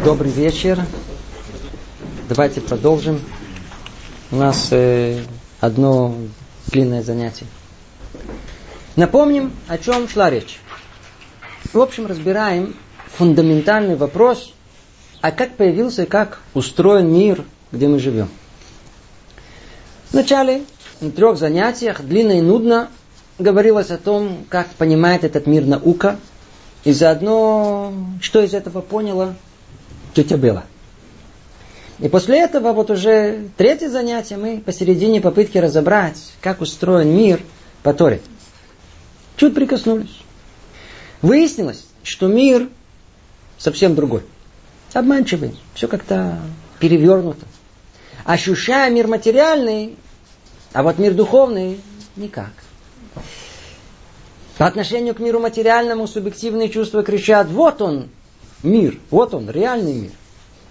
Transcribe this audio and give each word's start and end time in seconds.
Добрый 0.00 0.32
вечер. 0.32 0.80
Давайте 2.28 2.60
продолжим. 2.60 3.20
У 4.32 4.36
нас 4.36 4.66
э, 4.72 5.22
одно 5.60 6.16
длинное 6.66 7.04
занятие. 7.04 7.46
Напомним, 8.96 9.52
о 9.68 9.78
чем 9.78 10.08
шла 10.08 10.28
речь. 10.28 10.58
В 11.72 11.80
общем, 11.80 12.06
разбираем 12.06 12.74
фундаментальный 13.16 13.94
вопрос, 13.94 14.54
а 15.20 15.30
как 15.30 15.56
появился 15.56 16.02
и 16.02 16.06
как 16.06 16.40
устроен 16.52 17.12
мир, 17.12 17.44
где 17.70 17.86
мы 17.86 18.00
живем. 18.00 18.28
Вначале 20.10 20.64
на 21.00 21.12
трех 21.12 21.38
занятиях, 21.38 22.02
длинно 22.02 22.38
и 22.38 22.40
нудно, 22.40 22.88
говорилось 23.38 23.90
о 23.90 23.98
том, 23.98 24.46
как 24.48 24.66
понимает 24.70 25.22
этот 25.22 25.46
мир 25.46 25.64
наука, 25.64 26.18
и 26.82 26.92
заодно, 26.92 27.94
что 28.20 28.42
из 28.42 28.52
этого 28.52 28.80
поняла 28.80 29.36
тетя 30.14 30.36
Бела. 30.36 30.64
И 31.98 32.08
после 32.08 32.40
этого 32.40 32.72
вот 32.72 32.90
уже 32.90 33.48
третье 33.56 33.88
занятие 33.88 34.36
мы 34.36 34.58
посередине 34.58 35.20
попытки 35.20 35.58
разобрать, 35.58 36.32
как 36.40 36.60
устроен 36.60 37.16
мир 37.16 37.40
по 37.82 37.94
Торе. 37.94 38.20
Чуть 39.36 39.54
прикоснулись. 39.54 40.20
Выяснилось, 41.20 41.84
что 42.02 42.26
мир 42.26 42.68
совсем 43.58 43.94
другой. 43.94 44.22
Обманчивый. 44.92 45.56
Все 45.74 45.86
как-то 45.88 46.38
перевернуто. 46.80 47.46
Ощущая 48.24 48.90
мир 48.90 49.06
материальный, 49.06 49.96
а 50.72 50.82
вот 50.82 50.98
мир 50.98 51.14
духовный 51.14 51.80
никак. 52.16 52.50
По 54.58 54.66
отношению 54.66 55.14
к 55.14 55.18
миру 55.18 55.40
материальному 55.40 56.06
субъективные 56.06 56.68
чувства 56.68 57.02
кричат, 57.02 57.48
вот 57.48 57.80
он, 57.80 58.10
мир, 58.62 58.98
вот 59.10 59.34
он, 59.34 59.50
реальный 59.50 59.94
мир. 59.94 60.10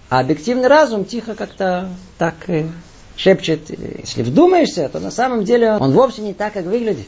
А 0.08 0.20
объективный 0.20 0.68
разум 0.68 1.04
тихо 1.04 1.34
как-то 1.34 1.88
так 2.18 2.34
шепчет, 3.16 3.70
если 3.70 4.22
вдумаешься, 4.22 4.88
то 4.88 5.00
на 5.00 5.10
самом 5.10 5.44
деле 5.44 5.76
он 5.78 5.92
вовсе 5.92 6.22
не 6.22 6.34
так, 6.34 6.52
как 6.52 6.64
выглядит. 6.64 7.06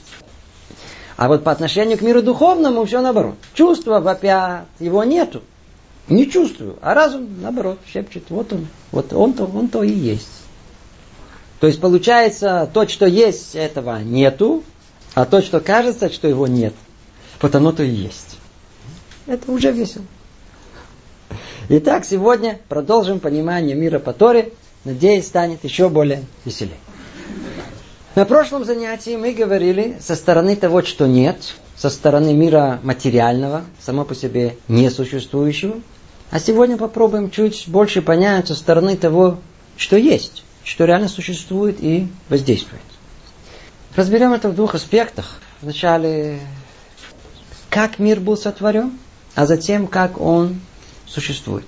А 1.17 1.29
вот 1.29 1.45
по 1.45 1.53
отношению 1.53 1.99
к 1.99 2.03
миру 2.03 2.23
духовному 2.23 2.85
все 2.85 3.01
наоборот. 3.01 3.37
Чувства 3.55 4.01
вопят, 4.01 4.67
его 4.81 5.05
нету. 5.05 5.43
Не 6.09 6.31
чувствую. 6.31 6.77
А 6.83 6.93
разум, 6.93 7.41
наоборот, 7.41 7.79
шепчет, 7.91 8.25
вот 8.29 8.53
он, 8.53 8.67
вот 8.91 9.13
он-то, 9.13 9.45
он-то 9.45 9.83
и 9.83 9.93
есть. 9.93 10.29
То 11.61 11.67
есть 11.67 11.81
получается, 11.81 12.69
то, 12.73 12.87
что 12.89 13.07
есть, 13.07 13.55
этого 13.55 14.03
нету, 14.03 14.65
а 15.15 15.25
то, 15.25 15.41
что 15.41 15.61
кажется, 15.61 16.13
что 16.13 16.29
его 16.29 16.47
нет, 16.47 16.75
вот 17.41 17.55
оно-то 17.55 17.85
и 17.85 17.91
есть. 17.91 18.39
Это 19.27 19.51
уже 19.51 19.71
весело. 19.71 20.05
Итак, 21.71 22.05
сегодня 22.05 22.61
продолжим 22.69 23.21
понимание 23.21 23.75
мира 23.75 23.99
по 23.99 24.13
Торе. 24.13 24.53
Надеюсь, 24.85 25.27
станет 25.27 25.65
еще 25.65 25.89
более 25.89 26.23
веселее. 26.45 26.77
На 28.15 28.27
прошлом 28.27 28.67
занятии 28.67 29.17
мы 29.17 29.33
говорили 29.33 29.97
со 29.99 30.15
стороны 30.15 30.57
того, 30.57 30.83
что 30.83 31.07
нет, 31.07 31.55
со 31.75 31.89
стороны 31.89 32.35
мира 32.35 32.81
материального, 32.83 33.65
само 33.81 34.05
по 34.05 34.15
себе 34.15 34.57
несуществующего. 34.69 35.81
А 36.31 36.39
сегодня 36.39 36.77
попробуем 36.77 37.31
чуть 37.31 37.65
больше 37.67 38.03
понять 38.03 38.49
со 38.49 38.55
стороны 38.55 38.95
того, 38.99 39.39
что 39.79 39.97
есть, 39.97 40.45
что 40.65 40.85
реально 40.85 41.09
существует 41.09 41.79
и 41.81 42.09
воздействует. 42.29 42.83
Разберем 43.97 44.35
это 44.35 44.51
в 44.51 44.55
двух 44.55 44.75
аспектах. 44.75 45.41
Вначале, 45.63 46.41
как 47.71 47.99
мир 47.99 48.21
был 48.21 48.37
сотворен, 48.37 48.99
а 49.35 49.47
затем, 49.47 49.87
как 49.87 50.21
он 50.21 50.61
существует. 51.15 51.67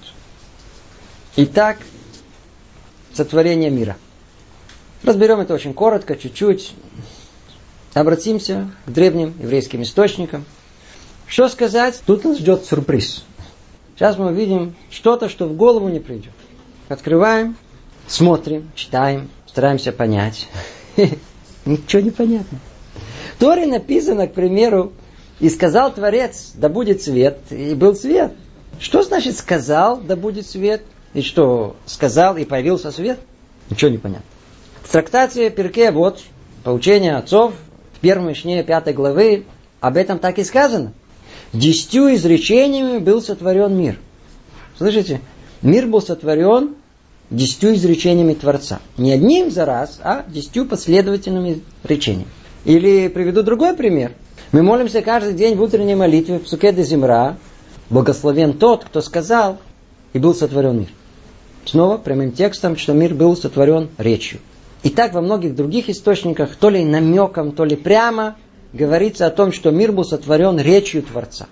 Итак, 1.36 1.78
сотворение 3.12 3.70
мира. 3.70 3.96
Разберем 5.04 5.40
это 5.40 5.54
очень 5.54 5.72
коротко, 5.72 6.16
чуть-чуть. 6.16 6.74
Обратимся 7.94 8.70
к 8.86 8.90
древним 8.90 9.34
еврейским 9.40 9.82
источникам. 9.82 10.44
Что 11.26 11.48
сказать? 11.48 12.02
Тут 12.04 12.24
нас 12.24 12.38
ждет 12.38 12.64
сюрприз. 12.64 13.24
Сейчас 13.94 14.18
мы 14.18 14.26
увидим 14.26 14.74
что-то, 14.90 15.28
что 15.28 15.46
в 15.46 15.56
голову 15.56 15.88
не 15.88 16.00
придет. 16.00 16.32
Открываем, 16.88 17.56
смотрим, 18.06 18.70
читаем, 18.74 19.30
стараемся 19.46 19.92
понять. 19.92 20.48
Ничего 21.64 22.02
не 22.02 22.10
понятно. 22.10 22.58
В 23.36 23.40
Торе 23.40 23.66
написано, 23.66 24.26
к 24.26 24.34
примеру, 24.34 24.92
и 25.40 25.48
сказал 25.50 25.92
Творец, 25.92 26.52
да 26.54 26.68
будет 26.68 27.02
свет, 27.02 27.38
и 27.50 27.74
был 27.74 27.94
свет. 27.94 28.32
Что 28.78 29.02
значит 29.02 29.36
сказал, 29.36 29.98
да 29.98 30.16
будет 30.16 30.46
свет? 30.46 30.82
И 31.14 31.22
что, 31.22 31.76
сказал 31.86 32.36
и 32.36 32.44
появился 32.44 32.90
свет? 32.90 33.18
Ничего 33.70 33.90
не 33.90 33.98
понятно. 33.98 34.24
В 34.82 34.92
трактате 34.92 35.50
Перке 35.50 35.90
вот, 35.90 36.20
поучение 36.62 37.16
отцов, 37.16 37.54
в 37.94 38.00
первом 38.00 38.28
Мишне 38.28 38.62
пятой 38.62 38.92
главы, 38.92 39.44
об 39.80 39.96
этом 39.96 40.18
так 40.18 40.38
и 40.38 40.44
сказано. 40.44 40.92
Десятью 41.52 42.14
изречениями 42.14 42.98
был 42.98 43.22
сотворен 43.22 43.76
мир. 43.76 43.98
Слышите? 44.76 45.20
Мир 45.62 45.86
был 45.86 46.02
сотворен 46.02 46.74
десятью 47.30 47.74
изречениями 47.74 48.34
Творца. 48.34 48.80
Не 48.98 49.12
одним 49.12 49.50
за 49.50 49.64
раз, 49.64 49.98
а 50.02 50.24
десятью 50.28 50.66
последовательными 50.66 51.62
речениями. 51.82 52.28
Или 52.64 53.08
приведу 53.08 53.42
другой 53.42 53.74
пример. 53.74 54.12
Мы 54.52 54.62
молимся 54.62 55.02
каждый 55.02 55.34
день 55.34 55.56
в 55.56 55.62
утренней 55.62 55.94
молитве 55.94 56.38
в 56.38 56.44
Псуке 56.44 56.72
Земра, 56.82 57.36
Благословен 57.90 58.54
тот, 58.54 58.84
кто 58.84 59.00
сказал, 59.00 59.58
и 60.12 60.18
был 60.18 60.34
сотворен 60.34 60.80
мир. 60.80 60.88
Снова 61.64 61.98
прямым 61.98 62.32
текстом, 62.32 62.76
что 62.76 62.92
мир 62.92 63.14
был 63.14 63.36
сотворен 63.36 63.88
речью. 63.98 64.40
И 64.82 64.90
так 64.90 65.14
во 65.14 65.20
многих 65.20 65.54
других 65.56 65.88
источниках, 65.88 66.56
то 66.56 66.70
ли 66.70 66.84
намеком, 66.84 67.52
то 67.52 67.64
ли 67.64 67.76
прямо, 67.76 68.36
говорится 68.72 69.26
о 69.26 69.30
том, 69.30 69.52
что 69.52 69.70
мир 69.70 69.92
был 69.92 70.04
сотворен 70.04 70.58
речью 70.58 71.02
Творца. 71.02 71.46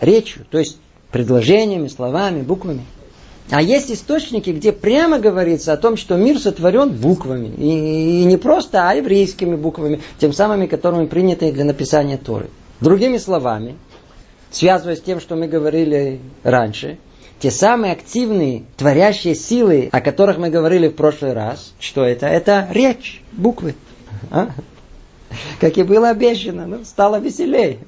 Речью, 0.00 0.46
то 0.50 0.58
есть 0.58 0.78
предложениями, 1.10 1.88
словами, 1.88 2.42
буквами. 2.42 2.84
А 3.50 3.62
есть 3.62 3.90
источники, 3.90 4.50
где 4.50 4.72
прямо 4.72 5.18
говорится 5.18 5.72
о 5.72 5.78
том, 5.78 5.96
что 5.96 6.16
мир 6.16 6.38
сотворен 6.38 6.90
буквами. 6.90 7.54
И, 7.56 8.22
и 8.22 8.24
не 8.24 8.36
просто, 8.36 8.88
а 8.88 8.94
еврейскими 8.94 9.56
буквами, 9.56 10.00
тем 10.18 10.32
самыми, 10.32 10.66
которыми 10.66 11.06
приняты 11.06 11.50
для 11.50 11.64
написания 11.64 12.18
Торы. 12.18 12.50
Другими 12.80 13.16
словами, 13.16 13.76
связываясь 14.50 14.98
с 14.98 15.02
тем, 15.02 15.20
что 15.20 15.36
мы 15.36 15.46
говорили 15.48 16.20
раньше, 16.42 16.98
те 17.38 17.50
самые 17.50 17.92
активные, 17.92 18.64
творящие 18.76 19.34
силы, 19.34 19.88
о 19.92 20.00
которых 20.00 20.38
мы 20.38 20.50
говорили 20.50 20.88
в 20.88 20.94
прошлый 20.94 21.34
раз, 21.34 21.72
что 21.78 22.04
это? 22.04 22.26
Это 22.26 22.68
речь, 22.72 23.22
буквы. 23.32 23.74
А? 24.30 24.50
Как 25.60 25.78
и 25.78 25.82
было 25.82 26.10
обещано, 26.10 26.66
ну, 26.66 26.84
стало 26.84 27.20
веселее. 27.20 27.78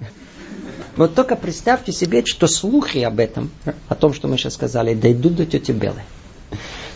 Вот 0.97 1.15
только 1.15 1.35
представьте 1.35 1.93
себе, 1.93 2.25
что 2.25 2.47
слухи 2.47 2.99
об 2.99 3.19
этом, 3.19 3.51
о 3.89 3.95
том, 3.95 4.13
что 4.13 4.29
мы 4.29 4.37
сейчас 4.37 4.55
сказали, 4.55 4.95
дойдут 4.95 5.37
до 5.37 5.47
тети 5.47 5.73
Белы. 5.73 6.03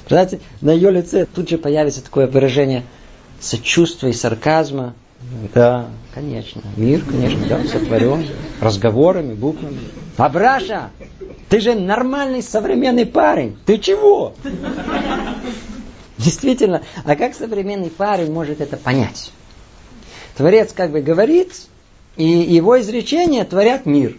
Знаете, 0.08 0.40
на 0.60 0.70
ее 0.70 0.90
лице 0.90 1.26
тут 1.26 1.48
же 1.48 1.58
появится 1.58 2.04
такое 2.04 2.26
выражение 2.26 2.84
сочувствия 3.40 4.10
и 4.10 4.14
сарказма, 4.14 4.94
да, 5.54 5.88
конечно. 6.12 6.62
Мир, 6.76 7.02
конечно, 7.04 7.46
да, 7.46 7.64
сотворен 7.64 8.26
разговорами, 8.60 9.34
буквами. 9.34 9.80
Абраша, 10.16 10.90
ты 11.48 11.60
же 11.60 11.74
нормальный 11.74 12.42
современный 12.42 13.06
парень. 13.06 13.56
Ты 13.64 13.78
чего? 13.78 14.34
Действительно, 16.18 16.82
а 17.04 17.16
как 17.16 17.34
современный 17.34 17.90
парень 17.90 18.32
может 18.32 18.60
это 18.60 18.76
понять? 18.76 19.32
Творец 20.36 20.72
как 20.72 20.90
бы 20.90 21.00
говорит, 21.00 21.52
и 22.16 22.24
его 22.24 22.80
изречения 22.80 23.44
творят 23.44 23.86
мир. 23.86 24.16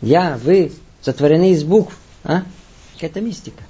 Я, 0.00 0.38
вы, 0.42 0.72
сотворены 1.00 1.52
из 1.52 1.64
букв. 1.64 1.96
А? 2.24 2.42
Это 3.00 3.20
мистика. 3.20 3.62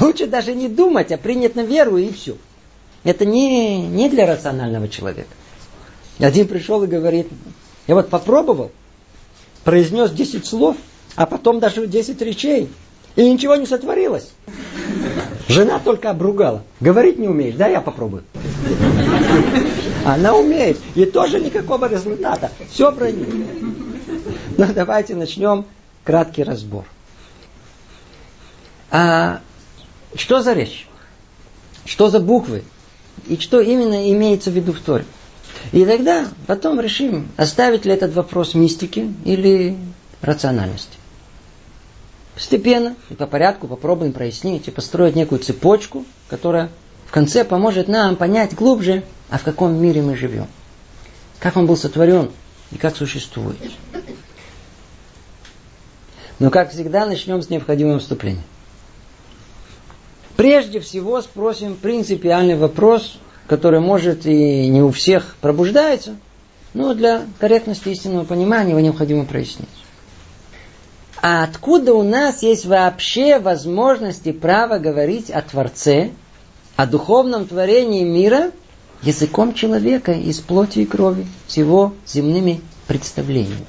Лучше 0.00 0.26
даже 0.26 0.54
не 0.54 0.68
думать, 0.68 1.12
а 1.12 1.18
принять 1.18 1.54
на 1.54 1.62
веру 1.62 1.96
и 1.96 2.12
все. 2.12 2.36
Это 3.04 3.24
не, 3.24 3.86
не 3.86 4.08
для 4.08 4.26
рационального 4.26 4.88
человека. 4.88 5.30
Один 6.18 6.48
пришел 6.48 6.82
и 6.82 6.86
говорит, 6.86 7.28
я 7.86 7.94
вот 7.94 8.08
попробовал, 8.08 8.72
произнес 9.64 10.10
10 10.10 10.44
слов, 10.44 10.76
а 11.14 11.26
потом 11.26 11.60
даже 11.60 11.86
10 11.86 12.20
речей, 12.22 12.68
и 13.16 13.30
ничего 13.30 13.54
не 13.56 13.66
сотворилось. 13.66 14.30
Жена 15.48 15.78
только 15.78 16.10
обругала. 16.10 16.62
Говорить 16.80 17.18
не 17.18 17.28
умеешь, 17.28 17.54
да, 17.54 17.68
я 17.68 17.80
попробую. 17.80 18.24
Она 20.04 20.34
умеет, 20.34 20.78
и 20.94 21.04
тоже 21.04 21.40
никакого 21.40 21.88
результата. 21.88 22.50
Все 22.70 22.92
про 22.92 23.10
них. 23.10 23.28
Ну, 24.56 24.66
давайте 24.74 25.14
начнем 25.14 25.64
краткий 26.04 26.42
разбор. 26.42 26.84
А, 28.90 29.40
что 30.14 30.42
за 30.42 30.52
речь? 30.52 30.86
Что 31.84 32.08
за 32.08 32.20
буквы? 32.20 32.64
И 33.26 33.36
что 33.36 33.60
именно 33.60 34.10
имеется 34.12 34.50
в 34.50 34.54
виду 34.54 34.72
в 34.72 34.80
Торе? 34.80 35.04
И 35.72 35.84
тогда 35.84 36.26
потом 36.46 36.80
решим, 36.80 37.28
оставить 37.36 37.84
ли 37.84 37.92
этот 37.92 38.14
вопрос 38.14 38.54
мистики 38.54 39.12
или 39.24 39.76
рациональности. 40.20 40.96
Постепенно 42.34 42.94
и 43.10 43.14
по 43.14 43.26
порядку 43.26 43.66
попробуем 43.66 44.12
прояснить 44.12 44.68
и 44.68 44.70
построить 44.70 45.16
некую 45.16 45.40
цепочку, 45.40 46.04
которая 46.28 46.70
в 47.06 47.10
конце 47.10 47.44
поможет 47.44 47.88
нам 47.88 48.16
понять 48.16 48.54
глубже, 48.54 49.02
а 49.30 49.38
в 49.38 49.42
каком 49.42 49.74
мире 49.74 50.02
мы 50.02 50.16
живем. 50.16 50.46
Как 51.40 51.56
он 51.56 51.66
был 51.66 51.76
сотворен 51.76 52.30
и 52.70 52.76
как 52.76 52.96
существует. 52.96 53.56
Но, 56.38 56.50
как 56.50 56.70
всегда, 56.70 57.06
начнем 57.06 57.42
с 57.42 57.50
необходимого 57.50 57.98
вступления. 57.98 58.44
Прежде 60.36 60.78
всего 60.78 61.20
спросим 61.20 61.74
принципиальный 61.74 62.56
вопрос, 62.56 63.18
который, 63.48 63.80
может, 63.80 64.26
и 64.26 64.68
не 64.68 64.82
у 64.82 64.90
всех 64.90 65.36
пробуждается, 65.40 66.16
но 66.74 66.94
для 66.94 67.22
корректности 67.40 67.88
истинного 67.88 68.24
понимания 68.24 68.70
его 68.70 68.80
необходимо 68.80 69.24
прояснить. 69.24 69.68
А 71.20 71.42
откуда 71.42 71.94
у 71.94 72.02
нас 72.02 72.42
есть 72.42 72.66
вообще 72.66 73.38
возможности 73.40 74.30
право 74.30 74.78
говорить 74.78 75.30
о 75.30 75.40
Творце, 75.42 76.10
о 76.76 76.86
духовном 76.86 77.46
творении 77.46 78.04
мира 78.04 78.52
языком 79.02 79.54
человека 79.54 80.12
из 80.12 80.38
плоти 80.40 80.80
и 80.80 80.86
крови, 80.86 81.26
с 81.48 81.56
его 81.56 81.94
земными 82.06 82.60
представлениями? 82.86 83.64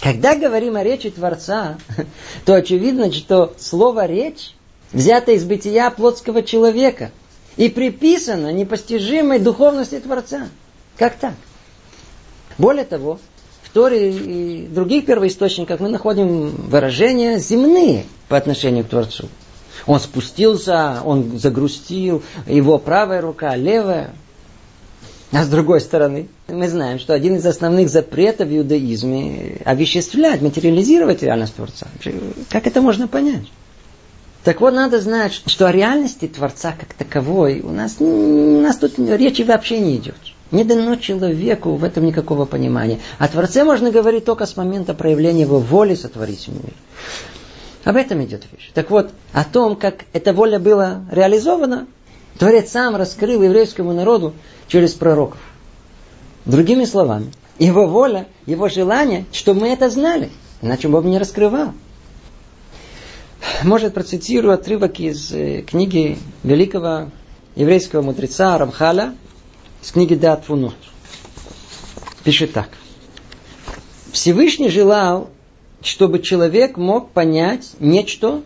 Когда 0.00 0.36
говорим 0.36 0.76
о 0.76 0.84
речи 0.84 1.10
Творца, 1.10 1.78
то 2.44 2.54
очевидно, 2.54 3.12
что 3.12 3.52
слово 3.58 4.06
«речь» 4.06 4.54
взято 4.92 5.32
из 5.32 5.44
бытия 5.44 5.90
плотского 5.90 6.42
человека 6.42 7.10
и 7.56 7.68
приписано 7.68 8.52
непостижимой 8.52 9.38
духовности 9.38 9.98
Творца. 9.98 10.48
Как 10.96 11.16
так? 11.16 11.34
Более 12.58 12.84
того, 12.84 13.18
в 13.62 13.70
Торе 13.70 14.12
и 14.12 14.66
других 14.66 15.06
первоисточниках 15.06 15.80
мы 15.80 15.88
находим 15.88 16.48
выражения 16.50 17.38
земные 17.38 18.04
по 18.28 18.36
отношению 18.36 18.84
к 18.84 18.88
Творцу. 18.88 19.28
Он 19.86 20.00
спустился, 20.00 21.02
он 21.04 21.38
загрустил, 21.38 22.22
его 22.46 22.78
правая 22.78 23.20
рука, 23.20 23.54
левая. 23.56 24.12
А 25.32 25.44
с 25.44 25.48
другой 25.48 25.80
стороны, 25.80 26.28
мы 26.48 26.68
знаем, 26.68 26.98
что 26.98 27.12
один 27.12 27.36
из 27.36 27.44
основных 27.44 27.90
запретов 27.90 28.48
в 28.48 28.56
иудаизме 28.56 29.60
овеществлять, 29.64 30.40
материализировать 30.40 31.22
реальность 31.22 31.56
Творца. 31.56 31.88
Как 32.48 32.66
это 32.66 32.80
можно 32.80 33.06
понять? 33.08 33.44
Так 34.46 34.60
вот, 34.60 34.74
надо 34.74 35.00
знать, 35.00 35.32
что 35.32 35.66
о 35.66 35.72
реальности 35.72 36.28
Творца 36.28 36.72
как 36.78 36.94
таковой 36.94 37.62
у 37.62 37.72
нас, 37.72 37.96
у 37.98 38.60
нас 38.60 38.76
тут 38.76 38.96
речи 38.96 39.42
вообще 39.42 39.80
не 39.80 39.96
идет. 39.96 40.14
Не 40.52 40.62
дано 40.62 40.94
человеку 40.94 41.74
в 41.74 41.82
этом 41.82 42.06
никакого 42.06 42.44
понимания. 42.44 43.00
О 43.18 43.26
Творце 43.26 43.64
можно 43.64 43.90
говорить 43.90 44.24
только 44.24 44.46
с 44.46 44.56
момента 44.56 44.94
проявления 44.94 45.40
его 45.40 45.58
воли 45.58 45.96
сотворить 45.96 46.46
мир. 46.46 46.74
Об 47.82 47.96
этом 47.96 48.22
идет 48.22 48.44
речь. 48.52 48.70
Так 48.72 48.92
вот, 48.92 49.10
о 49.32 49.42
том, 49.42 49.74
как 49.74 50.04
эта 50.12 50.32
воля 50.32 50.60
была 50.60 51.00
реализована, 51.10 51.88
Творец 52.38 52.70
сам 52.70 52.94
раскрыл 52.94 53.42
еврейскому 53.42 53.92
народу 53.94 54.32
через 54.68 54.92
пророков. 54.92 55.40
Другими 56.44 56.84
словами, 56.84 57.32
его 57.58 57.88
воля, 57.88 58.28
его 58.46 58.68
желание, 58.68 59.24
чтобы 59.32 59.62
мы 59.62 59.70
это 59.70 59.90
знали. 59.90 60.30
Иначе 60.62 60.86
Бог 60.86 61.04
не 61.04 61.18
раскрывал. 61.18 61.72
Может, 63.62 63.94
процитирую 63.94 64.54
отрывок 64.54 65.00
из 65.00 65.32
э, 65.32 65.62
книги 65.62 66.18
великого 66.42 67.10
еврейского 67.54 68.02
мудреца 68.02 68.58
Рамхаля, 68.58 69.14
из 69.82 69.92
книги 69.92 70.14
Дат 70.14 70.48
Вунот. 70.48 70.74
Пишет 72.24 72.52
так. 72.52 72.68
Всевышний 74.12 74.68
желал, 74.68 75.30
чтобы 75.80 76.20
человек 76.20 76.76
мог 76.76 77.10
понять 77.10 77.72
нечто 77.80 78.42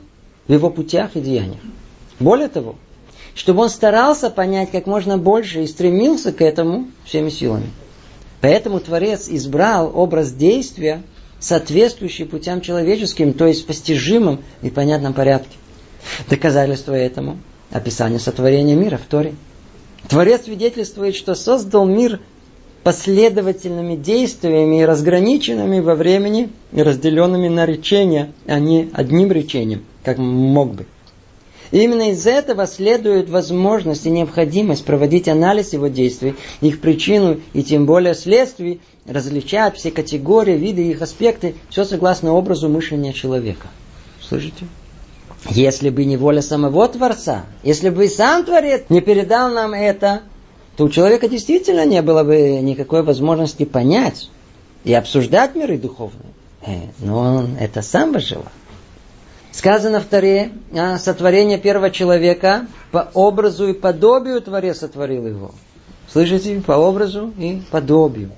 в 0.46 0.52
его 0.52 0.70
путях 0.70 1.16
и 1.16 1.20
деяниях. 1.20 1.60
Более 2.18 2.48
того, 2.48 2.76
чтобы 3.34 3.62
он 3.62 3.70
старался 3.70 4.30
понять 4.30 4.70
как 4.70 4.86
можно 4.86 5.16
больше 5.16 5.62
и 5.64 5.66
стремился 5.66 6.32
к 6.32 6.42
этому 6.42 6.88
всеми 7.04 7.30
силами. 7.30 7.70
Поэтому 8.40 8.80
Творец 8.80 9.28
избрал 9.28 9.90
образ 9.94 10.32
действия, 10.32 11.02
соответствующий 11.40 12.26
путям 12.26 12.60
человеческим, 12.60 13.32
то 13.32 13.46
есть 13.46 13.64
в 13.64 13.66
постижимом 13.66 14.42
и 14.62 14.70
понятном 14.70 15.14
порядке. 15.14 15.56
Доказательство 16.28 16.92
этому– 16.92 17.38
описание 17.70 18.18
сотворения 18.18 18.74
мира 18.74 18.98
в 18.98 19.08
Торе. 19.08 19.34
Творец 20.08 20.44
свидетельствует, 20.44 21.14
что 21.14 21.34
создал 21.34 21.86
мир 21.86 22.20
последовательными 22.82 23.96
действиями, 23.96 24.82
разграниченными 24.82 25.80
во 25.80 25.94
времени 25.94 26.50
и 26.72 26.82
разделенными 26.82 27.48
на 27.48 27.66
речения, 27.66 28.32
а 28.46 28.58
не 28.58 28.90
одним 28.94 29.30
речением, 29.30 29.84
как 30.02 30.18
мог 30.18 30.74
бы. 30.74 30.86
И 31.70 31.82
именно 31.82 32.10
из 32.10 32.26
этого 32.26 32.66
следует 32.66 33.30
возможность 33.30 34.06
и 34.06 34.10
необходимость 34.10 34.84
проводить 34.84 35.28
анализ 35.28 35.72
его 35.72 35.86
действий, 35.86 36.34
их 36.60 36.80
причину 36.80 37.40
и 37.52 37.62
тем 37.62 37.86
более 37.86 38.14
следствий, 38.14 38.80
различать 39.06 39.76
все 39.76 39.90
категории, 39.90 40.56
виды 40.56 40.82
и 40.82 40.90
их 40.90 41.02
аспекты, 41.02 41.54
все 41.68 41.84
согласно 41.84 42.32
образу 42.32 42.68
мышления 42.68 43.12
человека. 43.12 43.68
Слышите? 44.20 44.66
Если 45.48 45.90
бы 45.90 46.04
не 46.04 46.16
воля 46.16 46.42
самого 46.42 46.86
Творца, 46.88 47.44
если 47.62 47.88
бы 47.88 48.08
сам 48.08 48.44
Творец 48.44 48.84
не 48.88 49.00
передал 49.00 49.50
нам 49.50 49.72
это, 49.72 50.22
то 50.76 50.84
у 50.84 50.88
человека 50.88 51.28
действительно 51.28 51.86
не 51.86 52.02
было 52.02 52.24
бы 52.24 52.60
никакой 52.60 53.02
возможности 53.02 53.64
понять 53.64 54.28
и 54.84 54.92
обсуждать 54.92 55.54
миры 55.54 55.78
духовные. 55.78 56.32
Э, 56.66 56.88
но 56.98 57.18
он 57.18 57.56
это 57.58 57.80
сам 57.80 58.12
бы 58.12 58.20
желал. 58.20 58.46
Сказано 59.52 60.00
в 60.00 60.04
Таре, 60.04 60.52
а, 60.72 60.98
сотворение 60.98 61.58
первого 61.58 61.90
человека 61.90 62.66
по 62.92 63.10
образу 63.14 63.68
и 63.68 63.72
подобию 63.72 64.40
Творец 64.40 64.78
сотворил 64.78 65.26
его. 65.26 65.52
Слышите? 66.08 66.60
По 66.60 66.72
образу 66.72 67.32
и 67.36 67.62
подобию. 67.70 68.30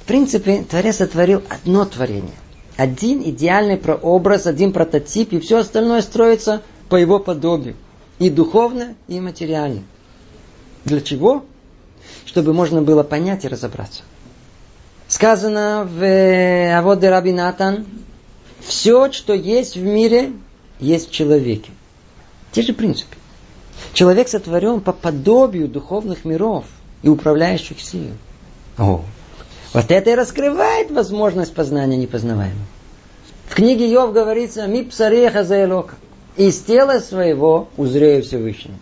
В 0.00 0.04
принципе, 0.04 0.64
Творец 0.68 0.96
сотворил 0.96 1.42
одно 1.48 1.84
творение. 1.84 2.34
Один 2.76 3.22
идеальный 3.22 3.76
прообраз, 3.76 4.46
один 4.46 4.72
прототип, 4.72 5.32
и 5.32 5.40
все 5.40 5.58
остальное 5.58 6.02
строится 6.02 6.62
по 6.88 6.96
его 6.96 7.18
подобию. 7.18 7.76
И 8.18 8.30
духовно, 8.30 8.94
и 9.08 9.20
материально. 9.20 9.82
Для 10.84 11.00
чего? 11.00 11.44
Чтобы 12.24 12.52
можно 12.52 12.82
было 12.82 13.02
понять 13.02 13.44
и 13.44 13.48
разобраться. 13.48 14.02
Сказано 15.06 15.88
в 15.88 16.78
Аводе 16.78 17.10
Раби 17.10 17.32
Натан, 17.32 17.86
все, 18.66 19.10
что 19.12 19.32
есть 19.32 19.76
в 19.76 19.82
мире, 19.82 20.32
есть 20.78 21.08
в 21.08 21.12
человеке. 21.12 21.70
Те 22.52 22.62
же 22.62 22.72
принципы. 22.72 23.16
Человек 23.92 24.28
сотворен 24.28 24.80
по 24.80 24.92
подобию 24.92 25.68
духовных 25.68 26.24
миров 26.24 26.64
и 27.02 27.08
управляющих 27.08 27.80
сил. 27.80 28.10
О, 28.78 29.04
вот 29.72 29.90
это 29.90 30.10
и 30.10 30.14
раскрывает 30.14 30.90
возможность 30.90 31.54
познания 31.54 31.96
непознаваемого. 31.96 32.66
В 33.48 33.54
книге 33.54 33.90
Йов 33.90 34.12
говорится 34.12 34.66
«Ми 34.66 34.84
псареха 34.84 35.44
заэлока» 35.44 35.96
«Из 36.36 36.58
тела 36.60 37.00
своего 37.00 37.68
узрею 37.76 38.22
Всевышнего». 38.22 38.78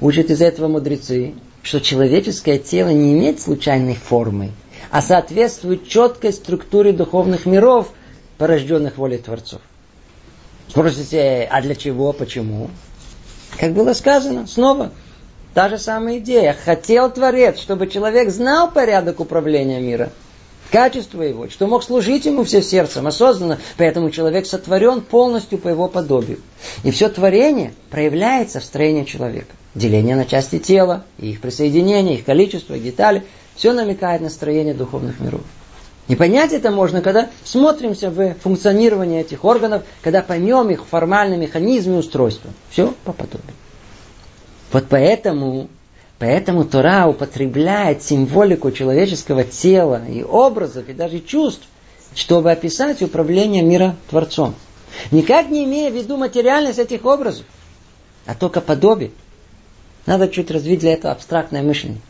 Учат 0.00 0.30
из 0.30 0.40
этого 0.40 0.68
мудрецы, 0.68 1.34
что 1.62 1.80
человеческое 1.80 2.58
тело 2.58 2.90
не 2.90 3.12
имеет 3.12 3.40
случайной 3.40 3.96
формы, 3.96 4.52
а 4.92 5.02
соответствует 5.02 5.88
четкой 5.88 6.32
структуре 6.32 6.92
духовных 6.92 7.46
миров– 7.46 7.88
порожденных 8.38 8.98
волей 8.98 9.18
Творцов. 9.18 9.60
Спросите, 10.68 11.48
а 11.50 11.62
для 11.62 11.74
чего, 11.74 12.12
почему? 12.12 12.70
Как 13.58 13.72
было 13.72 13.92
сказано, 13.92 14.46
снова, 14.46 14.90
та 15.52 15.68
же 15.68 15.78
самая 15.78 16.18
идея. 16.18 16.56
Хотел 16.64 17.10
Творец, 17.10 17.58
чтобы 17.58 17.86
человек 17.86 18.30
знал 18.30 18.70
порядок 18.70 19.20
управления 19.20 19.80
мира, 19.80 20.10
качество 20.70 21.22
его, 21.22 21.48
что 21.48 21.68
мог 21.68 21.84
служить 21.84 22.24
ему 22.24 22.42
все 22.44 22.60
сердцем, 22.60 23.06
осознанно. 23.06 23.58
Поэтому 23.76 24.10
человек 24.10 24.46
сотворен 24.46 25.00
полностью 25.02 25.58
по 25.58 25.68
его 25.68 25.86
подобию. 25.86 26.40
И 26.82 26.90
все 26.90 27.08
творение 27.08 27.74
проявляется 27.90 28.58
в 28.58 28.64
строении 28.64 29.04
человека. 29.04 29.54
Деление 29.74 30.16
на 30.16 30.24
части 30.24 30.58
тела, 30.58 31.04
их 31.18 31.40
присоединение, 31.40 32.16
их 32.16 32.24
количество, 32.24 32.78
детали, 32.78 33.24
все 33.54 33.72
намекает 33.72 34.20
на 34.20 34.30
строение 34.30 34.74
духовных 34.74 35.20
миров. 35.20 35.42
И 36.06 36.16
понять 36.16 36.52
это 36.52 36.70
можно, 36.70 37.00
когда 37.00 37.30
смотримся 37.44 38.10
в 38.10 38.34
функционирование 38.34 39.22
этих 39.22 39.44
органов, 39.44 39.84
когда 40.02 40.20
поймем 40.22 40.70
их 40.70 40.84
формальный 40.84 41.38
механизм 41.38 41.94
и 41.94 41.98
устройство. 41.98 42.50
Все 42.70 42.92
по 43.04 43.12
подобию. 43.12 43.54
Вот 44.70 44.84
поэтому, 44.90 45.68
поэтому 46.18 46.64
Тора 46.64 47.06
употребляет 47.06 48.02
символику 48.02 48.70
человеческого 48.70 49.44
тела 49.44 50.02
и 50.06 50.22
образов, 50.22 50.88
и 50.88 50.92
даже 50.92 51.20
чувств, 51.20 51.62
чтобы 52.14 52.50
описать 52.50 53.00
управление 53.00 53.62
мира 53.62 53.96
Творцом. 54.10 54.54
Никак 55.10 55.48
не 55.48 55.64
имея 55.64 55.90
в 55.90 55.94
виду 55.94 56.16
материальность 56.16 56.78
этих 56.78 57.04
образов, 57.06 57.46
а 58.26 58.34
только 58.34 58.60
подобие. 58.60 59.10
Надо 60.04 60.28
чуть 60.28 60.50
развить 60.50 60.80
для 60.80 60.92
этого 60.92 61.12
абстрактное 61.12 61.62
мышление. 61.62 62.00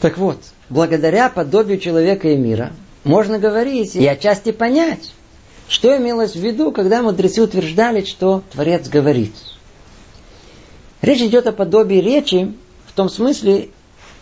Так 0.00 0.18
вот, 0.18 0.38
благодаря 0.70 1.28
подобию 1.28 1.78
человека 1.78 2.28
и 2.28 2.36
мира 2.36 2.72
можно 3.04 3.38
говорить 3.38 3.96
и 3.96 4.06
отчасти 4.06 4.52
понять, 4.52 5.12
Что 5.68 5.96
имелось 5.96 6.32
в 6.32 6.40
виду, 6.40 6.72
когда 6.72 7.00
мудрецы 7.00 7.42
утверждали, 7.42 8.04
что 8.04 8.42
Творец 8.52 8.88
говорит? 8.88 9.32
Речь 11.00 11.20
идет 11.20 11.46
о 11.46 11.52
подобии 11.52 11.98
речи 11.98 12.52
в 12.86 12.92
том 12.92 13.08
смысле, 13.08 13.68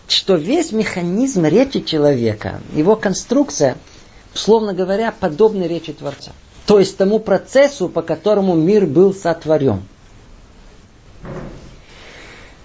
что 0.09 0.35
весь 0.35 0.73
механизм 0.73 1.47
речи 1.47 1.81
человека, 1.81 2.61
его 2.75 2.97
конструкция, 2.97 3.79
словно 4.35 4.75
говоря, 4.75 5.13
подобна 5.19 5.65
речи 5.65 5.93
Творца. 5.95 6.33
То 6.67 6.79
есть 6.79 6.99
тому 6.99 7.19
процессу, 7.19 7.89
по 7.89 8.03
которому 8.03 8.55
мир 8.55 8.85
был 8.85 9.15
сотворен. 9.15 9.83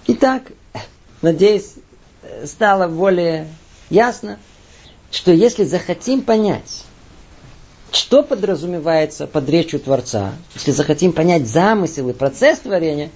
Итак, 0.06 0.52
надеюсь, 1.22 1.72
стало 2.44 2.86
более 2.86 3.48
ясно, 3.90 4.38
что 5.10 5.32
если 5.32 5.64
захотим 5.64 6.22
понять, 6.22 6.84
что 7.92 8.22
подразумевается 8.22 9.26
под 9.26 9.48
речью 9.48 9.80
Творца, 9.80 10.32
если 10.54 10.72
захотим 10.72 11.12
понять 11.12 11.46
замысел 11.46 12.08
и 12.08 12.12
процесс 12.12 12.58
творения, 12.58 13.10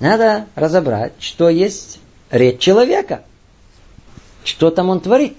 надо 0.00 0.46
разобрать, 0.54 1.14
что 1.18 1.48
есть 1.48 1.98
речь 2.30 2.60
человека. 2.60 3.22
Что 4.44 4.70
там 4.70 4.90
он 4.90 5.00
творит. 5.00 5.36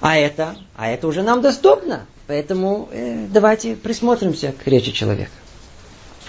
А 0.00 0.16
это, 0.16 0.56
а 0.76 0.88
это 0.88 1.08
уже 1.08 1.22
нам 1.22 1.40
доступно. 1.40 2.06
Поэтому 2.26 2.88
э, 2.92 3.26
давайте 3.28 3.76
присмотримся 3.76 4.52
к 4.52 4.66
речи 4.66 4.92
человека. 4.92 5.32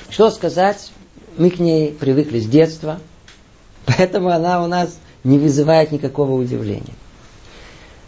Что 0.10 0.30
сказать? 0.32 0.92
Мы 1.38 1.50
к 1.50 1.60
ней 1.60 1.92
привыкли 1.92 2.40
с 2.40 2.48
детства. 2.48 3.00
Поэтому 3.86 4.30
она 4.30 4.64
у 4.64 4.68
нас 4.68 4.98
не 5.24 5.38
вызывает 5.38 5.92
никакого 5.92 6.34
удивления. 6.34 6.94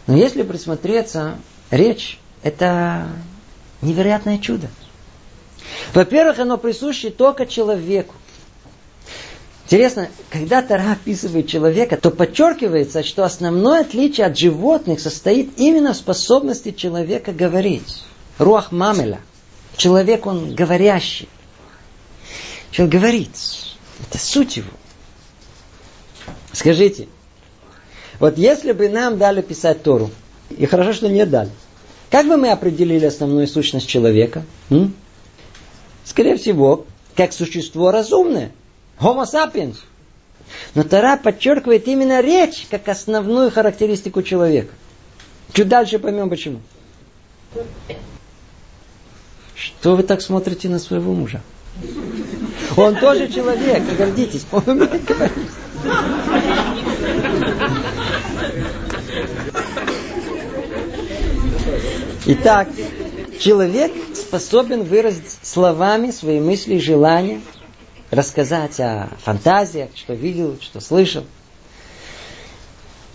Но 0.09 0.17
если 0.17 0.41
присмотреться, 0.41 1.37
речь– 1.69 2.17
это 2.41 3.09
невероятное 3.83 4.39
чудо. 4.39 4.67
Во-первых, 5.93 6.39
оно 6.39 6.57
присуще 6.57 7.11
только 7.11 7.45
человеку. 7.45 8.15
Интересно, 9.65 10.09
когда 10.31 10.63
Тара 10.63 10.93
описывает 10.93 11.47
человека, 11.47 11.95
то 11.95 12.09
подчеркивается, 12.09 13.03
что 13.03 13.23
основное 13.23 13.81
отличие 13.81 14.25
от 14.25 14.35
животных 14.35 14.99
состоит 14.99 15.51
именно 15.59 15.93
в 15.93 15.97
способности 15.97 16.71
человека 16.71 17.31
говорить. 17.31 18.03
Руах 18.39 18.71
мамеля. 18.71 19.19
Человек, 19.77 20.25
он 20.25 20.55
говорящий. 20.55 21.29
Человек 22.71 22.95
говорит. 22.95 23.29
Это 24.09 24.17
суть 24.17 24.57
его. 24.57 24.71
Скажите, 26.51 27.09
вот 28.19 28.37
если 28.37 28.71
бы 28.73 28.89
нам 28.89 29.17
дали 29.17 29.41
писать 29.41 29.83
Тору, 29.83 30.11
и 30.49 30.65
хорошо, 30.65 30.93
что 30.93 31.09
не 31.09 31.25
дали, 31.25 31.49
как 32.09 32.27
бы 32.27 32.37
мы 32.37 32.49
определили 32.51 33.05
основную 33.05 33.47
сущность 33.47 33.87
человека? 33.87 34.43
М? 34.69 34.93
Скорее 36.03 36.37
всего, 36.37 36.85
как 37.15 37.33
существо 37.33 37.91
разумное. 37.91 38.51
Homo 38.99 39.25
sapiens. 39.25 39.77
Но 40.73 40.83
Тара 40.83 41.17
подчеркивает 41.17 41.87
именно 41.87 42.21
речь 42.21 42.65
как 42.69 42.87
основную 42.87 43.51
характеристику 43.51 44.23
человека. 44.23 44.73
Чуть 45.53 45.67
дальше 45.67 45.99
поймем 45.99 46.29
почему. 46.29 46.61
Что 49.55 49.95
вы 49.95 50.03
так 50.03 50.21
смотрите 50.21 50.69
на 50.69 50.79
своего 50.79 51.13
мужа? 51.13 51.41
Он 52.75 52.95
тоже 52.95 53.27
человек, 53.27 53.83
гордитесь. 53.97 54.45
Итак, 62.31 62.69
человек 63.39 63.91
способен 64.13 64.83
выразить 64.83 65.39
словами 65.41 66.11
свои 66.11 66.39
мысли 66.39 66.75
и 66.75 66.79
желания, 66.79 67.41
рассказать 68.11 68.79
о 68.79 69.09
фантазиях, 69.23 69.89
что 69.95 70.13
видел, 70.13 70.59
что 70.61 70.79
слышал. 70.79 71.25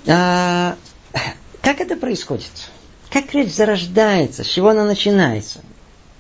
А, 0.09 0.75
как 1.63 1.81
это 1.81 1.95
происходит? 1.95 2.51
Как 3.09 3.33
речь 3.35 3.55
зарождается? 3.55 4.43
С 4.43 4.49
чего 4.49 4.71
она 4.71 4.85
начинается? 4.85 5.61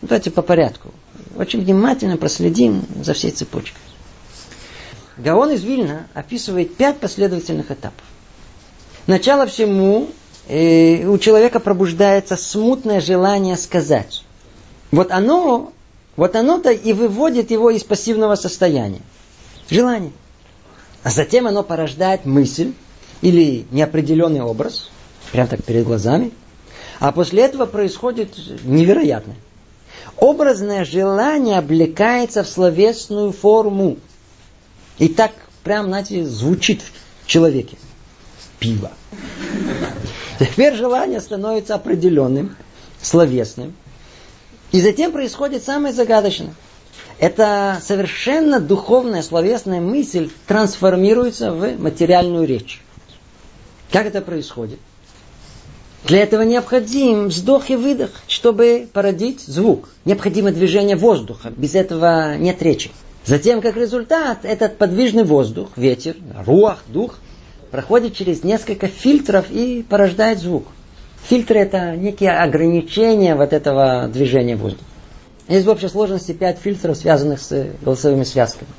Давайте 0.01 0.31
по 0.31 0.43
порядку. 0.43 0.95
Очень 1.37 1.63
внимательно 1.63 2.17
проследим 2.17 2.87
за 3.03 3.13
всей 3.15 3.33
цепочкой. 3.33 3.83
Гаон 5.17 5.51
из 5.51 5.65
Вильна 5.65 6.07
описывает 6.15 6.77
пять 6.77 7.01
последовательных 7.01 7.73
этапов. 7.73 8.05
Начало 9.09 9.49
всему 9.49 10.11
э, 10.49 11.07
у 11.07 11.19
человека 11.19 11.61
пробуждается 11.61 12.37
смутное 12.37 13.01
желание 13.01 13.57
сказать. 13.57 14.25
Вот 14.91 15.11
оно 15.11 15.73
вот 16.17 16.37
оно-то 16.37 16.71
и 16.71 16.93
выводит 16.93 17.51
его 17.51 17.71
из 17.71 17.83
пассивного 17.83 18.37
состояния. 18.37 19.01
Желание. 19.69 20.13
А 21.03 21.11
затем 21.11 21.47
оно 21.47 21.63
порождает 21.63 22.25
мысль 22.25 22.73
или 23.21 23.67
неопределенный 23.71 24.43
образ, 24.43 24.91
прямо 25.33 25.49
так 25.49 25.65
перед 25.65 25.85
глазами. 25.85 26.31
А 27.01 27.11
после 27.13 27.43
этого 27.43 27.67
происходит 27.67 28.37
невероятное. 28.65 29.37
Образное 30.17 30.85
желание 30.85 31.59
облекается 31.59 32.45
в 32.45 32.49
словесную 32.49 33.33
форму. 33.33 33.97
И 34.99 35.09
так 35.09 35.33
прям, 35.65 35.87
знаете, 35.87 36.25
звучит 36.25 36.83
в 37.25 37.27
человеке. 37.27 37.77
Пиво. 38.61 38.93
Теперь 40.45 40.75
желание 40.75 41.21
становится 41.21 41.75
определенным, 41.75 42.55
словесным. 43.01 43.75
И 44.73 44.81
затем 44.81 45.13
происходит 45.13 45.65
самое 45.65 45.95
загадочное. 45.95 46.55
Это 47.19 47.81
совершенно 47.83 48.61
духовная 48.61 49.23
словесная 49.23 49.81
мысль 49.81 50.31
трансформируется 50.47 51.53
в 51.53 51.81
материальную 51.81 52.47
речь. 52.47 52.83
Как 53.91 54.07
это 54.07 54.21
происходит? 54.21 54.81
Для 56.05 56.21
этого 56.21 56.43
необходим 56.43 57.29
вздох 57.29 57.71
и 57.71 57.77
выдох, 57.77 58.11
чтобы 58.29 58.89
породить 58.93 59.41
звук. 59.41 59.89
Необходимо 60.05 60.53
движение 60.53 60.97
воздуха. 60.97 61.51
Без 61.57 61.75
этого 61.75 62.37
нет 62.37 62.61
речи. 62.61 62.91
Затем, 63.25 63.63
как 63.63 63.77
результат, 63.77 64.41
этот 64.43 64.77
подвижный 64.77 65.25
воздух, 65.25 65.71
ветер, 65.77 66.17
руах, 66.45 66.83
дух, 66.89 67.21
проходит 67.75 68.15
через 68.15 68.45
несколько 68.45 68.87
фильтров 68.87 69.47
и 69.51 69.83
порождает 69.83 70.39
звук. 70.39 70.69
Фильтры 71.25 71.59
это 71.59 71.97
некие 71.97 72.31
ограничения 72.31 73.35
вот 73.35 73.53
этого 73.53 74.07
движения 74.07 74.55
воздуха. 74.55 74.85
Есть 75.49 75.67
в 75.67 75.69
общей 75.69 75.89
сложности 75.89 76.31
пять 76.31 76.61
фильтров, 76.61 76.97
связанных 76.97 77.41
с 77.41 77.67
голосовыми 77.83 78.23
связками. 78.23 78.71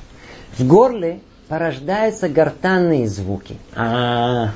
В 0.57 0.65
горле 0.65 1.19
порождаются 1.49 2.29
гортанные 2.29 3.09
звуки. 3.09 3.57
А, 3.75 4.51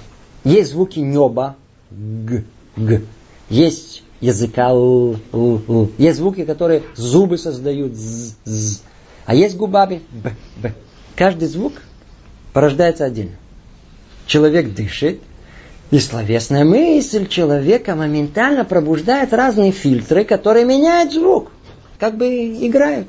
есть 0.45 0.71
звуки 0.71 0.99
неба, 0.99 1.57
г, 1.91 2.45
г. 2.77 3.01
Есть 3.49 4.03
языка, 4.21 4.69
л, 4.69 5.17
л, 5.33 5.61
л. 5.67 5.91
Есть 5.97 6.17
звуки, 6.19 6.45
которые 6.45 6.83
зубы 6.95 7.37
создают, 7.37 7.93
з, 7.93 8.35
з. 8.45 8.81
А 9.25 9.35
есть 9.35 9.57
губами, 9.57 10.01
б, 10.11 10.31
б. 10.63 10.73
Каждый 11.17 11.49
звук 11.49 11.73
порождается 12.53 13.03
отдельно. 13.03 13.35
Человек 14.29 14.75
дышит, 14.75 15.21
и 15.89 15.99
словесная 15.99 16.63
мысль 16.63 17.27
человека 17.27 17.95
моментально 17.95 18.63
пробуждает 18.63 19.33
разные 19.33 19.71
фильтры, 19.71 20.23
которые 20.23 20.65
меняют 20.65 21.11
звук. 21.11 21.51
Как 21.97 22.15
бы 22.15 22.27
играют. 22.27 23.07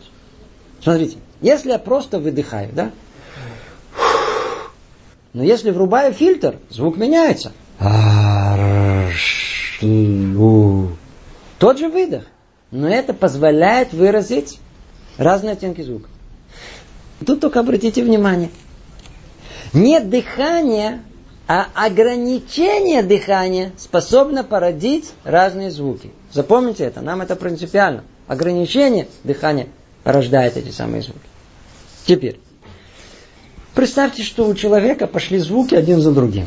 Смотрите, 0.82 1.18
если 1.42 1.72
я 1.72 1.78
просто 1.78 2.18
выдыхаю, 2.20 2.70
да? 2.72 2.90
Но 5.34 5.44
если 5.44 5.70
врубаю 5.72 6.14
фильтр, 6.14 6.56
звук 6.70 6.96
меняется. 6.96 7.52
Тот 11.58 11.78
же 11.78 11.88
выдох. 11.90 12.24
Но 12.70 12.88
это 12.88 13.12
позволяет 13.12 13.92
выразить 13.92 14.58
разные 15.18 15.52
оттенки 15.52 15.82
звука. 15.82 16.08
Тут 17.26 17.42
только 17.42 17.60
обратите 17.60 18.02
внимание. 18.02 18.48
Нет 19.74 20.08
дыхания 20.08 21.02
а 21.52 21.66
ограничение 21.74 23.02
дыхания 23.02 23.72
способно 23.76 24.44
породить 24.44 25.10
разные 25.24 25.72
звуки. 25.72 26.12
Запомните 26.30 26.84
это, 26.84 27.00
нам 27.00 27.22
это 27.22 27.34
принципиально. 27.34 28.04
Ограничение 28.28 29.08
дыхания 29.24 29.66
порождает 30.04 30.56
эти 30.56 30.70
самые 30.70 31.02
звуки. 31.02 31.18
Теперь, 32.06 32.38
представьте, 33.74 34.22
что 34.22 34.46
у 34.46 34.54
человека 34.54 35.08
пошли 35.08 35.38
звуки 35.38 35.74
один 35.74 36.00
за 36.00 36.12
другим. 36.12 36.46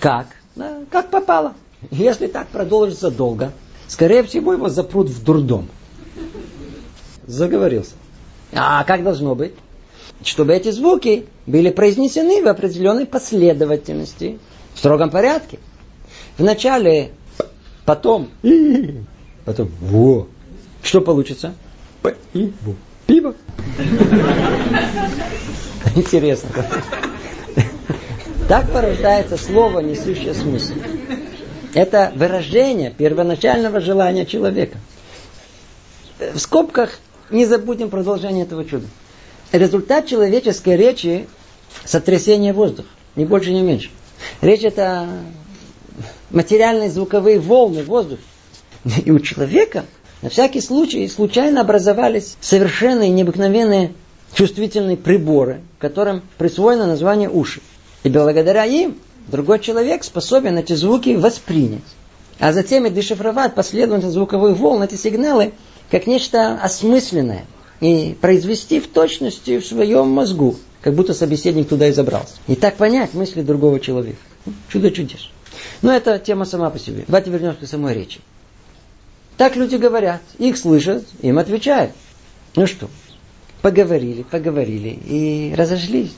Как? 0.00 0.26
Да, 0.56 0.78
как 0.90 1.10
попало. 1.10 1.54
Если 1.92 2.26
так 2.26 2.48
продолжится 2.48 3.08
долго, 3.08 3.52
скорее 3.86 4.24
всего 4.24 4.52
его 4.52 4.68
запрут 4.68 5.10
в 5.10 5.22
дурдом. 5.22 5.68
Заговорился. 7.24 7.92
А 8.52 8.82
как 8.82 9.04
должно 9.04 9.36
быть? 9.36 9.54
Чтобы 10.24 10.54
эти 10.54 10.70
звуки 10.70 11.26
были 11.46 11.70
произнесены 11.70 12.42
в 12.42 12.48
определенной 12.48 13.06
последовательности, 13.06 14.38
в 14.74 14.78
строгом 14.78 15.10
порядке. 15.10 15.58
Вначале, 16.38 17.10
потом, 17.84 18.28
потом, 19.44 19.70
во. 19.80 20.28
Что 20.82 21.00
получится? 21.00 21.54
П 22.02 22.16
и 22.32 22.52
бу. 22.64 22.74
Пиво. 23.06 23.34
Интересно. 25.96 26.50
Так 28.48 28.72
порождается 28.72 29.36
слово, 29.36 29.80
несущее 29.80 30.34
смысл. 30.34 30.74
Это 31.74 32.12
выражение 32.14 32.90
первоначального 32.90 33.80
желания 33.80 34.26
человека. 34.26 34.78
В 36.18 36.38
скобках 36.38 36.98
не 37.30 37.46
забудем 37.46 37.90
продолжение 37.90 38.44
этого 38.44 38.64
чуда. 38.64 38.86
Результат 39.52 40.06
человеческой 40.06 40.76
речи– 40.76 41.26
сотрясение 41.84 42.52
воздуха. 42.52 42.88
Ни 43.16 43.24
больше, 43.24 43.52
ни 43.52 43.60
меньше. 43.60 43.90
Речь 44.40 44.62
это 44.62 45.08
материальные 46.30 46.90
звуковые 46.90 47.40
волны 47.40 47.82
воздуха. 47.82 48.22
И 49.04 49.10
у 49.10 49.18
человека 49.18 49.84
на 50.22 50.28
всякий 50.28 50.60
случай 50.60 51.06
случайно 51.08 51.62
образовались 51.62 52.36
совершенные 52.40 53.10
необыкновенные 53.10 53.92
чувствительные 54.34 54.96
приборы, 54.96 55.60
которым 55.78 56.22
присвоено 56.38 56.86
название 56.86 57.28
уши. 57.28 57.60
И 58.04 58.08
благодаря 58.08 58.64
им 58.64 58.98
другой 59.26 59.58
человек 59.58 60.04
способен 60.04 60.58
эти 60.58 60.74
звуки 60.74 61.16
воспринять. 61.16 61.82
А 62.38 62.52
затем 62.52 62.86
и 62.86 62.90
дешифровать 62.90 63.54
последовательность 63.54 64.14
звуковых 64.14 64.56
волн, 64.56 64.82
эти 64.82 64.94
сигналы, 64.94 65.52
как 65.90 66.06
нечто 66.06 66.58
осмысленное. 66.62 67.44
И 67.80 68.16
произвести 68.20 68.80
в 68.80 68.88
точности 68.88 69.58
в 69.58 69.66
своем 69.66 70.08
мозгу, 70.08 70.56
как 70.82 70.94
будто 70.94 71.14
собеседник 71.14 71.68
туда 71.68 71.88
и 71.88 71.92
забрался. 71.92 72.34
И 72.46 72.54
так 72.54 72.76
понять 72.76 73.14
мысли 73.14 73.42
другого 73.42 73.80
человека. 73.80 74.18
Чудо 74.68 74.90
чудес. 74.90 75.30
Но 75.82 75.92
это 75.92 76.18
тема 76.18 76.44
сама 76.44 76.70
по 76.70 76.78
себе. 76.78 77.04
Давайте 77.06 77.30
вернемся 77.30 77.64
к 77.64 77.68
самой 77.68 77.94
речи. 77.94 78.20
Так 79.36 79.56
люди 79.56 79.76
говорят, 79.76 80.20
их 80.38 80.58
слышат, 80.58 81.04
им 81.22 81.38
отвечают. 81.38 81.92
Ну 82.56 82.66
что, 82.66 82.90
поговорили, 83.62 84.22
поговорили 84.22 84.98
и 85.06 85.54
разошлись. 85.56 86.12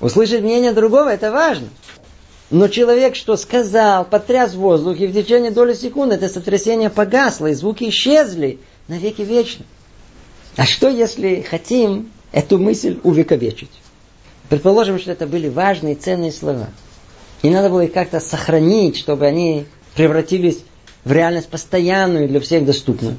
Услышать 0.00 0.42
мнение 0.42 0.72
другого 0.72 1.10
это 1.10 1.30
важно. 1.30 1.68
Но 2.50 2.68
человек, 2.68 3.14
что 3.16 3.36
сказал, 3.36 4.06
потряс 4.06 4.54
воздух, 4.54 4.98
и 4.98 5.06
в 5.06 5.12
течение 5.12 5.50
доли 5.50 5.74
секунды 5.74 6.14
это 6.14 6.30
сотрясение 6.30 6.88
погасло, 6.88 7.48
и 7.48 7.54
звуки 7.54 7.88
исчезли 7.90 8.58
навеки 8.86 9.20
вечно. 9.20 9.66
А 10.58 10.66
что, 10.66 10.88
если 10.88 11.40
хотим 11.40 12.10
эту 12.32 12.58
мысль 12.58 12.98
увековечить? 13.04 13.70
Предположим, 14.48 14.98
что 14.98 15.12
это 15.12 15.24
были 15.24 15.48
важные, 15.48 15.94
ценные 15.94 16.32
слова. 16.32 16.66
И 17.42 17.48
надо 17.48 17.70
было 17.70 17.82
их 17.82 17.92
как-то 17.92 18.18
сохранить, 18.18 18.96
чтобы 18.96 19.26
они 19.26 19.66
превратились 19.94 20.58
в 21.04 21.12
реальность 21.12 21.48
постоянную 21.48 22.26
для 22.26 22.40
всех 22.40 22.64
доступную. 22.64 23.18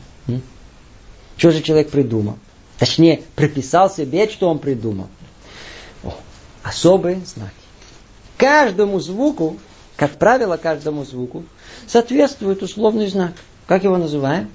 Что 1.38 1.51
же 1.51 1.62
человек 1.62 1.91
придумал? 1.91 2.38
Точнее, 2.77 3.22
приписал 3.38 3.89
себе, 3.89 4.27
что 4.27 4.50
он 4.50 4.60
придумал. 4.60 5.08
О, 6.03 6.13
особые 6.62 7.22
знаки. 7.25 7.53
Каждому 8.36 9.00
звуку, 9.00 9.58
как 9.96 10.12
правило, 10.17 10.58
каждому 10.58 11.05
звуку 11.05 11.46
соответствует 11.88 12.62
условный 12.63 13.08
знак. 13.08 13.31
Как 13.65 13.86
его 13.86 13.96
называем? 13.96 14.51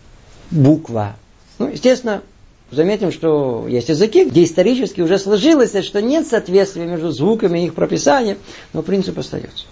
Буква. 0.50 1.16
Ну, 1.58 1.68
естественно, 1.68 2.22
заметим, 2.70 3.12
что 3.12 3.66
есть 3.68 3.88
языки, 3.88 4.24
где 4.24 4.44
исторически 4.44 5.00
уже 5.00 5.18
сложилось, 5.18 5.76
что 5.84 6.02
нет 6.02 6.26
соответствия 6.26 6.86
между 6.86 7.10
звуками 7.10 7.60
и 7.60 7.66
их 7.66 7.74
прописанием, 7.74 8.38
но 8.72 8.82
принцип 8.82 9.18
остается. 9.18 9.66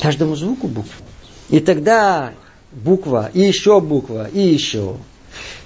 Каждому 0.00 0.36
звуку 0.36 0.68
буква. 0.68 0.92
И 1.48 1.60
тогда 1.60 2.32
буква, 2.72 3.30
и 3.32 3.40
еще 3.40 3.80
буква, 3.80 4.28
и 4.28 4.40
еще. 4.40 4.96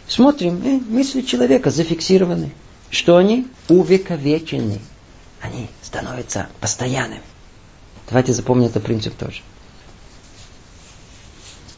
Смотрим, 0.07 0.61
э, 0.65 0.81
мысли 0.89 1.21
человека 1.23 1.71
зафиксированы. 1.71 2.53
Что 2.91 3.17
они? 3.17 3.47
Увековечены. 3.69 4.81
Они 5.41 5.69
становятся 5.83 6.49
постоянными. 6.61 7.23
Давайте 8.09 8.33
запомним 8.33 8.67
этот 8.67 8.83
принцип 8.83 9.15
тоже. 9.15 9.43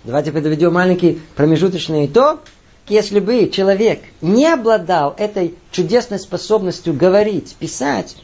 Давайте 0.04 0.32
подведем 0.32 0.72
маленький 0.72 1.20
промежуточный 1.36 2.06
итог. 2.06 2.40
Если 2.92 3.20
бы 3.20 3.48
человек 3.48 4.02
не 4.20 4.46
обладал 4.46 5.14
этой 5.16 5.54
чудесной 5.70 6.18
способностью 6.18 6.92
говорить, 6.92 7.56
писать, 7.58 8.16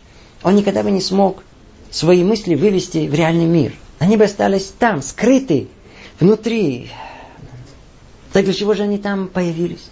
он 0.43 0.57
никогда 0.57 0.83
бы 0.83 0.91
не 0.91 1.01
смог 1.01 1.43
свои 1.91 2.23
мысли 2.23 2.55
вывести 2.55 3.09
в 3.09 3.15
реальный 3.15 3.47
мир. 3.47 3.73
Они 3.99 4.19
бы 4.19 4.25
остались 4.25 4.71
там, 4.79 5.01
скрыты, 5.01 5.69
внутри. 6.21 6.91
Так 8.35 8.45
для 8.45 8.53
чего 8.53 8.75
же 8.75 8.83
они 8.83 8.99
там 8.99 9.29
появились? 9.29 9.89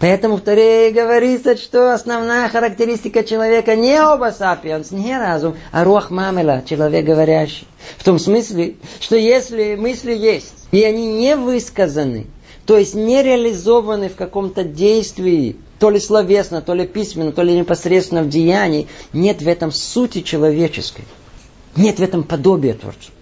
Поэтому 0.00 0.38
в 0.38 0.40
Торе 0.40 0.90
говорится, 0.90 1.56
что 1.56 1.94
основная 1.94 2.48
характеристика 2.48 3.22
человека 3.22 3.76
не 3.76 4.02
оба 4.02 4.34
сапиенс, 4.36 4.90
не 4.90 5.16
разум, 5.16 5.56
а 5.70 5.84
руах 5.84 6.10
мамела, 6.10 6.64
человек 6.68 7.04
говорящий. 7.04 7.68
В 7.98 8.02
том 8.02 8.18
смысле, 8.18 8.74
что 8.98 9.14
если 9.14 9.76
мысли 9.76 10.12
есть, 10.12 10.66
и 10.72 10.82
они 10.82 11.06
не 11.06 11.36
высказаны, 11.36 12.26
то 12.66 12.76
есть 12.76 12.94
не 12.94 13.22
реализованы 13.22 14.08
в 14.08 14.16
каком-то 14.16 14.64
действии, 14.64 15.56
то 15.78 15.88
ли 15.88 16.00
словесно, 16.00 16.60
то 16.60 16.74
ли 16.74 16.86
письменно, 16.86 17.30
то 17.30 17.42
ли 17.42 17.56
непосредственно 17.56 18.22
в 18.22 18.28
деянии, 18.28 18.88
нет 19.12 19.40
в 19.40 19.48
этом 19.48 19.70
сути 19.70 20.22
человеческой. 20.22 21.04
Нет 21.76 21.98
в 21.98 22.02
этом 22.02 22.24
подобия 22.24 22.74
Творцу. 22.74 23.12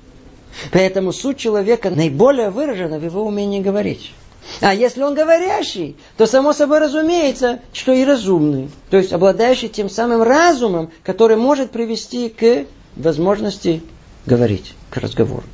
Поэтому 0.73 1.13
суть 1.13 1.37
человека 1.37 1.91
наиболее 1.91 2.51
выражена 2.51 2.99
в 2.99 3.05
его 3.05 3.25
умении 3.25 3.61
говорить. 3.61 4.13
А 4.61 4.73
если 4.73 5.03
он 5.03 5.15
говорящий, 5.15 5.97
то 6.17 6.27
само 6.27 6.53
собой 6.53 6.79
разумеется, 6.79 7.61
что 7.73 7.93
и 7.93 8.05
разумный. 8.05 8.71
То 8.91 8.97
есть 8.97 9.13
обладающий 9.13 9.69
тем 9.69 9.91
самым 9.91 10.23
разумом, 10.23 10.91
который 11.03 11.37
может 11.37 11.71
привести 11.71 12.29
к 12.29 12.67
возможности 12.95 13.83
говорить, 14.27 14.75
к 14.91 14.99
разговору. 14.99 15.45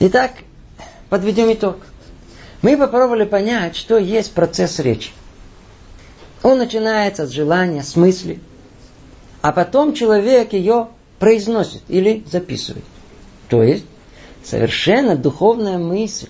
Итак, 0.00 0.32
подведем 1.08 1.52
итог. 1.52 1.76
Мы 2.62 2.76
попробовали 2.76 3.24
понять, 3.24 3.76
что 3.76 3.98
есть 3.98 4.32
процесс 4.32 4.78
речи. 4.78 5.10
Он 6.42 6.58
начинается 6.58 7.26
с 7.26 7.30
желания, 7.30 7.82
с 7.82 7.96
мысли, 7.96 8.40
а 9.42 9.52
потом 9.52 9.92
человек 9.92 10.52
ее 10.52 10.88
произносит 11.18 11.82
или 11.88 12.24
записывает. 12.30 12.84
То 13.48 13.62
есть 13.62 13.84
совершенно 14.44 15.16
духовная 15.16 15.78
мысль 15.78 16.28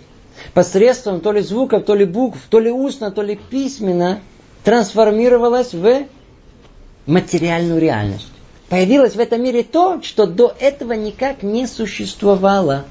посредством 0.54 1.20
то 1.20 1.32
ли 1.32 1.40
звуков, 1.40 1.84
то 1.84 1.94
ли 1.94 2.04
букв, 2.04 2.38
то 2.48 2.58
ли 2.60 2.70
устно, 2.70 3.10
то 3.10 3.22
ли 3.22 3.36
письменно 3.36 4.20
трансформировалась 4.64 5.72
в 5.72 6.04
материальную 7.06 7.80
реальность. 7.80 8.28
Появилось 8.68 9.14
в 9.14 9.20
этом 9.20 9.42
мире 9.42 9.62
то, 9.62 10.02
что 10.02 10.26
до 10.26 10.54
этого 10.60 10.92
никак 10.92 11.42
не 11.42 11.66
существовало. 11.66 12.84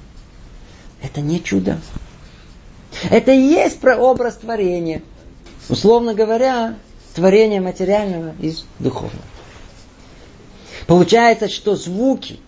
Это 1.01 1.21
не 1.21 1.43
чудо. 1.43 1.79
Это 3.09 3.31
и 3.31 3.39
есть 3.39 3.79
прообраз 3.79 4.37
творения. 4.37 5.01
Условно 5.69 6.13
говоря, 6.13 6.75
творение 7.13 7.61
материального 7.61 8.33
из 8.39 8.65
духовного. 8.79 9.23
Получается, 10.85 11.49
что 11.49 11.75
звуки 11.75 12.39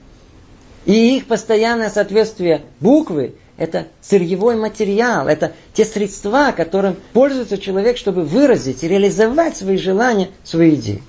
и 0.85 1.17
их 1.17 1.27
постоянное 1.27 1.89
соответствие 1.89 2.63
буквы– 2.79 3.35
это 3.57 3.87
сырьевой 4.01 4.55
материал, 4.55 5.27
это 5.27 5.53
те 5.73 5.83
средства, 5.83 6.53
которым 6.55 6.95
пользуется 7.11 7.57
человек, 7.57 7.97
чтобы 7.97 8.23
выразить 8.23 8.83
и 8.83 8.87
реализовать 8.87 9.57
свои 9.57 9.77
желания, 9.77 10.29
свои 10.43 10.75
идеи. 10.75 11.03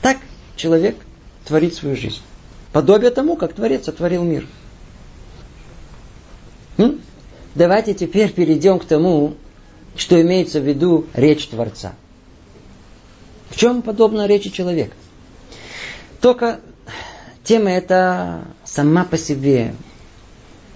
Так 0.00 0.18
человек 0.54 0.96
творит 1.44 1.74
свою 1.74 1.96
жизнь. 1.96 2.20
Подобие 2.72 3.10
тому, 3.10 3.36
как 3.36 3.54
Творец 3.54 3.86
сотворил 3.86 4.22
мир. 4.22 4.46
Давайте 7.54 7.94
теперь 7.94 8.32
перейдем 8.32 8.78
к 8.78 8.84
тому, 8.84 9.34
что 9.96 10.20
имеется 10.20 10.60
в 10.60 10.66
виду 10.66 11.06
речь 11.14 11.46
Творца. 11.46 11.92
В 13.50 13.56
чем 13.56 13.82
подобна 13.82 14.26
речи 14.26 14.50
человека? 14.50 14.96
Только 16.20 16.60
тема 17.44 17.70
эта 17.70 18.44
сама 18.64 19.04
по 19.04 19.16
себе. 19.16 19.74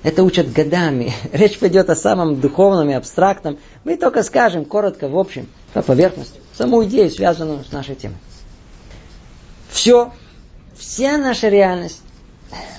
Это 0.05 0.23
учат 0.23 0.53
годами. 0.53 1.13
Речь 1.33 1.59
пойдет 1.59 1.91
о 1.91 1.97
самом 1.97 2.41
духовном 2.41 2.89
и 2.91 2.93
абстрактном. 2.93 3.59
Мы 3.83 3.97
только 3.97 4.23
скажем 4.23 4.65
коротко, 4.65 5.09
в 5.09 5.19
общем, 5.19 5.49
по 5.73 5.83
поверхности, 5.83 6.39
саму 6.57 6.85
идею, 6.85 7.11
связанную 7.11 7.65
с 7.65 7.73
нашей 7.73 7.97
темой. 7.97 8.19
Все, 9.71 10.13
вся 10.77 11.19
наша 11.19 11.49
реальность, 11.49 12.03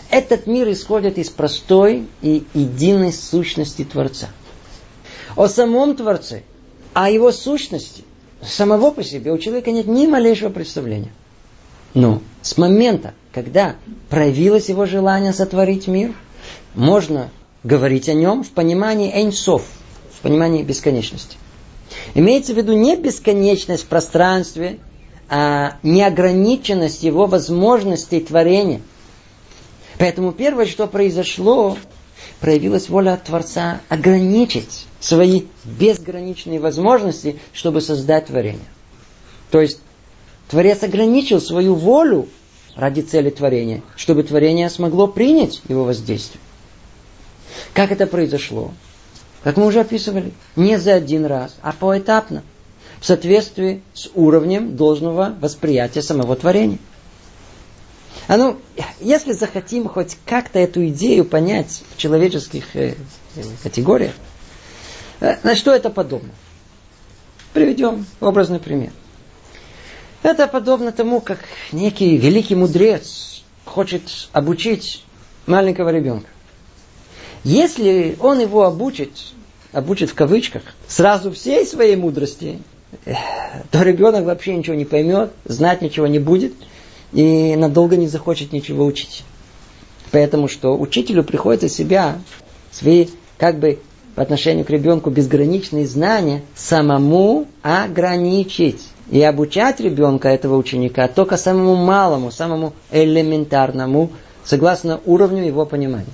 этот 0.10 0.48
мир 0.48 0.72
исходит 0.72 1.18
из 1.18 1.30
простой 1.30 2.08
и 2.22 2.44
единой 2.54 3.14
сущности 3.14 3.84
Творца. 3.84 4.30
О 5.36 5.48
самом 5.48 5.96
Творце, 5.96 6.44
о 6.94 7.10
его 7.10 7.32
сущности, 7.32 8.04
самого 8.42 8.92
по 8.92 9.04
себе 9.04 9.32
у 9.32 9.38
человека 9.38 9.72
нет 9.72 9.88
ни 9.88 10.08
малейшего 10.08 10.50
представления. 10.50 11.14
Но 11.94 12.22
с 12.42 12.58
момента, 12.58 13.14
когда 13.34 13.76
проявилось 14.10 14.70
его 14.70 14.86
желание 14.86 15.34
сотворить 15.34 15.88
мир, 15.88 16.14
можно 16.76 17.30
говорить 17.64 18.10
о 18.10 18.14
нем 18.14 18.44
в 18.44 18.52
понимании 18.52 19.12
эйнсов, 19.12 19.64
в 20.12 20.22
понимании 20.22 20.64
бесконечности. 20.64 21.38
Имеется 22.14 22.54
в 22.54 22.58
виду 22.58 22.74
не 22.74 22.96
бесконечность 22.96 23.84
в 23.84 23.88
пространстве, 23.88 24.80
а 25.30 25.78
неограниченность 25.84 27.04
его 27.04 27.28
возможностей 27.28 28.20
творения. 28.20 28.82
Поэтому 30.00 30.32
первое, 30.32 30.66
что 30.66 30.88
произошло, 30.88 31.78
проявилась 32.40 32.88
воля 32.88 33.20
Творца 33.24 33.82
ограничить 33.90 34.88
свои 35.02 35.44
безграничные 35.66 36.60
возможности, 36.60 37.38
чтобы 37.54 37.82
создать 37.82 38.28
творение. 38.28 38.66
То 39.52 39.60
есть 39.60 39.82
Творец 40.50 40.82
ограничил 40.84 41.42
свою 41.42 41.76
волю 41.76 42.30
ради 42.76 43.02
цели 43.02 43.30
творения, 43.30 43.82
чтобы 43.98 44.24
творение 44.24 44.70
смогло 44.70 45.06
принять 45.06 45.62
его 45.68 45.84
воздействие. 45.84 46.42
Как 47.74 47.92
это 47.92 48.08
произошло? 48.08 48.72
Как 49.44 49.58
мы 49.58 49.66
уже 49.66 49.82
описывали, 49.82 50.32
не 50.56 50.80
за 50.80 50.94
один 50.94 51.26
раз, 51.26 51.58
а 51.62 51.74
поэтапно, 51.74 52.44
в 53.02 53.06
соответствии 53.06 53.82
с 53.94 54.10
уровнем 54.16 54.78
должного 54.78 55.36
восприятия 55.42 56.02
самого 56.02 56.38
творения. 56.38 56.80
А 58.30 58.38
ну, 58.38 58.58
если 59.00 59.32
захотим 59.32 59.88
хоть 59.88 60.16
как-то 60.24 60.60
эту 60.60 60.88
идею 60.90 61.26
понять 61.26 61.82
в 61.90 61.98
человеческих 61.98 62.76
э, 62.76 62.94
э 63.36 63.42
категориях, 63.64 64.14
э, 65.20 65.38
на 65.42 65.56
что 65.56 65.74
это 65.74 65.90
подобно? 65.90 66.30
Приведем 67.54 68.06
образный 68.20 68.60
пример. 68.60 68.92
Это 70.22 70.46
подобно 70.46 70.92
тому, 70.92 71.22
как 71.22 71.40
некий 71.72 72.18
великий 72.18 72.54
мудрец 72.54 73.42
хочет 73.66 74.04
обучить 74.32 75.04
маленького 75.48 75.90
ребенка. 75.90 76.30
Если 77.44 78.16
он 78.20 78.42
его 78.42 78.64
обучит, 78.64 79.34
обучит 79.72 80.12
в 80.12 80.14
кавычках, 80.14 80.62
сразу 80.88 81.32
всей 81.32 81.66
своей 81.66 81.96
мудрости, 81.96 82.62
то 83.72 83.82
ребенок 83.82 84.26
вообще 84.26 84.56
ничего 84.56 84.76
не 84.76 84.86
поймет, 84.86 85.32
знать 85.46 85.82
ничего 85.82 86.06
не 86.06 86.20
будет 86.20 86.54
и 87.12 87.56
надолго 87.56 87.98
не 87.98 88.08
захочет 88.08 88.54
ничего 88.54 88.86
учить. 88.86 89.24
Поэтому 90.12 90.48
что 90.48 90.78
учителю 90.78 91.24
приходится 91.24 91.70
себя, 91.70 92.20
свои 92.72 93.08
как 93.38 93.60
бы 93.60 93.80
по 94.16 94.24
отношению 94.24 94.66
к 94.66 94.70
ребенку 94.70 95.10
безграничные 95.10 95.88
знания 95.88 96.44
самому 96.56 97.48
ограничить. 97.62 98.86
И 99.10 99.22
обучать 99.24 99.80
ребенка, 99.80 100.30
этого 100.30 100.56
ученика, 100.56 101.08
только 101.08 101.36
самому 101.36 101.76
малому, 101.76 102.32
самому 102.32 102.74
элементарному, 102.92 104.12
согласно 104.44 105.00
уровню 105.06 105.46
его 105.46 105.66
понимания. 105.66 106.14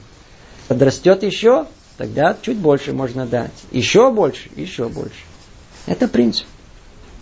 Подрастет 0.69 1.23
еще, 1.23 1.65
тогда 1.97 2.37
чуть 2.41 2.57
больше 2.57 2.93
можно 2.93 3.25
дать. 3.25 3.51
Еще 3.71 4.11
больше, 4.11 4.49
еще 4.55 4.87
больше. 4.87 5.25
Это 5.87 6.07
принцип. 6.07 6.45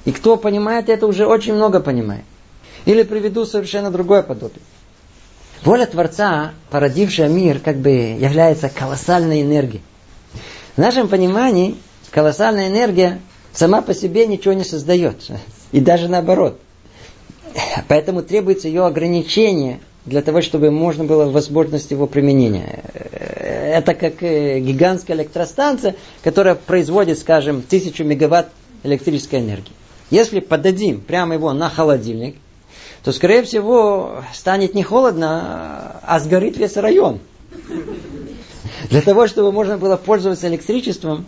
И 0.06 0.12
кто 0.12 0.38
понимает 0.38 0.90
это, 0.90 1.08
уже 1.08 1.26
очень 1.26 1.54
много 1.54 1.80
понимает. 1.80 2.26
Или 2.86 3.04
приведу 3.04 3.46
совершенно 3.46 3.92
другое 3.92 4.24
подобие. 4.24 4.62
Воля 5.64 5.86
Творца, 5.86 6.52
породившая 6.70 7.30
мир, 7.30 7.60
как 7.60 7.78
бы 7.78 7.92
является 7.92 8.70
колоссальной 8.70 9.42
энергией. 9.42 9.82
В 10.76 10.78
нашем 10.80 11.08
понимании 11.08 11.78
колоссальная 12.12 12.68
энергия 12.68 13.20
сама 13.54 13.82
по 13.82 13.94
себе 13.94 14.28
ничего 14.28 14.54
не 14.54 14.66
создает. 14.66 15.16
И 15.72 15.80
даже 15.80 16.10
наоборот. 16.10 16.60
Поэтому 17.88 18.24
требуется 18.24 18.68
ее 18.68 18.86
ограничение 18.86 19.80
для 20.06 20.22
того, 20.22 20.42
чтобы 20.42 20.70
можно 20.70 21.06
было 21.06 21.30
возможность 21.30 21.92
его 21.92 22.08
применения. 22.08 22.84
Это 22.94 23.94
как 23.94 24.22
э, 24.22 24.60
гигантская 24.60 25.16
электростанция, 25.16 25.96
которая 26.24 26.56
производит, 26.56 27.20
скажем, 27.20 27.62
тысячу 27.62 28.04
мегаватт 28.04 28.50
электрической 28.84 29.40
энергии. 29.40 29.72
Если 30.10 30.42
подадим 30.42 31.00
прямо 31.00 31.36
его 31.36 31.54
на 31.54 31.70
холодильник, 31.70 32.36
то, 33.04 33.12
скорее 33.12 33.44
всего, 33.44 34.24
станет 34.34 34.76
не 34.76 34.84
холодно, 34.84 36.00
а 36.04 36.20
сгорит 36.20 36.58
весь 36.58 36.78
район. 36.78 37.20
Для 38.90 39.02
того, 39.02 39.28
чтобы 39.28 39.52
можно 39.52 39.78
было 39.78 39.98
пользоваться 39.98 40.48
электричеством, 40.48 41.26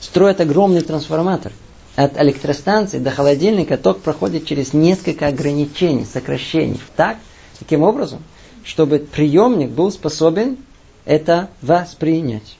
строят 0.00 0.40
огромный 0.40 0.80
трансформатор. 0.80 1.52
От 1.96 2.20
электростанции 2.20 2.98
до 2.98 3.10
холодильника 3.10 3.76
ток 3.76 4.00
проходит 4.00 4.46
через 4.46 4.72
несколько 4.72 5.28
ограничений, 5.28 6.04
сокращений. 6.04 6.80
Так, 6.96 7.18
таким 7.60 7.82
образом, 7.82 8.20
чтобы 8.64 8.98
приемник 8.98 9.70
был 9.70 9.92
способен 9.92 10.58
это 11.04 11.48
воспринять. 11.62 12.56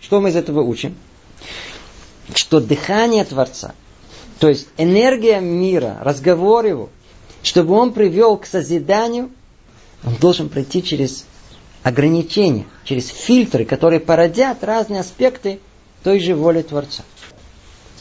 Что 0.00 0.22
мы 0.22 0.30
из 0.30 0.36
этого 0.36 0.62
учим? 0.62 0.96
Что 2.34 2.60
дыхание 2.60 3.24
Творца, 3.24 3.74
то 4.38 4.48
есть 4.48 4.68
энергия 4.78 5.40
мира, 5.40 5.98
разговор 6.00 6.64
его, 6.64 6.88
чтобы 7.42 7.74
он 7.74 7.92
привел 7.92 8.36
к 8.36 8.46
созиданию, 8.46 9.30
он 10.04 10.14
должен 10.16 10.48
пройти 10.48 10.82
через 10.82 11.24
ограничения, 11.82 12.66
через 12.84 13.08
фильтры, 13.08 13.64
которые 13.64 14.00
породят 14.00 14.62
разные 14.62 15.00
аспекты 15.00 15.60
той 16.02 16.20
же 16.20 16.34
воли 16.34 16.62
Творца. 16.62 17.02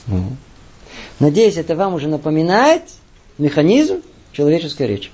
Ну. 0.07 0.35
Надеюсь, 1.19 1.57
это 1.57 1.75
вам 1.75 1.93
уже 1.93 2.07
напоминает 2.07 2.83
механизм 3.37 4.01
человеческой 4.31 4.87
речи. 4.87 5.11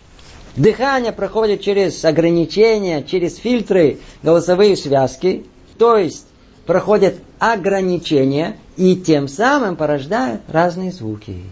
Дыхание 0.56 1.12
проходит 1.12 1.62
через 1.62 2.04
ограничения, 2.06 3.04
через 3.04 3.38
фильтры, 3.38 4.00
голосовые 4.24 4.78
связки, 4.78 5.46
то 5.78 5.98
есть 5.98 6.28
проходят 6.66 7.16
ограничения 7.40 8.58
и 8.78 8.96
тем 8.96 9.28
самым 9.28 9.76
порождают 9.76 10.42
разные 10.48 10.92
звуки. 10.92 11.44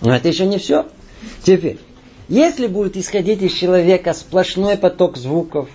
Но 0.00 0.14
это 0.14 0.28
еще 0.28 0.46
не 0.46 0.58
все. 0.58 0.86
Теперь, 1.42 1.78
если 2.28 2.66
будет 2.66 2.96
исходить 2.96 3.42
из 3.42 3.52
человека 3.52 4.12
сплошной 4.14 4.76
поток 4.76 5.16
звуков, 5.16 5.68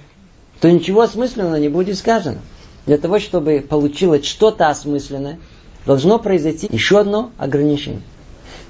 то 0.59 0.69
ничего 0.69 1.01
осмысленного 1.01 1.55
не 1.55 1.69
будет 1.69 1.97
сказано. 1.97 2.39
Для 2.85 2.97
того, 2.97 3.19
чтобы 3.19 3.65
получилось 3.67 4.25
что-то 4.25 4.69
осмысленное, 4.69 5.39
должно 5.85 6.19
произойти 6.19 6.67
еще 6.71 6.99
одно 6.99 7.31
ограничение. 7.37 8.01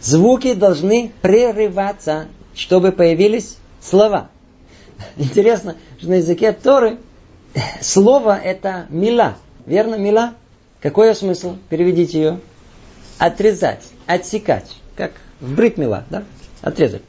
Звуки 0.01 0.53
должны 0.53 1.11
прерываться, 1.21 2.27
чтобы 2.53 2.91
появились 2.91 3.57
слова. 3.81 4.29
Интересно, 5.17 5.75
что 5.97 6.09
на 6.09 6.15
языке 6.15 6.51
Торы 6.51 6.97
слово 7.81 8.37
это 8.37 8.85
мила. 8.89 9.35
Верно, 9.65 9.95
мила? 9.95 10.33
Какой 10.81 11.13
смысл? 11.15 11.55
Переведите 11.69 12.17
ее. 12.17 12.39
Отрезать, 13.17 13.83
отсекать. 14.05 14.75
Как 14.95 15.11
в 15.39 15.55
брит 15.55 15.77
мила, 15.77 16.05
да? 16.09 16.23
Отрезать. 16.61 17.01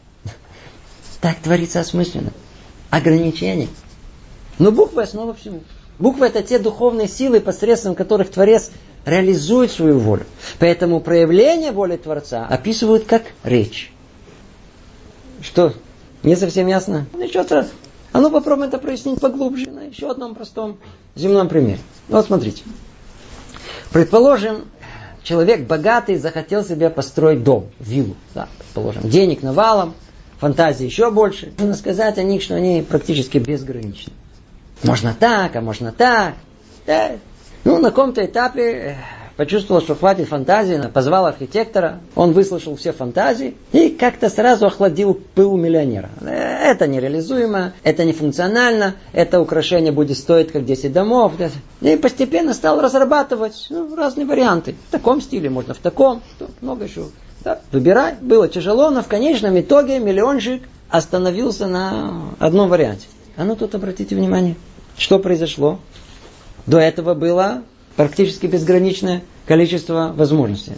Так 1.21 1.37
творится 1.39 1.81
осмысленно. 1.81 2.33
Ограничение. 2.91 3.69
Но 4.59 4.73
буквы 4.73 5.03
основа 5.03 5.35
всему. 5.35 5.63
Буквы 5.99 6.27
это 6.27 6.43
те 6.43 6.59
духовные 6.59 7.09
силы, 7.09 7.41
посредством 7.41 7.95
которых 7.95 8.31
Творец 8.31 8.71
реализует 9.05 9.71
свою 9.71 9.99
волю. 9.99 10.25
Поэтому 10.59 11.01
проявление 11.01 11.73
воли 11.73 11.97
Творца 11.97 12.47
описывают 12.47 13.05
как 13.05 13.25
речь. 13.45 13.93
Что, 15.43 15.75
не 16.23 16.37
совсем 16.37 16.67
ясно? 16.67 17.07
Ну, 17.13 17.23
еще 17.23 17.43
раз. 17.43 17.69
А 18.13 18.21
ну 18.21 18.31
попробуем 18.31 18.69
это 18.69 18.79
прояснить 18.79 19.21
поглубже 19.21 19.71
на 19.71 19.81
еще 19.85 20.11
одном 20.11 20.35
простом 20.35 20.79
земном 21.15 21.49
примере. 21.49 21.79
Вот 22.09 22.27
смотрите. 22.27 22.63
Предположим, 23.93 24.65
человек 25.23 25.67
богатый 25.67 26.17
захотел 26.17 26.65
себе 26.65 26.91
построить 26.91 27.43
дом, 27.43 27.71
виллу. 27.79 28.17
Да, 28.35 28.49
предположим, 28.59 29.09
денег 29.09 29.43
навалом, 29.43 29.95
фантазии 30.39 30.85
еще 30.85 31.11
больше. 31.11 31.53
Нужно 31.59 31.75
сказать 31.75 32.19
о 32.19 32.23
них, 32.23 32.43
что 32.43 32.55
они 32.55 32.85
практически 32.89 33.39
безграничны. 33.39 34.13
Можно 34.83 35.15
так, 35.19 35.55
а 35.57 35.61
можно 35.61 35.93
так. 35.93 36.35
Да. 36.87 37.13
Ну, 37.65 37.79
на 37.79 37.91
каком-то 37.91 38.25
этапе 38.25 38.97
э, 39.41 39.45
почувствовал, 39.45 39.81
что 39.81 39.95
хватит 39.95 40.29
фантазии, 40.29 40.81
позвал 40.93 41.27
архитектора, 41.27 42.01
он 42.15 42.33
выслушал 42.33 42.77
все 42.77 42.93
фантазии 42.93 43.57
и 43.73 43.91
как-то 43.91 44.29
сразу 44.29 44.67
охладил 44.67 45.15
пыл 45.35 45.57
миллионера. 45.57 46.11
Э, 46.21 46.71
это 46.71 46.87
нереализуемо, 46.87 47.73
это 47.83 48.05
не 48.05 48.13
функционально, 48.13 48.95
это 49.13 49.41
украшение 49.41 49.93
будет 49.93 50.19
стоить 50.19 50.53
как 50.53 50.65
10 50.65 50.93
домов. 50.93 51.33
И 51.81 51.97
постепенно 51.97 52.55
стал 52.55 52.81
разрабатывать 52.81 53.67
ну, 53.71 53.95
разные 53.97 54.27
варианты. 54.27 54.75
В 54.89 54.93
таком 54.93 55.21
стиле, 55.21 55.51
можно 55.51 55.75
в 55.75 55.79
таком, 55.79 56.23
много 56.61 56.85
еще 56.85 57.07
да, 57.43 57.61
выбирай. 57.73 58.15
Было 58.21 58.49
тяжело, 58.49 58.91
но 58.91 59.03
в 59.03 59.09
конечном 59.09 59.59
итоге 59.59 59.99
миллионщик 59.99 60.63
остановился 60.89 61.67
на 61.67 62.35
одном 62.39 62.69
варианте. 62.69 63.07
А 63.37 63.45
ну 63.45 63.57
тут 63.57 63.75
обратите 63.75 64.15
внимание, 64.15 64.57
что 64.97 65.19
произошло. 65.19 65.79
До 66.67 66.79
этого 66.79 67.15
было 67.15 67.63
практически 68.01 68.47
безграничное 68.47 69.21
количество 69.45 70.15
возможностей. 70.17 70.73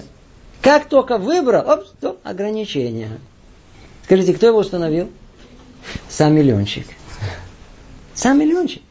Как 0.60 0.88
только 0.88 1.18
выбрал, 1.18 1.70
оп, 1.70 1.84
то 2.00 2.18
ограничение. 2.24 3.10
Скажите, 4.02 4.34
кто 4.34 4.48
его 4.48 4.58
установил? 4.58 5.08
Сам 6.08 6.34
миллионщик. 6.34 6.84
Сам 8.12 8.40
миллионщик. 8.40 8.82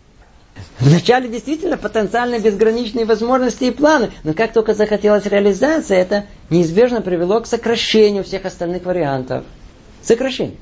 Вначале 0.80 1.28
действительно 1.28 1.76
потенциально 1.76 2.40
безграничные 2.40 3.04
возможности 3.04 3.66
и 3.66 3.72
планы, 3.72 4.12
но 4.24 4.34
как 4.34 4.54
только 4.54 4.76
захотелось 4.76 5.26
реализация, 5.26 5.98
это 5.98 6.26
неизбежно 6.50 7.02
привело 7.02 7.42
к 7.42 7.48
сокращению 7.48 8.24
всех 8.24 8.46
остальных 8.46 8.86
вариантов. 8.86 9.44
Сокращение. 10.02 10.56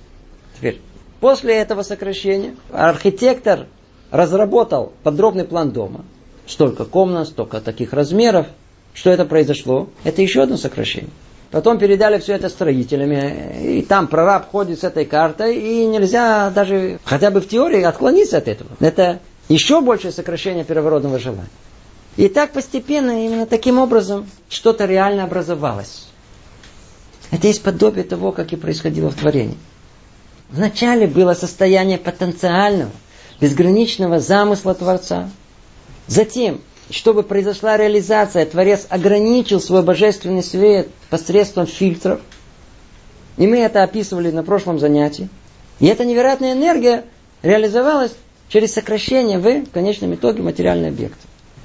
Теперь, 0.58 0.82
после 1.19 1.58
этого 1.58 1.84
сокращения 1.84 2.55
архитектор 2.71 3.67
разработал 4.10 4.91
подробный 5.03 5.43
план 5.43 5.69
дома. 5.69 6.03
Столько 6.50 6.84
комнат, 6.86 7.28
столько 7.28 7.62
таких 7.62 7.94
размеров. 7.94 8.48
Что 8.96 9.12
это 9.12 9.24
произошло? 9.24 9.88
Это 10.04 10.24
еще 10.24 10.42
одно 10.42 10.58
сокращение. 10.58 11.12
Потом 11.52 11.78
передали 11.78 12.20
все 12.20 12.34
это 12.34 12.50
строителям, 12.50 13.12
и 13.12 13.82
там 13.84 14.08
прораб 14.08 14.50
ходит 14.50 14.80
с 14.80 14.84
этой 14.84 15.06
картой, 15.06 15.58
и 15.58 15.86
нельзя 15.86 16.50
даже 16.50 17.00
хотя 17.06 17.32
бы 17.32 17.40
в 17.40 17.48
теории 17.48 17.84
отклониться 17.84 18.38
от 18.38 18.48
этого. 18.48 18.70
Это 18.80 19.20
еще 19.48 19.82
большее 19.82 20.12
сокращение 20.12 20.64
первородного 20.64 21.20
желания. 21.20 21.50
И 22.18 22.28
так 22.28 22.52
постепенно, 22.52 23.26
именно 23.26 23.46
таким 23.46 23.80
образом, 23.80 24.28
что-то 24.50 24.86
реально 24.86 25.24
образовалось. 25.24 26.08
Это 27.32 27.48
есть 27.48 27.62
подобие 27.62 28.04
того, 28.04 28.32
как 28.32 28.54
и 28.54 28.56
происходило 28.56 29.10
в 29.10 29.16
творении. 29.16 29.58
Вначале 30.50 31.06
было 31.06 31.36
состояние 31.36 32.00
потенциального, 32.00 32.92
безграничного 33.40 34.20
замысла 34.20 34.74
Творца. 34.74 35.30
Затем 36.10 36.60
чтобы 36.89 37.24
произошла 37.24 37.78
реализация, 37.78 38.45
Творец 38.45 38.88
ограничил 38.89 39.62
свой 39.62 39.84
божественный 39.84 40.43
свет 40.43 40.89
посредством 41.10 41.67
фильтров. 41.67 42.19
И 43.38 43.48
мы 43.48 43.60
это 43.60 43.84
описывали 43.84 44.32
на 44.32 44.43
прошлом 44.43 44.80
занятии. 44.80 45.30
И 45.80 45.86
эта 45.86 46.04
невероятная 46.04 46.54
энергия 46.54 47.06
реализовалась 47.43 48.13
через 48.50 48.74
сокращение 48.74 49.38
в, 49.38 49.69
конечном 49.69 50.15
итоге, 50.15 50.41
материальный 50.41 50.89
объект. 50.89 51.17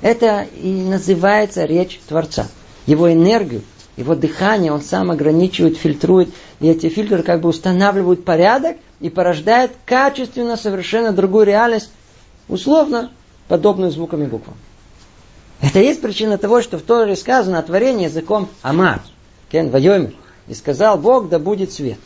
Это 0.03 0.47
и 0.61 0.71
называется 0.71 1.65
речь 1.65 2.01
Творца. 2.07 2.47
Его 2.87 3.11
энергию, 3.11 3.63
его 3.97 4.15
дыхание 4.15 4.73
он 4.73 4.83
сам 4.83 5.11
ограничивает, 5.11 5.79
фильтрует. 5.79 6.29
И 6.61 6.69
эти 6.69 6.91
фильтры 6.91 7.23
как 7.23 7.41
бы 7.41 7.49
устанавливают 7.49 8.25
порядок 8.25 8.77
и 9.01 9.09
порождают 9.09 9.73
качественно 9.87 10.59
совершенно 10.59 11.13
другую 11.13 11.47
реальность, 11.47 11.91
условно 12.47 13.11
подобную 13.49 13.91
звукам 13.91 14.23
и 14.23 14.27
буквам. 14.27 14.57
Это 15.61 15.79
есть 15.79 16.01
причина 16.01 16.39
того, 16.39 16.61
что 16.61 16.79
в 16.79 16.83
Торе 16.83 17.17
сказано 17.17 17.59
о 17.59 17.63
творении 17.63 18.05
языком 18.05 18.49
Амар. 18.63 19.01
Кен 19.51 19.71
Вайомер. 19.71 20.15
И 20.49 20.55
сказал 20.55 20.99
Бог, 20.99 21.29
да 21.29 21.39
будет 21.39 21.73
свет. 21.73 21.99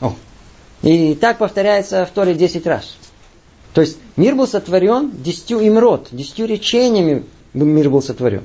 О. 0.00 0.14
И 0.82 1.14
так 1.14 1.38
повторяется 1.38 2.04
в 2.04 2.10
Торе 2.10 2.34
10 2.34 2.66
раз. 2.66 2.96
То 3.72 3.80
есть 3.80 3.98
мир 4.16 4.34
был 4.34 4.46
сотворен 4.46 5.10
десятью 5.10 5.66
имрот, 5.66 6.08
десятью 6.10 6.46
речениями 6.46 7.24
мир 7.52 7.90
был 7.90 8.02
сотворен. 8.02 8.44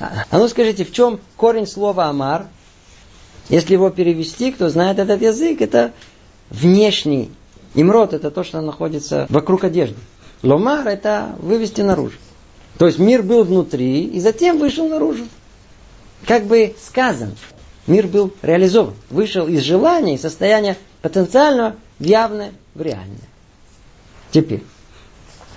А, 0.00 0.24
а 0.30 0.38
ну 0.38 0.48
скажите, 0.48 0.84
в 0.84 0.92
чем 0.92 1.20
корень 1.36 1.66
слова 1.66 2.06
Амар? 2.06 2.46
Если 3.48 3.74
его 3.74 3.90
перевести, 3.90 4.52
кто 4.52 4.68
знает 4.68 4.98
этот 4.98 5.20
язык, 5.20 5.60
это 5.60 5.92
внешний. 6.50 7.30
Имрот 7.74 8.14
это 8.14 8.30
то, 8.30 8.44
что 8.44 8.60
находится 8.60 9.26
вокруг 9.28 9.64
одежды. 9.64 9.96
Ломар 10.44 10.86
это 10.86 11.36
вывести 11.38 11.80
наружу. 11.80 12.18
То 12.78 12.86
есть 12.86 12.98
мир 12.98 13.22
был 13.22 13.44
внутри 13.44 14.04
и 14.04 14.20
затем 14.20 14.58
вышел 14.58 14.86
наружу. 14.88 15.26
Как 16.26 16.44
бы 16.44 16.74
сказано, 16.82 17.32
мир 17.86 18.06
был 18.06 18.30
реализован. 18.42 18.94
Вышел 19.10 19.46
из 19.46 19.62
желания, 19.62 20.14
из 20.14 20.20
состояния 20.20 20.76
потенциального 21.00 21.76
в 21.98 22.04
явное, 22.04 22.52
в 22.74 22.82
реальное. 22.82 23.28
Теперь, 24.32 24.62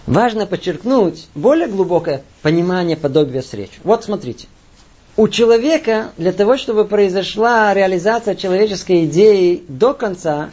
важно 0.05 0.45
подчеркнуть 0.45 1.27
более 1.35 1.67
глубокое 1.67 2.23
понимание 2.41 2.95
подобия 2.95 3.41
с 3.41 3.53
речью. 3.53 3.81
Вот 3.83 4.05
смотрите. 4.05 4.47
У 5.17 5.27
человека 5.27 6.11
для 6.17 6.31
того, 6.31 6.57
чтобы 6.57 6.85
произошла 6.85 7.73
реализация 7.73 8.35
человеческой 8.35 9.05
идеи 9.05 9.63
до 9.67 9.93
конца, 9.93 10.51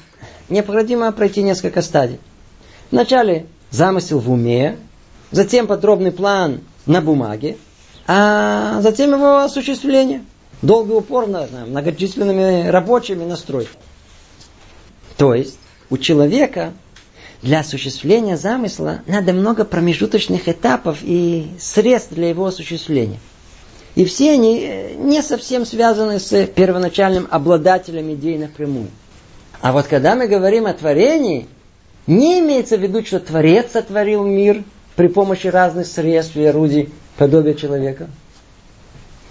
необходимо 0.49 1.13
пройти 1.13 1.43
несколько 1.43 1.83
стадий. 1.83 2.19
Вначале 2.91 3.47
замысел 3.75 4.21
в 4.21 4.31
уме, 4.31 4.79
затем 5.31 5.67
подробный 5.67 6.13
план 6.13 6.61
на 6.87 7.01
бумаге, 7.01 7.57
а 8.07 8.81
затем 8.81 9.13
его 9.13 9.39
осуществление. 9.39 10.25
Долго 10.63 10.95
и 10.95 10.97
упорно, 10.97 11.47
многочисленными 11.67 12.69
рабочими 12.69 13.25
настрой. 13.25 13.69
То 15.17 15.35
есть 15.35 15.59
у 15.91 15.99
человека 15.99 16.73
для 17.43 17.61
осуществления 17.61 18.37
замысла 18.37 19.01
надо 19.07 19.33
много 19.33 19.65
промежуточных 19.65 20.49
этапов 20.49 20.99
и 21.03 21.51
средств 21.59 22.13
для 22.13 22.29
его 22.31 22.47
осуществления. 22.47 23.19
И 23.95 24.05
все 24.07 24.33
они 24.33 24.61
э, 24.61 24.95
не 24.95 25.23
совсем 25.23 25.67
связаны 25.67 26.19
с 26.19 26.47
первоначальным 26.47 27.29
обладателем 27.31 28.13
идеи 28.15 28.39
напрямую. 28.39 28.89
А 29.61 29.73
вот 29.73 29.87
когда 29.87 30.15
мы 30.15 30.27
говорим 30.27 30.67
о 30.67 30.73
творении, 30.73 31.47
не 32.07 32.41
имеется 32.41 32.77
в 32.77 32.83
виду, 32.83 33.05
что 33.05 33.21
Творец 33.21 33.73
сотворил 33.73 34.25
мир 34.25 34.63
при 34.97 35.09
помощи 35.09 35.47
разных 35.47 35.87
средств 35.87 36.37
и 36.37 36.45
орудий 36.45 36.93
подобия 37.17 37.55
человека. 37.55 38.09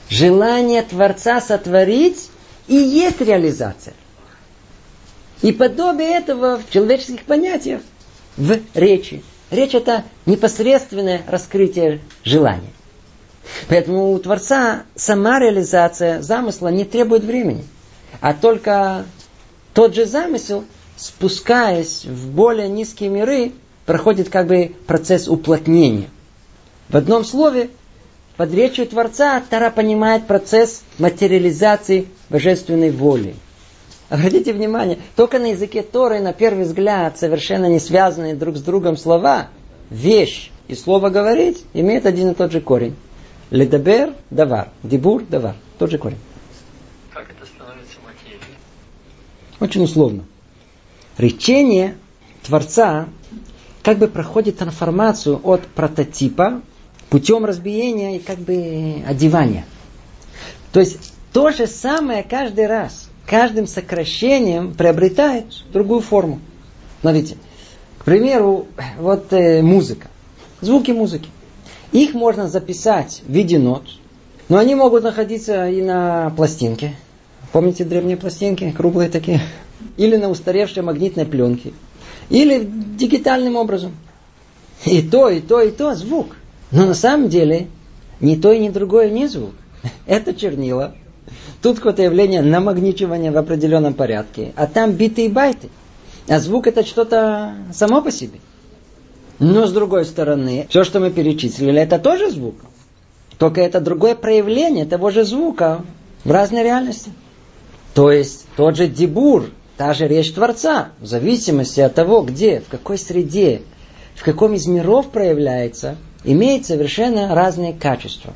Желание 0.09 0.81
Творца 0.81 1.39
сотворить 1.41 2.29
и 2.67 2.75
есть 2.75 3.21
реализация. 3.21 3.93
И 5.41 5.51
подобие 5.51 6.17
этого 6.17 6.57
в 6.57 6.71
человеческих 6.71 7.23
понятиях 7.23 7.81
в 8.37 8.57
речи. 8.73 9.23
Речь 9.51 9.75
это 9.75 10.03
непосредственное 10.25 11.21
раскрытие 11.27 11.99
желания. 12.23 12.71
Поэтому 13.67 14.13
у 14.13 14.19
Творца 14.19 14.83
сама 14.95 15.39
реализация 15.39 16.21
замысла 16.21 16.69
не 16.69 16.85
требует 16.85 17.23
времени. 17.23 17.65
А 18.21 18.33
только 18.33 19.05
тот 19.73 19.95
же 19.95 20.05
замысел, 20.05 20.63
спускаясь 20.95 22.05
в 22.05 22.29
более 22.31 22.69
низкие 22.69 23.09
миры, 23.09 23.51
проходит 23.85 24.29
как 24.29 24.47
бы 24.47 24.75
процесс 24.87 25.27
уплотнения. 25.27 26.09
В 26.89 26.97
одном 26.97 27.23
слове, 27.23 27.69
под 28.37 28.53
речью 28.53 28.87
Творца 28.87 29.41
Тара 29.49 29.69
понимает 29.69 30.27
процесс 30.27 30.83
материализации 30.99 32.07
божественной 32.29 32.91
воли. 32.91 33.35
Обратите 34.09 34.53
внимание, 34.53 34.99
только 35.15 35.39
на 35.39 35.51
языке 35.51 35.81
Торы, 35.81 36.19
на 36.19 36.33
первый 36.33 36.65
взгляд, 36.65 37.17
совершенно 37.17 37.65
не 37.65 37.79
связанные 37.79 38.35
друг 38.35 38.57
с 38.57 38.61
другом 38.61 38.97
слова, 38.97 39.47
вещь 39.89 40.51
и 40.67 40.75
слово 40.75 41.09
говорить 41.09 41.65
имеют 41.73 42.05
один 42.05 42.31
и 42.31 42.33
тот 42.35 42.51
же 42.51 42.61
корень. 42.61 42.95
Ледабер– 43.49 44.13
давар, 44.29 44.69
дебур– 44.83 45.23
давар. 45.29 45.55
Тот 45.77 45.91
же 45.91 45.97
корень. 45.97 46.17
Как 47.11 47.29
это 47.29 47.45
становится 47.45 47.97
материей? 48.05 48.57
Очень 49.59 49.83
условно. 49.83 50.25
Речение 51.17 51.95
Творца 52.43 53.07
как 53.83 53.99
бы 53.99 54.07
проходит 54.07 54.57
трансформацию 54.57 55.39
от 55.43 55.67
прототипа 55.67 56.61
путем 57.09 57.45
разбиения 57.45 58.17
и 58.17 58.19
как 58.19 58.39
бы 58.39 59.03
одевания. 59.07 59.65
То 60.71 60.79
есть 60.79 61.13
то 61.31 61.51
же 61.51 61.67
самое 61.67 62.23
каждый 62.23 62.67
раз, 62.67 63.09
каждым 63.27 63.67
сокращением 63.67 64.73
приобретает 64.73 65.45
другую 65.71 66.01
форму. 66.01 66.39
Смотрите, 67.01 67.37
к 67.99 68.05
примеру, 68.05 68.67
вот 68.97 69.31
э, 69.33 69.61
музыка, 69.61 70.07
звуки 70.61 70.91
музыки. 70.91 71.29
Их 71.91 72.13
можно 72.13 72.47
записать 72.47 73.21
в 73.27 73.31
виде 73.31 73.59
нот, 73.59 73.83
но 74.49 74.57
они 74.57 74.73
могут 74.73 75.03
находиться 75.03 75.69
и 75.69 75.81
на 75.81 76.31
пластинке. 76.35 76.95
Помните 77.51 77.83
древние 77.83 78.17
пластинки, 78.17 78.71
круглые 78.71 79.09
такие? 79.09 79.41
Или 79.97 80.15
на 80.15 80.29
устаревшей 80.29 80.83
магнитной 80.83 81.25
пленке. 81.25 81.73
Или 82.29 82.63
дигитальным 82.63 83.55
образом. 83.55 83.91
И 84.85 85.01
то, 85.01 85.29
и 85.29 85.39
то, 85.39 85.61
и 85.61 85.71
то 85.71 85.93
звук. 85.95 86.35
Но 86.71 86.85
на 86.85 86.93
самом 86.93 87.29
деле 87.29 87.67
ни 88.19 88.35
то 88.35 88.51
и 88.51 88.59
ни 88.59 88.69
другое 88.69 89.09
не 89.09 89.27
звук. 89.27 89.53
Это 90.05 90.33
чернила. 90.33 90.95
Тут 91.61 91.77
какое-то 91.77 92.01
явление 92.01 92.41
намагничивания 92.41 93.31
в 93.31 93.37
определенном 93.37 93.93
порядке. 93.93 94.53
А 94.55 94.67
там 94.67 94.91
биты 94.91 95.25
и 95.25 95.29
байты. 95.29 95.69
А 96.27 96.39
звук 96.39 96.67
это 96.67 96.85
что-то 96.85 97.53
само 97.73 98.01
по 98.01 98.11
себе. 98.11 98.39
Но 99.39 99.65
с 99.65 99.73
другой 99.73 100.05
стороны, 100.05 100.67
все, 100.69 100.83
что 100.83 100.99
мы 100.99 101.09
перечислили, 101.09 101.81
это 101.81 101.99
тоже 101.99 102.29
звук. 102.31 102.55
Только 103.37 103.61
это 103.61 103.81
другое 103.81 104.15
проявление 104.15 104.85
того 104.85 105.09
же 105.09 105.25
звука 105.25 105.83
в 106.23 106.31
разной 106.31 106.63
реальности. 106.63 107.11
То 107.93 108.11
есть 108.11 108.45
тот 108.55 108.77
же 108.77 108.87
дебур, 108.87 109.49
Та 109.77 109.93
же 109.93 110.07
речь 110.07 110.31
Творца, 110.31 110.89
в 110.99 111.05
зависимости 111.05 111.79
от 111.79 111.95
того, 111.95 112.21
где, 112.21 112.59
в 112.59 112.67
какой 112.67 112.97
среде, 112.97 113.61
в 114.15 114.23
каком 114.23 114.53
из 114.53 114.67
миров 114.67 115.09
проявляется, 115.09 115.97
имеет 116.23 116.65
совершенно 116.65 117.33
разные 117.33 117.73
качества. 117.73 118.33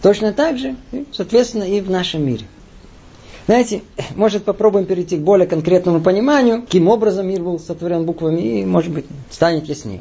Точно 0.00 0.32
так 0.32 0.58
же, 0.58 0.76
соответственно, 1.12 1.64
и 1.64 1.80
в 1.80 1.90
нашем 1.90 2.26
мире. 2.26 2.46
Знаете, 3.46 3.82
может 4.16 4.44
попробуем 4.44 4.86
перейти 4.86 5.16
к 5.16 5.20
более 5.20 5.46
конкретному 5.46 6.00
пониманию, 6.00 6.62
каким 6.62 6.88
образом 6.88 7.28
мир 7.28 7.42
был 7.42 7.58
сотворен 7.58 8.04
буквами, 8.04 8.40
и, 8.60 8.64
может 8.64 8.92
быть, 8.92 9.06
станет 9.30 9.66
яснее. 9.66 10.00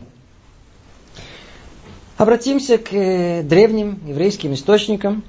Обратимся 2.17 2.78
к 2.78 2.93
э, 2.93 3.43
древним 3.43 3.99
еврейским 4.08 4.54
источникам. 4.54 5.23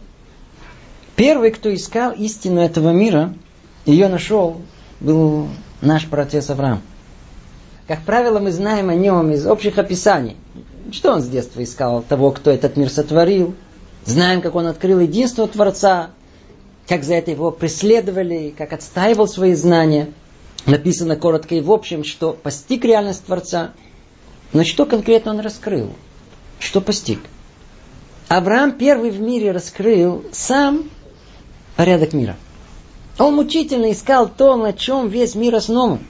Первый, 1.17 1.51
кто 1.51 1.75
искал 1.75 2.13
истину 2.13 2.61
этого 2.61 2.91
мира, 2.91 3.35
ее 3.87 4.09
нашел, 4.09 4.61
был 5.01 5.49
наш 5.81 6.07
протец 6.07 6.51
Авраам. 6.51 6.83
Как 7.87 8.03
правило, 8.03 8.39
мы 8.39 8.51
знаем 8.51 8.89
о 8.89 8.95
нем 8.95 9.31
из 9.31 9.47
общих 9.47 9.79
описаний. 9.79 10.37
Что 10.91 11.13
он 11.13 11.21
с 11.21 11.29
детства 11.29 11.63
искал? 11.63 12.03
Того, 12.03 12.31
кто 12.31 12.51
этот 12.51 12.77
мир 12.77 12.89
сотворил. 12.89 13.55
Знаем, 14.07 14.41
как 14.41 14.55
он 14.55 14.67
открыл 14.67 15.01
единство 15.01 15.47
Творца, 15.49 16.11
как 16.89 17.05
за 17.05 17.15
это 17.15 17.31
его 17.31 17.51
преследовали, 17.51 18.55
как 18.57 18.73
отстаивал 18.73 19.29
свои 19.29 19.55
знания. 19.55 20.11
Написано 20.67 21.17
коротко 21.17 21.55
и 21.55 21.61
в 21.61 21.71
общем, 21.71 22.05
что 22.05 22.33
постиг 22.33 22.85
реальность 22.85 23.25
Творца. 23.27 23.73
Но 24.53 24.65
что 24.65 24.87
конкретно 24.87 25.33
он 25.33 25.41
раскрыл? 25.41 25.91
Что 26.59 26.81
постиг? 26.81 27.21
Авраам 28.29 28.73
первый 28.73 29.11
в 29.11 29.21
мире 29.21 29.53
раскрыл 29.53 30.25
сам 30.33 30.89
порядок 31.77 32.15
мира. 32.15 32.37
Он 33.19 33.35
мучительно 33.35 33.93
искал 33.93 34.29
то, 34.29 34.57
на 34.57 34.73
чем 34.73 35.09
весь 35.09 35.35
мир 35.35 35.55
основан. 35.55 36.01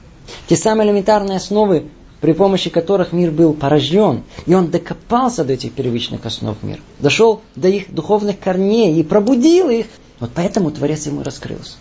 Те 0.47 0.55
самые 0.55 0.87
элементарные 0.87 1.37
основы, 1.37 1.87
при 2.19 2.33
помощи 2.33 2.69
которых 2.69 3.13
мир 3.13 3.31
был 3.31 3.53
порожден. 3.53 4.23
И 4.47 4.55
он 4.55 4.71
докопался 4.71 5.43
до 5.43 5.53
этих 5.53 5.73
первичных 5.73 6.25
основ 6.25 6.61
мира. 6.63 6.79
Дошел 6.99 7.41
до 7.55 7.67
их 7.67 7.93
духовных 7.93 8.39
корней 8.39 8.99
и 8.99 9.03
пробудил 9.03 9.69
их. 9.69 9.85
Вот 10.19 10.31
поэтому 10.33 10.71
Творец 10.71 11.05
ему 11.05 11.21
раскрылся. 11.21 11.77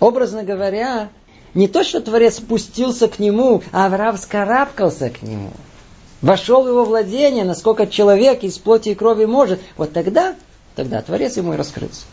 Образно 0.00 0.44
говоря, 0.44 1.10
не 1.52 1.68
то, 1.68 1.84
что 1.84 2.00
Творец 2.00 2.36
спустился 2.36 3.08
к 3.08 3.18
нему, 3.18 3.62
а 3.72 3.86
Авраам 3.86 4.16
скарабкался 4.16 5.10
к 5.10 5.22
нему. 5.22 5.50
Вошел 6.22 6.62
в 6.62 6.68
его 6.68 6.84
владение, 6.84 7.44
насколько 7.44 7.86
человек 7.86 8.42
из 8.44 8.56
плоти 8.58 8.90
и 8.90 8.94
крови 8.94 9.26
может. 9.26 9.60
Вот 9.76 9.92
тогда, 9.92 10.34
тогда 10.74 11.02
Творец 11.02 11.36
ему 11.36 11.52
и 11.52 11.56
раскрылся. 11.56 12.04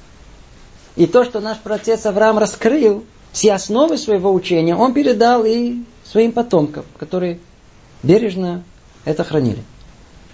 И 0.95 1.07
то, 1.07 1.23
что 1.23 1.39
наш 1.39 1.57
протец 1.57 2.05
Авраам 2.05 2.37
раскрыл, 2.37 3.03
все 3.31 3.53
основы 3.53 3.97
своего 3.97 4.31
учения, 4.31 4.75
он 4.75 4.93
передал 4.93 5.43
и 5.43 5.77
своим 6.03 6.31
потомкам, 6.31 6.85
которые 6.99 7.39
бережно 8.03 8.63
это 9.05 9.23
хранили. 9.23 9.63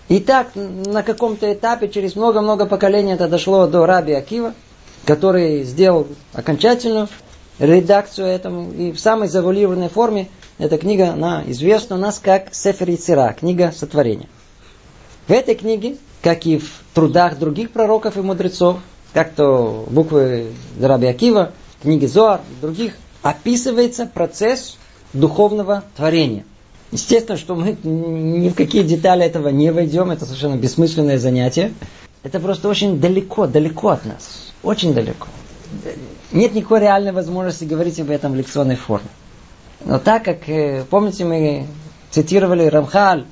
И 0.10 0.20
так 0.20 0.50
на 0.56 1.04
каком-то 1.04 1.52
этапе, 1.54 1.88
через 1.88 2.16
много-много 2.16 2.66
поколений, 2.66 3.14
это 3.14 3.28
дошло 3.28 3.68
до 3.68 3.86
Раби 3.86 4.14
Акива, 4.14 4.54
который 5.06 5.64
сделал 5.64 6.08
окончательную 6.34 7.08
редакцию 7.60 8.28
этому. 8.28 8.72
И 8.72 8.92
в 8.92 9.00
самой 9.00 9.28
завуалированной 9.28 9.90
форме 9.90 10.28
эта 10.58 10.78
книга, 10.78 11.12
она 11.12 11.44
известна 11.48 11.96
у 11.96 12.00
нас 12.00 12.20
как 12.20 12.54
Сефер 12.54 12.90
Яцера, 12.90 13.36
книга 13.40 13.72
сотворения. 13.72 14.28
В 15.28 15.32
этой 15.32 15.54
книге, 15.56 15.98
как 16.24 16.46
и 16.48 16.58
в 16.58 16.82
трудах 16.94 17.38
других 17.38 17.72
пророков 17.72 18.18
и 18.18 18.22
мудрецов, 18.22 18.80
как 19.14 19.34
то 19.34 19.86
буквы 19.90 20.52
Раби 20.80 21.08
Акива, 21.08 21.52
книги 21.82 22.06
Зоар 22.06 22.42
и 22.50 22.62
других, 22.62 22.94
описывается 23.22 24.06
процесс 24.06 24.78
духовного 25.14 25.84
творения. 25.96 26.46
Естественно, 26.92 27.38
что 27.38 27.56
мы 27.56 27.78
ни 27.84 28.50
в 28.50 28.56
какие 28.56 28.84
детали 28.84 29.24
этого 29.24 29.50
не 29.50 29.72
войдем, 29.72 30.10
это 30.12 30.26
совершенно 30.26 30.56
бессмысленное 30.56 31.20
занятие. 31.20 31.74
Это 32.24 32.40
просто 32.40 32.68
очень 32.68 33.00
далеко, 33.00 33.48
далеко 33.48 33.90
от 33.90 34.06
нас. 34.06 34.52
Очень 34.64 34.94
далеко. 34.94 35.28
Нет 36.32 36.54
никакой 36.54 36.82
реальной 36.82 37.12
возможности 37.12 37.64
говорить 37.64 38.00
об 38.00 38.10
этом 38.10 38.34
в 38.34 38.36
лекционной 38.36 38.76
форме. 38.76 39.08
Но 39.86 40.00
так 40.00 40.26
как, 40.26 40.50
э, 40.50 40.84
помните, 40.90 41.26
мы 41.26 41.68
цитировали 42.12 42.66
Рамхаль, 42.66 43.26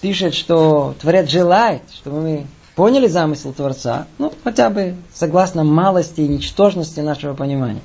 пишет, 0.00 0.34
что 0.34 0.94
Творец 1.00 1.28
желает, 1.28 1.82
чтобы 1.92 2.20
мы 2.20 2.46
поняли 2.80 3.08
замысел 3.08 3.52
Творца, 3.52 4.06
ну, 4.16 4.32
хотя 4.42 4.70
бы 4.70 4.96
согласно 5.12 5.64
малости 5.64 6.22
и 6.22 6.28
ничтожности 6.28 7.00
нашего 7.00 7.34
понимания. 7.34 7.82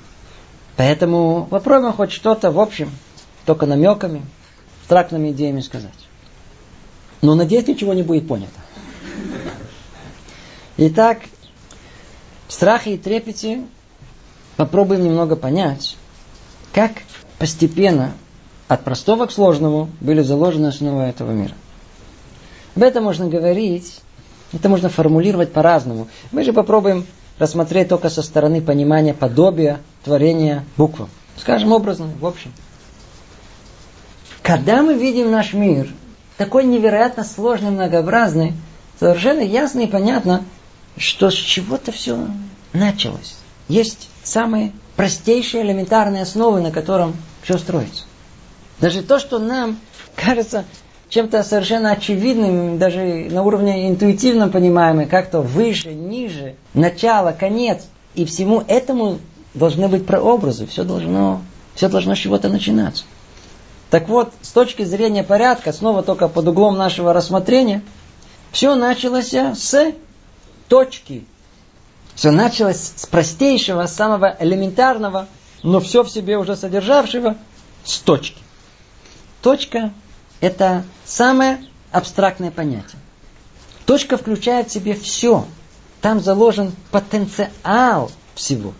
Поэтому 0.77 1.47
попробуем 1.51 1.91
хоть 1.91 2.13
что-то 2.13 2.49
в 2.49 2.57
общем, 2.57 2.89
только 3.45 3.65
намеками, 3.65 4.25
абстрактными 4.79 5.31
идеями 5.31 5.59
сказать. 5.59 5.91
Но 7.21 7.35
надеюсь, 7.35 7.67
ничего 7.67 7.93
не 7.93 8.03
будет 8.03 8.25
понято. 8.25 8.57
Итак, 10.77 11.23
в 12.47 12.53
страхе 12.53 12.93
и 12.93 12.97
трепете 12.97 13.63
попробуем 14.55 15.03
немного 15.03 15.35
понять, 15.35 15.97
как 16.71 16.93
постепенно 17.37 18.13
от 18.69 18.85
простого 18.85 19.25
к 19.25 19.33
сложному 19.33 19.89
были 19.99 20.21
заложены 20.21 20.67
основы 20.67 21.01
этого 21.01 21.31
мира. 21.31 21.53
Об 22.77 22.83
этом 22.83 23.03
можно 23.03 23.27
говорить 23.27 23.99
это 24.55 24.69
можно 24.69 24.89
формулировать 24.89 25.51
по-разному. 25.51 26.07
Мы 26.31 26.43
же 26.43 26.53
попробуем 26.53 27.05
рассмотреть 27.37 27.89
только 27.89 28.09
со 28.09 28.21
стороны 28.21 28.61
понимания 28.61 29.13
подобия 29.13 29.81
творения 30.03 30.63
буквам. 30.77 31.09
Скажем 31.37 31.73
образно, 31.73 32.07
в 32.19 32.25
общем. 32.25 32.53
Когда 34.41 34.81
мы 34.81 34.93
видим 34.93 35.31
наш 35.31 35.53
мир, 35.53 35.89
такой 36.37 36.63
невероятно 36.63 37.23
сложный, 37.23 37.71
многообразный, 37.71 38.53
совершенно 38.99 39.41
ясно 39.41 39.81
и 39.81 39.87
понятно, 39.87 40.45
что 40.97 41.29
с 41.29 41.33
чего-то 41.33 41.91
все 41.91 42.25
началось. 42.71 43.35
Есть 43.67 44.09
самые 44.23 44.71
простейшие 44.95 45.63
элементарные 45.63 46.21
основы, 46.23 46.61
на 46.61 46.71
котором 46.71 47.15
все 47.41 47.57
строится. 47.57 48.03
Даже 48.79 49.01
то, 49.01 49.19
что 49.19 49.39
нам 49.39 49.79
кажется 50.15 50.63
чем-то 51.09 51.43
совершенно 51.43 51.91
очевидным, 51.91 52.77
даже 52.77 53.27
на 53.29 53.43
уровне 53.43 53.89
интуитивном 53.89 54.51
понимаемым, 54.51 55.07
как-то 55.07 55.41
выше, 55.41 55.93
ниже, 55.93 56.55
начало, 56.73 57.31
конец. 57.31 57.87
И 58.15 58.25
всему 58.25 58.63
этому 58.67 59.19
должны 59.53 59.87
быть 59.87 60.05
прообразы. 60.05 60.65
Все 60.65 60.83
должно, 60.83 61.41
все 61.75 61.89
должно 61.89 62.15
с 62.15 62.19
чего-то 62.19 62.49
начинаться. 62.49 63.03
Так 63.89 64.09
вот, 64.09 64.33
с 64.41 64.51
точки 64.51 64.83
зрения 64.83 65.23
порядка, 65.23 65.71
снова 65.71 66.01
только 66.01 66.27
под 66.27 66.47
углом 66.47 66.75
нашего 66.77 67.13
рассмотрения, 67.13 67.83
все 68.51 68.75
началось 68.75 69.33
с 69.33 69.93
точки. 70.67 71.25
Все 72.15 72.31
началось 72.31 72.93
с 72.95 73.05
простейшего, 73.05 73.85
самого 73.85 74.35
элементарного, 74.39 75.27
но 75.63 75.79
все 75.79 76.03
в 76.03 76.09
себе 76.09 76.37
уже 76.37 76.55
содержавшего, 76.55 77.35
с 77.83 77.99
точки. 77.99 78.41
Точка 79.41 79.91
это 80.45 80.83
самое 81.05 81.57
абстрактное 81.91 82.51
понятие. 82.51 82.99
Точка 83.87 84.15
включает 84.15 84.69
в 84.69 84.71
себе 84.71 84.93
все. 84.93 85.45
Там 86.01 86.19
заложен 86.19 86.71
потенциал 86.91 88.11
всего. 88.35 88.73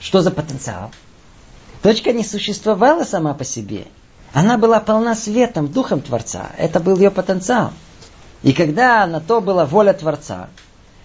Что 0.00 0.20
за 0.20 0.32
потенциал? 0.32 0.90
Точка 1.82 2.12
не 2.12 2.24
существовала 2.24 3.04
сама 3.04 3.34
по 3.34 3.44
себе. 3.44 3.86
Она 4.32 4.58
была 4.58 4.80
полна 4.80 5.14
светом, 5.14 5.68
духом 5.68 6.00
Творца. 6.00 6.50
Это 6.58 6.80
был 6.80 6.96
ее 6.96 7.12
потенциал. 7.12 7.72
И 8.42 8.52
когда 8.52 9.06
на 9.06 9.20
то 9.20 9.40
была 9.40 9.66
воля 9.66 9.92
Творца, 9.92 10.48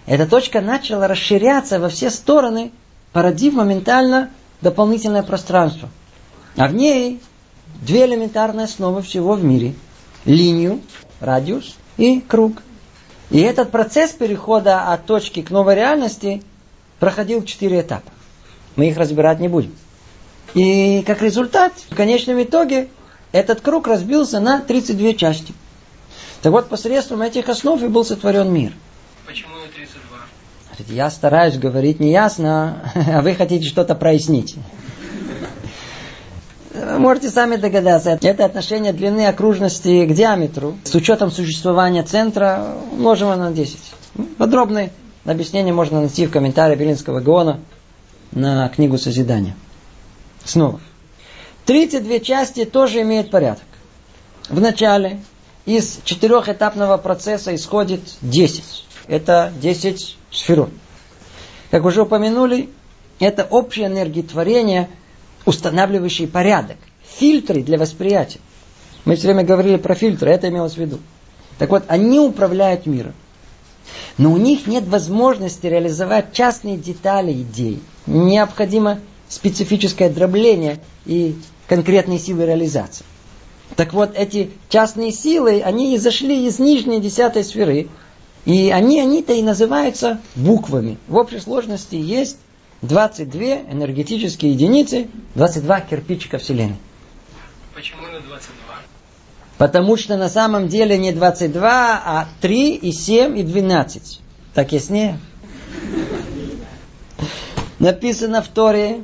эта 0.06 0.26
точка 0.26 0.60
начала 0.60 1.06
расширяться 1.06 1.78
во 1.78 1.88
все 1.90 2.10
стороны, 2.10 2.72
породив 3.12 3.54
моментально 3.54 4.30
дополнительное 4.62 5.22
пространство. 5.22 5.88
А 6.56 6.66
в 6.66 6.74
ней 6.74 7.22
две 7.80 8.06
элементарные 8.06 8.64
основы 8.64 9.02
всего 9.02 9.34
в 9.34 9.44
мире. 9.44 9.74
Линию, 10.24 10.80
радиус 11.20 11.76
и 11.96 12.20
круг. 12.20 12.62
И 13.30 13.40
этот 13.40 13.70
процесс 13.70 14.10
перехода 14.12 14.92
от 14.92 15.06
точки 15.06 15.42
к 15.42 15.50
новой 15.50 15.76
реальности 15.76 16.42
проходил 16.98 17.44
четыре 17.44 17.80
этапа. 17.80 18.10
Мы 18.76 18.88
их 18.88 18.96
разбирать 18.96 19.40
не 19.40 19.48
будем. 19.48 19.74
И 20.54 21.02
как 21.06 21.22
результат, 21.22 21.72
в 21.90 21.94
конечном 21.94 22.42
итоге, 22.42 22.88
этот 23.32 23.60
круг 23.60 23.86
разбился 23.86 24.40
на 24.40 24.60
32 24.60 25.14
части. 25.14 25.54
Так 26.42 26.52
вот, 26.52 26.68
посредством 26.68 27.22
этих 27.22 27.48
основ 27.48 27.80
и 27.82 27.86
был 27.86 28.04
сотворен 28.04 28.52
мир. 28.52 28.72
Почему 29.26 29.54
на 29.54 29.68
32? 29.68 30.94
Я 30.94 31.10
стараюсь 31.10 31.56
говорить 31.56 32.00
неясно, 32.00 32.92
а 32.94 33.22
вы 33.22 33.34
хотите 33.34 33.68
что-то 33.68 33.94
прояснить. 33.94 34.56
Можете 36.98 37.30
сами 37.30 37.56
догадаться. 37.56 38.18
Это 38.22 38.44
отношение 38.44 38.92
длины 38.92 39.26
окружности 39.26 40.06
к 40.06 40.14
диаметру. 40.14 40.76
С 40.84 40.94
учетом 40.94 41.30
существования 41.30 42.02
центра 42.02 42.74
умножим 42.92 43.28
на 43.28 43.50
10. 43.50 43.78
Подробное 44.38 44.90
объяснение 45.24 45.74
можно 45.74 46.00
найти 46.00 46.26
в 46.26 46.30
комментарии 46.30 46.76
Белинского 46.76 47.20
Гона 47.20 47.60
на 48.32 48.68
книгу 48.68 48.98
Созидания. 48.98 49.54
Снова. 50.44 50.80
32 51.66 52.20
части 52.20 52.64
тоже 52.64 53.02
имеют 53.02 53.30
порядок. 53.30 53.64
В 54.48 54.60
начале 54.60 55.20
из 55.66 56.00
четырехэтапного 56.04 56.96
процесса 56.96 57.54
исходит 57.54 58.00
10. 58.22 58.84
Это 59.06 59.52
10 59.60 60.16
сферот. 60.30 60.70
Как 61.70 61.84
уже 61.84 62.02
упомянули, 62.02 62.70
это 63.18 63.46
общая 63.48 63.86
энергия 63.86 64.22
творения– 64.22 64.88
устанавливающий 65.50 66.28
порядок. 66.28 66.76
Фильтры 67.18 67.62
для 67.62 67.76
восприятия. 67.76 68.38
Мы 69.04 69.16
все 69.16 69.26
время 69.26 69.42
говорили 69.42 69.76
про 69.76 69.96
фильтры, 69.96 70.30
это 70.30 70.48
имелось 70.48 70.74
в 70.74 70.78
виду. 70.78 71.00
Так 71.58 71.70
вот, 71.70 71.82
они 71.88 72.20
управляют 72.20 72.86
миром. 72.86 73.14
Но 74.16 74.32
у 74.32 74.36
них 74.36 74.68
нет 74.68 74.86
возможности 74.86 75.66
реализовать 75.66 76.32
частные 76.32 76.76
детали 76.76 77.32
идей. 77.32 77.82
Необходимо 78.06 79.00
специфическое 79.28 80.08
дробление 80.08 80.78
и 81.04 81.34
конкретные 81.66 82.20
силы 82.20 82.46
реализации. 82.46 83.04
Так 83.74 83.92
вот, 83.92 84.12
эти 84.14 84.50
частные 84.68 85.10
силы, 85.10 85.62
они 85.62 85.98
зашли 85.98 86.46
из 86.46 86.60
нижней 86.60 87.00
десятой 87.00 87.42
сферы, 87.42 87.88
и 88.44 88.70
они, 88.70 89.00
они-то 89.00 89.32
и 89.32 89.42
называются 89.42 90.20
буквами. 90.36 90.98
В 91.08 91.16
общей 91.16 91.40
сложности 91.40 91.96
есть 91.96 92.36
22 92.82 93.72
энергетические 93.72 94.52
единицы, 94.52 95.08
22 95.34 95.80
кирпичика 95.82 96.38
Вселенной. 96.38 96.76
Почему 97.74 98.02
на 98.02 98.20
22? 98.20 98.74
Потому 99.58 99.96
что 99.96 100.16
на 100.16 100.28
самом 100.28 100.68
деле 100.68 100.96
не 100.96 101.12
22, 101.12 102.02
а 102.04 102.28
3 102.40 102.74
и 102.76 102.92
7 102.92 103.38
и 103.38 103.42
12. 103.42 104.20
Так 104.54 104.72
яснее? 104.72 105.18
Написано 107.78 108.42
в 108.42 108.48
Торе, 108.48 109.02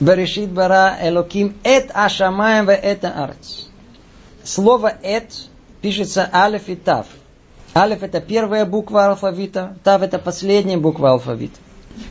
Берешит 0.00 0.50
бара 0.50 0.96
Элоким 1.00 1.56
эт 1.62 1.90
ашамаем 1.94 2.66
ве 2.66 2.74
эт 2.74 3.04
арц. 3.04 3.66
Слово 4.42 4.92
эт 5.02 5.32
пишется 5.80 6.28
алиф 6.32 6.68
и 6.68 6.74
тав. 6.74 7.06
Алиф 7.76 8.02
это 8.02 8.20
первая 8.20 8.64
буква 8.64 9.06
алфавита, 9.06 9.76
тав 9.84 10.02
это 10.02 10.18
последняя 10.18 10.76
буква 10.76 11.12
алфавита. 11.12 11.58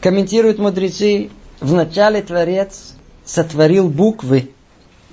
Комментируют 0.01 0.59
мудрецы, 0.59 1.29
в 1.59 1.73
начале 1.73 2.21
Творец 2.21 2.93
сотворил 3.25 3.89
буквы, 3.89 4.51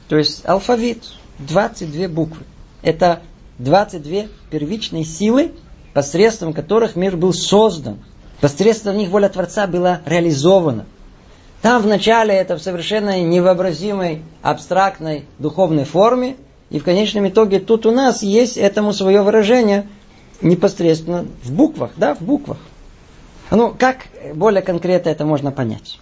то 0.08 0.16
есть 0.16 0.42
алфавит, 0.44 1.04
22 1.38 2.08
буквы. 2.08 2.44
Это 2.82 3.20
22 3.58 4.24
первичные 4.50 5.04
силы, 5.04 5.52
посредством 5.94 6.52
которых 6.52 6.96
мир 6.96 7.16
был 7.16 7.32
создан. 7.32 7.98
Посредством 8.40 8.96
них 8.96 9.10
воля 9.10 9.28
Творца 9.28 9.66
была 9.66 10.00
реализована. 10.06 10.86
Там 11.62 11.82
вначале 11.82 12.34
это 12.34 12.56
в 12.56 12.62
совершенно 12.62 13.22
невообразимой, 13.22 14.22
абстрактной 14.42 15.26
духовной 15.38 15.84
форме, 15.84 16.36
и 16.70 16.78
в 16.78 16.84
конечном 16.84 17.28
итоге 17.28 17.60
тут 17.60 17.84
у 17.84 17.90
нас 17.90 18.22
есть 18.22 18.56
этому 18.56 18.92
свое 18.92 19.22
выражение 19.22 19.86
непосредственно 20.40 21.26
в 21.42 21.52
буквах, 21.52 21.90
да, 21.96 22.14
в 22.14 22.22
буквах. 22.22 22.58
Ну, 23.51 23.74
как 23.76 24.07
более 24.34 24.62
конкретно 24.62 25.11
это 25.11 25.24
можно 25.24 25.51
понять? 25.51 25.98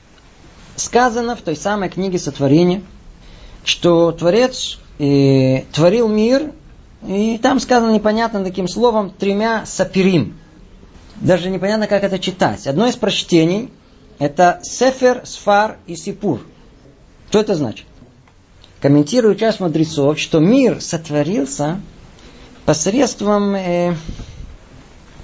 Сказано 0.76 1.34
в 1.34 1.40
той 1.40 1.56
самой 1.56 1.88
книге 1.88 2.18
сотворения, 2.18 2.82
что 3.64 4.12
Творец 4.12 4.78
э, 4.98 5.62
творил 5.72 6.08
мир, 6.08 6.52
и 7.06 7.38
там 7.38 7.58
сказано 7.58 7.90
непонятно 7.90 8.44
таким 8.44 8.68
словом 8.68 9.10
тремя 9.10 9.64
сапирим. 9.64 10.36
Даже 11.16 11.48
непонятно, 11.48 11.86
как 11.86 12.04
это 12.04 12.18
читать. 12.18 12.66
Одно 12.66 12.86
из 12.86 12.96
прочтений– 12.96 13.70
это 14.18 14.60
Сефер, 14.62 15.22
Сфар 15.24 15.78
и 15.86 15.96
Сипур. 15.96 16.40
Что 17.30 17.40
это 17.40 17.54
значит? 17.54 17.86
Комментирует 18.80 19.38
часть 19.38 19.58
мудрецов, 19.58 20.18
что 20.18 20.38
мир 20.38 20.80
сотворился 20.80 21.80
посредством, 22.64 23.54
э, 23.54 23.94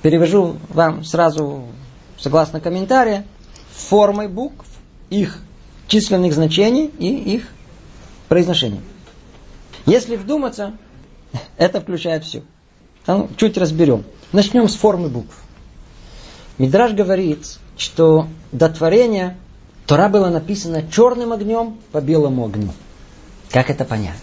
перевожу 0.03 0.57
вам 0.71 1.05
сразу 1.05 1.65
согласно 2.25 2.59
комментария, 2.59 3.27
формой 3.71 4.29
букв, 4.29 4.65
их 5.11 5.41
численных 5.87 6.33
значений 6.33 6.87
и 6.87 7.35
их 7.35 7.49
произношения. 8.29 8.81
Если 9.85 10.17
вдуматься, 10.17 10.73
это 11.59 11.83
включает 11.83 12.25
все. 12.25 12.43
Ну, 13.07 13.29
чуть 13.37 13.59
разберем. 13.59 14.05
Начнем 14.33 14.71
с 14.71 14.75
формы 14.75 15.11
букв. 15.11 15.37
Мидраж 16.57 16.95
говорит, 16.95 17.59
что 17.77 18.27
до 18.53 18.71
творения 18.71 19.37
Тора 19.87 20.09
была 20.09 20.31
написана 20.31 20.83
черным 20.91 21.31
огнем 21.31 21.79
по 21.93 22.01
белому 22.01 22.47
огню. 22.47 22.73
Как 23.51 23.69
это 23.69 23.85
понять? 23.85 24.17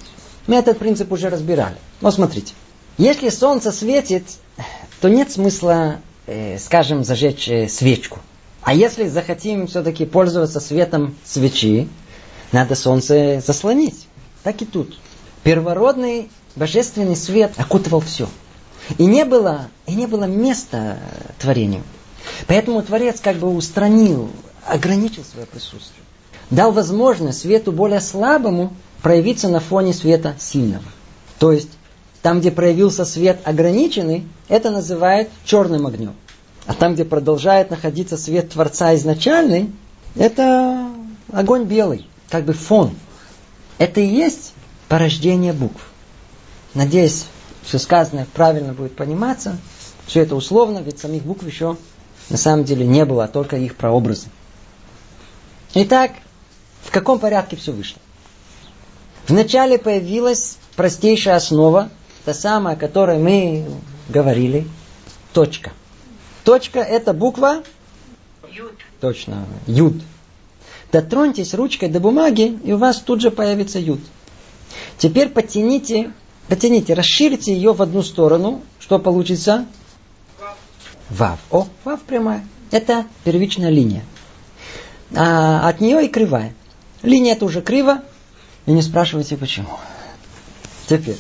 Мы 0.48 0.56
этот 0.56 0.80
принцип 0.80 1.12
уже 1.12 1.30
разбирали. 1.30 1.76
Но 2.02 2.10
смотрите. 2.10 2.56
Если 2.98 3.30
солнце 3.30 3.72
светит, 3.72 4.24
то 5.02 5.08
нет 5.08 5.32
смысла 5.32 5.98
скажем, 6.60 7.04
зажечь 7.04 7.48
э, 7.48 7.68
свечку. 7.68 8.20
А 8.62 8.74
если 8.74 9.08
захотим 9.08 9.68
все-таки 9.68 10.06
пользоваться 10.06 10.60
светом 10.60 11.16
свечи, 11.26 11.88
надо 12.52 12.76
солнце 12.76 13.42
заслонить. 13.46 14.08
Так 14.44 14.62
и 14.62 14.66
тут. 14.66 14.98
Первородный 15.44 16.30
божественный 16.56 17.16
свет 17.16 17.54
окутывал 17.58 18.02
все. 18.02 18.28
И 18.98 19.06
не 19.06 19.26
было, 19.26 19.68
и 19.88 19.96
не 19.96 20.06
было 20.06 20.26
места 20.26 20.98
творению. 21.40 21.84
Поэтому 22.48 22.82
Творец 22.82 23.20
как 23.20 23.38
бы 23.38 23.50
устранил, 23.50 24.30
ограничил 24.66 25.24
свое 25.24 25.46
присутствие. 25.46 26.04
Дал 26.50 26.72
возможность 26.72 27.42
свету 27.42 27.72
более 27.72 28.02
слабому 28.02 28.74
проявиться 29.02 29.48
на 29.48 29.60
фоне 29.60 29.94
света 29.94 30.36
сильного. 30.40 30.84
То 31.40 31.52
есть 31.52 31.70
там, 32.22 32.40
где 32.40 32.52
проявился 32.52 33.06
свет 33.06 33.40
ограниченный, 33.44 34.28
это 34.48 34.70
называют 34.70 35.30
черным 35.44 35.88
огнем. 35.88 36.14
А 36.68 36.74
там, 36.74 36.94
где 36.94 37.04
продолжает 37.04 37.72
находиться 37.72 38.18
свет 38.18 38.52
Творца 38.52 38.94
изначальный, 38.96 39.72
это 40.16 40.88
огонь 41.32 41.64
белый, 41.64 42.08
как 42.30 42.46
бы 42.46 42.54
фон. 42.54 42.92
Это 43.80 44.02
и 44.02 44.06
есть 44.06 44.54
порождение 44.88 45.54
букв. 45.54 45.82
Надеюсь, 46.76 47.26
все 47.64 47.80
сказанное 47.80 48.28
правильно 48.34 48.74
будет 48.74 48.96
пониматься. 48.96 49.58
Все 50.06 50.22
это 50.22 50.36
условно, 50.36 50.80
ведь 50.80 51.00
самих 51.00 51.24
букв 51.24 51.46
еще 51.46 51.78
на 52.30 52.38
самом 52.38 52.64
деле 52.64 52.86
не 52.86 53.06
было, 53.06 53.26
а 53.26 53.28
только 53.28 53.58
их 53.58 53.76
прообразы. 53.76 54.28
Итак, 55.74 56.12
в 56.84 56.92
каком 56.92 57.20
порядке 57.20 57.56
все 57.56 57.72
вышло? 57.72 58.00
Вначале 59.28 59.78
появилась 59.78 60.58
простейшая 60.76 61.38
основа, 61.38 61.90
та 62.26 62.34
самая, 62.34 62.76
о 62.76 62.80
которой 62.80 63.18
мы 63.18 63.66
говорили, 64.10 64.68
точка. 65.34 65.72
Точка 66.44 66.80
это 66.80 67.14
буква? 67.14 67.64
Юд. 68.52 68.74
Точно, 69.00 69.46
юд. 69.68 69.96
Дотроньтесь 70.92 71.54
ручкой 71.54 71.90
до 71.90 72.00
бумаги, 72.00 72.60
и 72.64 72.74
у 72.74 72.78
вас 72.78 73.00
тут 73.00 73.22
же 73.22 73.32
появится 73.32 73.80
юд. 73.80 74.00
Теперь 74.98 75.30
потяните, 75.30 76.12
потяните, 76.48 76.94
расширите 76.94 77.54
ее 77.54 77.74
в 77.74 77.82
одну 77.82 78.04
сторону. 78.04 78.62
Что 78.80 79.00
получится? 79.00 79.66
Вав. 81.10 81.40
О, 81.50 81.68
вав 81.84 82.02
прямая. 82.02 82.46
Это 82.72 83.06
первичная 83.24 83.70
линия. 83.70 84.04
А 85.16 85.68
от 85.68 85.82
нее 85.82 86.06
и 86.06 86.10
кривая. 86.10 86.54
Линия 87.04 87.34
это 87.34 87.46
уже 87.46 87.62
криво, 87.62 88.02
и 88.66 88.72
не 88.72 88.82
спрашивайте 88.82 89.38
почему. 89.38 89.78
Теперь. 90.88 91.18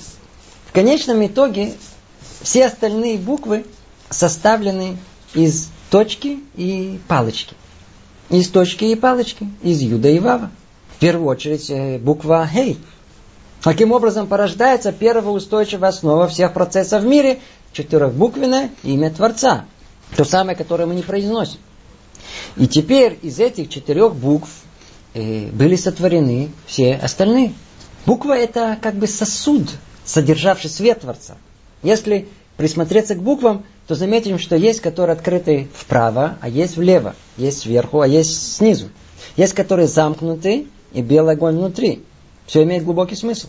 В 0.71 0.73
конечном 0.73 1.25
итоге 1.25 1.73
все 2.41 2.67
остальные 2.67 3.17
буквы 3.17 3.65
составлены 4.09 4.95
из 5.33 5.67
точки 5.89 6.39
и 6.55 6.97
палочки. 7.09 7.55
Из 8.29 8.47
точки 8.47 8.85
и 8.85 8.95
палочки, 8.95 9.49
из 9.61 9.81
Юда 9.81 10.07
и 10.07 10.19
Вава. 10.19 10.49
В 10.95 10.99
первую 11.01 11.27
очередь 11.27 11.69
э, 11.69 11.97
буква 11.97 12.47
Хей. 12.47 12.77
Таким 13.61 13.91
образом 13.91 14.27
порождается 14.27 14.93
первая 14.93 15.33
устойчивая 15.33 15.89
основа 15.89 16.29
всех 16.29 16.53
процессов 16.53 17.03
в 17.03 17.05
мире, 17.05 17.41
четырехбуквенное 17.73 18.69
имя 18.83 19.11
Творца. 19.11 19.65
То 20.15 20.23
самое, 20.23 20.55
которое 20.55 20.85
мы 20.85 20.95
не 20.95 21.03
произносим. 21.03 21.59
И 22.55 22.65
теперь 22.65 23.19
из 23.21 23.41
этих 23.41 23.67
четырех 23.67 24.15
букв 24.15 24.49
э, 25.15 25.47
были 25.47 25.75
сотворены 25.75 26.49
все 26.65 26.95
остальные. 26.95 27.55
Буква 28.05 28.37
это 28.37 28.77
как 28.81 28.95
бы 28.95 29.07
сосуд 29.07 29.67
содержавший 30.11 30.69
свет 30.69 31.01
Творца. 31.01 31.35
Если 31.83 32.27
присмотреться 32.57 33.15
к 33.15 33.21
буквам, 33.21 33.63
то 33.87 33.95
заметим, 33.95 34.37
что 34.37 34.55
есть, 34.55 34.81
которые 34.81 35.13
открыты 35.15 35.67
вправо, 35.73 36.37
а 36.41 36.49
есть 36.49 36.77
влево. 36.77 37.15
Есть 37.37 37.59
сверху, 37.59 38.01
а 38.01 38.07
есть 38.07 38.55
снизу. 38.55 38.89
Есть, 39.35 39.53
которые 39.53 39.87
замкнуты, 39.87 40.67
и 40.93 41.01
белый 41.01 41.35
огонь 41.35 41.57
внутри. 41.57 42.03
Все 42.45 42.63
имеет 42.63 42.83
глубокий 42.83 43.15
смысл. 43.15 43.47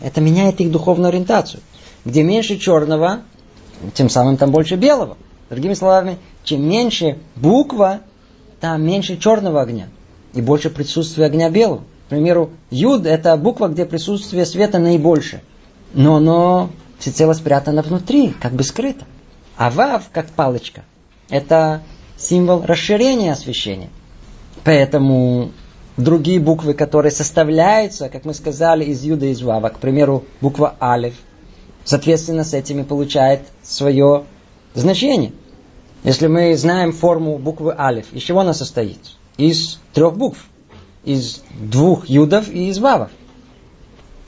Это 0.00 0.20
меняет 0.20 0.60
их 0.60 0.70
духовную 0.70 1.08
ориентацию. 1.08 1.60
Где 2.04 2.22
меньше 2.22 2.56
черного, 2.56 3.22
тем 3.94 4.08
самым 4.08 4.36
там 4.36 4.52
больше 4.52 4.76
белого. 4.76 5.16
Другими 5.50 5.74
словами, 5.74 6.18
чем 6.44 6.66
меньше 6.66 7.18
буква, 7.34 8.00
там 8.60 8.82
меньше 8.86 9.16
черного 9.16 9.60
огня 9.60 9.88
и 10.32 10.40
больше 10.40 10.70
присутствия 10.70 11.26
огня 11.26 11.50
белого. 11.50 11.82
К 12.06 12.10
примеру, 12.10 12.50
юд– 12.70 13.06
это 13.06 13.36
буква, 13.36 13.68
где 13.68 13.84
присутствие 13.84 14.46
света 14.46 14.78
наибольшее 14.78 15.42
но 15.94 16.16
оно 16.16 16.70
всецело 16.98 17.32
спрятано 17.32 17.82
внутри, 17.82 18.34
как 18.40 18.52
бы 18.52 18.62
скрыто. 18.62 19.04
А 19.56 19.70
вав, 19.70 20.10
как 20.12 20.26
палочка, 20.30 20.84
это 21.30 21.82
символ 22.16 22.64
расширения 22.66 23.32
освещения. 23.32 23.90
Поэтому 24.64 25.52
другие 25.96 26.40
буквы, 26.40 26.74
которые 26.74 27.12
составляются, 27.12 28.08
как 28.08 28.24
мы 28.24 28.34
сказали, 28.34 28.84
из 28.84 29.02
юда 29.02 29.26
и 29.26 29.30
из 29.30 29.42
вава, 29.42 29.68
к 29.68 29.78
примеру, 29.78 30.24
буква 30.40 30.74
алиф, 30.80 31.14
соответственно, 31.84 32.44
с 32.44 32.54
этими 32.54 32.82
получает 32.82 33.42
свое 33.62 34.24
значение. 34.74 35.32
Если 36.02 36.26
мы 36.26 36.56
знаем 36.56 36.92
форму 36.92 37.38
буквы 37.38 37.74
алиф, 37.78 38.12
из 38.12 38.22
чего 38.22 38.40
она 38.40 38.54
состоит? 38.54 38.98
Из 39.36 39.78
трех 39.92 40.16
букв. 40.16 40.38
Из 41.04 41.42
двух 41.58 42.08
юдов 42.08 42.48
и 42.50 42.68
из 42.68 42.78
вавов. 42.78 43.10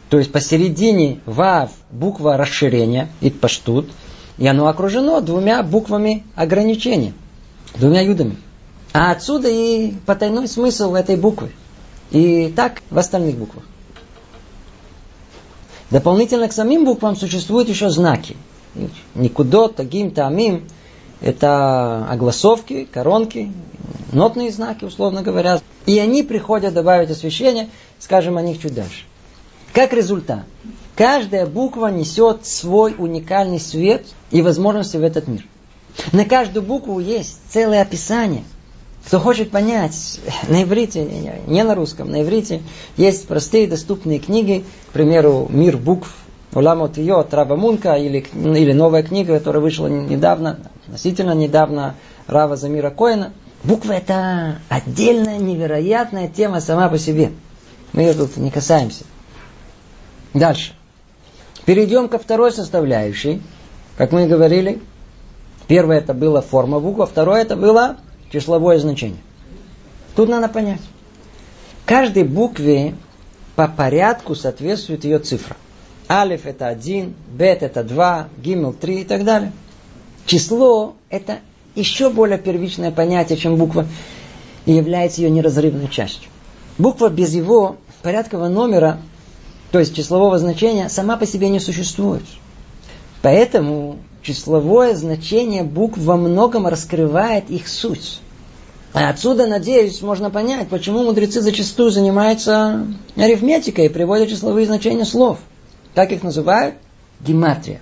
То 0.09 0.19
есть 0.19 0.31
посередине 0.31 1.21
вав 1.27 1.71
буква 1.91 2.37
расширения, 2.37 3.09
итпаштут, 3.21 3.91
и 4.39 4.47
оно 4.47 4.69
окружено 4.69 5.21
двумя 5.21 5.63
буквами 5.63 6.25
ограничения, 6.35 7.13
двумя 7.75 8.03
юдами. 8.03 8.37
А 8.93 9.11
отсюда 9.11 9.49
и 9.49 9.93
потайной 10.07 10.49
смысл 10.49 10.95
этой 10.95 11.17
буквы. 11.17 11.51
И 12.11 12.53
так 12.55 12.83
в 12.91 12.99
остальных 12.99 13.37
буквах. 13.37 13.65
Дополнительно 15.91 16.49
к 16.49 16.53
самим 16.53 16.85
буквам 16.85 17.17
существуют 17.17 17.69
еще 17.69 17.91
знаки. 17.91 18.37
Никудот, 19.15 19.77
тагим, 19.77 20.11
таамим. 20.11 20.65
Это 21.21 22.07
огласовки, 22.11 22.85
коронки, 22.85 23.53
нотные 24.13 24.53
знаки, 24.53 24.85
условно 24.85 25.23
говоря. 25.23 25.61
И 25.87 25.99
они 25.99 26.23
приходят 26.23 26.75
добавить 26.75 27.11
освещение, 27.11 27.69
скажем 27.99 28.37
о 28.37 28.43
них 28.43 28.61
чуть 28.61 28.75
дальше. 28.75 29.05
Как 29.77 29.93
результат, 29.93 30.45
каждая 30.97 31.45
буква 31.45 31.89
несет 31.89 32.47
свой 32.47 32.95
уникальный 32.97 33.61
свет 33.61 34.07
и 34.31 34.41
возможности 34.41 34.97
в 34.97 35.03
этот 35.03 35.29
мир. 35.29 35.45
На 36.12 36.24
каждую 36.24 36.64
букву 36.64 36.99
есть 36.99 37.41
целое 37.51 37.83
описание. 37.83 38.45
Кто 39.07 39.20
хочет 39.20 39.51
понять, 39.51 40.18
на 40.49 40.62
иврите, 40.62 41.05
не 41.47 41.62
на 41.62 41.74
русском, 41.74 42.11
на 42.11 42.22
иврите 42.22 42.62
есть 42.97 43.29
простые 43.29 43.68
доступные 43.68 44.18
книги, 44.18 44.64
к 44.89 44.93
примеру, 44.93 45.47
«Мир 45.51 45.77
букв», 45.77 46.11
«Уламот 46.55 46.97
ее», 46.97 47.22
«Трава 47.29 47.55
Мунка» 47.55 47.97
или, 47.97 48.27
или 48.35 48.72
новая 48.72 49.03
книга, 49.03 49.39
которая 49.39 49.61
вышла 49.61 49.89
недавно, 49.89 50.59
относительно 50.87 51.33
недавно, 51.33 51.97
«Рава 52.27 52.57
Замира 52.57 52.89
Коина». 52.89 53.35
Буква– 53.62 53.93
это 53.93 54.57
отдельная, 54.70 55.37
невероятная 55.37 56.29
тема 56.29 56.62
сама 56.62 56.89
по 56.89 56.97
себе. 56.97 57.33
Мы 57.93 58.05
ее 58.05 58.14
тут 58.14 58.39
не 58.39 58.51
касаемся. 58.51 59.05
Дальше. 60.37 60.72
Перейдем 61.64 62.09
ко 62.09 62.18
второй 62.18 62.53
составляющей. 62.53 63.41
Как 63.97 64.12
мы 64.12 64.24
и 64.24 64.26
говорили, 64.26 64.82
первое 65.66 65.97
это 65.99 66.12
была 66.12 66.43
форма 66.43 66.78
буквы, 66.78 67.05
а 67.05 67.07
второе 67.07 67.41
это 67.41 67.57
было 67.57 67.97
числовое 68.30 68.78
значение. 68.78 69.20
Тут 70.14 70.28
надо 70.28 70.49
понять. 70.49 70.82
Каждой 71.87 72.24
букве 72.24 72.95
по 73.55 73.66
порядку 73.66 74.34
соответствует 74.34 75.05
ее 75.05 75.20
цифра. 75.20 75.57
Алиф 76.07 76.45
это 76.45 76.66
один, 76.66 77.14
бет 77.32 77.62
это 77.62 77.82
два, 77.82 78.28
гимел 78.37 78.74
три 78.74 79.01
и 79.01 79.05
так 79.05 79.24
далее. 79.24 79.53
Число 80.26 80.97
это 81.09 81.39
еще 81.74 82.11
более 82.11 82.37
первичное 82.39 82.91
понятие, 82.91 83.39
чем 83.39 83.57
буква, 83.57 83.87
и 84.66 84.72
является 84.72 85.22
ее 85.22 85.30
неразрывной 85.30 85.89
частью. 85.89 86.28
Буква 86.76 87.09
без 87.09 87.32
его 87.32 87.76
порядкового 88.03 88.49
номера 88.49 89.01
то 89.71 89.79
есть 89.79 89.95
числового 89.95 90.39
значения, 90.39 90.89
сама 90.89 91.17
по 91.17 91.27
себе 91.27 91.49
не 91.49 91.61
существует. 91.61 92.23
Поэтому 93.23 93.99
числовое 94.23 94.95
значение 94.95 95.64
букв 95.64 95.99
во 95.99 96.17
многом 96.17 96.67
раскрывает 96.67 97.51
их 97.51 97.69
суть. 97.69 98.21
А 98.93 99.11
отсюда, 99.11 99.47
надеюсь, 99.47 100.01
можно 100.01 100.31
понять, 100.31 100.69
почему 100.69 101.03
мудрецы 101.03 101.41
зачастую 101.41 101.91
занимаются 101.91 102.87
арифметикой 103.17 103.87
и 103.87 103.91
приводят 103.91 104.29
числовые 104.29 104.67
значения 104.67 105.05
слов. 105.05 105.39
Как 105.95 106.12
их 106.12 106.23
называют? 106.23 106.77
Гематрия. 107.21 107.81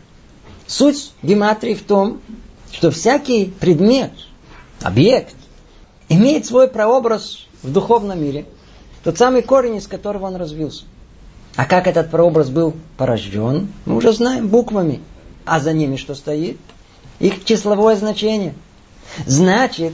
Суть 0.66 1.12
гематрии 1.22 1.74
в 1.74 1.82
том, 1.82 2.20
что 2.72 2.90
всякий 2.90 3.46
предмет, 3.46 4.12
объект, 4.82 5.34
имеет 6.08 6.46
свой 6.46 6.68
прообраз 6.68 7.46
в 7.62 7.70
духовном 7.70 8.22
мире, 8.22 8.46
тот 9.04 9.18
самый 9.18 9.42
корень, 9.42 9.76
из 9.76 9.86
которого 9.86 10.26
он 10.26 10.36
развился. 10.36 10.84
А 11.56 11.66
как 11.66 11.86
этот 11.86 12.10
прообраз 12.10 12.48
был 12.48 12.74
порожден, 12.96 13.68
мы 13.84 13.96
уже 13.96 14.12
знаем 14.12 14.48
буквами. 14.48 15.00
А 15.44 15.60
за 15.60 15.72
ними 15.72 15.96
что 15.96 16.14
стоит? 16.14 16.58
Их 17.20 17.44
числовое 17.44 17.96
значение. 17.96 18.54
Значит, 19.26 19.92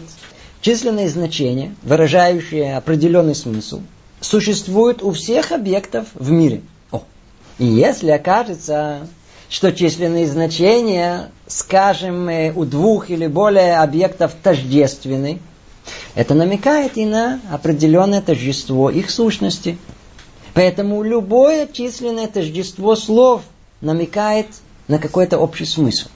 численные 0.62 1.08
значения, 1.08 1.74
выражающие 1.82 2.76
определенный 2.76 3.34
смысл, 3.34 3.80
существуют 4.20 5.02
у 5.02 5.12
всех 5.12 5.52
объектов 5.52 6.06
в 6.14 6.30
мире. 6.30 6.62
О. 6.92 7.02
И 7.58 7.66
если 7.66 8.10
окажется, 8.10 9.06
что 9.50 9.72
численные 9.72 10.26
значения, 10.26 11.30
скажем, 11.46 12.28
э, 12.28 12.52
у 12.54 12.64
двух 12.64 13.10
или 13.10 13.26
более 13.26 13.78
объектов 13.78 14.34
тождественны, 14.42 15.40
это 16.14 16.34
намекает 16.34 16.96
и 16.96 17.04
на 17.04 17.40
определенное 17.50 18.22
тождество 18.22 18.88
их 18.88 19.10
сущности– 19.10 19.76
Поэтому 20.54 21.02
любое 21.02 21.66
численное 21.66 22.26
тождество 22.26 22.96
слов 22.96 23.42
намекает 23.80 24.48
на 24.88 24.98
какой-то 24.98 25.38
общий 25.38 25.64
смысл. 25.64 26.08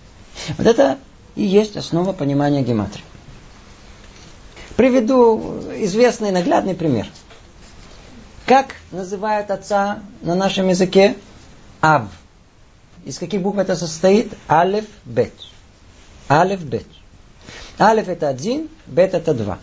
Вот 0.59 0.67
это 0.67 0.99
и 1.37 1.43
есть 1.43 1.77
основа 1.77 2.13
понимания 2.13 2.63
гематрии. 2.63 3.05
Приведу 4.77 5.61
известный 5.77 6.33
наглядный 6.33 6.75
пример. 6.75 7.07
Как 8.47 8.75
называют 8.91 9.51
отца 9.51 10.01
на 10.21 10.35
нашем 10.35 10.69
языке? 10.69 11.17
Ав. 11.81 12.09
Из 13.05 13.19
каких 13.19 13.41
букв 13.41 13.59
это 13.59 13.77
состоит? 13.77 14.33
Алеф, 14.49 14.87
бет. 15.05 15.33
Алеф, 16.29 16.63
бет. 16.63 16.87
Алеф 17.79 18.09
это 18.09 18.29
один, 18.29 18.69
бет 18.87 19.15
это 19.15 19.33
два. 19.33 19.59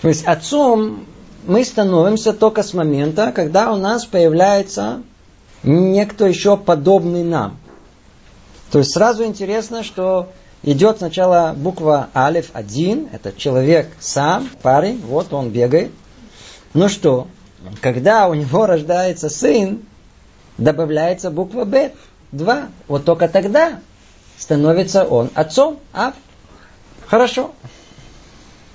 То 0.00 0.08
есть 0.08 0.24
отцом 0.24 1.06
мы 1.46 1.64
становимся 1.64 2.32
только 2.32 2.62
с 2.62 2.74
момента, 2.74 3.32
когда 3.32 3.72
у 3.72 3.76
нас 3.76 4.04
появляется 4.04 5.02
некто 5.62 6.26
еще 6.26 6.56
подобный 6.56 7.24
нам. 7.24 7.58
То 8.70 8.80
есть 8.80 8.92
сразу 8.92 9.24
интересно, 9.24 9.84
что 9.84 10.28
идет 10.62 10.98
сначала 10.98 11.54
буква 11.56 12.08
Алиф 12.14 12.50
один, 12.52 13.08
это 13.12 13.32
человек 13.32 13.88
сам, 14.00 14.48
парень, 14.62 15.00
вот 15.06 15.32
он 15.32 15.50
бегает. 15.50 15.92
Ну 16.74 16.88
что, 16.88 17.28
когда 17.80 18.28
у 18.28 18.34
него 18.34 18.66
рождается 18.66 19.28
сын, 19.28 19.82
добавляется 20.58 21.30
буква 21.30 21.64
Б, 21.64 21.92
два. 22.32 22.68
Вот 22.88 23.04
только 23.04 23.28
тогда 23.28 23.80
становится 24.36 25.04
он 25.04 25.30
отцом, 25.34 25.78
Ав. 25.92 26.14
Хорошо. 27.06 27.52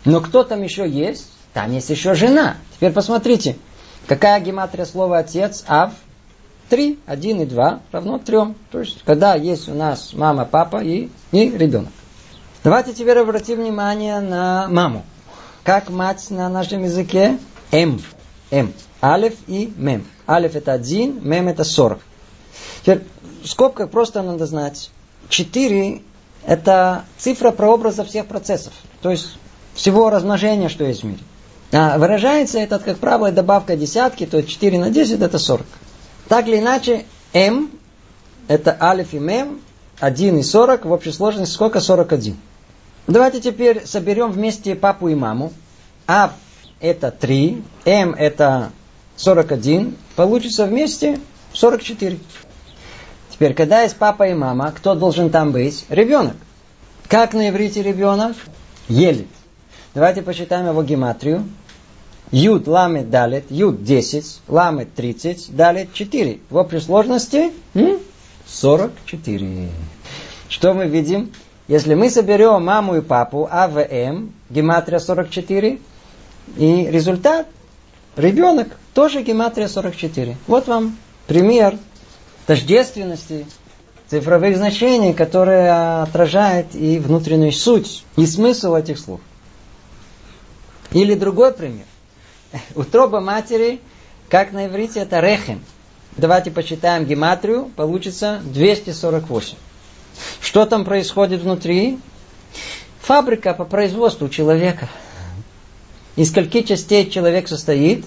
Но 0.06 0.22
кто 0.22 0.44
там 0.44 0.64
еще 0.64 0.90
есть? 0.90 1.28
Там 1.54 1.72
есть 1.72 1.90
еще 1.90 2.14
жена. 2.14 2.58
Теперь 2.76 2.92
посмотрите, 2.92 3.58
какая 4.08 4.40
гематрия 4.40 4.86
слова 4.86 5.20
отец, 5.20 5.64
ав? 5.68 5.94
Три, 6.70 7.00
один 7.06 7.42
и 7.42 7.46
два 7.46 7.82
равно 7.92 8.18
трем. 8.18 8.56
То 8.72 8.80
есть, 8.80 9.04
когда 9.04 9.36
есть 9.36 9.68
у 9.68 9.74
нас 9.74 10.14
мама, 10.14 10.46
папа 10.46 10.82
и, 10.82 11.10
и 11.34 11.50
ребенок. 11.50 11.92
Давайте 12.64 12.94
теперь 12.94 13.18
обратим 13.18 13.60
внимание 13.60 14.22
на 14.22 14.68
маму. 14.70 15.04
Как 15.64 15.90
мать 15.90 16.30
на 16.30 16.48
нашем 16.48 16.84
языке? 16.84 17.38
М. 17.72 18.00
М. 18.52 18.74
Алиф 19.04 19.34
и 19.48 19.74
мем. 19.76 20.06
Алиф 20.28 20.56
это 20.56 20.72
один, 20.72 21.20
мем 21.28 21.50
это 21.50 21.64
сорок. 21.66 22.00
Теперь 22.82 23.02
в 23.44 23.48
скобках 23.48 23.90
просто 23.90 24.22
надо 24.22 24.46
знать. 24.46 24.92
Четыре 25.28 26.04
это 26.46 27.04
цифра 27.18 27.52
прообраза 27.52 28.06
всех 28.06 28.28
процессов. 28.28 28.74
То 29.02 29.10
есть 29.10 29.38
всего 29.74 30.10
размножения, 30.10 30.70
что 30.70 30.84
есть 30.84 31.02
в 31.02 31.06
мире. 31.06 31.20
А 31.74 31.98
выражается 31.98 32.60
этот, 32.60 32.84
как 32.84 32.98
правило, 32.98 33.32
добавка 33.32 33.78
десятки, 33.78 34.26
то 34.26 34.38
есть 34.38 34.50
4 34.50 34.78
на 34.80 34.90
10 34.90 35.22
это 35.22 35.38
40. 35.38 35.66
Так 36.28 36.48
или 36.48 36.60
иначе, 36.60 37.06
М 37.34 37.72
это 38.48 38.76
алиф 38.82 39.14
и 39.14 39.20
мем, 39.20 39.62
1 40.00 40.38
и 40.38 40.44
40, 40.44 40.86
в 40.86 40.92
общей 40.92 41.12
сложности 41.12 41.54
сколько? 41.54 41.80
41. 41.80 42.36
Давайте 43.08 43.40
теперь 43.40 43.86
соберем 43.86 44.32
вместе 44.32 44.76
папу 44.76 45.08
и 45.08 45.16
маму. 45.16 45.54
А 46.08 46.34
это 46.82 47.12
3, 47.12 47.64
М 47.86 48.14
это 48.14 48.72
41, 49.16 49.96
получится 50.16 50.66
вместе 50.66 51.20
44. 51.54 52.20
Теперь, 53.30 53.54
когда 53.54 53.82
есть 53.82 53.96
папа 53.96 54.28
и 54.28 54.34
мама, 54.34 54.74
кто 54.76 54.94
должен 54.94 55.30
там 55.30 55.52
быть? 55.52 55.86
Ребенок. 55.90 56.36
Как 57.08 57.34
на 57.34 57.50
иврите 57.50 57.82
ребенок? 57.82 58.36
Елит. 58.88 59.28
Давайте 59.94 60.22
посчитаем 60.22 60.68
его 60.68 60.84
гематрию. 60.84 61.44
Юд, 62.32 62.66
ламет, 62.68 63.10
далит, 63.10 63.46
юд 63.50 63.84
10, 63.84 64.42
ламет 64.48 64.94
30, 64.96 65.54
далит 65.54 65.94
4. 65.94 66.40
В 66.50 66.56
общей 66.56 66.80
сложности 66.80 67.52
44. 68.48 69.70
Что 70.48 70.74
мы 70.74 70.88
видим? 70.88 71.34
Если 71.68 71.94
мы 71.94 72.10
соберем 72.10 72.66
маму 72.66 72.98
и 72.98 73.02
папу, 73.02 73.48
АВМ, 73.52 74.34
гематрия 74.50 75.00
44, 75.00 75.80
и 76.58 76.88
результат, 76.90 77.48
ребенок, 78.16 78.78
тоже 78.94 79.24
гематрия 79.24 79.68
44. 79.68 80.38
Вот 80.48 80.68
вам 80.68 80.98
пример 81.28 81.78
тождественности 82.46 83.46
цифровых 84.08 84.58
значений, 84.58 85.14
которые 85.14 86.02
отражают 86.02 86.76
и 86.76 87.00
внутреннюю 87.00 87.54
суть, 87.54 88.04
и 88.18 88.26
смысл 88.26 88.76
этих 88.76 89.00
слов. 89.00 89.22
Или 90.92 91.16
другой 91.16 91.54
пример. 91.54 91.86
Утроба 92.76 93.20
матери, 93.20 93.82
как 94.30 94.52
на 94.52 94.68
иврите, 94.68 95.00
это 95.02 95.20
рехем. 95.20 95.64
Давайте 96.18 96.52
почитаем 96.52 97.06
гематрию, 97.06 97.72
получится 97.76 98.42
248. 98.44 99.56
Что 100.42 100.66
там 100.66 100.84
происходит 100.84 101.42
внутри? 101.42 102.00
Фабрика 103.00 103.54
по 103.54 103.66
производству 103.66 104.30
человека. 104.30 104.90
Из 106.16 106.30
скольки 106.30 106.62
частей 106.64 107.10
человек 107.10 107.48
состоит? 107.48 108.06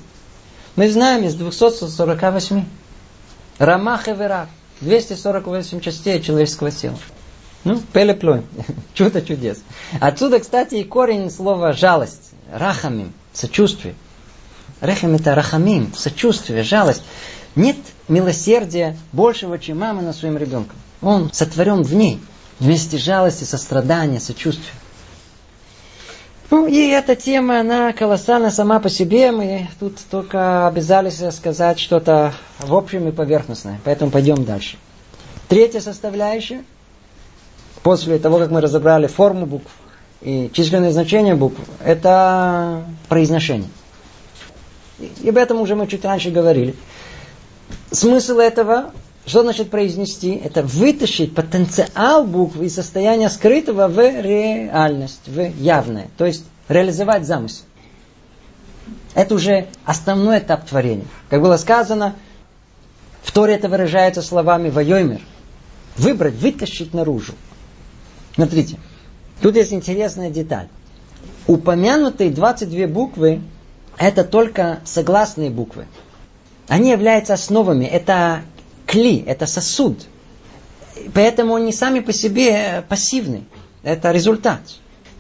Мы 0.77 0.91
знаем 0.91 1.25
из 1.25 1.35
248. 1.35 2.65
Рамах 3.59 4.09
и 4.09 4.13
Верах. 4.13 4.49
248 4.81 5.81
частей 5.81 6.21
человеческого 6.21 6.71
тела. 6.71 6.99
Ну, 7.65 7.81
пелеплой. 7.93 8.43
Чудо 8.95 9.23
чудес. 9.23 9.63
Отсюда, 10.01 10.41
кстати, 10.41 10.75
и 10.77 10.85
корень 10.85 11.31
слова 11.31 11.73
жалость. 11.73 12.33
Рахамим. 12.53 13.13
Сочувствие. 13.33 13.95
Рахам 14.85 15.15
это 15.15 15.35
рахамим. 15.35 15.95
Сочувствие, 15.97 16.63
жалость. 16.63 17.03
Нет 17.57 17.77
милосердия 18.07 18.97
большего, 19.13 19.59
чем 19.59 19.79
мама 19.79 20.03
над 20.03 20.15
своим 20.15 20.37
ребенком. 20.37 20.77
Он 21.01 21.33
сотворен 21.33 21.83
в 21.83 21.95
ней. 21.95 22.21
Вместе 22.61 22.99
жалости, 22.99 23.45
сострадания, 23.45 24.21
сочувствия. 24.21 24.75
Ну 26.51 26.67
и 26.67 26.89
эта 26.89 27.17
тема, 27.17 27.61
она 27.61 27.95
колоссальна 27.95 28.51
сама 28.51 28.79
по 28.79 28.91
себе. 28.91 29.33
Мы 29.33 29.69
тут 29.81 29.99
только 30.11 30.67
обязались 30.67 31.23
сказать 31.35 31.79
что-то 31.79 32.35
в 32.59 32.75
общем 32.75 33.09
и 33.09 33.13
поверхностное. 33.13 33.81
Поэтому 33.85 34.11
пойдем 34.11 34.45
дальше. 34.45 34.77
Третья 35.49 35.81
составляющая. 35.81 36.63
После 37.83 38.19
того, 38.19 38.39
как 38.39 38.51
мы 38.51 38.61
разобрали 38.61 39.07
форму 39.07 39.47
букв 39.47 39.71
и 40.21 40.51
численное 40.53 40.93
значение 40.93 41.35
букв, 41.35 41.59
это 41.83 42.85
произношение. 43.09 43.69
И 44.99 45.29
об 45.29 45.37
этом 45.37 45.61
уже 45.61 45.75
мы 45.75 45.87
чуть 45.87 46.05
раньше 46.05 46.31
говорили. 46.31 46.75
Смысл 47.91 48.39
этого, 48.39 48.93
что 49.27 49.43
значит 49.43 49.71
произнести? 49.71 50.35
Это 50.37 50.63
вытащить 50.63 51.35
потенциал 51.35 52.25
буквы 52.25 52.67
из 52.67 52.75
состояния 52.75 53.29
скрытого 53.29 53.89
в 53.89 53.99
реальность, 53.99 55.27
в 55.27 55.41
явное. 55.61 56.09
То 56.17 56.27
есть 56.27 56.45
реализовать 56.69 57.27
замысел. 57.27 57.65
Это 59.15 59.35
уже 59.35 59.67
основной 59.85 60.39
этап 60.39 60.67
творения. 60.67 61.07
Как 61.31 61.41
было 61.41 61.57
сказано, 61.57 62.15
в 63.23 63.33
Торе 63.33 63.55
это 63.55 63.69
выражается 63.69 64.23
словами 64.23 64.71
«воемер». 64.71 65.21
Выбрать, 65.97 66.35
вытащить 66.35 66.93
наружу. 66.93 67.35
Смотрите, 68.35 68.79
тут 69.41 69.55
есть 69.55 69.73
интересная 69.73 70.29
деталь. 70.29 70.67
Упомянутые 71.47 72.31
22 72.31 72.89
буквы– 72.89 73.41
это 73.99 74.25
только 74.25 74.81
согласные 74.85 75.51
буквы. 75.51 75.87
Они 76.69 76.91
являются 76.91 77.35
основами. 77.35 77.85
Это 77.85 78.43
кли, 78.87 79.23
это 79.27 79.47
сосуд. 79.47 80.07
Поэтому 81.13 81.57
они 81.57 81.73
сами 81.73 82.01
по 82.01 82.13
себе 82.13 82.85
пассивны. 82.89 83.45
Это 83.83 84.13
результат. 84.13 84.61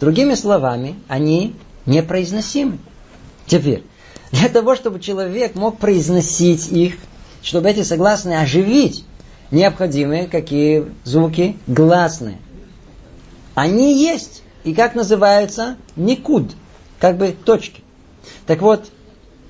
Другими 0.00 0.34
словами, 0.34 0.96
они 1.08 1.54
непроизносимы. 1.86 2.78
Теперь, 3.46 3.84
для 4.32 4.48
того, 4.48 4.74
чтобы 4.74 5.00
человек 5.00 5.54
мог 5.54 5.78
произносить 5.78 6.72
их, 6.72 6.96
чтобы 7.42 7.70
эти 7.70 7.82
согласные 7.82 8.40
оживить, 8.40 9.04
необходимы 9.50 10.26
какие 10.30 10.86
звуки? 11.04 11.56
Гласные. 11.66 12.38
Они 13.54 14.02
есть. 14.02 14.42
И 14.64 14.74
как 14.74 14.94
называются? 14.94 15.76
Никуд. 15.94 16.52
Как 16.98 17.18
бы 17.18 17.32
точки. 17.32 17.83
Так 18.46 18.62
вот, 18.62 18.86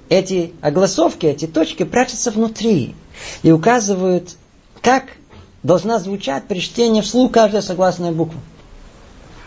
эти 0.09 0.53
огласовки, 0.61 1.27
эти 1.27 1.47
точки 1.47 1.85
прячутся 1.85 2.31
внутри 2.31 2.95
и 3.43 3.53
указывают, 3.53 4.37
как 4.83 5.05
должна 5.63 5.99
звучать 5.99 6.47
при 6.47 6.61
чтении 6.61 7.01
вслух 7.01 7.33
каждая 7.33 7.63
согласная 7.63 8.13
буква. 8.13 8.41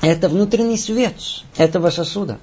Это 0.02 0.30
внутренний 0.30 0.78
свет 0.78 1.16
этого 1.58 1.90
сосуда. 1.90 2.38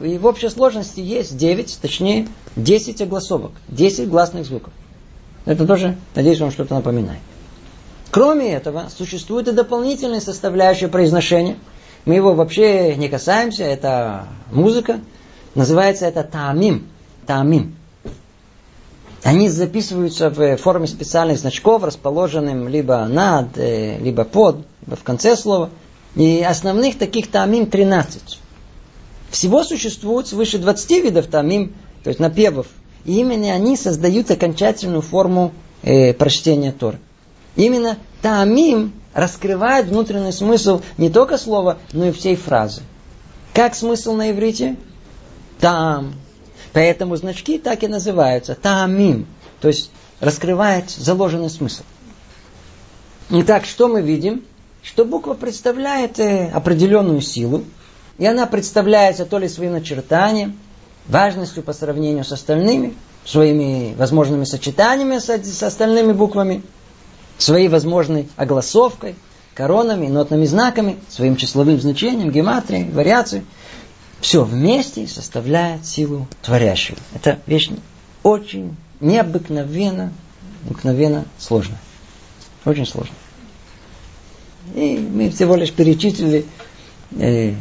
И 0.00 0.16
в 0.18 0.26
общей 0.26 0.48
сложности 0.48 1.00
есть 1.00 1.36
9, 1.36 1.78
точнее 1.80 2.28
10 2.56 3.02
огласовок, 3.02 3.52
10 3.68 4.08
гласных 4.08 4.46
звуков. 4.46 4.72
Это 5.44 5.66
тоже, 5.66 5.98
надеюсь, 6.14 6.40
вам 6.40 6.50
что-то 6.50 6.74
напоминает. 6.74 7.20
Кроме 8.10 8.52
этого, 8.52 8.88
существует 8.96 9.48
и 9.48 9.52
дополнительная 9.52 10.20
составляющая 10.20 10.88
произношения. 10.88 11.56
Мы 12.06 12.14
его 12.14 12.34
вообще 12.34 12.96
не 12.96 13.08
касаемся, 13.08 13.64
это 13.64 14.26
музыка. 14.50 15.00
Называется 15.54 16.06
это 16.06 16.22
таамим. 16.22 16.86
Таамим. 17.26 17.74
Они 19.22 19.48
записываются 19.48 20.30
в 20.30 20.56
форме 20.56 20.86
специальных 20.86 21.38
значков, 21.38 21.82
расположенным 21.82 22.68
либо 22.68 23.04
над, 23.04 23.58
э, 23.58 23.98
либо 23.98 24.24
под, 24.24 24.64
либо 24.86 24.96
в 24.96 25.02
конце 25.02 25.36
слова. 25.36 25.70
И 26.16 26.42
основных 26.42 26.98
таких 26.98 27.30
таамим 27.30 27.66
13. 27.66 28.40
Всего 29.30 29.62
существует 29.62 30.26
свыше 30.26 30.58
20 30.58 30.90
видов 31.02 31.26
таамим, 31.26 31.74
то 32.02 32.08
есть 32.08 32.18
напевов. 32.18 32.66
И 33.04 33.18
именно 33.20 33.52
они 33.52 33.76
создают 33.76 34.30
окончательную 34.30 35.02
форму 35.02 35.52
э, 35.82 36.14
прочтения 36.14 36.72
Торы. 36.72 36.98
Именно 37.56 37.98
таамим 38.22 38.92
раскрывает 39.12 39.86
внутренний 39.86 40.32
смысл 40.32 40.80
не 40.96 41.10
только 41.10 41.36
слова, 41.36 41.78
но 41.92 42.06
и 42.06 42.12
всей 42.12 42.36
фразы. 42.36 42.82
Как 43.52 43.74
смысл 43.74 44.14
на 44.14 44.30
иврите? 44.30 44.76
Там. 45.60 46.14
Поэтому 46.72 47.16
значки 47.16 47.58
так 47.58 47.82
и 47.82 47.88
называются. 47.88 48.54
Таамим. 48.54 49.26
То 49.60 49.68
есть 49.68 49.90
раскрывает 50.20 50.90
заложенный 50.90 51.50
смысл. 51.50 51.82
Итак, 53.30 53.64
что 53.64 53.88
мы 53.88 54.02
видим? 54.02 54.44
Что 54.82 55.04
буква 55.04 55.34
представляет 55.34 56.18
э, 56.18 56.50
определенную 56.50 57.20
силу, 57.20 57.64
и 58.18 58.26
она 58.26 58.46
представляется 58.46 59.26
то 59.26 59.38
ли 59.38 59.48
своим 59.48 59.72
начертанием, 59.72 60.58
важностью 61.06 61.62
по 61.62 61.72
сравнению 61.72 62.24
с 62.24 62.32
остальными, 62.32 62.94
своими 63.24 63.94
возможными 63.96 64.44
сочетаниями 64.44 65.18
с, 65.18 65.28
с 65.28 65.62
остальными 65.62 66.12
буквами, 66.12 66.62
своей 67.36 67.68
возможной 67.68 68.28
огласовкой, 68.36 69.16
коронами, 69.54 70.06
нотными 70.06 70.46
знаками, 70.46 70.98
своим 71.08 71.36
числовым 71.36 71.80
значением, 71.80 72.30
гематрией, 72.30 72.90
вариацией. 72.90 73.44
Все 74.20 74.44
вместе 74.44 75.06
составляет 75.06 75.86
силу 75.86 76.28
творящую. 76.42 76.98
Это 77.14 77.38
вещь 77.46 77.70
очень 78.22 78.76
необыкновенно, 79.00 80.12
обыкновенно 80.64 81.24
сложно. 81.38 81.76
Очень 82.64 82.86
сложно. 82.86 83.14
И 84.74 84.98
мы 84.98 85.30
всего 85.30 85.56
лишь 85.56 85.72
перечислили 85.72 86.44
э, 87.12 87.54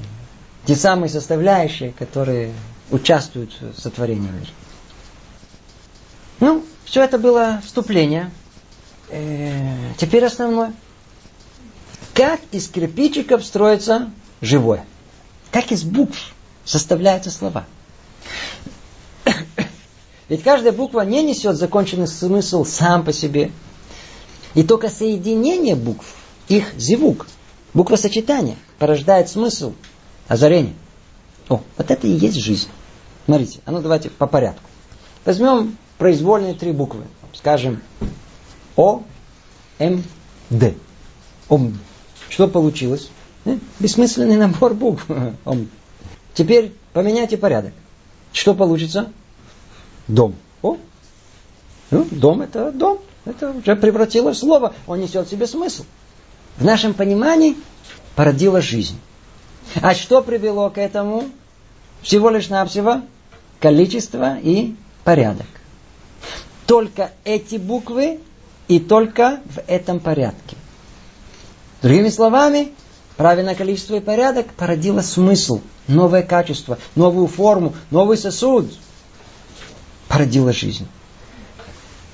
те 0.66 0.76
самые 0.76 1.10
составляющие, 1.10 1.92
которые 1.94 2.52
участвуют 2.92 3.56
в 3.62 3.80
сотворении 3.80 4.30
мира. 4.30 4.52
Ну, 6.42 6.66
все 6.84 7.04
это 7.04 7.18
было 7.18 7.62
вступление. 7.66 8.32
Э, 9.10 9.94
теперь 9.98 10.26
основное. 10.26 10.74
Как 12.14 12.42
из 12.52 12.68
кирпичиков 12.68 13.46
строится 13.46 14.12
живое? 14.42 14.84
Как 15.52 15.72
из 15.72 15.84
букв 15.84 16.34
составляются 16.66 17.32
слова? 17.32 17.66
Ведь 20.30 20.44
каждая 20.44 20.72
буква 20.72 21.02
не 21.02 21.24
несет 21.24 21.58
законченный 21.58 22.08
смысл 22.08 22.64
сам 22.64 23.04
по 23.04 23.12
себе. 23.12 23.52
И 24.54 24.64
только 24.64 24.90
соединение 24.90 25.76
букв, 25.76 26.16
их 26.48 26.74
зевук, 26.78 27.28
буква 27.74 27.96
сочетания, 27.96 28.56
порождает 28.78 29.30
смысл, 29.30 29.74
озарение. 30.28 30.74
О, 31.50 31.62
вот 31.78 31.92
это 31.92 32.08
и 32.08 32.12
есть 32.12 32.38
жизнь. 32.38 32.68
Смотрите, 33.26 33.60
а 33.66 33.72
ну 33.72 33.82
давайте 33.82 34.10
по 34.10 34.28
порядку. 34.28 34.64
Возьмем 35.26 35.78
произвольные 35.98 36.54
три 36.54 36.72
буквы. 36.72 37.04
Скажем, 37.34 37.82
О, 38.76 39.04
М, 39.78 40.04
Д. 40.50 40.76
Ом. 41.48 41.78
Что 42.30 42.48
получилось? 42.48 43.10
Э? 43.46 43.58
Бессмысленный 43.80 44.38
набор 44.38 44.74
букв. 44.74 45.06
Ом. 45.46 45.70
Теперь 46.34 46.74
поменяйте 46.94 47.38
порядок. 47.38 47.74
Что 48.32 48.54
получится? 48.54 49.12
Дом. 50.08 50.36
О, 50.62 50.78
ну, 51.92 52.08
дом 52.12 52.42
это 52.42 52.72
дом. 52.72 53.00
Это 53.26 53.52
уже 53.52 53.76
превратилось 53.76 54.38
в 54.38 54.40
слово. 54.40 54.74
Он 54.88 55.00
несет 55.00 55.28
в 55.28 55.30
себе 55.30 55.48
смысл. 55.48 55.84
В 56.58 56.66
нашем 56.66 56.94
понимании 56.94 57.56
породила 58.16 58.62
жизнь. 58.62 59.00
А 59.82 59.94
что 59.94 60.22
привело 60.22 60.70
к 60.70 60.78
этому? 60.78 61.30
Всего 62.02 62.30
лишь 62.30 62.50
навсего 62.50 63.02
количество 63.60 64.38
и 64.40 64.76
порядок. 65.04 65.48
Только 66.66 67.12
эти 67.24 67.56
буквы 67.58 68.20
и 68.68 68.80
только 68.80 69.42
в 69.46 69.60
этом 69.68 70.00
порядке. 70.00 70.56
Другими 71.82 72.10
словами, 72.10 72.74
правильное 73.20 73.54
количество 73.54 73.96
и 73.96 74.00
порядок 74.00 74.48
породило 74.54 75.02
смысл, 75.02 75.60
новое 75.90 76.22
качество, 76.22 76.80
новую 76.96 77.28
форму, 77.28 77.76
новый 77.92 78.16
сосуд. 78.18 78.72
Породило 80.08 80.54
жизнь. 80.54 80.88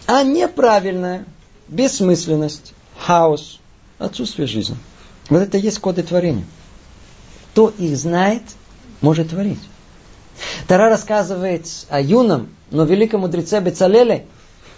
А 0.08 0.24
неправильная 0.24 1.26
бессмысленность, 1.68 2.74
хаос, 2.97 3.60
отсутствие 3.99 4.47
жизни. 4.47 4.76
Вот 5.30 5.43
это 5.43 5.60
есть 5.60 5.78
коды 5.78 6.01
творения. 6.01 6.45
Кто 7.51 7.70
их 7.78 7.95
знает, 7.97 8.41
может 9.01 9.30
творить. 9.30 9.62
Тара 10.68 10.89
рассказывает 10.89 11.68
о 11.89 12.01
юном, 12.01 12.49
но 12.72 12.84
великом 12.84 13.22
мудреце 13.22 13.60
Бецалеле, 13.60 14.26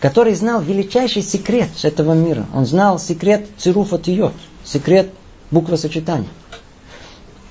который 0.01 0.35
знал 0.35 0.59
величайший 0.59 1.21
секрет 1.21 1.69
этого 1.83 2.11
мира. 2.11 2.45
Он 2.53 2.65
знал 2.65 2.99
секрет 2.99 3.47
цируфа 3.57 3.97
тиот, 3.97 4.33
секрет 4.65 5.09
буквосочетания. 5.51 6.29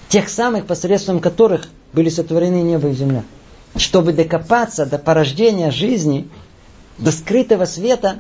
Тех 0.08 0.28
самых, 0.28 0.66
посредством 0.66 1.20
которых 1.20 1.68
были 1.92 2.08
сотворены 2.08 2.62
небо 2.62 2.88
и 2.88 2.94
земля. 2.94 3.24
Чтобы 3.76 4.12
докопаться 4.12 4.86
до 4.86 4.98
порождения 4.98 5.70
жизни, 5.70 6.28
до 6.98 7.12
скрытого 7.12 7.64
света, 7.64 8.16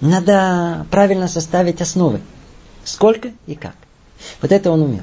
надо 0.00 0.86
правильно 0.90 1.28
составить 1.28 1.80
основы. 1.80 2.20
Сколько 2.84 3.32
и 3.46 3.54
как. 3.54 3.74
Вот 4.40 4.52
это 4.52 4.70
он 4.70 4.82
умел. 4.82 5.02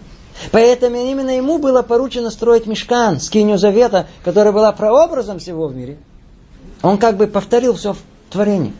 Поэтому 0.51 0.97
именно 0.97 1.31
ему 1.35 1.57
было 1.57 1.81
поручено 1.81 2.29
строить 2.29 2.67
мешкан, 2.67 3.19
скиню 3.19 3.57
завета, 3.57 4.07
которая 4.23 4.53
была 4.53 4.71
прообразом 4.71 5.39
всего 5.39 5.67
в 5.67 5.75
мире. 5.75 5.97
Он 6.81 6.97
как 6.97 7.17
бы 7.17 7.27
повторил 7.27 7.73
все 7.75 7.93
в 7.93 7.97
творении. 8.29 8.73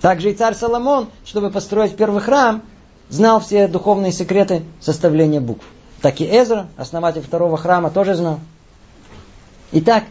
Также 0.00 0.30
и 0.30 0.34
царь 0.34 0.54
Соломон, 0.54 1.08
чтобы 1.24 1.50
построить 1.50 1.96
первый 1.96 2.20
храм, 2.20 2.62
знал 3.08 3.40
все 3.40 3.68
духовные 3.68 4.12
секреты 4.12 4.62
составления 4.80 5.40
букв. 5.40 5.64
Так 6.02 6.20
и 6.20 6.24
Эзра, 6.24 6.68
основатель 6.76 7.22
второго 7.22 7.56
храма, 7.56 7.90
тоже 7.90 8.14
знал. 8.14 8.40
Итак, 9.72 10.04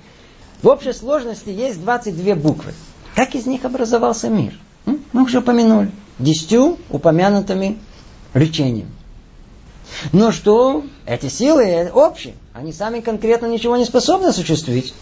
в 0.62 0.68
общей 0.68 0.94
сложности 0.94 1.50
есть 1.50 1.82
22 1.82 2.36
буквы. 2.36 2.74
Как 3.16 3.36
из 3.36 3.46
них 3.46 3.66
образовался 3.66 4.30
мир? 4.30 4.54
Мы 4.86 5.24
уже 5.24 5.40
упомянули. 5.40 5.92
Десятью 6.20 6.78
упомянутыми 6.90 7.78
речениями. 8.34 8.92
Но 10.12 10.32
что? 10.32 10.84
Эти 11.06 11.28
силы 11.28 11.90
общие. 11.94 12.34
Они 12.54 12.74
сами 12.74 13.00
конкретно 13.00 13.46
ничего 13.46 13.78
не 13.78 13.86
способны 13.86 14.28
осуществить. 14.28 14.94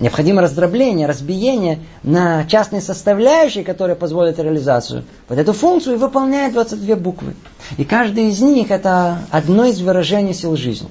Необходимо 0.00 0.40
раздробление, 0.40 1.06
разбиение 1.06 1.80
на 2.02 2.46
частные 2.46 2.80
составляющие, 2.80 3.62
которые 3.62 3.96
позволят 3.96 4.38
реализацию. 4.38 5.04
Вот 5.28 5.38
эту 5.38 5.52
функцию 5.52 5.98
выполняет 5.98 6.54
22 6.54 6.96
буквы. 6.96 7.34
И 7.76 7.84
каждый 7.84 8.30
из 8.30 8.40
них 8.40 8.70
это 8.70 9.18
одно 9.30 9.66
из 9.66 9.80
выражений 9.82 10.32
сил 10.32 10.56
жизни. 10.56 10.88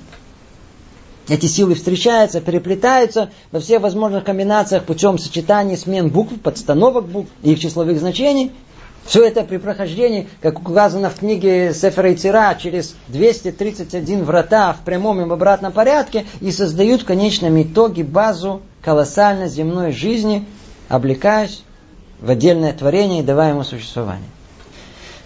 Эти 1.28 1.47
силы 1.47 1.74
встречаются, 1.74 2.39
переплетаются 2.39 3.32
во 3.51 3.60
всех 3.60 3.82
возможных 3.82 4.24
комбинациях 4.24 4.84
путем 4.84 5.18
сочетания 5.18 5.76
смен 5.76 6.10
букв, 6.10 6.39
подстановок 6.41 7.07
букв 7.07 7.30
и 7.41 7.53
их 7.53 7.60
числовых 7.60 7.99
значений– 7.99 8.51
все 9.10 9.26
это 9.26 9.43
при 9.43 9.57
прохождении, 9.57 10.28
как 10.39 10.60
указано 10.60 11.10
в 11.10 11.16
книге 11.16 11.74
Сефера 11.74 12.12
и 12.12 12.16
Цира, 12.16 12.53
через 12.53 12.95
231 13.07 14.24
врата 14.24 14.72
в 14.74 14.86
прямом 14.86 15.20
и 15.20 15.24
обратном 15.24 15.72
порядке 15.72 16.28
и 16.41 16.51
создают 16.51 17.01
в 17.01 17.05
конечном 17.05 17.60
итоге 17.60 18.03
базу 18.03 18.62
колоссальной 18.84 19.49
земной 19.49 19.93
жизни, 19.93 20.45
облекаясь 20.89 21.64
в 22.22 22.30
отдельное 22.30 22.72
творение 22.72 23.22
и 23.22 23.26
давая 23.26 23.49
ему 23.49 23.64
существование. 23.64 24.30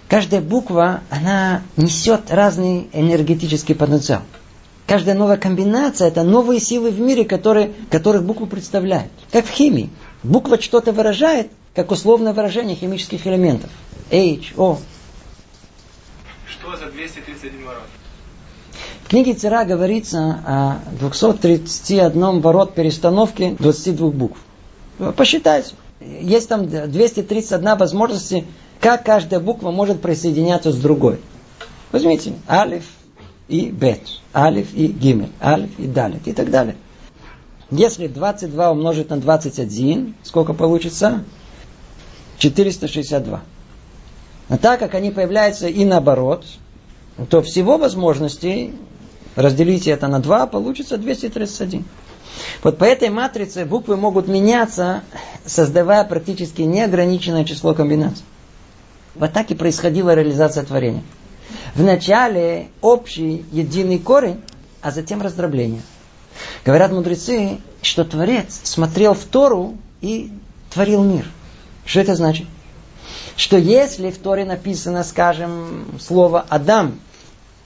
Каждая 0.08 0.40
буква, 0.40 1.02
она 1.10 1.62
несет 1.76 2.32
разный 2.32 2.88
энергетический 2.94 3.76
потенциал. 3.76 4.22
Каждая 4.88 5.16
новая 5.16 5.38
комбинация– 5.38 6.08
это 6.10 6.24
новые 6.24 6.62
силы 6.62 6.90
в 6.90 7.02
мире, 7.02 7.26
которые, 7.26 7.74
которых 7.90 8.24
буквы 8.24 8.48
представляют. 8.48 9.12
Как 9.30 9.46
в 9.46 9.50
химии. 9.50 9.90
Буква 10.24 10.62
что-то 10.62 10.94
выражает, 10.94 11.50
как 11.74 11.91
условное 11.91 12.34
выражение 12.34 12.76
химических 12.76 13.26
элементов. 13.28 13.69
H, 14.11 14.53
O. 14.57 14.80
Что 16.47 16.76
за 16.78 16.91
231 16.91 17.65
ворот? 17.65 17.84
В 19.05 19.09
книге 19.09 19.34
Цера 19.34 19.65
говорится 19.65 20.39
о 20.45 20.76
231 20.99 22.41
ворот 22.41 22.74
перестановки 22.74 23.55
22 23.59 24.09
букв. 24.09 24.39
Посчитайте. 25.15 25.74
Есть 25.99 26.49
там 26.49 26.67
231 26.67 27.78
возможности, 27.78 28.45
как 28.80 29.05
каждая 29.05 29.39
буква 29.39 29.71
может 29.71 30.01
присоединяться 30.01 30.71
с 30.71 30.76
другой. 30.76 31.19
Возьмите 31.91 32.34
алиф 32.49 32.86
и 33.47 33.69
бет, 33.69 34.01
алиф 34.34 34.74
и 34.74 34.88
гимель, 34.88 35.32
алиф 35.41 35.78
и 35.78 35.88
далит 35.88 36.28
и 36.28 36.34
так 36.34 36.49
далее. 36.49 36.76
Если 37.71 38.07
22 38.07 38.71
умножить 38.71 39.09
на 39.09 39.17
21, 39.17 40.15
сколько 40.24 40.53
получится? 40.53 41.24
462. 42.38 43.42
А 44.50 44.58
так 44.58 44.80
как 44.80 44.94
они 44.96 45.12
появляются 45.12 45.68
и 45.68 45.86
наоборот, 45.86 46.46
то 47.30 47.42
всего 47.42 47.78
возможностей 47.78 48.74
разделите 49.36 49.92
это 49.92 50.08
на 50.08 50.20
2, 50.20 50.48
получится 50.48 50.98
231. 50.98 51.86
Вот 52.64 52.78
по 52.78 52.84
этой 52.84 53.10
матрице 53.10 53.66
буквы 53.66 53.96
могут 53.96 54.28
меняться, 54.28 55.04
создавая 55.46 56.04
практически 56.04 56.62
неограниченное 56.62 57.46
число 57.46 57.74
комбинаций. 57.74 58.24
Вот 59.16 59.32
так 59.32 59.52
и 59.52 59.56
происходила 59.56 60.14
реализация 60.14 60.64
творения. 60.64 61.04
Вначале 61.76 62.68
общий 62.82 63.46
единый 63.52 64.00
корень, 64.00 64.42
а 64.82 64.92
затем 64.92 65.22
раздробление. 65.22 65.82
Говорят 66.66 66.92
мудрецы, 66.92 67.60
что 67.82 68.04
Творец 68.04 68.62
смотрел 68.64 69.14
в 69.14 69.24
Тору 69.26 69.78
и 70.02 70.32
творил 70.72 71.04
мир– 71.04 71.26
что 71.86 72.00
это 72.00 72.16
значит? 72.16 72.48
Что 73.36 73.58
если 73.58 74.12
в 74.12 74.18
Торе 74.18 74.46
написано, 74.46 75.04
скажем, 75.04 75.86
слово 76.00 76.46
Адам, 76.50 77.00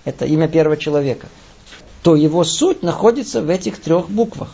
это 0.05 0.25
имя 0.25 0.47
первого 0.47 0.77
человека, 0.77 1.27
то 2.03 2.15
его 2.15 2.43
суть 2.43 2.83
находится 2.83 3.41
в 3.41 3.49
этих 3.49 3.81
трех 3.81 4.09
буквах. 4.09 4.51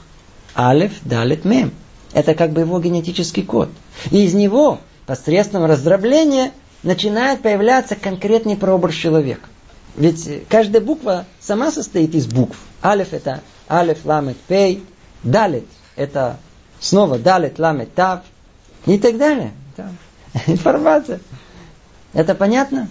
Алеф, 0.55 0.93
Далет, 1.03 1.45
Мем. 1.45 1.71
Это 2.13 2.35
как 2.35 2.51
бы 2.51 2.61
его 2.61 2.79
генетический 2.79 3.43
код. 3.43 3.69
И 4.11 4.23
из 4.23 4.33
него, 4.33 4.79
посредством 5.05 5.65
раздробления, 5.65 6.51
начинает 6.83 7.41
появляться 7.41 7.95
конкретный 7.95 8.57
прообраз 8.57 8.95
человека. 8.95 9.47
Ведь 9.95 10.47
каждая 10.49 10.81
буква 10.81 11.25
сама 11.39 11.71
состоит 11.71 12.15
из 12.15 12.25
букв. 12.25 12.57
Алеф 12.83 13.13
это 13.13 13.41
Алеф, 13.69 14.05
Ламет, 14.05 14.37
Пей. 14.47 14.83
Далет 15.23 15.65
это 15.95 16.37
снова 16.79 17.17
Далет, 17.17 17.59
Ламет, 17.59 17.93
Тав 17.93 18.21
и 18.85 18.97
так 18.97 19.17
далее. 19.17 19.51
Там. 19.75 19.97
Информация. 20.47 21.19
Это 22.13 22.35
понятно? 22.35 22.87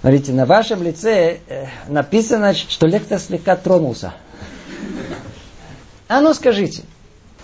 Смотрите, 0.00 0.32
на 0.32 0.46
вашем 0.46 0.82
лице 0.82 1.40
э, 1.48 1.66
написано, 1.88 2.54
что 2.54 2.86
лектор 2.86 3.18
слегка 3.18 3.56
тронулся. 3.56 4.14
А 6.06 6.20
ну 6.20 6.32
скажите, 6.34 6.84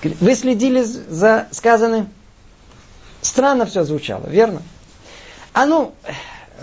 вы 0.03 0.35
следили 0.35 0.83
за 0.83 1.49
сказанным? 1.51 2.09
Странно 3.23 3.67
все 3.67 3.85
звучало, 3.85 4.29
верно? 4.29 4.63
А 5.53 5.67
ну, 5.67 5.95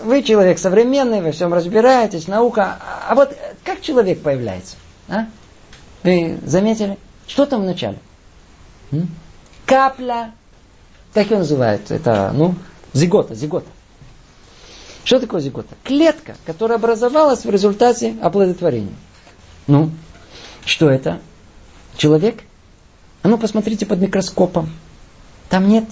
вы 0.02 0.22
человек 0.22 0.58
современный, 0.58 1.20
во 1.20 1.32
всем 1.32 1.52
разбираетесь, 1.52 2.26
наука. 2.26 2.78
А 3.08 3.14
вот 3.14 3.36
как 3.64 3.82
человек 3.82 4.22
появляется? 4.22 4.76
А? 5.08 5.26
Вы 6.02 6.38
заметили? 6.44 6.98
Что 7.26 7.46
там 7.46 7.62
в 7.62 7.64
начале? 7.64 7.98
Капля. 9.66 10.32
Как 11.14 11.30
ее 11.30 11.38
называют? 11.38 11.90
Это, 11.90 12.32
ну, 12.34 12.54
зигота, 12.92 13.34
зигота. 13.34 13.68
Что 15.04 15.18
такое 15.18 15.40
зигота? 15.40 15.74
Клетка, 15.84 16.36
которая 16.46 16.78
образовалась 16.78 17.44
в 17.44 17.50
результате 17.50 18.14
оплодотворения. 18.22 18.94
Ну, 19.66 19.90
что 20.64 20.90
это? 20.90 21.20
Человек? 21.96 22.42
А 23.22 23.28
ну, 23.28 23.38
посмотрите 23.38 23.84
под 23.84 24.00
микроскопом. 24.00 24.70
Там 25.48 25.68
нет 25.68 25.84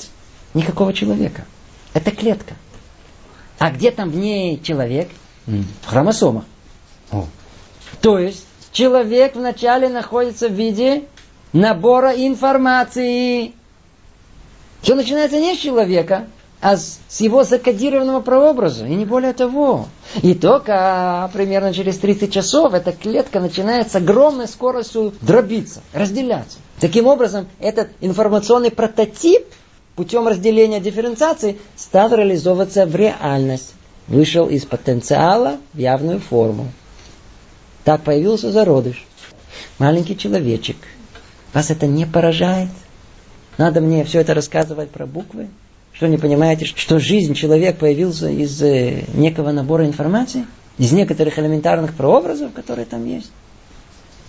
никакого 0.55 0.93
человека. 0.93 1.45
Это 1.93 2.11
клетка. 2.11 2.55
А 3.59 3.71
где 3.71 3.91
там 3.91 4.11
в 4.11 4.17
ней 4.17 4.61
человек? 4.63 5.11
В 5.47 5.87
хромосомах. 5.87 6.45
О. 7.11 7.27
То 8.01 8.19
есть, 8.19 8.47
человек 8.73 9.35
вначале 9.35 9.89
находится 9.89 10.49
в 10.49 10.53
виде 10.53 11.05
набора 11.53 12.13
информации. 12.13 13.53
Все 14.83 14.95
начинается 14.95 15.39
не 15.39 15.55
с 15.55 15.59
человека, 15.59 16.27
а 16.61 16.77
с 16.77 17.21
его 17.21 17.43
закодированного 17.43 18.21
прообраза, 18.21 18.87
и 18.87 18.95
не 18.95 19.05
более 19.05 19.33
того. 19.33 19.89
И 20.23 20.35
только 20.35 21.31
примерно 21.33 21.73
через 21.73 21.99
30 21.99 22.33
часов 22.33 22.75
эта 22.75 22.93
клетка 22.93 23.41
начинает 23.41 23.91
с 23.91 23.97
огромной 23.97 24.49
скоростью 24.49 25.15
дробиться, 25.21 25.81
разделяться. 25.93 26.59
Таким 26.79 27.07
образом, 27.07 27.47
этот 27.59 27.89
информационный 28.01 28.71
прототип 28.71 29.47
путем 29.97 30.29
разделения 30.29 30.81
дифференциации 30.81 31.59
стал 31.77 32.15
реализовываться 32.15 32.87
в 32.87 32.95
реальность. 32.95 33.75
Вышел 34.09 34.49
из 34.49 34.65
потенциала 34.65 35.59
в 35.73 35.79
явную 35.79 36.21
форму. 36.21 36.73
Так 37.85 38.03
появился 38.03 38.51
зародыш. 38.51 39.07
Маленький 39.79 40.17
человечек. 40.17 40.77
Вас 41.53 41.71
это 41.71 41.87
не 41.87 42.07
поражает? 42.07 42.69
Надо 43.59 43.81
мне 43.81 44.05
все 44.05 44.21
это 44.21 44.35
рассказывать 44.35 44.91
про 44.91 45.07
буквы? 45.07 45.49
Что 45.93 46.07
не 46.07 46.17
понимаете, 46.17 46.65
что 46.65 46.99
жизнь 46.99 47.35
человек 47.35 47.79
появился 47.79 48.29
из 48.29 48.63
э, 48.63 49.05
некого 49.15 49.51
набора 49.51 49.87
информации? 49.87 50.47
Из 50.79 50.93
некоторых 50.93 51.39
элементарных 51.39 51.95
прообразов, 51.95 52.53
которые 52.53 52.87
там 52.87 53.05
есть? 53.05 53.31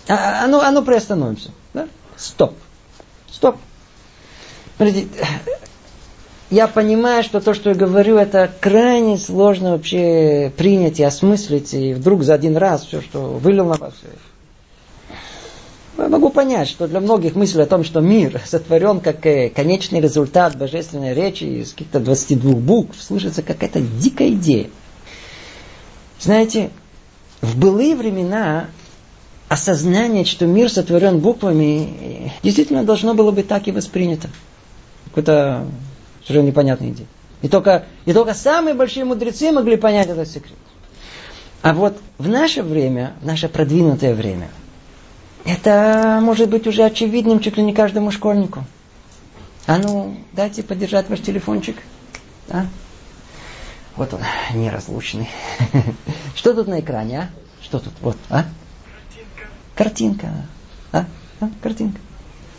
А, 0.08 0.44
а 0.44 0.46
ну, 0.48 0.60
а 0.60 0.70
ну 0.70 0.82
приостановимся. 0.82 1.50
Да? 1.72 1.88
Стоп. 2.16 2.52
Стоп. 3.30 3.56
Смотрите, 4.76 5.06
я 6.50 6.66
понимаю, 6.68 7.22
что 7.22 7.40
то, 7.40 7.54
что 7.54 7.70
я 7.70 7.74
говорю, 7.74 8.18
это 8.18 8.50
крайне 8.60 9.16
сложно 9.16 9.72
вообще 9.72 10.52
принять 10.56 11.00
и 11.00 11.04
осмыслить, 11.04 11.72
и 11.72 11.94
вдруг 11.94 12.24
за 12.24 12.34
один 12.34 12.56
раз 12.56 12.84
все, 12.84 13.00
что 13.00 13.20
вылил 13.20 13.64
на 13.64 13.76
вас. 13.76 13.94
Я 15.98 16.08
могу 16.08 16.30
понять, 16.30 16.68
что 16.68 16.88
для 16.88 17.00
многих 17.00 17.34
мысль 17.34 17.60
о 17.60 17.66
том, 17.66 17.84
что 17.84 18.00
мир 18.00 18.40
сотворен 18.44 19.00
как 19.00 19.24
э, 19.26 19.50
конечный 19.50 20.00
результат 20.00 20.56
божественной 20.56 21.14
речи 21.14 21.44
из 21.44 21.72
каких-то 21.72 22.00
22 22.00 22.52
букв, 22.54 23.00
слышится 23.00 23.42
какая-то 23.42 23.80
дикая 23.80 24.30
идея. 24.30 24.70
Знаете, 26.18 26.70
в 27.42 27.58
былые 27.58 27.94
времена 27.94 28.68
осознание, 29.48 30.24
что 30.24 30.46
мир 30.46 30.70
сотворен 30.70 31.18
буквами, 31.18 32.32
действительно 32.42 32.84
должно 32.84 33.12
было 33.12 33.30
быть 33.30 33.48
так 33.48 33.68
и 33.68 33.72
воспринято. 33.72 34.30
Какой-то 35.06 35.66
совершенно 36.22 36.46
непонятная 36.46 36.90
идея. 36.90 37.06
И 37.42 37.48
только, 37.48 37.84
и 38.06 38.12
только 38.14 38.32
самые 38.32 38.74
большие 38.74 39.04
мудрецы 39.04 39.52
могли 39.52 39.76
понять 39.76 40.08
этот 40.08 40.28
секрет. 40.28 40.56
А 41.60 41.74
вот 41.74 41.98
в 42.18 42.28
наше 42.28 42.62
время, 42.62 43.12
в 43.20 43.26
наше 43.26 43.48
продвинутое 43.48 44.14
время, 44.14 44.48
это 45.44 46.20
может 46.22 46.48
быть 46.48 46.66
уже 46.66 46.84
очевидным 46.84 47.40
чуть 47.40 47.56
ли 47.56 47.62
не 47.62 47.72
каждому 47.72 48.10
школьнику. 48.10 48.64
А 49.66 49.78
ну, 49.78 50.16
дайте 50.32 50.62
подержать 50.62 51.08
ваш 51.08 51.20
телефончик. 51.20 51.76
А? 52.48 52.66
Вот 53.96 54.12
он, 54.14 54.20
неразлучный. 54.54 55.28
Что 56.34 56.54
тут 56.54 56.68
на 56.68 56.80
экране, 56.80 57.18
а? 57.18 57.30
Что 57.62 57.78
тут? 57.78 57.92
Вот, 58.00 58.16
а? 58.28 58.44
Картинка. 59.08 59.48
Картинка. 59.74 60.28
А? 60.92 61.06
а? 61.40 61.50
Картинка. 61.62 62.00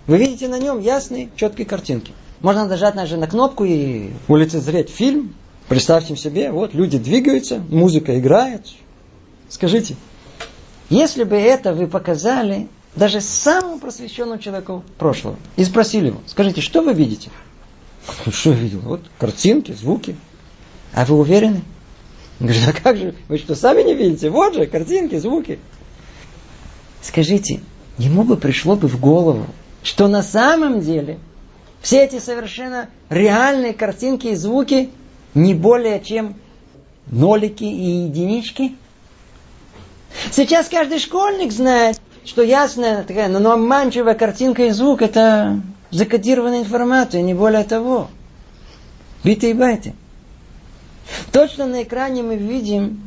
Вы 0.05 0.17
видите 0.17 0.47
на 0.47 0.59
нем 0.59 0.79
ясные, 0.79 1.29
четкие 1.35 1.65
картинки. 1.65 2.13
Можно 2.41 2.67
нажать 2.67 2.95
даже 2.95 3.17
на 3.17 3.27
кнопку 3.27 3.63
и 3.63 4.11
улицезреть 4.27 4.89
фильм. 4.89 5.33
Представьте 5.69 6.15
себе, 6.17 6.51
вот 6.51 6.73
люди 6.73 6.97
двигаются, 6.97 7.59
музыка 7.69 8.19
играет. 8.19 8.67
Скажите, 9.49 9.95
если 10.93 11.23
бы 11.23 11.35
это 11.35 11.73
вы 11.73 11.87
показали 11.87 12.67
даже 12.95 13.21
самому 13.21 13.79
просвещенному 13.79 14.39
человеку 14.39 14.83
прошлого 14.97 15.37
и 15.55 15.63
спросили 15.63 16.07
его, 16.07 16.21
скажите, 16.27 16.61
что 16.61 16.81
вы 16.81 16.93
видите? 16.93 17.29
Что 18.31 18.51
я 18.51 18.55
видел? 18.57 18.79
Вот 18.79 19.01
картинки, 19.17 19.71
звуки. 19.71 20.15
А 20.93 21.05
вы 21.05 21.17
уверены? 21.17 21.63
Он 22.39 22.47
говорит, 22.47 22.67
а 22.67 22.73
как 22.73 22.97
же, 22.97 23.15
вы 23.27 23.37
что, 23.37 23.55
сами 23.55 23.83
не 23.83 23.95
видите? 23.95 24.29
Вот 24.29 24.53
же, 24.53 24.65
картинки, 24.65 25.17
звуки. 25.17 25.59
Скажите, 27.01 27.61
ему 27.97 28.23
бы 28.23 28.37
пришло 28.37 28.75
бы 28.75 28.87
в 28.87 28.99
голову, 28.99 29.45
что 29.81 30.07
на 30.07 30.21
самом 30.21 30.81
деле 30.81 31.17
все 31.81 32.03
эти 32.03 32.19
совершенно 32.19 32.89
реальные 33.09 33.73
картинки 33.73 34.27
и 34.27 34.35
звуки 34.35 34.89
не 35.33 35.53
более 35.53 36.01
чем 36.01 36.35
нолики 37.07 37.63
и 37.63 38.05
единички. 38.05 38.75
Сейчас 40.31 40.69
каждый 40.69 40.99
школьник 40.99 41.51
знает, 41.51 41.99
что 42.25 42.41
ясная 42.41 43.03
такая, 43.03 43.27
но 43.27 43.51
обманчивая 43.51 44.13
картинка 44.13 44.63
и 44.65 44.71
звук 44.71 45.01
это 45.01 45.61
закодированная 45.91 46.61
информация, 46.61 47.21
не 47.21 47.33
более 47.33 47.63
того. 47.63 48.09
Биты 49.23 49.51
и 49.51 49.53
байты. 49.53 49.93
Точно 51.31 51.65
на 51.65 51.83
экране 51.83 52.23
мы 52.23 52.35
видим 52.35 53.01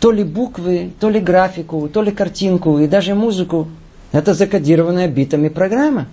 то 0.00 0.10
ли 0.12 0.24
буквы, 0.24 0.92
то 1.00 1.08
ли 1.08 1.20
графику, 1.20 1.88
то 1.88 2.02
ли 2.02 2.12
картинку 2.12 2.78
и 2.78 2.86
даже 2.86 3.14
музыку. 3.14 3.68
Это 4.12 4.34
закодированная 4.34 5.08
битами 5.08 5.48
программа. 5.48 6.06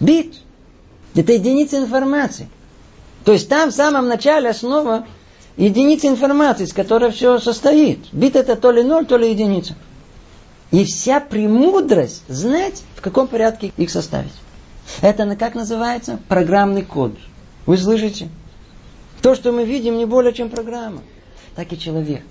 Бит. 0.00 0.34
Это 1.14 1.32
единица 1.32 1.78
информации. 1.78 2.48
То 3.24 3.32
есть 3.32 3.48
там 3.48 3.70
в 3.70 3.74
самом 3.74 4.08
начале 4.08 4.50
основа 4.50 5.06
единица 5.56 6.08
информации, 6.08 6.64
из 6.64 6.72
которой 6.72 7.10
все 7.10 7.38
состоит. 7.38 8.00
Бит 8.12 8.36
это 8.36 8.56
то 8.56 8.70
ли 8.70 8.82
ноль, 8.82 9.06
то 9.06 9.16
ли 9.16 9.30
единица. 9.30 9.74
И 10.70 10.84
вся 10.84 11.20
премудрость 11.20 12.24
знать, 12.28 12.82
в 12.96 13.00
каком 13.00 13.28
порядке 13.28 13.72
их 13.76 13.90
составить. 13.90 14.32
Это 15.00 15.36
как 15.36 15.54
называется? 15.54 16.18
Программный 16.28 16.82
код. 16.82 17.12
Вы 17.66 17.76
слышите? 17.76 18.28
То, 19.22 19.34
что 19.34 19.52
мы 19.52 19.64
видим, 19.64 19.96
не 19.96 20.04
более 20.04 20.32
чем 20.32 20.50
программа. 20.50 21.02
Так 21.54 21.72
и 21.72 21.78
человек. 21.78 22.22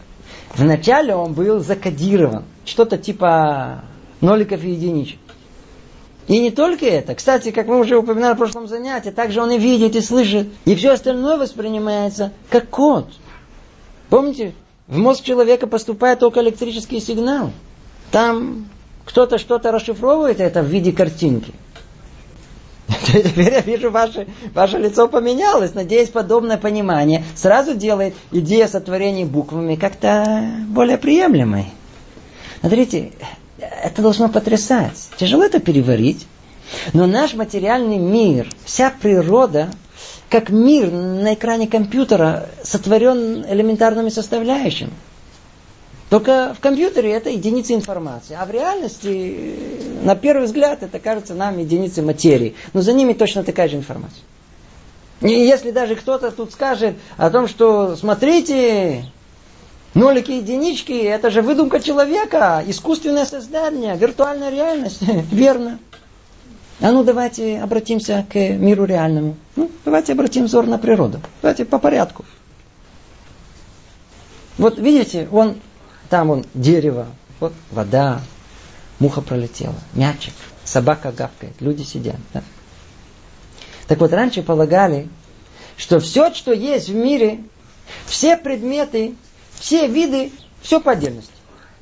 Вначале 0.56 1.16
он 1.16 1.34
был 1.34 1.60
закодирован. 1.60 2.44
Что-то 2.66 2.98
типа 2.98 3.84
ноликов 4.22 4.64
и 4.64 4.72
единичек. 4.72 5.20
И 6.28 6.40
не 6.40 6.52
только 6.52 6.86
это. 6.86 7.16
Кстати, 7.16 7.52
как 7.52 7.68
мы 7.68 7.80
уже 7.80 7.98
упоминали 7.98 8.34
в 8.34 8.38
прошлом 8.38 8.68
занятии, 8.68 9.10
также 9.10 9.42
он 9.42 9.52
и 9.52 9.58
видит, 9.58 9.96
и 9.96 10.02
слышит. 10.02 10.48
И 10.66 10.76
все 10.76 10.92
остальное 10.92 11.38
воспринимается 11.38 12.32
как 12.50 12.70
код. 12.70 13.08
Помните, 14.10 14.54
в 14.88 14.98
мозг 14.98 15.24
человека 15.24 15.68
поступает 15.68 16.20
только 16.20 16.42
электрический 16.42 17.00
сигнал. 17.00 17.52
Там 18.12 18.70
кто-то 19.06 19.38
что-то 19.38 19.72
расшифровывает 19.72 20.40
это 20.40 20.62
в 20.62 20.68
виде 20.68 20.92
картинки. 20.92 21.54
Теперь 23.06 23.54
я 23.54 23.62
вижу, 23.62 23.92
ваше, 23.92 24.28
ваше 24.54 24.78
лицо 24.78 25.08
поменялось. 25.08 25.74
Надеюсь, 25.74 26.10
подобное 26.10 26.58
понимание 26.58 27.24
сразу 27.36 27.76
делает 27.76 28.14
идея 28.32 28.68
сотворения 28.68 29.26
буквами 29.26 29.76
как-то 29.76 30.46
более 30.70 30.98
приемлемой. 30.98 31.66
Смотрите, 32.62 33.12
это 33.84 34.02
должно 34.02 34.30
потрясать. 34.30 35.10
Тяжело 35.18 35.44
это 35.44 35.60
переварить. 35.60 36.28
Но 36.94 37.06
наш 37.06 37.34
материальный 37.34 37.98
мир, 37.98 38.50
вся 38.66 38.90
природа, 38.90 39.70
как 40.30 40.50
мир 40.50 40.92
на 40.92 41.34
экране 41.34 41.68
компьютера, 41.68 42.50
сотворен 42.64 43.46
элементарными 43.48 44.10
составляющими. 44.10 44.94
Только 46.10 46.56
в 46.58 46.60
компьютере 46.60 47.12
это 47.12 47.30
единицы 47.30 47.74
информации. 47.74 48.38
А 48.40 48.46
в 48.46 48.52
реальности, 48.52 49.56
на 50.04 50.16
первый 50.16 50.46
взгляд, 50.46 50.84
это 50.84 51.00
кажется 51.00 51.34
нам 51.34 51.58
единицы 51.58 52.02
материи. 52.02 52.56
Но 52.74 52.82
за 52.82 52.94
ними 52.94 53.14
точно 53.14 53.44
такая 53.44 53.68
же 53.68 53.78
информация. 53.78 54.24
И 55.22 55.32
если 55.32 55.72
даже 55.72 55.96
кто-то 55.96 56.32
тут 56.32 56.52
скажет 56.52 56.96
о 57.18 57.30
том, 57.30 57.48
что 57.48 57.96
смотрите, 57.96 59.06
Нолики 59.94 60.32
и 60.32 60.38
единички– 60.38 60.92
это 61.04 61.30
же 61.30 61.42
выдумка 61.42 61.80
человека, 61.80 62.64
искусственное 62.66 63.26
создание, 63.26 63.96
виртуальная 63.96 64.50
реальность. 64.50 65.02
Верно. 65.32 65.80
А 66.80 66.92
ну 66.92 67.04
давайте 67.04 67.60
обратимся 67.60 68.26
к 68.30 68.36
миру 68.36 68.86
реальному. 68.86 69.38
Ну, 69.56 69.70
давайте 69.86 70.14
обратим 70.14 70.46
взор 70.46 70.66
на 70.66 70.80
природу. 70.80 71.22
Давайте 71.42 71.66
по 71.66 71.78
порядку. 71.78 72.26
Вот 74.58 74.80
видите, 74.80 75.28
он, 75.32 75.60
там 76.10 76.30
он 76.30 76.46
дерево, 76.54 77.08
вот 77.40 77.54
вода, 77.72 78.22
муха 79.00 79.22
пролетела, 79.22 79.76
мячик, 79.94 80.34
собака 80.64 81.12
гавкает, 81.12 81.54
люди 81.60 81.84
сидят. 81.84 82.18
Да? 82.34 82.44
Так 83.88 84.00
вот, 84.00 84.14
раньше 84.14 84.44
полагали, 84.44 85.08
что 85.78 86.00
все, 86.00 86.34
что 86.34 86.54
есть 86.54 86.90
в 86.90 86.96
мире, 86.96 87.44
все 88.06 88.38
предметы 88.38 89.16
все 89.64 89.88
виды, 89.88 90.30
все 90.62 90.82
по 90.82 90.92
отдельности. 90.92 91.32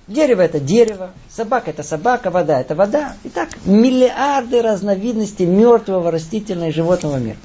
Дерево 0.07 0.41
это 0.41 0.59
дерево, 0.59 1.11
собака 1.29 1.71
это 1.71 1.81
собака, 1.81 2.29
вода 2.29 2.61
это 2.61 2.75
вода. 2.75 3.15
И 3.23 3.29
так 3.29 3.49
миллиарды 3.65 4.61
разновидностей 4.61 5.47
мертвого 5.47 6.11
растительного 6.11 6.69
и 6.69 6.71
животного 6.71 7.17
мира. 7.17 7.37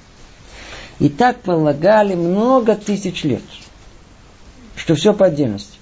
И 0.99 1.09
так 1.09 1.39
полагали 1.41 2.14
много 2.14 2.74
тысяч 2.74 3.24
лет, 3.24 3.43
что 4.74 4.95
все 4.95 5.14
по 5.14 5.24
отдельности. 5.24 5.78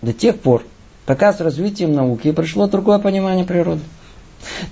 До 0.00 0.14
тех 0.14 0.40
пор, 0.40 0.64
пока 1.04 1.34
с 1.34 1.40
развитием 1.40 1.92
науки 1.92 2.32
пришло 2.32 2.68
другое 2.68 3.00
понимание 3.00 3.44
природы. 3.44 3.82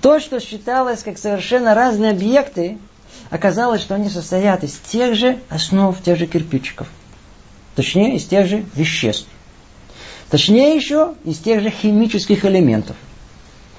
То, 0.00 0.20
что 0.20 0.40
считалось 0.40 1.02
как 1.02 1.18
совершенно 1.18 1.74
разные 1.74 2.12
объекты, 2.12 2.78
оказалось, 3.28 3.82
что 3.82 3.94
они 3.94 4.08
состоят 4.08 4.64
из 4.64 4.78
тех 4.78 5.14
же 5.14 5.38
основ, 5.50 5.94
тех 6.02 6.16
же 6.16 6.26
кирпичиков. 6.26 6.88
Точнее, 7.78 8.16
из 8.16 8.24
тех 8.24 8.48
же 8.48 8.64
веществ. 8.74 9.28
Точнее 10.30 10.74
еще, 10.74 11.14
из 11.24 11.38
тех 11.38 11.62
же 11.62 11.70
химических 11.70 12.44
элементов. 12.44 12.96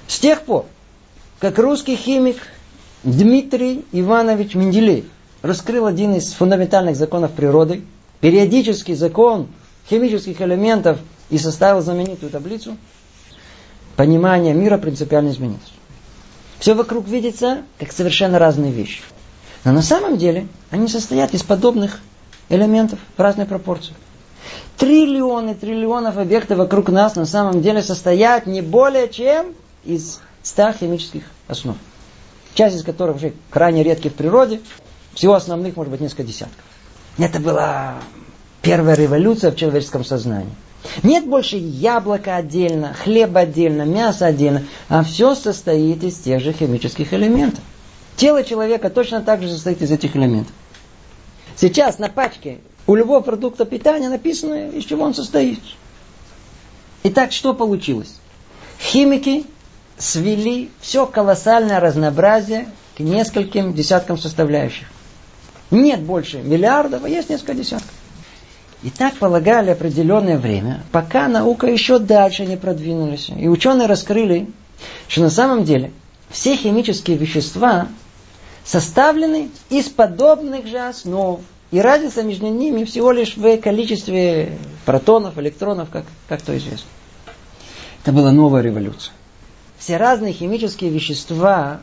С 0.08 0.18
тех 0.18 0.40
пор, 0.40 0.64
как 1.38 1.58
русский 1.58 1.96
химик 1.96 2.38
Дмитрий 3.04 3.84
Иванович 3.92 4.54
Менделеев 4.54 5.04
раскрыл 5.42 5.84
один 5.84 6.14
из 6.14 6.32
фундаментальных 6.32 6.96
законов 6.96 7.32
природы, 7.32 7.82
периодический 8.22 8.94
закон 8.94 9.48
химических 9.90 10.40
элементов 10.40 10.98
и 11.28 11.36
составил 11.36 11.82
знаменитую 11.82 12.30
таблицу, 12.30 12.78
понимание 13.96 14.54
мира 14.54 14.78
принципиально 14.78 15.28
изменилось. 15.28 15.74
Все 16.58 16.72
вокруг 16.72 17.06
видится 17.06 17.64
как 17.78 17.92
совершенно 17.92 18.38
разные 18.38 18.72
вещи. 18.72 19.02
Но 19.62 19.72
на 19.72 19.82
самом 19.82 20.16
деле 20.16 20.48
они 20.70 20.88
состоят 20.88 21.34
из 21.34 21.42
подобных 21.42 22.00
элементов 22.50 22.98
в 23.16 23.20
разной 23.20 23.46
пропорции. 23.46 23.94
Триллионы 24.76 25.54
триллионов 25.54 26.18
объектов 26.18 26.58
вокруг 26.58 26.88
нас 26.88 27.14
на 27.14 27.26
самом 27.26 27.62
деле 27.62 27.82
состоят 27.82 28.46
не 28.46 28.60
более 28.60 29.08
чем 29.08 29.54
из 29.84 30.20
ста 30.42 30.72
химических 30.72 31.22
основ. 31.48 31.76
Часть 32.54 32.76
из 32.76 32.82
которых 32.82 33.16
уже 33.16 33.32
крайне 33.50 33.82
редки 33.82 34.08
в 34.08 34.14
природе. 34.14 34.60
Всего 35.14 35.34
основных 35.34 35.76
может 35.76 35.90
быть 35.90 36.00
несколько 36.00 36.24
десятков. 36.24 36.64
Это 37.18 37.40
была 37.40 37.94
первая 38.62 38.94
революция 38.94 39.50
в 39.50 39.56
человеческом 39.56 40.04
сознании. 40.04 40.52
Нет 41.02 41.26
больше 41.26 41.56
яблока 41.56 42.36
отдельно, 42.36 42.94
хлеба 42.94 43.40
отдельно, 43.40 43.82
мяса 43.82 44.26
отдельно, 44.26 44.64
а 44.88 45.04
все 45.04 45.34
состоит 45.34 46.02
из 46.02 46.18
тех 46.18 46.40
же 46.40 46.52
химических 46.52 47.12
элементов. 47.12 47.62
Тело 48.16 48.42
человека 48.42 48.88
точно 48.88 49.20
так 49.20 49.42
же 49.42 49.50
состоит 49.50 49.82
из 49.82 49.90
этих 49.90 50.16
элементов. 50.16 50.54
Сейчас 51.56 51.98
на 51.98 52.08
пачке 52.08 52.58
у 52.86 52.94
любого 52.94 53.20
продукта 53.20 53.64
питания 53.64 54.08
написано, 54.08 54.70
из 54.70 54.84
чего 54.84 55.04
он 55.04 55.14
состоит. 55.14 55.60
Итак, 57.02 57.32
что 57.32 57.54
получилось? 57.54 58.16
Химики 58.80 59.44
свели 59.98 60.70
все 60.80 61.06
колоссальное 61.06 61.80
разнообразие 61.80 62.66
к 62.96 63.00
нескольким 63.00 63.74
десяткам 63.74 64.18
составляющих. 64.18 64.88
Нет 65.70 66.00
больше 66.00 66.42
миллиардов, 66.42 67.04
а 67.04 67.08
есть 67.08 67.30
несколько 67.30 67.54
десятков. 67.54 67.92
И 68.82 68.90
так 68.90 69.14
полагали 69.16 69.70
определенное 69.70 70.38
время, 70.38 70.82
пока 70.90 71.28
наука 71.28 71.66
еще 71.66 71.98
дальше 71.98 72.46
не 72.46 72.56
продвинулась. 72.56 73.28
И 73.28 73.46
ученые 73.46 73.86
раскрыли, 73.86 74.48
что 75.06 75.20
на 75.20 75.30
самом 75.30 75.64
деле 75.64 75.92
все 76.30 76.56
химические 76.56 77.18
вещества 77.18 77.88
составлены 78.70 79.50
из 79.68 79.88
подобных 79.88 80.68
же 80.68 80.78
основ. 80.78 81.40
И 81.72 81.80
разница 81.80 82.22
между 82.22 82.46
ними 82.46 82.84
всего 82.84 83.10
лишь 83.10 83.36
в 83.36 83.56
количестве 83.58 84.58
протонов, 84.84 85.38
электронов, 85.38 85.90
как, 85.90 86.04
как 86.28 86.40
то 86.40 86.56
известно. 86.56 86.88
Это 88.02 88.12
была 88.12 88.30
новая 88.30 88.62
революция. 88.62 89.12
Все 89.76 89.96
разные 89.96 90.32
химические 90.32 90.90
вещества, 90.90 91.80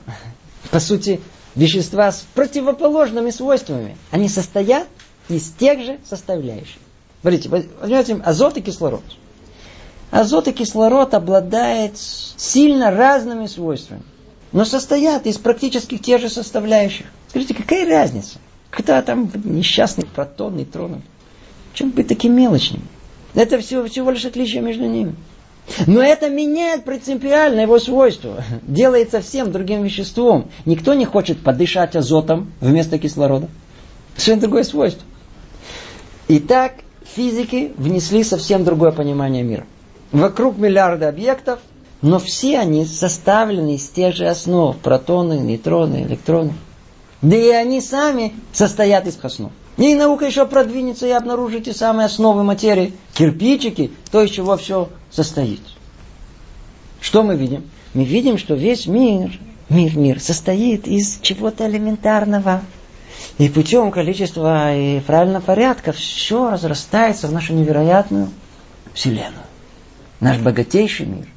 по 0.72 0.80
сути, 0.80 1.20
вещества 1.56 2.12
с 2.12 2.26
противоположными 2.34 3.32
свойствами, 3.32 3.98
они 4.12 4.30
состоят 4.30 4.88
из 5.28 5.52
тех 5.52 5.84
же 5.84 6.00
составляющих. 6.10 6.80
Смотрите, 7.22 7.50
возьмете 7.50 8.16
азот 8.24 8.56
и 8.58 8.62
кислород. 8.62 9.04
Азот 10.10 10.48
и 10.48 10.54
кислород 10.54 11.14
обладают 11.14 11.98
сильно 11.98 12.92
разными 12.92 13.48
свойствами, 13.48 14.04
но 14.52 14.66
состоят 14.66 15.26
из 15.28 15.38
практически 15.38 15.98
тех 15.98 16.22
же 16.22 16.30
составляющих. 16.30 17.08
Скажите, 17.30 17.54
какая 17.54 17.88
разница? 17.88 18.40
Когда 18.70 19.02
там 19.02 19.32
несчастный 19.44 20.06
протон, 20.06 20.56
нейтроны? 20.56 21.02
Чем 21.74 21.92
быть 21.92 22.08
таким 22.08 22.36
мелочным? 22.36 22.82
Это 23.36 23.60
всего, 23.60 23.86
всего 23.88 24.12
лишь 24.12 24.26
отличие 24.26 24.62
между 24.62 24.86
ними. 24.86 25.16
Но 25.86 26.02
это 26.02 26.30
меняет 26.30 26.86
принципиально 26.86 27.62
его 27.62 27.78
свойства. 27.78 28.44
Делает 28.64 29.12
совсем 29.12 29.52
другим 29.52 29.84
веществом. 29.84 30.50
Никто 30.66 30.94
не 30.94 31.06
хочет 31.06 31.44
подышать 31.44 31.96
азотом 31.96 32.52
вместо 32.62 32.98
кислорода. 32.98 33.50
Совершенно 34.16 34.42
другое 34.42 34.64
свойство. 34.64 35.04
Итак, 36.30 36.74
физики 37.16 37.72
внесли 37.78 38.24
совсем 38.24 38.64
другое 38.64 38.92
понимание 38.92 39.44
мира. 39.44 39.66
Вокруг 40.12 40.58
миллиарда 40.58 41.10
объектов, 41.10 41.60
но 42.02 42.20
все 42.20 42.60
они 42.60 42.86
составлены 42.86 43.76
из 43.76 43.88
тех 43.88 44.16
же 44.16 44.28
основ. 44.28 44.78
Протоны, 44.78 45.34
нейтроны, 45.34 46.04
электроны. 46.04 46.54
Да 47.22 47.36
и 47.36 47.50
они 47.50 47.82
сами 47.82 48.34
состоят 48.52 49.08
из 49.08 49.18
основ. 49.22 49.52
И 49.78 49.96
наука 49.96 50.26
еще 50.26 50.46
продвинется 50.46 51.08
и 51.08 51.12
обнаружит 51.12 51.66
те 51.66 51.74
самые 51.74 52.06
основы 52.06 52.44
материи. 52.44 52.94
Кирпичики, 53.14 53.92
то, 54.12 54.24
из 54.24 54.32
чего 54.32 54.58
все 54.58 54.90
состоит. 55.12 55.62
Что 57.02 57.24
мы 57.24 57.36
видим? 57.36 57.64
Мы 57.94 58.04
видим, 58.04 58.38
что 58.38 58.54
весь 58.54 58.88
мир, 58.88 59.40
мир, 59.70 59.98
мир 59.98 60.20
состоит 60.20 60.88
из 60.88 61.20
чего-то 61.22 61.68
элементарного. 61.68 62.62
И 63.38 63.50
путем 63.50 63.92
количества 63.92 64.76
и 64.76 65.00
правильного 65.00 65.42
порядка 65.42 65.92
все 65.92 66.50
разрастается 66.50 67.28
в 67.28 67.32
нашу 67.32 67.54
невероятную 67.54 68.30
Вселенную. 68.94 69.46
Наш 70.20 70.40
богатейший 70.40 71.06
мир. 71.06 71.28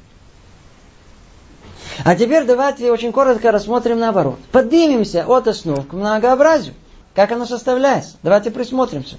А 2.03 2.15
теперь 2.15 2.45
давайте 2.45 2.91
очень 2.91 3.11
коротко 3.11 3.51
рассмотрим 3.51 3.99
наоборот. 3.99 4.39
Поднимемся 4.51 5.25
от 5.27 5.47
основ 5.47 5.87
к 5.87 5.93
многообразию. 5.93 6.73
Как 7.15 7.31
оно 7.31 7.45
составляется? 7.45 8.15
Давайте 8.23 8.51
присмотримся. 8.51 9.17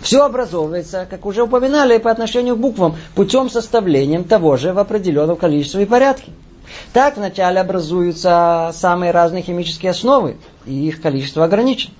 Все 0.00 0.24
образовывается, 0.24 1.06
как 1.08 1.26
уже 1.26 1.42
упоминали, 1.42 1.98
по 1.98 2.10
отношению 2.10 2.56
к 2.56 2.60
буквам, 2.60 2.96
путем 3.14 3.50
составления 3.50 4.22
того 4.22 4.56
же 4.56 4.72
в 4.72 4.78
определенном 4.78 5.36
количестве 5.36 5.82
и 5.82 5.86
порядке. 5.86 6.32
Так 6.92 7.16
вначале 7.16 7.60
образуются 7.60 8.70
самые 8.74 9.10
разные 9.10 9.42
химические 9.42 9.90
основы, 9.90 10.36
и 10.64 10.88
их 10.88 11.02
количество 11.02 11.44
ограничено. 11.44 11.94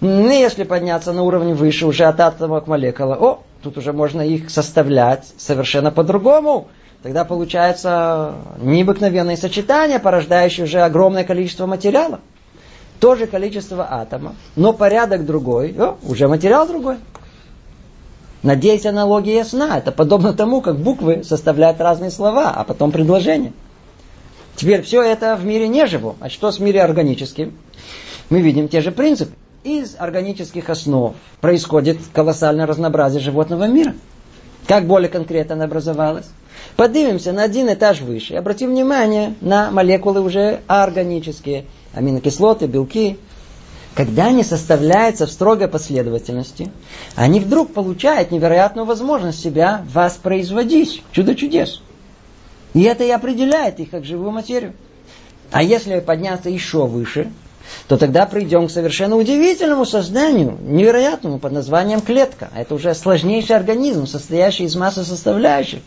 Но 0.00 0.30
если 0.30 0.64
подняться 0.64 1.12
на 1.12 1.22
уровень 1.22 1.54
выше, 1.54 1.86
уже 1.86 2.04
от 2.04 2.20
атома 2.20 2.60
к 2.60 2.66
молекуле, 2.66 3.14
о, 3.14 3.42
тут 3.62 3.78
уже 3.78 3.92
можно 3.92 4.20
их 4.22 4.50
составлять 4.50 5.24
совершенно 5.38 5.90
по-другому. 5.90 6.68
Тогда 7.06 7.24
получается 7.24 8.34
необыкновенное 8.58 9.36
сочетание, 9.36 10.00
порождающее 10.00 10.64
уже 10.64 10.80
огромное 10.80 11.22
количество 11.22 11.64
материала. 11.64 12.18
То 12.98 13.14
же 13.14 13.28
количество 13.28 13.86
атомов, 13.88 14.34
но 14.56 14.72
порядок 14.72 15.24
другой, 15.24 15.72
о, 15.78 15.98
уже 16.02 16.26
материал 16.26 16.66
другой. 16.66 16.96
Надеюсь, 18.42 18.86
аналогия 18.86 19.36
ясна. 19.36 19.78
Это 19.78 19.92
подобно 19.92 20.32
тому, 20.32 20.60
как 20.60 20.78
буквы 20.80 21.22
составляют 21.22 21.80
разные 21.80 22.10
слова, 22.10 22.50
а 22.50 22.64
потом 22.64 22.90
предложения. 22.90 23.52
Теперь 24.56 24.82
все 24.82 25.00
это 25.00 25.36
в 25.36 25.44
мире 25.44 25.68
не 25.68 25.86
живо. 25.86 26.16
А 26.18 26.28
что 26.28 26.50
с 26.50 26.58
миром 26.58 26.86
органическим? 26.86 27.56
Мы 28.30 28.40
видим 28.40 28.66
те 28.66 28.80
же 28.80 28.90
принципы. 28.90 29.30
Из 29.62 29.94
органических 29.96 30.68
основ 30.70 31.14
происходит 31.40 31.98
колоссальное 32.12 32.66
разнообразие 32.66 33.20
животного 33.20 33.68
мира. 33.68 33.94
Как 34.66 34.88
более 34.88 35.08
конкретно 35.08 35.54
оно 35.54 35.66
образовалось? 35.66 36.26
Поднимемся 36.76 37.32
на 37.32 37.42
один 37.42 37.72
этаж 37.72 38.02
выше 38.02 38.34
и 38.34 38.36
обратим 38.36 38.70
внимание 38.70 39.34
на 39.40 39.70
молекулы 39.70 40.20
уже 40.20 40.60
органические. 40.66 41.64
Аминокислоты, 41.94 42.66
белки. 42.66 43.16
Когда 43.94 44.26
они 44.26 44.42
составляются 44.42 45.26
в 45.26 45.30
строгой 45.30 45.68
последовательности, 45.68 46.70
они 47.14 47.40
вдруг 47.40 47.72
получают 47.72 48.30
невероятную 48.30 48.84
возможность 48.84 49.42
себя 49.42 49.86
воспроизводить. 49.90 51.02
Чудо 51.12 51.34
чудес. 51.34 51.80
И 52.74 52.82
это 52.82 53.04
и 53.04 53.10
определяет 53.10 53.80
их 53.80 53.88
как 53.88 54.04
живую 54.04 54.32
материю. 54.32 54.74
А 55.50 55.62
если 55.62 55.98
подняться 56.00 56.50
еще 56.50 56.84
выше, 56.84 57.32
то 57.88 57.96
тогда 57.96 58.26
придем 58.26 58.68
к 58.68 58.70
совершенно 58.70 59.16
удивительному 59.16 59.86
созданию, 59.86 60.58
невероятному, 60.60 61.38
под 61.38 61.52
названием 61.52 62.02
клетка. 62.02 62.50
Это 62.54 62.74
уже 62.74 62.94
сложнейший 62.94 63.56
организм, 63.56 64.06
состоящий 64.06 64.64
из 64.64 64.76
массы 64.76 65.04
составляющих. 65.04 65.80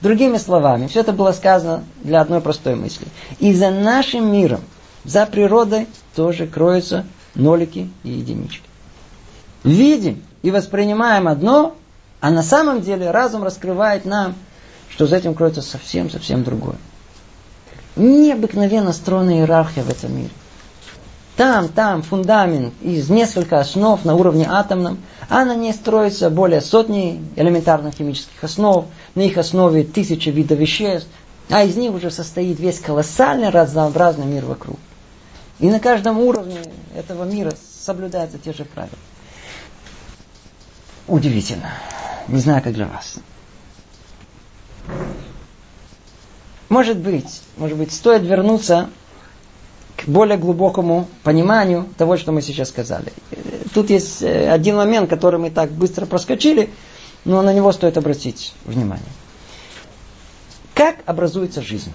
Другими 0.00 0.36
словами, 0.36 0.86
все 0.88 1.00
это 1.00 1.12
было 1.12 1.32
сказано 1.32 1.84
для 2.02 2.20
одной 2.20 2.40
простой 2.40 2.74
мысли. 2.74 3.06
И 3.38 3.54
за 3.54 3.70
нашим 3.70 4.30
миром, 4.32 4.60
за 5.04 5.26
природой 5.26 5.88
тоже 6.14 6.46
кроются 6.46 7.06
нолики 7.34 7.90
и 8.02 8.10
единички. 8.10 8.68
Видим 9.64 10.22
и 10.42 10.50
воспринимаем 10.50 11.28
одно, 11.28 11.76
а 12.20 12.30
на 12.30 12.42
самом 12.42 12.82
деле 12.82 13.10
разум 13.10 13.42
раскрывает 13.42 14.04
нам 14.04 14.34
что 14.96 15.06
за 15.06 15.16
этим 15.16 15.34
кроется 15.34 15.62
совсем-совсем 15.62 16.44
другое. 16.44 16.76
Необыкновенно 17.96 18.92
стройная 18.92 19.40
иерархия 19.40 19.82
в 19.82 19.90
этом 19.90 20.16
мире. 20.16 20.30
Там, 21.36 21.68
там 21.68 22.02
фундамент 22.02 22.72
из 22.80 23.10
нескольких 23.10 23.52
основ 23.52 24.02
на 24.06 24.14
уровне 24.14 24.46
атомном, 24.48 24.98
а 25.28 25.44
на 25.44 25.54
ней 25.54 25.74
строится 25.74 26.30
более 26.30 26.62
сотни 26.62 27.22
элементарных 27.36 27.94
химических 27.94 28.42
основ, 28.42 28.86
на 29.14 29.20
их 29.20 29.36
основе 29.36 29.84
тысячи 29.84 30.30
видов 30.30 30.58
веществ, 30.58 31.08
а 31.50 31.62
из 31.62 31.76
них 31.76 31.92
уже 31.92 32.10
состоит 32.10 32.58
весь 32.58 32.80
колоссальный 32.80 33.50
разнообразный 33.50 34.24
мир 34.24 34.46
вокруг. 34.46 34.78
И 35.58 35.68
на 35.68 35.78
каждом 35.78 36.18
уровне 36.20 36.58
этого 36.94 37.24
мира 37.24 37.52
соблюдаются 37.84 38.38
те 38.38 38.54
же 38.54 38.64
правила. 38.64 38.98
Удивительно. 41.06 41.70
Не 42.28 42.40
знаю, 42.40 42.62
как 42.62 42.72
для 42.72 42.86
вас. 42.86 43.16
Может 46.70 46.98
быть, 46.98 47.42
может 47.58 47.76
быть, 47.76 47.92
стоит 47.92 48.22
вернуться 48.22 48.88
более 50.06 50.38
глубокому 50.38 51.08
пониманию 51.22 51.86
того, 51.96 52.16
что 52.16 52.32
мы 52.32 52.42
сейчас 52.42 52.68
сказали. 52.68 53.12
Тут 53.74 53.90
есть 53.90 54.22
э, 54.22 54.50
один 54.50 54.76
момент, 54.76 55.10
который 55.10 55.38
мы 55.38 55.50
так 55.50 55.70
быстро 55.70 56.06
проскочили, 56.06 56.70
но 57.24 57.42
на 57.42 57.52
него 57.52 57.72
стоит 57.72 57.98
обратить 57.98 58.54
внимание. 58.64 59.04
Как 60.74 60.98
образуется 61.06 61.62
жизнь? 61.62 61.92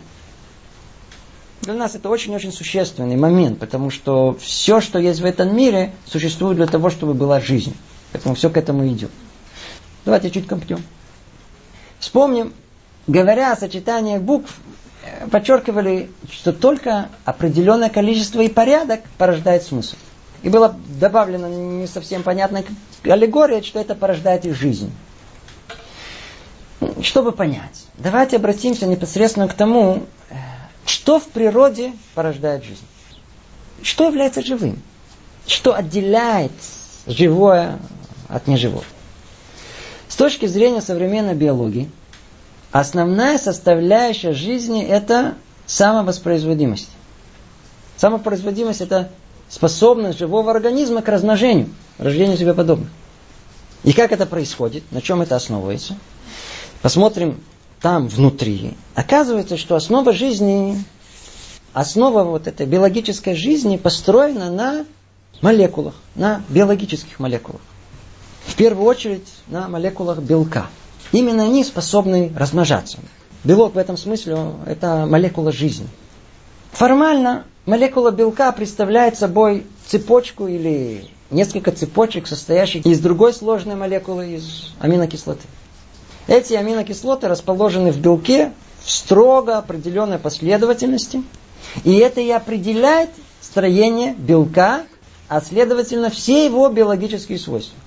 Для 1.61 1.73
нас 1.73 1.95
это 1.95 2.09
очень-очень 2.09 2.51
существенный 2.51 3.17
момент, 3.17 3.59
потому 3.59 3.91
что 3.91 4.35
все, 4.39 4.81
что 4.81 4.97
есть 4.97 5.21
в 5.21 5.25
этом 5.25 5.55
мире, 5.55 5.93
существует 6.05 6.57
для 6.57 6.65
того, 6.65 6.89
чтобы 6.89 7.13
была 7.13 7.39
жизнь. 7.39 7.75
Поэтому 8.11 8.35
все 8.35 8.49
к 8.49 8.57
этому 8.57 8.87
идет. 8.87 9.11
Давайте 10.03 10.31
чуть 10.31 10.47
копнем. 10.47 10.83
Вспомним, 11.99 12.53
говоря 13.05 13.53
о 13.53 13.55
сочетаниях 13.55 14.23
букв, 14.23 14.57
подчеркивали, 15.31 16.09
что 16.29 16.53
только 16.53 17.09
определенное 17.25 17.89
количество 17.89 18.41
и 18.41 18.49
порядок 18.49 19.01
порождает 19.17 19.63
смысл. 19.63 19.95
И 20.43 20.49
было 20.49 20.75
добавлено 20.99 21.47
не 21.47 21.87
совсем 21.87 22.23
понятная 22.23 22.65
аллегория, 23.03 23.61
что 23.61 23.79
это 23.79 23.95
порождает 23.95 24.45
и 24.45 24.51
жизнь. 24.51 24.91
Чтобы 27.01 27.31
понять, 27.31 27.85
давайте 27.97 28.37
обратимся 28.37 28.87
непосредственно 28.87 29.47
к 29.47 29.53
тому, 29.53 30.03
что 30.85 31.19
в 31.19 31.27
природе 31.27 31.93
порождает 32.15 32.63
жизнь. 32.63 32.85
Что 33.83 34.07
является 34.07 34.43
живым? 34.43 34.81
Что 35.45 35.75
отделяет 35.75 36.51
живое 37.05 37.79
от 38.27 38.47
неживого? 38.47 38.83
С 40.07 40.15
точки 40.15 40.45
зрения 40.45 40.81
современной 40.81 41.35
биологии, 41.35 41.89
основная 42.71 43.37
составляющая 43.37 44.33
жизни– 44.33 44.83
это 44.87 45.35
самовоспроизводимость. 45.65 46.89
Самопроизводимость– 47.97 48.81
это 48.81 49.09
способность 49.49 50.19
живого 50.19 50.51
организма 50.51 51.01
к 51.01 51.07
размножению, 51.07 51.69
рождению 51.97 52.37
себе 52.37 52.53
подобных. 52.53 52.89
И 53.83 53.93
как 53.93 54.11
это 54.11 54.25
происходит, 54.25 54.83
на 54.91 55.01
чем 55.01 55.21
это 55.21 55.35
основывается? 55.35 55.97
Посмотрим 56.81 57.41
там 57.81 58.07
внутри. 58.07 58.75
Оказывается, 58.95 59.57
что 59.57 59.75
основа 59.75 60.13
жизни, 60.13 60.83
основа 61.73 62.23
вот 62.23 62.47
этой 62.47 62.65
биологической 62.65 63.35
жизни 63.35 63.77
построена 63.77 64.51
на 64.51 64.85
молекулах, 65.41 65.95
на 66.15 66.43
биологических 66.49 67.19
молекулах. 67.19 67.61
В 68.45 68.55
первую 68.55 68.85
очередь 68.85 69.27
на 69.47 69.67
молекулах 69.67 70.19
белка. 70.19 70.67
Именно 71.11 71.43
они 71.43 71.63
способны 71.63 72.31
размножаться. 72.37 72.99
Белок 73.43 73.75
в 73.75 73.77
этом 73.77 73.97
смысле 73.97 74.37
это 74.65 75.05
молекула 75.07 75.51
жизни. 75.51 75.87
Формально 76.71 77.45
молекула 77.65 78.11
белка 78.11 78.51
представляет 78.51 79.17
собой 79.17 79.65
цепочку 79.87 80.47
или 80.47 81.05
несколько 81.29 81.71
цепочек, 81.71 82.27
состоящих 82.27 82.85
из 82.85 82.99
другой 82.99 83.33
сложной 83.33 83.75
молекулы, 83.75 84.35
из 84.35 84.73
аминокислоты. 84.79 85.41
Эти 86.27 86.53
аминокислоты 86.53 87.27
расположены 87.27 87.91
в 87.91 87.99
белке 87.99 88.51
в 88.83 88.91
строго 88.91 89.57
определенной 89.57 90.19
последовательности. 90.19 91.23
И 91.83 91.95
это 91.97 92.21
и 92.21 92.29
определяет 92.29 93.09
строение 93.41 94.13
белка, 94.13 94.83
а 95.27 95.41
следовательно 95.41 96.09
все 96.09 96.45
его 96.45 96.69
биологические 96.69 97.39
свойства. 97.39 97.77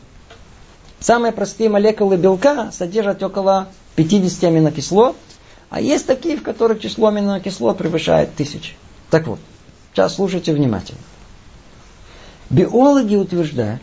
Самые 1.04 1.32
простые 1.32 1.68
молекулы 1.68 2.16
белка 2.16 2.72
содержат 2.72 3.22
около 3.22 3.68
50 3.96 4.44
аминокислот, 4.44 5.14
а 5.68 5.82
есть 5.82 6.06
такие, 6.06 6.38
в 6.38 6.42
которых 6.42 6.80
число 6.80 7.08
аминокислот 7.08 7.76
превышает 7.76 8.34
тысячи. 8.34 8.72
Так 9.10 9.26
вот, 9.26 9.38
сейчас 9.92 10.14
слушайте 10.14 10.54
внимательно. 10.54 11.02
Биологи 12.48 13.16
утверждают, 13.16 13.82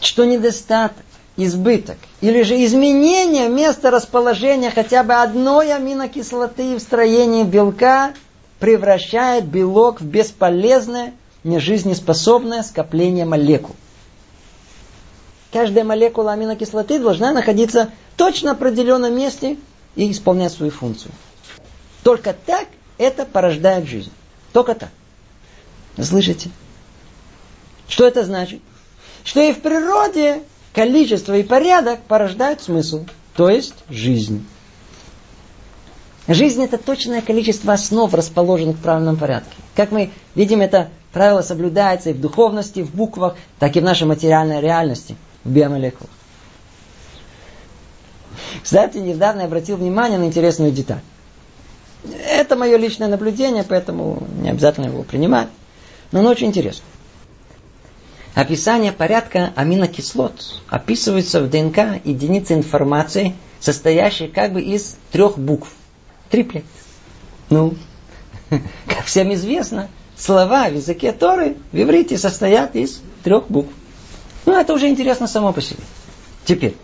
что 0.00 0.24
недостаток 0.24 1.04
избыток 1.36 1.96
или 2.20 2.42
же 2.42 2.64
изменение 2.64 3.48
места 3.48 3.90
расположения 3.90 4.70
хотя 4.70 5.02
бы 5.02 5.14
одной 5.14 5.74
аминокислоты 5.74 6.76
в 6.76 6.78
строении 6.78 7.42
белка 7.42 8.12
превращает 8.60 9.46
белок 9.46 10.00
в 10.00 10.04
бесполезное, 10.04 11.12
нежизнеспособное 11.42 12.62
скопление 12.62 13.24
молекул. 13.24 13.74
Каждая 15.52 15.84
молекула 15.84 16.32
аминокислоты 16.32 16.98
должна 16.98 17.32
находиться 17.32 17.90
точно 18.16 18.54
в 18.54 18.56
определенном 18.56 19.14
месте 19.14 19.58
и 19.94 20.10
исполнять 20.10 20.52
свою 20.52 20.72
функцию. 20.72 21.12
Только 22.02 22.32
так 22.32 22.68
это 22.96 23.26
порождает 23.26 23.86
жизнь. 23.86 24.10
Только 24.52 24.74
так. 24.74 24.88
Слышите? 26.00 26.50
Что 27.86 28.06
это 28.06 28.24
значит? 28.24 28.62
Что 29.24 29.40
и 29.42 29.52
в 29.52 29.60
природе 29.60 30.42
количество 30.72 31.36
и 31.36 31.42
порядок 31.42 32.00
порождают 32.08 32.62
смысл, 32.62 33.04
то 33.36 33.50
есть 33.50 33.74
жизнь. 33.90 34.46
Жизнь 36.28 36.62
это 36.62 36.78
точное 36.78 37.20
количество 37.20 37.74
основ, 37.74 38.12
расположенных 38.14 38.76
в 38.76 38.80
правильном 38.80 39.16
порядке. 39.16 39.54
Как 39.74 39.90
мы 39.90 40.10
видим, 40.34 40.62
это 40.62 40.88
правило 41.12 41.42
соблюдается 41.42 42.10
и 42.10 42.12
в 42.14 42.20
духовности, 42.20 42.80
в 42.80 42.94
буквах, 42.94 43.36
так 43.58 43.76
и 43.76 43.80
в 43.80 43.84
нашей 43.84 44.06
материальной 44.06 44.60
реальности, 44.60 45.16
в 45.44 45.50
биомолекулах. 45.50 46.10
Кстати, 48.62 48.98
недавно 48.98 49.40
я 49.40 49.46
обратил 49.46 49.76
внимание 49.76 50.18
на 50.18 50.24
интересную 50.24 50.72
деталь. 50.72 51.00
Это 52.26 52.56
мое 52.56 52.76
личное 52.76 53.08
наблюдение, 53.08 53.64
поэтому 53.64 54.26
не 54.40 54.50
обязательно 54.50 54.86
его 54.86 55.02
принимать. 55.02 55.48
Но 56.10 56.20
оно 56.20 56.30
очень 56.30 56.48
интересно. 56.48 56.84
Описание 58.34 58.92
порядка 58.92 59.52
аминокислот 59.56 60.60
описывается 60.68 61.42
в 61.42 61.50
ДНК 61.50 62.04
единицы 62.04 62.54
информации, 62.54 63.34
состоящей 63.60 64.28
как 64.28 64.52
бы 64.52 64.62
из 64.62 64.96
трех 65.10 65.38
букв. 65.38 65.68
Триплет. 66.30 66.64
Ну, 67.50 67.74
как 68.86 69.04
всем 69.04 69.32
известно, 69.34 69.88
слова 70.16 70.68
в 70.70 70.74
языке 70.74 71.12
Торы 71.12 71.56
в 71.72 71.80
иврите 71.80 72.16
состоят 72.16 72.74
из 72.74 73.02
трех 73.22 73.48
букв. 73.48 73.72
Ну, 74.44 74.58
это 74.58 74.72
уже 74.74 74.88
интересно 74.88 75.26
само 75.26 75.52
по 75.52 75.60
себе. 75.60 75.82
Теперь, 76.44 76.76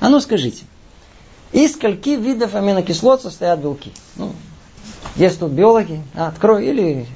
а 0.00 0.08
ну 0.08 0.20
скажите, 0.20 0.64
из 1.52 1.74
скольки 1.74 2.10
видов 2.10 2.54
аминокислот 2.54 3.22
состоят 3.22 3.60
белки? 3.60 3.92
Ну, 4.16 4.32
есть 5.16 5.38
тут 5.38 5.52
биологи, 5.52 6.02
а, 6.14 6.28
открой, 6.28 6.66
или 6.66 7.06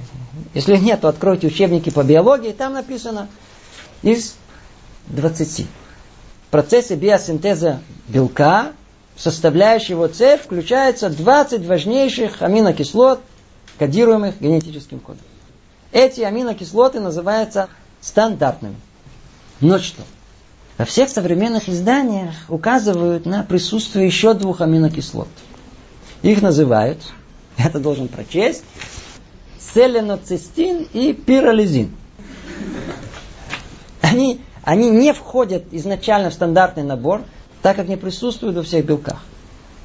если 0.55 0.77
нет, 0.77 1.01
то 1.01 1.09
откройте 1.09 1.47
учебники 1.47 1.91
по 1.91 2.03
биологии, 2.03 2.53
там 2.53 2.75
написано 2.75 3.29
из 4.03 4.37
20. 5.09 5.67
В 6.47 6.51
процессе 6.51 6.95
биосинтеза 6.95 7.80
белка, 8.07 8.72
составляющего 9.17 10.09
цепь, 10.09 10.43
включается 10.43 11.11
20 11.11 11.67
важнейших 11.67 12.43
аминокислот, 12.43 13.21
кодируемых 13.79 14.41
генетическим 14.41 15.01
кодом. 15.01 15.22
Эти 15.93 16.21
аминокислоты 16.21 17.01
называются 17.01 17.68
стандартными. 18.01 18.76
Но 19.61 19.79
что? 19.79 20.03
Во 20.76 20.85
всех 20.85 21.09
современных 21.11 21.68
изданиях 21.68 22.35
указывают 22.49 23.26
на 23.26 23.43
присутствие 23.43 24.07
еще 24.07 24.35
двух 24.35 24.61
аминокислот. 24.61 25.29
Их 26.22 26.41
называют, 26.43 26.99
это 27.57 27.80
должен 27.80 28.09
прочесть, 28.09 28.63
селеноцистин 29.75 30.87
и 30.93 31.13
пиролизин. 31.13 31.91
Они, 34.01 34.41
они 34.63 34.91
не 34.91 35.13
входят 35.13 35.64
изначально 35.72 36.30
в 36.30 36.35
стандартный 36.35 36.85
набор, 36.85 37.22
так 37.63 37.76
как 37.76 37.89
не 37.89 37.97
присутствуют 37.97 38.57
во 38.57 38.63
всех 38.63 38.85
белках. 38.87 39.22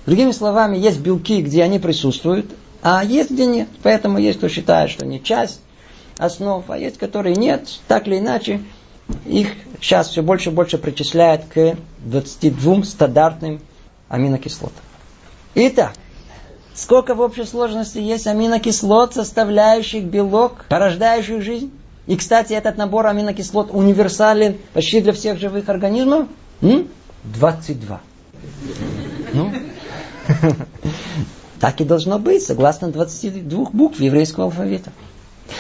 Другими 0.06 0.32
словами, 0.32 0.78
есть 0.78 1.00
белки, 1.00 1.42
где 1.42 1.64
они 1.64 1.80
присутствуют, 1.80 2.52
а 2.82 3.04
есть, 3.04 3.32
где 3.32 3.46
нет. 3.46 3.70
Поэтому 3.82 4.20
есть, 4.20 4.38
кто 4.38 4.50
считает, 4.50 4.92
что 4.92 5.06
не 5.06 5.24
часть 5.24 5.62
основ, 6.18 6.70
а 6.70 6.78
есть, 6.78 6.98
которые 6.98 7.36
нет. 7.36 7.68
Так 7.88 8.08
или 8.08 8.20
иначе, 8.20 8.62
их 9.26 9.50
сейчас 9.82 10.10
все 10.10 10.22
больше 10.22 10.50
и 10.50 10.54
больше 10.54 10.78
причисляют 10.78 11.46
к 11.46 11.78
22 12.00 12.84
стандартным 12.84 13.62
аминокислотам. 14.10 14.82
Итак, 15.56 15.94
Сколько 16.74 17.14
в 17.14 17.22
общей 17.22 17.46
сложности 17.46 18.00
есть 18.00 18.26
аминокислот, 18.26 19.14
составляющих 19.14 20.06
белок, 20.06 20.66
порождающих 20.70 21.42
жизнь? 21.44 21.72
И, 22.08 22.18
кстати, 22.18 22.54
этот 22.54 22.78
набор 22.78 23.06
аминокислот 23.06 23.70
универсален 23.72 24.58
почти 24.74 25.00
для 25.00 25.14
всех 25.14 25.40
живых 25.40 25.70
организмов? 25.70 26.28
М? 26.62 26.88
22. 27.24 28.02
Ну? 29.34 29.54
Так 31.60 31.80
и 31.80 31.86
должно 31.86 32.20
быть, 32.20 32.44
согласно 32.44 32.90
22 32.90 33.70
букв 33.72 34.02
еврейского 34.02 34.48
алфавита. 34.48 34.92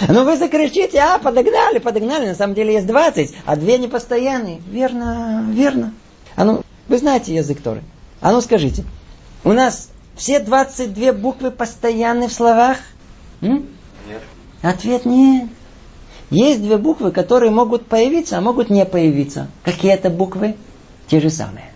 Но 0.07 0.23
вы 0.23 0.37
закричите, 0.37 0.99
а, 0.99 1.19
подогнали, 1.19 1.79
подогнали. 1.79 2.27
На 2.27 2.35
самом 2.35 2.53
деле 2.53 2.73
есть 2.73 2.87
20, 2.87 3.33
а 3.45 3.55
две 3.55 3.77
непостоянные. 3.77 4.59
Верно, 4.67 5.45
верно. 5.49 5.93
А 6.35 6.45
ну, 6.45 6.61
вы 6.87 6.97
знаете 6.97 7.33
язык 7.33 7.61
Торы. 7.61 7.83
А 8.21 8.31
ну 8.31 8.41
скажите, 8.41 8.83
у 9.43 9.51
нас 9.51 9.89
все 10.15 10.39
22 10.39 11.13
буквы 11.13 11.51
постоянны 11.51 12.27
в 12.27 12.33
словах? 12.33 12.77
М? 13.41 13.67
Нет. 14.07 14.21
Ответ 14.61 15.05
нет. 15.05 15.49
Есть 16.29 16.61
две 16.61 16.77
буквы, 16.77 17.11
которые 17.11 17.51
могут 17.51 17.85
появиться, 17.85 18.37
а 18.37 18.41
могут 18.41 18.69
не 18.69 18.85
появиться. 18.85 19.47
Какие 19.63 19.93
это 19.93 20.09
буквы? 20.09 20.55
Те 21.07 21.19
же 21.19 21.29
самые. 21.29 21.71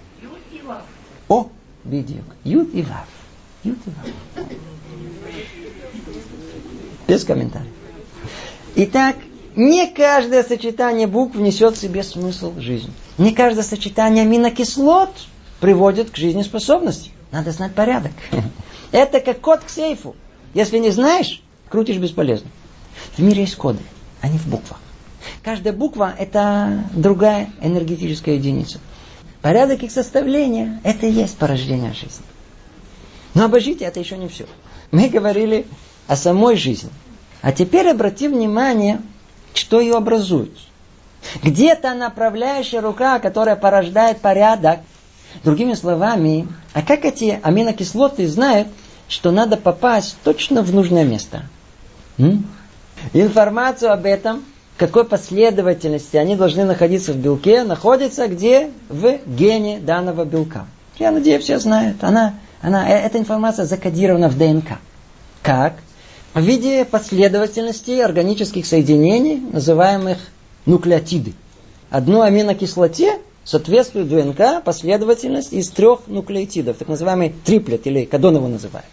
О, 1.27 1.48
видео. 1.84 2.22
Ют 2.44 2.73
и 2.73 2.81
Вав. 2.81 3.07
Ют 3.64 3.77
и 3.85 3.89
Вав. 3.89 4.48
Без 7.07 7.23
комментариев. 7.23 7.76
Итак, 8.79 9.15
не 9.55 9.87
каждое 9.87 10.43
сочетание 10.43 11.07
букв 11.07 11.35
несет 11.35 11.75
в 11.75 11.81
себе 11.81 12.03
смысл 12.03 12.53
жизни. 12.59 12.91
Не 13.17 13.31
каждое 13.31 13.63
сочетание 13.63 14.21
аминокислот 14.21 15.09
приводит 15.59 16.11
к 16.11 16.15
жизнеспособности. 16.15 17.09
Надо 17.31 17.49
знать 17.49 17.73
порядок. 17.73 18.11
Это 18.91 19.19
как 19.19 19.41
код 19.41 19.61
к 19.61 19.69
сейфу. 19.69 20.15
Если 20.53 20.77
не 20.77 20.91
знаешь, 20.91 21.41
крутишь 21.69 21.97
бесполезно. 21.97 22.51
В 23.15 23.19
мире 23.19 23.41
есть 23.41 23.55
коды, 23.55 23.79
они 24.21 24.37
в 24.37 24.45
буквах. 24.45 24.79
Каждая 25.41 25.73
буква– 25.73 26.13
это 26.19 26.83
другая 26.93 27.49
энергетическая 27.61 28.35
единица. 28.35 28.79
Порядок 29.41 29.81
их 29.81 29.91
составления– 29.91 30.79
это 30.83 31.07
и 31.07 31.11
есть 31.11 31.35
порождение 31.37 31.93
жизни. 31.93 32.25
Но 33.33 33.45
обожите, 33.45 33.85
это 33.85 33.99
еще 33.99 34.17
не 34.17 34.27
все. 34.27 34.45
Мы 34.91 35.09
говорили 35.09 35.65
о 36.07 36.15
самой 36.15 36.57
жизни. 36.57 36.91
А 37.47 37.53
теперь 37.53 37.87
обрати 37.87 38.27
внимание, 38.27 38.99
что 39.53 39.79
ее 39.79 39.95
образует. 39.95 40.51
Где-то 41.41 41.93
направляющая 41.93 42.81
рука, 42.81 43.19
которая 43.19 43.55
порождает 43.55 44.19
порядок. 44.19 44.81
Другими 45.45 45.73
словами, 45.73 46.45
а 46.73 46.81
как 46.81 47.05
эти 47.05 47.39
аминокислоты 47.41 48.27
знают, 48.27 48.67
что 49.07 49.31
надо 49.31 49.55
попасть 49.55 50.17
точно 50.25 50.61
в 50.61 50.73
нужное 50.73 51.05
место? 51.05 51.43
М? 52.17 52.45
Информацию 53.13 53.93
об 53.93 54.05
этом, 54.05 54.43
какой 54.75 55.05
последовательности 55.05 56.17
они 56.17 56.35
должны 56.35 56.65
находиться 56.65 57.13
в 57.13 57.15
белке, 57.15 57.63
находится 57.63 58.27
где? 58.27 58.71
В 58.89 59.19
гене 59.25 59.79
данного 59.79 60.25
белка. 60.25 60.65
Я 60.99 61.11
надеюсь, 61.11 61.45
все 61.45 61.59
знают. 61.59 62.03
Она, 62.03 62.33
она, 62.61 62.89
э, 62.89 63.05
эта 63.05 63.17
информация 63.17 63.63
закодирована 63.63 64.27
в 64.27 64.37
ДНК. 64.37 64.79
Как? 65.41 65.75
В 66.33 66.41
виде 66.41 66.85
последовательности 66.85 67.99
органических 67.99 68.65
соединений, 68.65 69.41
называемых 69.51 70.19
нуклеотиды. 70.65 71.33
Одной 71.89 72.27
аминокислоте 72.27 73.19
соответствует 73.43 74.09
ДНК 74.09 74.63
последовательность 74.63 75.53
из 75.53 75.69
трех 75.69 76.01
нуклеотидов, 76.07 76.77
так 76.77 76.87
называемый 76.89 77.33
триплет, 77.45 77.87
или 77.87 78.05
кадон 78.05 78.35
его 78.35 78.47
называют. 78.47 78.85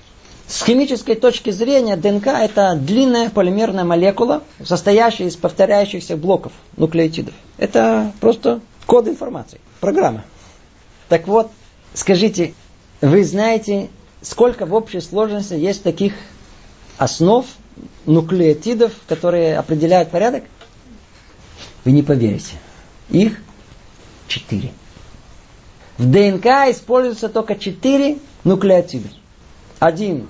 С 0.46 0.62
химической 0.62 1.14
точки 1.14 1.50
зрения 1.50 1.96
ДНК 1.96 2.28
это 2.28 2.76
длинная 2.76 3.30
полимерная 3.30 3.84
молекула, 3.84 4.42
состоящая 4.62 5.26
из 5.26 5.36
повторяющихся 5.36 6.16
блоков 6.16 6.52
нуклеотидов. 6.76 7.34
Это 7.56 8.12
просто 8.20 8.60
код 8.86 9.08
информации, 9.08 9.60
программа. 9.80 10.24
Так 11.08 11.26
вот, 11.26 11.50
скажите, 11.94 12.54
вы 13.00 13.24
знаете, 13.24 13.88
сколько 14.22 14.66
в 14.66 14.74
общей 14.74 15.00
сложности 15.00 15.54
есть 15.54 15.82
таких 15.82 16.12
основ 16.98 17.46
нуклеотидов, 18.06 18.92
которые 19.08 19.58
определяют 19.58 20.10
порядок? 20.10 20.44
Вы 21.84 21.92
не 21.92 22.02
поверите. 22.02 22.54
Их 23.10 23.40
четыре. 24.28 24.72
В 25.98 26.10
ДНК 26.10 26.46
используется 26.70 27.28
только 27.28 27.56
четыре 27.56 28.18
нуклеотида. 28.42 29.08
Один 29.78 30.28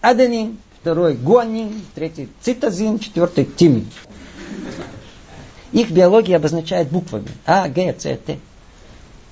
аденин, 0.00 0.58
второй 0.80 1.14
гуанин, 1.14 1.82
третий 1.94 2.28
цитозин, 2.40 2.98
четвертый 2.98 3.44
тимин. 3.44 3.86
Их 5.72 5.90
биология 5.90 6.36
обозначает 6.36 6.88
буквами 6.88 7.28
А, 7.44 7.68
Г, 7.68 7.94
С, 7.98 8.02
Т. 8.02 8.38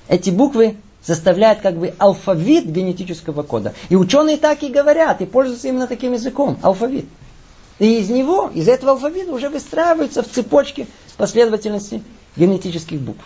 Эти 0.07 0.29
буквы 0.29 0.77
составляют 1.07 1.61
как 1.61 1.77
бы 1.77 1.93
алфавит 1.97 2.65
генетического 2.65 3.41
кода. 3.41 3.73
И 3.87 3.95
ученые 3.95 4.35
так 4.35 4.61
и 4.61 4.67
говорят, 4.67 5.21
и 5.21 5.25
пользуются 5.25 5.69
именно 5.69 5.87
таким 5.87 6.11
языком, 6.11 6.59
алфавит. 6.61 7.05
И 7.79 7.99
из 7.99 8.09
него, 8.09 8.51
из 8.53 8.67
этого 8.67 8.91
алфавита 8.91 9.31
уже 9.31 9.47
выстраиваются 9.47 10.21
в 10.21 10.27
цепочке 10.27 10.85
последовательности 11.15 12.03
генетических 12.35 12.99
букв. 12.99 13.23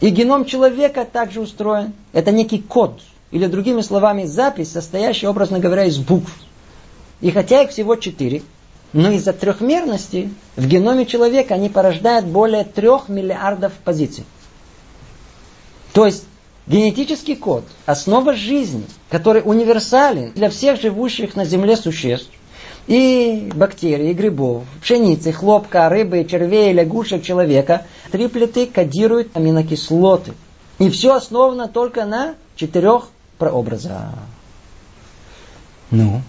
И 0.00 0.10
геном 0.10 0.44
человека 0.44 1.06
также 1.10 1.40
устроен. 1.40 1.94
Это 2.12 2.32
некий 2.32 2.58
код, 2.58 3.00
или 3.30 3.46
другими 3.46 3.80
словами, 3.80 4.26
запись, 4.26 4.72
состоящая, 4.72 5.28
образно 5.28 5.58
говоря, 5.58 5.84
из 5.84 5.96
букв. 5.96 6.30
И 7.22 7.30
хотя 7.30 7.62
их 7.62 7.70
всего 7.70 7.96
четыре, 7.96 8.42
но 8.92 9.10
из-за 9.12 9.32
трехмерности 9.32 10.28
в 10.56 10.66
геноме 10.66 11.06
человека 11.06 11.54
они 11.54 11.70
порождают 11.70 12.26
более 12.26 12.64
трех 12.64 13.08
миллиардов 13.08 13.72
позиций. 13.84 14.24
То 15.94 16.04
есть 16.04 16.24
генетический 16.66 17.36
код, 17.36 17.64
основа 17.86 18.34
жизни, 18.34 18.84
который 19.10 19.42
универсален 19.44 20.32
для 20.32 20.50
всех 20.50 20.80
живущих 20.80 21.36
на 21.36 21.44
Земле 21.44 21.76
существ, 21.76 22.30
и 22.86 23.50
бактерий, 23.54 24.10
и 24.10 24.14
грибов, 24.14 24.64
пшеницы, 24.80 25.32
хлопка, 25.32 25.88
рыбы, 25.88 26.24
червей, 26.24 26.72
лягушек, 26.72 27.22
человека, 27.22 27.86
триплеты 28.12 28.66
кодируют 28.66 29.36
аминокислоты. 29.36 30.32
И 30.78 30.90
все 30.90 31.14
основано 31.14 31.68
только 31.68 32.04
на 32.04 32.34
четырех 32.54 33.08
прообразах. 33.38 34.14
Ну, 35.90 36.20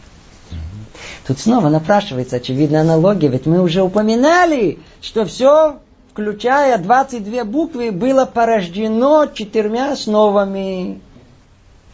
тут 1.28 1.40
снова 1.40 1.70
напрашивается 1.70 2.38
очевидная 2.38 2.82
аналогия, 2.82 3.28
ведь 3.28 3.46
мы 3.46 3.62
уже 3.62 3.82
упоминали, 3.82 4.80
что 5.02 5.26
все, 5.26 5.78
включая 6.18 6.80
22 6.80 7.44
буквы, 7.44 7.91
было 7.91 8.26
порождено 8.26 9.27
четырьмя 9.27 9.91
основами. 9.91 10.99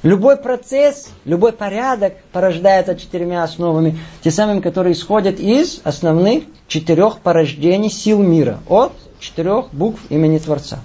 Любой 0.02 0.38
процесс, 0.38 1.10
любой 1.26 1.52
порядок 1.52 2.14
порождается 2.32 2.96
четырьмя 2.96 3.44
основами, 3.44 4.00
те 4.22 4.32
самыми, 4.32 4.62
которые 4.62 4.94
исходят 4.94 5.42
из 5.42 5.82
основных 5.84 6.46
четырех 6.70 7.20
порождений 7.20 7.90
сил 7.90 8.20
мира, 8.24 8.60
от 8.70 8.94
четырех 9.20 9.74
букв 9.74 10.00
имени 10.10 10.38
Творца. 10.38 10.80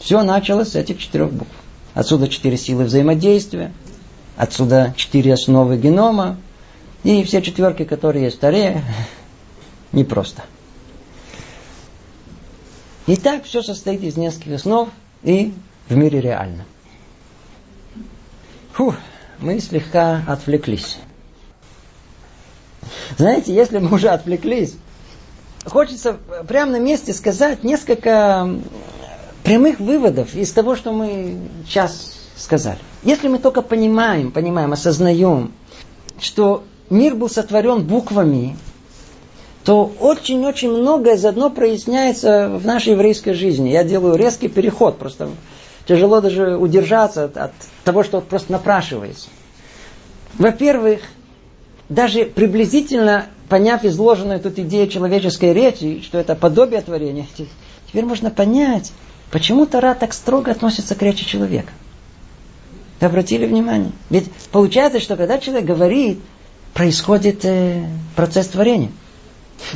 Все 0.00 0.20
началось 0.24 0.70
с 0.70 0.74
этих 0.74 0.98
четырех 0.98 1.32
букв. 1.32 1.52
Отсюда 1.94 2.26
четыре 2.26 2.56
силы 2.56 2.82
взаимодействия, 2.84 3.72
отсюда 4.36 4.92
четыре 4.96 5.34
основы 5.34 5.76
генома, 5.76 6.36
и 7.04 7.22
все 7.22 7.42
четверки, 7.42 7.84
которые 7.84 8.24
есть 8.24 8.38
в 8.38 8.40
Таре, 8.40 8.82
непросто. 9.92 10.42
Итак, 13.06 13.44
все 13.44 13.62
состоит 13.62 14.02
из 14.02 14.16
нескольких 14.16 14.54
основ 14.54 14.88
и 15.24 15.52
в 15.88 15.96
мире 15.96 16.20
реально. 16.20 16.64
Фу, 18.72 18.94
мы 19.40 19.58
слегка 19.60 20.22
отвлеклись. 20.28 20.98
Знаете, 23.18 23.54
если 23.54 23.78
мы 23.78 23.92
уже 23.94 24.08
отвлеклись, 24.08 24.76
хочется 25.64 26.16
прямо 26.46 26.72
на 26.72 26.78
месте 26.78 27.12
сказать 27.12 27.64
несколько 27.64 28.48
прямых 29.42 29.80
выводов 29.80 30.34
из 30.34 30.52
того, 30.52 30.76
что 30.76 30.92
мы 30.92 31.38
сейчас 31.66 32.14
сказали. 32.36 32.78
Если 33.02 33.26
мы 33.26 33.38
только 33.38 33.62
понимаем, 33.62 34.30
понимаем, 34.30 34.72
осознаем, 34.72 35.52
что 36.20 36.62
мир 36.88 37.16
был 37.16 37.28
сотворен 37.28 37.84
буквами, 37.84 38.56
то 39.64 39.92
очень-очень 40.00 40.70
многое 40.70 41.16
заодно 41.16 41.50
проясняется 41.50 42.48
в 42.48 42.66
нашей 42.66 42.92
еврейской 42.92 43.32
жизни. 43.32 43.70
Я 43.70 43.84
делаю 43.84 44.16
резкий 44.16 44.48
переход, 44.48 44.98
просто 44.98 45.30
тяжело 45.86 46.20
даже 46.20 46.56
удержаться 46.56 47.24
от, 47.24 47.36
от 47.36 47.52
того, 47.84 48.02
что 48.02 48.20
просто 48.20 48.52
напрашивается. 48.52 49.28
Во-первых, 50.38 51.00
даже 51.88 52.24
приблизительно 52.24 53.26
поняв 53.48 53.84
изложенную 53.84 54.40
тут 54.40 54.58
идею 54.58 54.88
человеческой 54.88 55.52
речи, 55.52 56.00
что 56.02 56.18
это 56.18 56.34
подобие 56.34 56.80
творения, 56.80 57.26
теперь 57.86 58.04
можно 58.04 58.30
понять, 58.30 58.92
почему 59.30 59.66
Тара 59.66 59.94
так 59.94 60.12
строго 60.14 60.50
относится 60.50 60.94
к 60.94 61.02
речи 61.02 61.24
человека. 61.24 61.70
Вы 63.00 63.06
обратили 63.06 63.46
внимание? 63.46 63.92
Ведь 64.10 64.30
получается, 64.50 65.00
что 65.00 65.16
когда 65.16 65.38
человек 65.38 65.66
говорит, 65.66 66.20
происходит 66.72 67.44
э, 67.44 67.84
процесс 68.16 68.48
творения. 68.48 68.90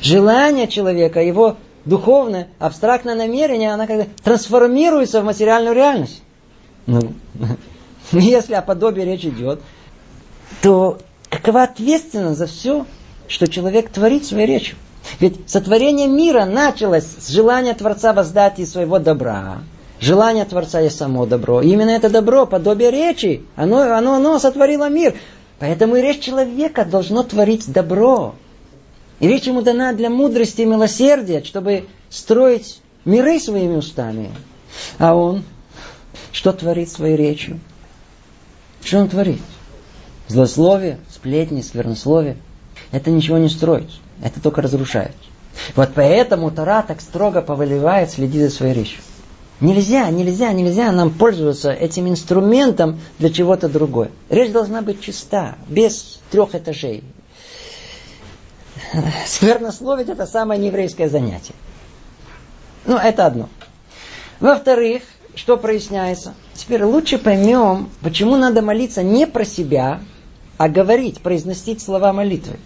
Желание 0.02 0.68
человека, 0.68 1.20
его 1.20 1.56
духовное, 1.84 2.48
абстрактное 2.58 3.14
намерение, 3.14 3.72
оно 3.72 3.86
как 3.86 4.08
трансформируется 4.22 5.20
в 5.20 5.24
материальную 5.24 5.74
реальность. 5.74 6.22
Ну, 6.86 7.12
если 8.12 8.54
о 8.54 8.62
подобии 8.62 9.02
речь 9.02 9.24
идет, 9.24 9.60
то 10.62 10.98
какова 11.30 11.64
ответственность 11.64 12.38
за 12.38 12.46
все, 12.46 12.86
что 13.28 13.48
человек 13.48 13.90
творит 13.90 14.24
своей 14.24 14.46
речью? 14.46 14.76
Ведь 15.20 15.48
сотворение 15.48 16.08
мира 16.08 16.44
началось 16.44 17.04
с 17.04 17.28
желания 17.28 17.74
Творца 17.74 18.12
воздать 18.12 18.58
из 18.58 18.72
своего 18.72 18.98
добра. 18.98 19.58
Желание 20.00 20.44
Творца 20.44 20.80
есть 20.80 20.98
само 20.98 21.26
добро. 21.26 21.62
И 21.62 21.68
именно 21.68 21.90
это 21.90 22.10
добро, 22.10 22.46
подобие 22.46 22.90
речи, 22.90 23.44
оно, 23.54 23.80
оно, 23.96 24.14
оно 24.14 24.38
сотворило 24.38 24.88
мир. 24.88 25.14
Поэтому 25.58 25.96
и 25.96 26.02
речь 26.02 26.20
человека 26.20 26.84
должно 26.84 27.22
творить 27.22 27.70
добро. 27.72 28.34
И 29.20 29.28
речь 29.28 29.46
ему 29.46 29.62
дана 29.62 29.92
для 29.92 30.10
мудрости 30.10 30.62
и 30.62 30.66
милосердия, 30.66 31.42
чтобы 31.42 31.86
строить 32.10 32.80
миры 33.04 33.40
своими 33.40 33.76
устами. 33.76 34.30
А 34.98 35.14
он 35.14 35.42
что 36.32 36.52
творит 36.52 36.90
своей 36.90 37.16
речью? 37.16 37.60
Что 38.82 38.98
он 38.98 39.08
творит? 39.08 39.40
Злословие, 40.28 40.98
сплетни, 41.10 41.62
сквернословие. 41.62 42.36
Это 42.92 43.10
ничего 43.10 43.38
не 43.38 43.48
строит. 43.48 43.88
Это 44.22 44.40
только 44.40 44.60
разрушает. 44.60 45.14
Вот 45.74 45.90
поэтому 45.94 46.50
Тора 46.50 46.82
так 46.82 47.00
строго 47.00 47.40
повелевает 47.40 48.10
следить 48.10 48.42
за 48.42 48.50
своей 48.50 48.74
речью. 48.74 49.00
Нельзя, 49.60 50.10
нельзя, 50.10 50.52
нельзя 50.52 50.92
нам 50.92 51.10
пользоваться 51.10 51.72
этим 51.72 52.08
инструментом 52.08 53.00
для 53.18 53.30
чего-то 53.30 53.70
другое. 53.70 54.10
Речь 54.28 54.52
должна 54.52 54.82
быть 54.82 55.00
чиста, 55.00 55.56
без 55.68 56.20
трех 56.30 56.54
этажей. 56.54 57.02
Сквернословить 59.26 60.08
это 60.08 60.26
самое 60.26 60.60
нееврейское 60.60 61.08
занятие. 61.08 61.54
Ну, 62.84 62.96
это 62.96 63.26
одно. 63.26 63.48
Во-вторых, 64.40 65.02
что 65.34 65.56
проясняется? 65.56 66.34
Теперь 66.54 66.84
лучше 66.84 67.18
поймем, 67.18 67.90
почему 68.00 68.36
надо 68.36 68.62
молиться 68.62 69.02
не 69.02 69.26
про 69.26 69.44
себя, 69.44 70.00
а 70.56 70.68
говорить, 70.68 71.20
произносить 71.20 71.82
слова 71.82 72.12
молитвы. 72.12 72.58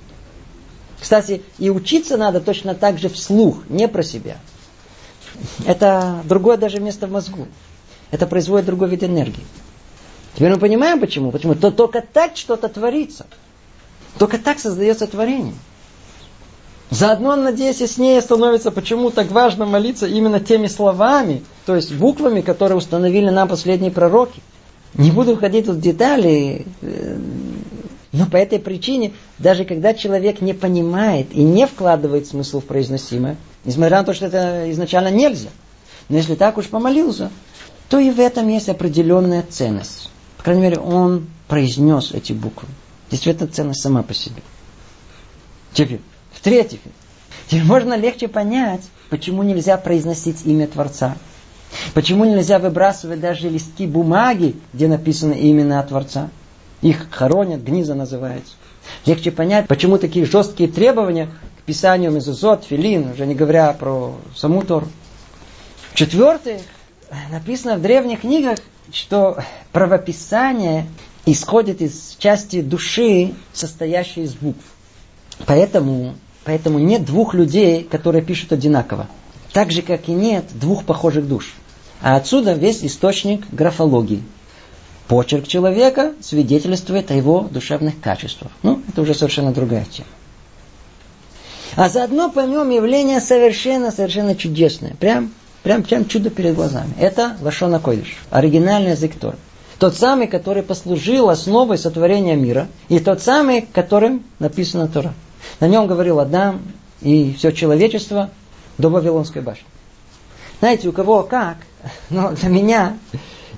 Кстати, 1.01 1.43
и 1.59 1.71
учиться 1.71 2.17
надо 2.17 2.41
точно 2.41 2.75
так 2.75 2.99
же 2.99 3.09
вслух, 3.09 3.69
не 3.69 3.89
про 3.89 4.03
себя. 4.03 4.37
Это 5.65 6.21
другое 6.25 6.57
даже 6.59 6.81
место 6.81 7.07
в 7.07 7.11
мозгу. 7.11 7.49
Это 8.11 8.27
производит 8.27 8.67
другой 8.67 8.91
вид 8.91 9.03
энергии. 9.03 9.45
Теперь 10.35 10.51
мы 10.53 10.59
понимаем 10.59 11.01
почему. 11.01 11.31
Почему? 11.31 11.55
То 11.55 11.71
только 11.71 12.03
так 12.03 12.37
что-то 12.37 12.69
творится. 12.69 13.27
Только 14.19 14.39
так 14.39 14.59
создается 14.59 15.07
творение. 15.07 15.55
Заодно, 16.91 17.37
надеюсь, 17.37 17.81
яснее 17.81 18.21
становится, 18.21 18.73
почему 18.73 19.11
так 19.11 19.31
важно 19.31 19.65
молиться 19.65 20.07
именно 20.07 20.41
теми 20.41 20.67
словами, 20.67 21.43
то 21.65 21.77
есть 21.77 21.95
буквами, 21.95 22.41
которые 22.41 22.79
установили 22.79 23.31
нам 23.31 23.47
последние 23.47 23.93
пророки. 23.93 24.43
Не 24.95 25.13
буду 25.13 25.37
входить 25.37 25.69
в 25.69 25.81
детали, 25.81 26.67
э, 26.83 27.17
но 28.11 28.27
по 28.27 28.37
этой 28.37 28.59
причине, 28.59 29.13
даже 29.39 29.65
когда 29.65 29.95
человек 29.95 30.41
не 30.41 30.53
понимает 30.53 31.29
и 31.33 31.45
не 31.45 31.69
вкладывает 31.69 32.27
смысл 32.27 32.61
в 32.61 32.65
произносимое, 32.65 33.37
несмотря 33.65 33.99
на 33.99 34.05
то, 34.05 34.13
что 34.13 34.27
это 34.27 34.69
изначально 34.73 35.13
нельзя, 35.13 35.51
но 36.09 36.17
если 36.17 36.35
так 36.35 36.59
уж 36.59 36.67
помолился, 36.67 37.31
то 37.89 38.01
и 38.01 38.11
в 38.11 38.19
этом 38.19 38.49
есть 38.49 38.69
определенная 38.69 39.45
ценность. 39.49 40.11
По 40.39 40.43
крайней 40.43 40.63
мере, 40.63 40.79
он 40.79 41.29
произнес 41.47 42.11
эти 42.11 42.33
буквы. 42.33 42.69
Действительно, 43.13 43.49
ценность 43.49 43.81
сама 43.81 44.03
по 44.03 44.15
себе. 44.15 44.43
Теперь, 45.73 46.01
в-третьих, 46.33 46.81
теперь 47.47 47.65
можно 47.65 47.95
легче 47.95 48.29
понять, 48.29 48.83
почему 49.09 49.43
нельзя 49.43 49.77
произносить 49.77 50.45
имя 50.45 50.67
Творца. 50.67 51.17
Почему 51.95 52.25
нельзя 52.25 52.59
выбрасывать 52.59 53.21
даже 53.21 53.49
листки 53.49 53.87
бумаги, 53.87 54.57
где 54.73 54.89
написано 54.89 55.33
имя 55.33 55.83
Творца. 55.83 56.31
Их 56.83 57.09
хоронят, 57.11 57.63
гниза 57.63 57.95
называется. 57.95 58.55
Легче 59.07 59.31
понять, 59.31 59.69
почему 59.69 59.99
такие 59.99 60.25
жесткие 60.25 60.69
требования 60.69 61.29
к 61.59 61.63
писанию 61.63 62.11
мезузот, 62.11 62.65
филин, 62.65 63.13
уже 63.13 63.27
не 63.27 63.35
говоря 63.35 63.73
про 63.73 64.17
саму 64.35 64.63
Тору. 64.63 64.89
Четвертое, 65.95 66.61
написано 67.31 67.77
в 67.77 67.83
древних 67.83 68.23
книгах, 68.23 68.59
что 68.93 69.39
правописание 69.73 70.87
исходит 71.27 71.83
из 71.83 72.17
части 72.19 72.63
души, 72.63 73.35
состоящей 73.53 74.23
из 74.23 74.35
букв. 74.35 74.65
Поэтому, 75.47 76.15
поэтому 76.45 76.79
нет 76.79 77.05
двух 77.05 77.35
людей, 77.35 77.83
которые 77.85 78.23
пишут 78.23 78.53
одинаково. 78.53 79.07
Так 79.53 79.73
же, 79.73 79.83
как 79.83 80.09
и 80.09 80.13
нет 80.13 80.45
двух 80.55 80.85
похожих 80.85 81.27
душ. 81.27 81.55
А 82.03 82.17
отсюда 82.17 82.53
весь 82.53 82.85
источник 82.85 83.45
графологии. 83.53 84.23
Почерк 85.09 85.49
человека 85.49 86.13
свидетельствует 86.21 87.11
о 87.11 87.15
его 87.15 87.49
душевных 87.51 88.01
качествах. 88.01 88.53
Ну, 88.63 88.81
это 88.89 89.03
уже 89.03 89.13
совершенно 89.13 89.53
другая 89.53 89.85
тема. 89.91 90.09
А 91.77 91.89
заодно 91.89 92.31
поймем 92.31 92.71
явление 92.71 93.21
совершенно-совершенно 93.21 94.35
чудесное. 94.37 94.95
Прям, 95.01 95.33
прям, 95.63 95.83
прям 95.83 96.07
чудо 96.07 96.31
перед 96.31 96.55
глазами. 96.55 96.93
Это 96.99 97.37
Лашона 97.41 97.81
Койдыш, 97.81 98.17
оригинальный 98.31 98.93
язык 98.93 99.17
Тор. 99.19 99.37
Тот 99.79 99.97
самый, 99.97 100.27
который 100.27 100.63
послужил 100.63 101.31
основой 101.31 101.79
сотворения 101.79 102.37
мира, 102.37 102.69
и 102.89 102.99
тот 102.99 103.23
самый, 103.23 103.63
которым 103.63 104.23
написана 104.39 104.89
Тора. 104.89 105.15
На 105.61 105.69
нем 105.69 105.87
говорил 105.87 106.21
Адам 106.21 106.63
и 107.01 107.35
все 107.35 107.51
человечество 107.53 108.31
до 108.79 108.89
Вавилонской 108.89 109.43
башни. 109.43 109.67
Знаете, 110.61 110.89
у 110.89 110.93
кого 110.93 111.23
как, 111.23 111.59
но 112.11 112.33
для 112.33 112.49
меня 112.49 112.99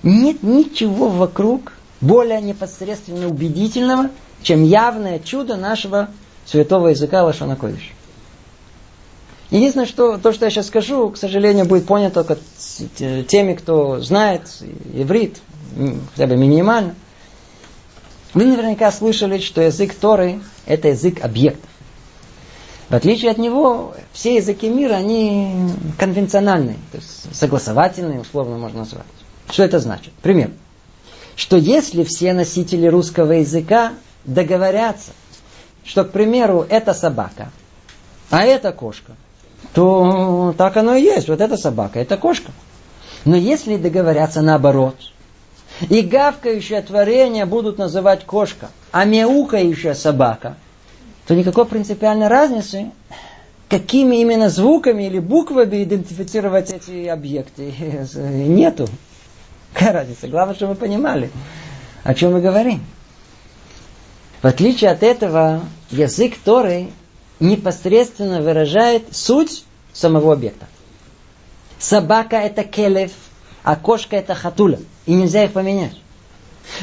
нет 0.03 0.43
ничего 0.43 1.09
вокруг 1.09 1.73
более 2.01 2.41
непосредственно 2.41 3.29
убедительного, 3.29 4.11
чем 4.43 4.65
явное 4.65 5.19
чудо 5.19 5.57
нашего 5.57 6.09
святого 6.45 6.89
языка 6.89 7.25
Лашона. 7.25 7.57
Единственное, 9.51 9.87
что 9.87 10.17
то, 10.17 10.33
что 10.33 10.47
я 10.47 10.51
сейчас 10.51 10.69
скажу, 10.69 11.11
к 11.11 11.17
сожалению, 11.17 11.67
будет 11.67 11.87
понято 11.87 12.25
только 12.25 12.39
теми, 13.27 13.55
кто 13.55 14.01
знает 14.01 14.43
иврит, 14.95 15.39
хотя 16.13 16.27
бы 16.27 16.37
минимально. 16.37 16.95
Вы 18.35 18.47
наверняка 18.47 18.91
слышали, 18.91 19.39
что 19.39 19.61
язык 19.61 19.95
Торы– 19.95 20.41
это 20.67 20.89
язык 20.89 21.23
объектов. 21.23 21.69
В 22.93 22.95
отличие 22.95 23.31
от 23.31 23.39
него, 23.39 23.95
все 24.13 24.37
языки 24.37 24.69
мира, 24.69 24.97
они 24.97 25.71
конвенциональные, 25.99 26.77
то 26.91 26.99
есть 26.99 27.35
согласовательные, 27.35 28.21
условно 28.21 28.59
можно 28.59 28.81
назвать. 28.81 29.07
Что 29.51 29.63
это 29.63 29.79
значит? 29.79 30.13
Пример. 30.21 30.51
Что 31.35 31.57
если 31.57 32.05
все 32.05 32.35
носители 32.35 32.87
русского 32.87 33.33
языка 33.33 33.95
договорятся, 34.27 35.13
что, 35.87 36.05
к 36.05 36.11
примеру, 36.11 36.67
это 36.69 36.93
собака, 36.93 37.51
а 38.29 38.45
это 38.45 38.73
кошка, 38.73 39.13
то 39.73 40.55
так 40.59 40.77
оно 40.77 40.95
и 40.95 41.01
есть. 41.01 41.31
Вот 41.31 41.41
это 41.41 41.57
собака, 41.57 41.99
это 41.99 42.19
кошка. 42.19 42.53
Но 43.25 43.37
если 43.37 43.79
договорятся 43.79 44.43
наоборот, 44.43 44.97
и 45.89 46.03
гавкающее 46.03 46.83
творение 46.83 47.47
будут 47.47 47.79
называть 47.79 48.27
кошка, 48.27 48.69
а 48.91 49.07
мяукающая 49.07 49.95
собака, 49.95 50.57
то 51.33 51.37
никакой 51.37 51.65
принципиальной 51.65 52.29
разницы, 52.29 52.91
какими 53.71 54.17
именно 54.17 54.51
звуками 54.51 55.05
или 55.05 55.19
буквами 55.19 55.83
идентифицировать 55.83 56.71
эти 56.71 57.07
объекты, 57.07 57.73
нету. 58.15 58.87
Какая 59.73 59.95
разница? 59.95 60.29
Главное, 60.29 60.55
чтобы 60.55 60.75
мы 60.75 60.77
понимали, 60.77 61.31
о 62.05 62.13
чем 62.13 62.35
мы 62.35 62.43
говорим. 62.43 62.85
В 64.43 64.47
отличие 64.47 64.91
от 64.91 65.03
этого, 65.03 65.63
язык 65.91 66.37
Торы 66.45 66.89
непосредственно 67.41 68.43
выражает 68.43 69.17
суть 69.17 69.65
самого 69.95 70.35
объекта. 70.35 70.67
Собака 71.79 72.37
это 72.37 72.63
келев, 72.63 73.13
а 73.63 73.77
кошка 73.77 74.17
это 74.17 74.35
хатуля. 74.35 74.81
И 75.07 75.15
нельзя 75.15 75.45
их 75.45 75.53
поменять. 75.53 75.99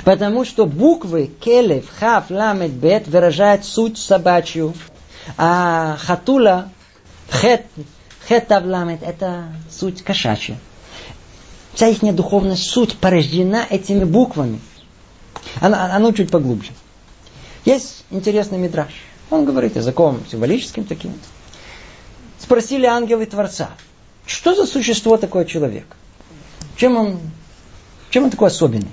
Потому 0.03 0.45
что 0.45 0.65
буквы 0.65 1.27
келев, 1.39 1.85
хав, 1.99 2.29
ламет, 2.29 2.71
бет 2.71 3.07
выражают 3.07 3.65
суть 3.65 3.97
собачью. 3.97 4.73
А 5.37 5.97
хатула, 5.99 6.69
хет, 7.29 7.65
хет, 8.27 8.49
ламет, 8.49 9.03
это 9.03 9.45
суть 9.71 10.03
кошачья. 10.03 10.57
Вся 11.73 11.87
их 11.87 12.15
духовная 12.15 12.55
суть 12.55 12.97
порождена 12.97 13.65
этими 13.69 14.03
буквами. 14.03 14.59
Она, 15.61 15.95
оно 15.95 16.11
чуть 16.11 16.31
поглубже. 16.31 16.71
Есть 17.65 18.03
интересный 18.09 18.57
мидраж. 18.57 18.91
Он 19.29 19.45
говорит 19.45 19.75
языком 19.75 20.21
символическим 20.29 20.85
таким. 20.85 21.13
Спросили 22.39 22.85
ангелы 22.85 23.25
Творца, 23.25 23.69
что 24.25 24.55
за 24.55 24.65
существо 24.65 25.17
такое 25.17 25.45
человек? 25.45 25.85
Чем 26.75 26.97
он, 26.97 27.19
чем 28.09 28.25
он 28.25 28.31
такой 28.31 28.47
особенный? 28.47 28.91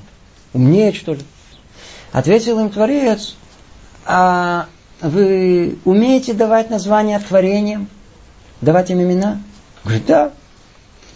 Умнее, 0.56 0.94
что 0.94 1.12
ли? 1.12 1.20
Ответил 2.12 2.58
им 2.60 2.70
Творец, 2.70 3.36
а 4.06 4.68
вы 5.02 5.76
умеете 5.84 6.32
давать 6.32 6.70
названия 6.70 7.18
творениям? 7.18 7.88
Давать 8.62 8.90
им 8.90 9.02
имена? 9.02 9.42
Говорит, 9.84 10.06
да. 10.06 10.32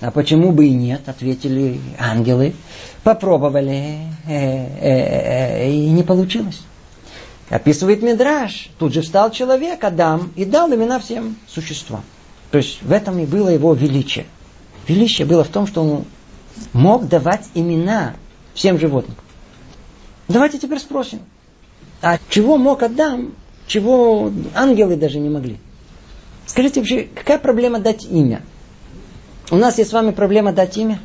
А 0.02 0.10
почему 0.10 0.52
бы 0.52 0.66
и 0.66 0.74
нет, 0.74 1.08
ответили 1.08 1.80
ангелы. 1.98 2.52
Попробовали, 3.02 4.00
э, 4.26 4.34
э, 4.34 5.64
э, 5.64 5.70
и 5.70 5.88
не 5.88 6.02
получилось. 6.02 6.60
Описывает 7.48 8.02
Мидраш. 8.02 8.68
Тут 8.78 8.92
же 8.92 9.00
встал 9.00 9.30
человек, 9.30 9.82
Адам, 9.82 10.32
и 10.36 10.44
дал 10.44 10.68
имена 10.68 10.98
всем 11.00 11.36
существам. 11.48 12.02
То 12.50 12.58
есть 12.58 12.82
в 12.82 12.92
этом 12.92 13.18
и 13.18 13.24
было 13.24 13.48
его 13.48 13.72
величие. 13.72 14.26
Величие 14.86 15.26
было 15.26 15.44
в 15.44 15.48
том, 15.48 15.66
что 15.66 15.82
он 15.82 16.04
мог 16.74 17.08
давать 17.08 17.48
имена 17.54 18.16
всем 18.52 18.78
животным. 18.78 19.16
Давайте 20.31 20.59
теперь 20.59 20.78
спросим. 20.78 21.20
А 22.02 22.19
чего 22.28 22.57
мог 22.57 22.85
Адам, 22.85 23.32
чего 23.66 24.31
ангелы 24.55 24.94
даже 24.94 25.19
не 25.19 25.28
могли? 25.28 25.59
Скажите 26.47 26.81
вообще, 26.81 27.09
какая 27.12 27.39
проблема 27.39 27.81
дать 27.81 28.05
имя? 28.05 28.43
У 29.51 29.57
нас 29.57 29.78
есть 29.78 29.90
с 29.90 29.93
вами 29.93 30.12
проблема 30.12 30.52
дать 30.52 30.77
имя? 30.77 31.01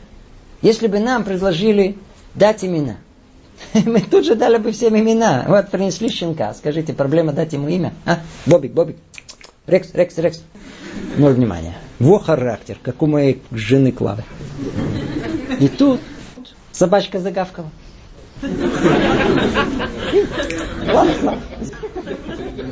Если 0.62 0.86
бы 0.86 1.00
нам 1.00 1.24
предложили 1.24 1.98
дать 2.36 2.64
имена, 2.64 2.98
мы 3.74 4.00
тут 4.02 4.26
же 4.26 4.36
дали 4.36 4.58
бы 4.58 4.72
всем 4.72 4.96
имена. 4.96 5.44
Вот 5.48 5.72
принесли 5.72 6.10
щенка. 6.10 6.54
Скажите, 6.54 6.94
проблема 6.94 7.34
дать 7.34 7.54
ему 7.54 7.68
имя? 7.68 7.94
А? 8.06 8.20
Бобик, 8.46 8.74
Бобик. 8.74 8.98
Рекс, 9.66 9.90
Рекс, 9.94 10.18
Рекс. 10.20 10.44
Ноль 11.18 11.34
внимания. 11.34 11.76
Во 11.98 12.20
характер, 12.20 12.78
как 12.82 13.02
у 13.02 13.08
моей 13.08 13.42
жены 13.52 13.92
Клавы. 13.92 14.24
И 15.60 15.68
тут 15.68 16.00
собачка 16.72 17.20
загавкала. 17.20 17.72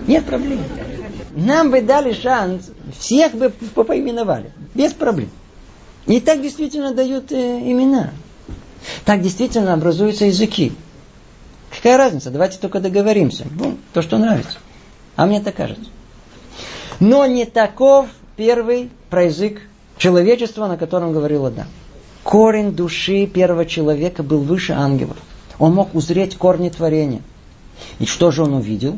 Нет 0.08 0.26
проблем. 0.26 0.60
Нам 1.36 1.72
бы 1.72 1.82
дали 1.82 2.14
шанс, 2.14 2.70
всех 2.98 3.34
бы 3.34 3.50
поименовали. 3.50 4.52
Без 4.76 4.94
проблем. 4.94 5.30
И 6.06 6.20
так 6.20 6.42
действительно 6.42 6.94
дают 6.94 7.32
э, 7.32 7.60
имена. 7.60 8.12
Так 9.06 9.22
действительно 9.22 9.74
образуются 9.74 10.26
языки. 10.26 10.74
Какая 11.72 11.98
разница? 11.98 12.30
Давайте 12.30 12.60
только 12.60 12.80
договоримся. 12.80 13.46
Ну, 13.58 13.78
то, 13.94 14.02
что 14.02 14.18
нравится. 14.18 14.58
А 15.16 15.26
мне 15.26 15.42
так 15.42 15.56
кажется. 15.56 15.90
Но 17.00 17.26
не 17.26 17.46
таков 17.46 18.08
первый 18.36 18.90
проязык 19.10 19.62
человечества, 19.98 20.68
на 20.68 20.78
котором 20.78 21.14
говорил 21.14 21.46
Адам. 21.46 21.68
Корень 22.24 22.72
души 22.72 23.26
первого 23.26 23.66
человека 23.66 24.24
был 24.24 24.40
выше 24.40 24.74
ангелов. 24.74 25.18
Он 25.60 25.74
мог 25.74 25.94
узреть 25.96 26.38
корни 26.38 26.70
творения. 26.70 27.22
И 28.00 28.06
что 28.06 28.32
же 28.32 28.44
он 28.44 28.54
увидел? 28.54 28.98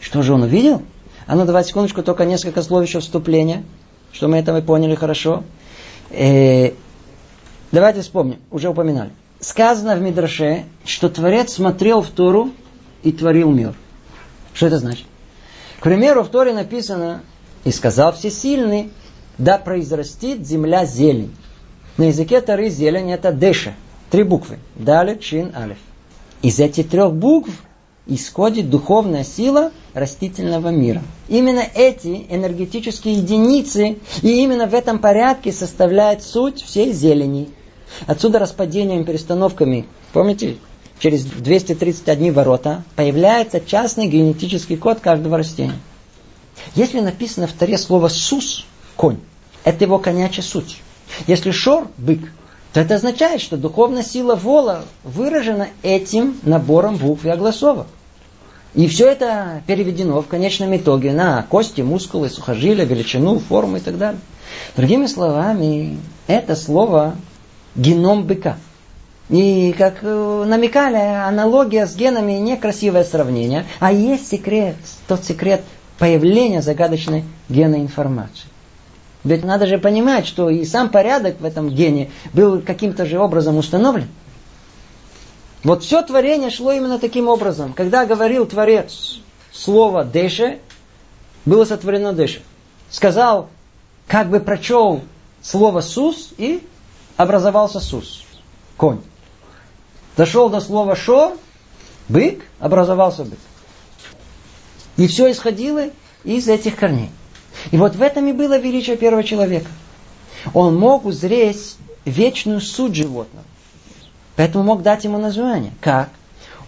Что 0.00 0.22
же 0.22 0.32
он 0.32 0.42
увидел? 0.42 0.82
А 1.26 1.34
ну 1.34 1.44
давайте 1.44 1.70
секундочку, 1.70 2.02
только 2.02 2.24
несколько 2.24 2.62
слов 2.62 2.82
еще 2.82 3.00
вступления, 3.00 3.64
что 4.12 4.28
мы 4.28 4.38
это 4.38 4.52
мы 4.52 4.62
поняли 4.62 4.94
хорошо. 4.94 5.44
Э, 6.10 6.72
давайте 7.70 8.00
вспомним, 8.00 8.38
уже 8.50 8.68
упоминали. 8.68 9.10
Сказано 9.40 9.94
в 9.94 10.00
Мидраше, 10.00 10.64
что 10.84 11.08
Творец 11.08 11.52
смотрел 11.52 12.02
в 12.02 12.08
Тору 12.08 12.50
и 13.02 13.12
творил 13.12 13.50
мир. 13.50 13.74
Что 14.54 14.66
это 14.66 14.78
значит? 14.78 15.06
К 15.78 15.84
примеру, 15.84 16.24
в 16.24 16.28
Торе 16.28 16.52
написано, 16.52 17.22
и 17.64 17.70
сказал 17.70 18.12
Всесильный, 18.12 18.90
да 19.36 19.58
произрастит 19.58 20.46
земля 20.46 20.84
зелень. 20.84 21.34
На 21.96 22.04
языке 22.04 22.40
Торы 22.40 22.68
зелень 22.68 23.12
это 23.12 23.32
деша. 23.32 23.74
Три 24.10 24.22
буквы. 24.22 24.58
Далит, 24.74 25.20
чин, 25.20 25.52
алиф. 25.54 25.76
Из 26.40 26.58
этих 26.60 26.88
трех 26.88 27.12
букв 27.12 27.50
исходит 28.06 28.70
духовная 28.70 29.24
сила 29.24 29.70
растительного 29.92 30.68
мира. 30.68 31.02
Именно 31.28 31.62
эти 31.74 32.26
энергетические 32.30 33.16
единицы 33.16 33.98
и 34.22 34.42
именно 34.42 34.66
в 34.66 34.74
этом 34.74 34.98
порядке 34.98 35.52
составляют 35.52 36.22
суть 36.22 36.62
всей 36.62 36.92
зелени. 36.92 37.50
Отсюда 38.06 38.38
распадением, 38.38 39.04
перестановками, 39.04 39.86
помните, 40.12 40.56
через 40.98 41.24
231 41.24 42.32
ворота 42.32 42.84
появляется 42.96 43.60
частный 43.60 44.06
генетический 44.06 44.76
код 44.76 45.00
каждого 45.00 45.36
растения. 45.36 45.78
Если 46.74 47.00
написано 47.00 47.46
в 47.46 47.52
таре 47.52 47.76
слово 47.76 48.08
«сус»– 48.08 48.64
конь, 48.96 49.18
это 49.64 49.84
его 49.84 49.98
конячая 49.98 50.44
суть. 50.44 50.80
Если 51.26 51.50
«шор»– 51.50 51.88
бык, 51.98 52.20
то 52.72 52.80
это 52.80 52.96
означает, 52.96 53.40
что 53.40 53.56
духовная 53.56 54.02
сила 54.02 54.34
вола 54.34 54.84
выражена 55.04 55.68
этим 55.82 56.38
набором 56.42 56.96
букв 56.96 57.24
и 57.24 57.30
огласовок. 57.30 57.86
И 58.74 58.86
все 58.86 59.08
это 59.08 59.62
переведено 59.66 60.20
в 60.20 60.26
конечном 60.26 60.76
итоге 60.76 61.12
на 61.12 61.42
кости, 61.42 61.80
мускулы, 61.80 62.28
сухожилия, 62.28 62.84
величину, 62.84 63.38
форму 63.38 63.78
и 63.78 63.80
так 63.80 63.96
далее. 63.96 64.20
Другими 64.76 65.06
словами, 65.06 65.98
это 66.26 66.54
слово 66.54 67.16
геном 67.74 68.24
быка. 68.24 68.56
И 69.30 69.74
как 69.76 69.98
э, 70.02 70.44
намекали, 70.46 70.96
аналогия 70.96 71.86
с 71.86 71.96
генами 71.96 72.32
некрасивое 72.32 73.04
сравнение, 73.04 73.66
а 73.78 73.92
есть 73.92 74.28
секрет, 74.28 74.76
тот 75.06 75.24
секрет 75.24 75.62
появления 75.98 76.62
загадочной 76.62 77.24
генной 77.48 77.80
информации. 77.80 78.46
Ведь 79.24 79.44
надо 79.44 79.66
же 79.66 79.78
понимать, 79.78 80.26
что 80.26 80.48
и 80.48 80.64
сам 80.64 80.90
порядок 80.90 81.40
в 81.40 81.44
этом 81.44 81.70
гене 81.70 82.10
был 82.32 82.60
каким-то 82.60 83.04
же 83.04 83.18
образом 83.18 83.56
установлен. 83.56 84.08
Вот 85.64 85.82
все 85.82 86.02
творение 86.02 86.50
шло 86.50 86.72
именно 86.72 86.98
таким 86.98 87.28
образом. 87.28 87.72
Когда 87.72 88.06
говорил 88.06 88.46
Творец 88.46 89.18
слово 89.52 90.04
«деше», 90.04 90.60
было 91.44 91.64
сотворено 91.64 92.12
«деше». 92.12 92.42
Сказал, 92.90 93.48
как 94.06 94.30
бы 94.30 94.38
прочел 94.38 95.02
слово 95.42 95.80
«сус» 95.80 96.32
и 96.38 96.66
образовался 97.16 97.80
«сус», 97.80 98.24
конь. 98.76 99.00
Дошел 100.16 100.48
до 100.48 100.60
слова 100.60 100.94
«шо», 100.94 101.36
бык, 102.08 102.44
образовался 102.60 103.24
бык. 103.24 103.38
И 104.96 105.08
все 105.08 105.30
исходило 105.30 105.90
из 106.24 106.48
этих 106.48 106.76
корней. 106.76 107.10
И 107.70 107.76
вот 107.76 107.96
в 107.96 108.02
этом 108.02 108.26
и 108.26 108.32
было 108.32 108.58
величие 108.58 108.96
первого 108.96 109.24
человека. 109.24 109.70
Он 110.54 110.76
мог 110.76 111.04
узреть 111.04 111.76
вечную 112.04 112.60
суть 112.60 112.94
животного. 112.94 113.44
Поэтому 114.36 114.64
мог 114.64 114.82
дать 114.82 115.04
ему 115.04 115.18
название. 115.18 115.72
Как? 115.80 116.10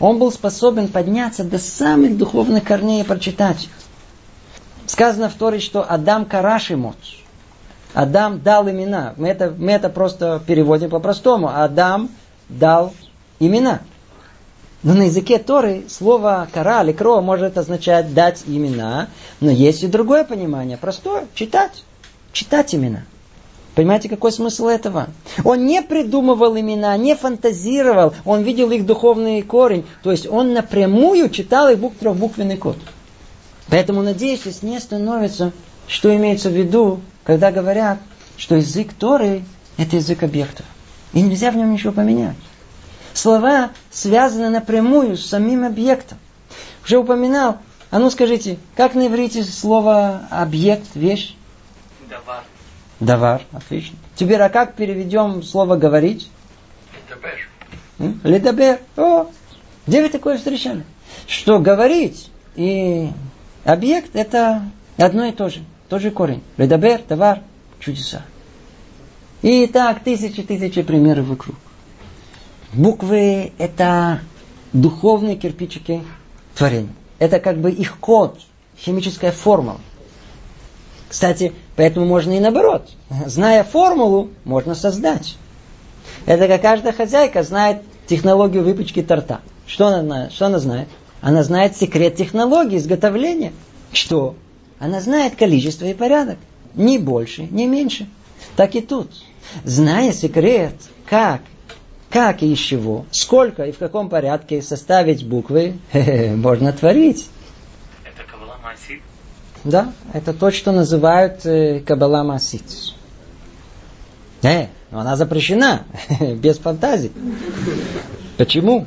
Он 0.01 0.19
был 0.19 0.33
способен 0.33 0.89
подняться 0.89 1.45
до 1.45 1.59
самых 1.59 2.17
духовных 2.17 2.65
корней 2.65 3.03
и 3.03 3.05
прочитать 3.05 3.65
их. 3.65 3.71
Сказано 4.87 5.29
в 5.29 5.35
Торе, 5.35 5.61
что 5.61 5.85
Адам 5.89 6.25
Карашимот. 6.25 6.97
Адам 7.95 8.41
дал 8.41 8.69
имена. 8.69 9.15
Мы 9.17 9.29
это, 9.29 9.55
мы 9.57 9.73
это 9.73 9.89
просто 9.89 10.43
переводим 10.45 10.91
по-простому. 10.91 11.49
Адам 11.49 12.09
дал 12.49 12.95
имена. 13.39 13.81
Но 14.83 14.95
на 14.95 15.03
языке 15.03 15.39
Торы 15.39 15.85
слово 15.89 16.49
кара 16.53 16.83
или 16.83 16.93
кро 16.93 17.21
может 17.21 17.59
означать 17.59 18.15
дать 18.15 18.45
имена, 18.47 19.09
но 19.41 19.51
есть 19.51 19.83
и 19.83 19.89
другое 19.89 20.25
понимание, 20.25 20.79
простое, 20.79 21.27
читать, 21.35 21.85
читать 22.33 22.75
имена. 22.75 23.05
Понимаете, 23.75 24.09
какой 24.09 24.33
смысл 24.33 24.67
этого? 24.67 25.09
Он 25.45 25.67
не 25.67 25.83
придумывал 25.83 26.59
имена, 26.59 26.97
не 26.97 27.15
фантазировал, 27.15 28.15
он 28.25 28.43
видел 28.43 28.71
их 28.71 28.87
духовный 28.87 29.43
корень, 29.43 29.87
то 30.03 30.11
есть 30.11 30.27
он 30.27 30.55
напрямую 30.55 31.29
читал 31.29 31.69
их 31.69 31.79
букв, 31.79 31.99
трехбуквенный 31.99 32.57
код. 32.57 32.77
Поэтому, 33.69 34.03
надеюсь, 34.03 34.41
здесь 34.41 34.63
не 34.63 34.81
становится, 34.81 35.53
что 35.87 36.15
имеется 36.17 36.49
в 36.49 36.55
виду, 36.55 37.01
когда 37.23 37.53
говорят, 37.53 37.99
что 38.37 38.57
язык 38.57 38.93
Торы– 38.95 39.45
это 39.77 39.97
язык 39.97 40.23
объектов. 40.23 40.67
И 41.13 41.21
нельзя 41.21 41.51
в 41.51 41.57
нем 41.57 41.73
ничего 41.73 41.93
поменять. 41.93 42.37
Слова 43.15 43.71
связаны 43.91 44.51
напрямую 44.51 45.17
с 45.17 45.27
самим 45.27 45.65
объектом. 45.65 46.19
Уже 46.85 46.99
упоминал. 46.99 47.59
А 47.91 47.99
ну 47.99 48.09
скажите, 48.11 48.59
как 48.77 48.95
на 48.95 49.09
иврите 49.09 49.43
слово 49.43 50.23
объект, 50.31 50.95
вещь? 50.95 51.35
Давар. 52.09 52.45
Давар, 53.01 53.43
отлично. 53.53 53.97
Теперь, 54.15 54.41
а 54.41 54.49
как 54.49 54.75
переведем 54.75 55.43
слово 55.43 55.77
говорить? 55.77 56.31
Ледабер. 57.09 58.21
Ледабер. 58.23 58.81
О, 58.97 59.27
где 59.87 60.03
вы 60.03 60.09
такое 60.09 60.37
встречали? 60.37 60.85
Что 61.27 61.59
говорить 61.59 62.31
и 62.55 63.11
объект 63.65 64.15
это 64.15 64.63
одно 64.97 65.25
и 65.25 65.33
то 65.33 65.49
же. 65.49 65.65
Тот 65.89 66.01
же 66.03 66.11
корень. 66.11 66.43
Ледабер, 66.57 67.01
товар, 67.01 67.41
чудеса. 67.81 68.23
И 69.43 69.67
так 69.67 70.05
тысячи-тысячи 70.05 70.83
примеров 70.83 71.27
вокруг. 71.27 71.57
Буквы– 72.73 73.53
это 73.59 74.21
духовные 74.73 75.37
кирпичики 75.37 76.03
творения. 76.55 76.95
Это 77.19 77.41
как 77.41 77.59
бы 77.59 77.71
их 77.71 77.99
код, 77.99 78.41
химическая 78.79 79.33
формула. 79.33 79.81
Кстати, 81.09 81.53
поэтому 81.75 82.07
можно 82.07 82.33
и 82.37 82.41
наоборот. 82.41 82.89
Зная 83.27 83.65
формулу, 83.65 84.31
можно 84.45 84.77
создать. 84.77 85.37
Это 86.27 86.47
как 86.47 86.63
каждая 86.63 86.93
хозяйка 86.93 87.43
знает 87.43 87.83
технологию 88.07 88.63
выпечки 88.63 89.03
торта. 89.03 89.41
Что 89.67 89.89
она, 89.89 90.31
что 90.31 90.47
она 90.47 90.61
знает? 90.61 90.89
Она 91.21 91.43
знает 91.43 91.77
секрет 91.77 92.15
технологии 92.15 92.79
изготовления. 92.79 93.53
Что? 93.93 94.37
Она 94.79 95.01
знает 95.01 95.35
количество 95.35 95.87
и 95.87 95.95
порядок. 95.95 96.39
Ни 96.75 96.99
больше, 96.99 97.43
ни 97.51 97.67
меньше. 97.67 98.09
Так 98.55 98.77
и 98.77 98.81
тут. 98.81 99.11
Зная 99.65 100.13
секрет, 100.13 100.75
как 101.07 101.43
как 102.11 102.43
и 102.43 102.53
из 102.53 102.59
чего, 102.59 103.07
сколько 103.13 103.65
и 103.65 103.73
в 103.73 103.79
каком 103.79 104.09
порядке 104.09 104.61
составить 104.61 105.27
буквы, 105.27 105.75
можно 105.93 106.73
творить. 106.73 107.29
Это 108.05 108.29
Кабала 108.31 108.59
Масид. 108.63 109.01
Да, 109.63 109.93
это 110.13 110.35
то, 110.35 110.51
что 110.51 110.73
называют 110.73 111.47
э, 111.47 111.81
Кабала 111.81 112.25
Масид. 112.25 112.65
Э, 114.43 114.67
но 114.91 115.01
она 115.01 115.15
запрещена, 115.17 115.85
без 116.37 116.59
фантазии. 116.59 117.13
Почему? 118.37 118.87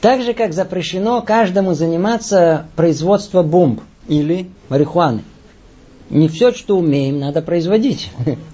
Так 0.00 0.22
же, 0.22 0.34
как 0.34 0.52
запрещено 0.52 1.22
каждому 1.22 1.74
заниматься 1.74 2.66
производством 2.74 3.48
бомб 3.48 3.82
или 4.08 4.50
марихуаны. 4.68 5.22
не 6.10 6.26
все, 6.26 6.52
что 6.52 6.76
умеем, 6.76 7.20
надо 7.20 7.40
производить. 7.40 8.10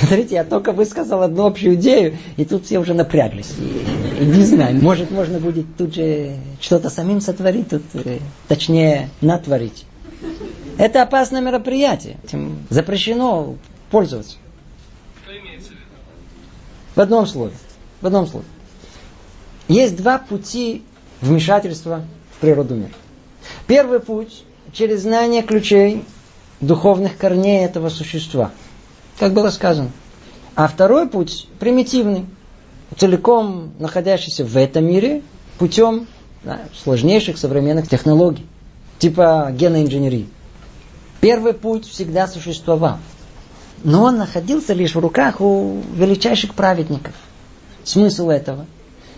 Смотрите, 0.00 0.36
я 0.36 0.44
только 0.44 0.72
высказал 0.72 1.22
одну 1.22 1.46
общую 1.46 1.74
идею, 1.74 2.16
и 2.36 2.44
тут 2.44 2.64
все 2.64 2.78
уже 2.78 2.94
напряглись. 2.94 3.52
И, 3.58 4.22
и 4.22 4.26
не 4.26 4.44
знаю, 4.44 4.76
может, 4.82 5.10
можно 5.10 5.38
будет 5.38 5.66
тут 5.76 5.94
же 5.94 6.36
что-то 6.60 6.88
самим 6.88 7.20
сотворить, 7.20 7.68
тут, 7.68 7.82
э, 7.94 8.18
точнее, 8.48 9.10
натворить. 9.20 9.84
Это 10.78 11.02
опасное 11.02 11.42
мероприятие. 11.42 12.16
Этим 12.24 12.58
запрещено 12.70 13.56
пользоваться. 13.90 14.36
Что 15.22 15.38
имеется 15.38 15.68
в 15.68 15.72
виду? 15.72 15.82
В 16.94 17.00
одном 17.00 17.26
слове. 17.26 17.52
В 18.00 18.06
одном 18.06 18.26
слове. 18.26 18.46
Есть 19.68 19.96
два 19.96 20.18
пути 20.18 20.82
вмешательства 21.20 22.04
в 22.36 22.40
природу 22.40 22.74
мира. 22.74 22.92
Первый 23.66 24.00
путь 24.00 24.44
через 24.72 25.02
знание 25.02 25.42
ключей 25.42 26.04
духовных 26.60 27.18
корней 27.18 27.64
этого 27.64 27.90
существа– 27.90 28.50
как 29.20 29.34
было 29.34 29.50
сказано. 29.50 29.90
А 30.56 30.66
второй 30.66 31.06
путь 31.06 31.46
примитивный, 31.58 32.24
целиком 32.96 33.70
находящийся 33.78 34.46
в 34.46 34.56
этом 34.56 34.86
мире 34.86 35.22
путем 35.58 36.06
да, 36.42 36.60
сложнейших 36.82 37.36
современных 37.36 37.86
технологий, 37.86 38.46
типа 38.98 39.50
геноинженерии. 39.52 40.26
Первый 41.20 41.52
путь 41.52 41.86
всегда 41.86 42.26
существовал. 42.26 42.96
Но 43.84 44.04
он 44.04 44.16
находился 44.16 44.72
лишь 44.72 44.94
в 44.94 44.98
руках 44.98 45.42
у 45.42 45.82
величайших 45.94 46.54
праведников. 46.54 47.14
Смысл 47.84 48.30
этого? 48.30 48.64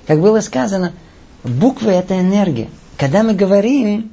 Как 0.08 0.20
было 0.20 0.40
сказано, 0.40 0.92
буквы 1.44 1.92
это 1.92 2.18
энергия. 2.18 2.68
Когда 2.96 3.22
мы 3.22 3.34
говорим, 3.34 4.10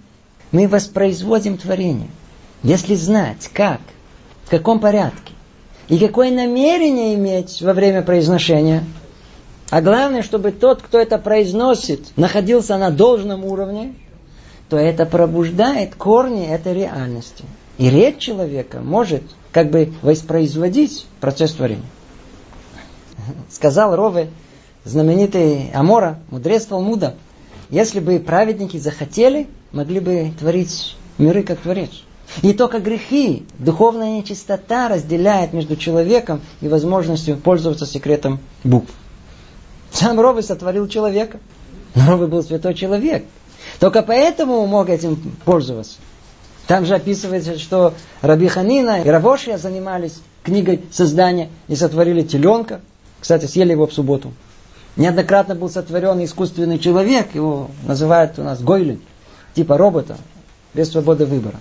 мы 0.51 0.67
воспроизводим 0.67 1.57
творение. 1.57 2.09
Если 2.61 2.93
знать, 2.93 3.49
как, 3.51 3.81
в 4.45 4.51
каком 4.51 4.79
порядке, 4.79 5.33
и 5.89 5.97
какое 5.97 6.31
намерение 6.31 7.15
иметь 7.15 7.61
во 7.61 7.73
время 7.73 8.03
произношения. 8.03 8.83
А 9.71 9.81
главное, 9.81 10.21
чтобы 10.21 10.51
тот, 10.51 10.81
кто 10.81 10.99
это 10.99 11.17
произносит, 11.17 12.15
находился 12.15 12.77
на 12.77 12.91
должном 12.91 13.43
уровне, 13.43 13.95
то 14.69 14.77
это 14.77 15.05
пробуждает 15.05 15.95
корни 15.95 16.47
этой 16.47 16.73
реальности. 16.73 17.43
И 17.77 17.89
речь 17.89 18.17
человека 18.17 18.79
может 18.81 19.23
как 19.51 19.71
бы 19.71 19.93
воспроизводить 20.01 21.05
процесс 21.19 21.53
творения. 21.53 21.83
Сказал 23.49 23.95
Рове, 23.95 24.29
знаменитый 24.85 25.71
Амора, 25.73 26.19
мудрец 26.29 26.65
Талмуда, 26.65 27.15
если 27.69 27.99
бы 27.99 28.19
праведники 28.19 28.77
захотели, 28.77 29.47
могли 29.71 29.99
бы 29.99 30.31
творить 30.39 30.95
миры 31.17 31.43
как 31.43 31.59
творец. 31.59 31.91
Не 32.43 32.53
только 32.53 32.79
грехи, 32.79 33.45
духовная 33.57 34.11
нечистота 34.11 34.87
разделяет 34.87 35.53
между 35.53 35.75
человеком 35.75 36.41
и 36.61 36.67
возможностью 36.67 37.37
пользоваться 37.37 37.85
секретом 37.85 38.39
букв. 38.63 38.91
Сам 39.91 40.19
Ровы 40.19 40.43
сотворил 40.43 40.87
человека. 40.87 41.39
Но 41.95 42.11
Ровы 42.11 42.27
был 42.27 42.43
святой 42.43 42.75
человек. 42.75 43.25
Только 43.79 44.03
поэтому 44.03 44.65
мог 44.67 44.89
этим 44.89 45.15
пользоваться. 45.43 45.97
Там 46.67 46.85
же 46.85 46.95
описывается, 46.95 47.57
что 47.57 47.95
Раби 48.21 48.47
Ханина 48.47 49.01
и 49.01 49.09
Равошия 49.09 49.57
занимались 49.57 50.21
книгой 50.43 50.81
создания 50.91 51.49
и 51.67 51.75
сотворили 51.75 52.21
теленка. 52.21 52.81
Кстати, 53.19 53.45
съели 53.45 53.71
его 53.71 53.87
в 53.87 53.93
субботу. 53.93 54.31
Неоднократно 54.95 55.55
был 55.55 55.69
сотворен 55.69 56.23
искусственный 56.23 56.77
человек, 56.77 57.33
его 57.33 57.71
называют 57.85 58.37
у 58.37 58.43
нас 58.43 58.61
Гойлин, 58.61 59.01
типа 59.55 59.77
робота, 59.77 60.17
без 60.73 60.91
свободы 60.91 61.25
выбора. 61.25 61.55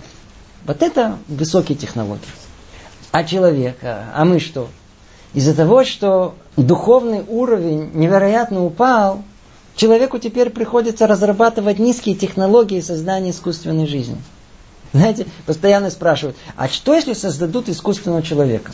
Вот 0.65 0.81
это 0.81 1.17
высокие 1.27 1.77
технологии. 1.77 2.21
А 3.11 3.23
человек, 3.23 3.77
а 3.81 4.23
мы 4.25 4.39
что? 4.39 4.69
Из-за 5.33 5.53
того, 5.53 5.83
что 5.83 6.35
духовный 6.57 7.23
уровень 7.27 7.91
невероятно 7.93 8.63
упал, 8.65 9.23
человеку 9.75 10.19
теперь 10.19 10.49
приходится 10.49 11.07
разрабатывать 11.07 11.79
низкие 11.79 12.15
технологии 12.15 12.81
создания 12.81 13.31
искусственной 13.31 13.87
жизни. 13.87 14.17
Знаете, 14.91 15.27
постоянно 15.45 15.91
спрашивают, 15.91 16.35
а 16.55 16.67
что 16.67 16.95
если 16.95 17.13
создадут 17.13 17.69
искусственного 17.69 18.23
человека? 18.23 18.71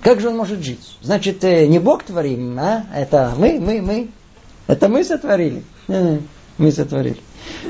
Как 0.00 0.20
же 0.20 0.28
он 0.28 0.36
может 0.36 0.62
жить? 0.62 0.96
Значит, 1.02 1.42
э, 1.42 1.66
не 1.66 1.80
Бог 1.80 2.04
творим, 2.04 2.56
а? 2.60 2.84
Это 2.94 3.34
мы, 3.36 3.58
мы, 3.58 3.82
мы. 3.82 4.10
Это 4.68 4.88
мы 4.88 5.02
сотворили. 5.02 5.64
Мы 5.88 6.72
сотворили. 6.72 7.20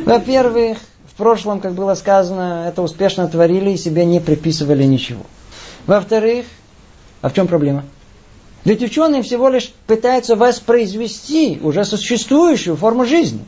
Во-первых, 0.05 0.78
прошлом, 1.19 1.61
как 1.61 1.74
было 1.74 1.95
сказано, 1.95 2.65
это 2.66 2.81
успешно 2.81 3.28
творили 3.28 3.73
и 3.73 3.77
себе 3.77 4.07
не 4.07 4.20
приписывали 4.20 4.85
ничего. 4.85 5.27
Во-вторых, 5.86 6.47
а 7.20 7.28
в 7.28 7.35
чем 7.35 7.47
проблема? 7.47 7.85
Ведь 8.65 8.82
ученые 8.82 9.23
всего 9.23 9.49
лишь 9.49 9.73
пытаются 9.86 10.36
воспроизвести 10.36 11.61
уже 11.62 11.85
существующую 11.85 12.77
форму 12.77 13.05
жизни. 13.05 13.45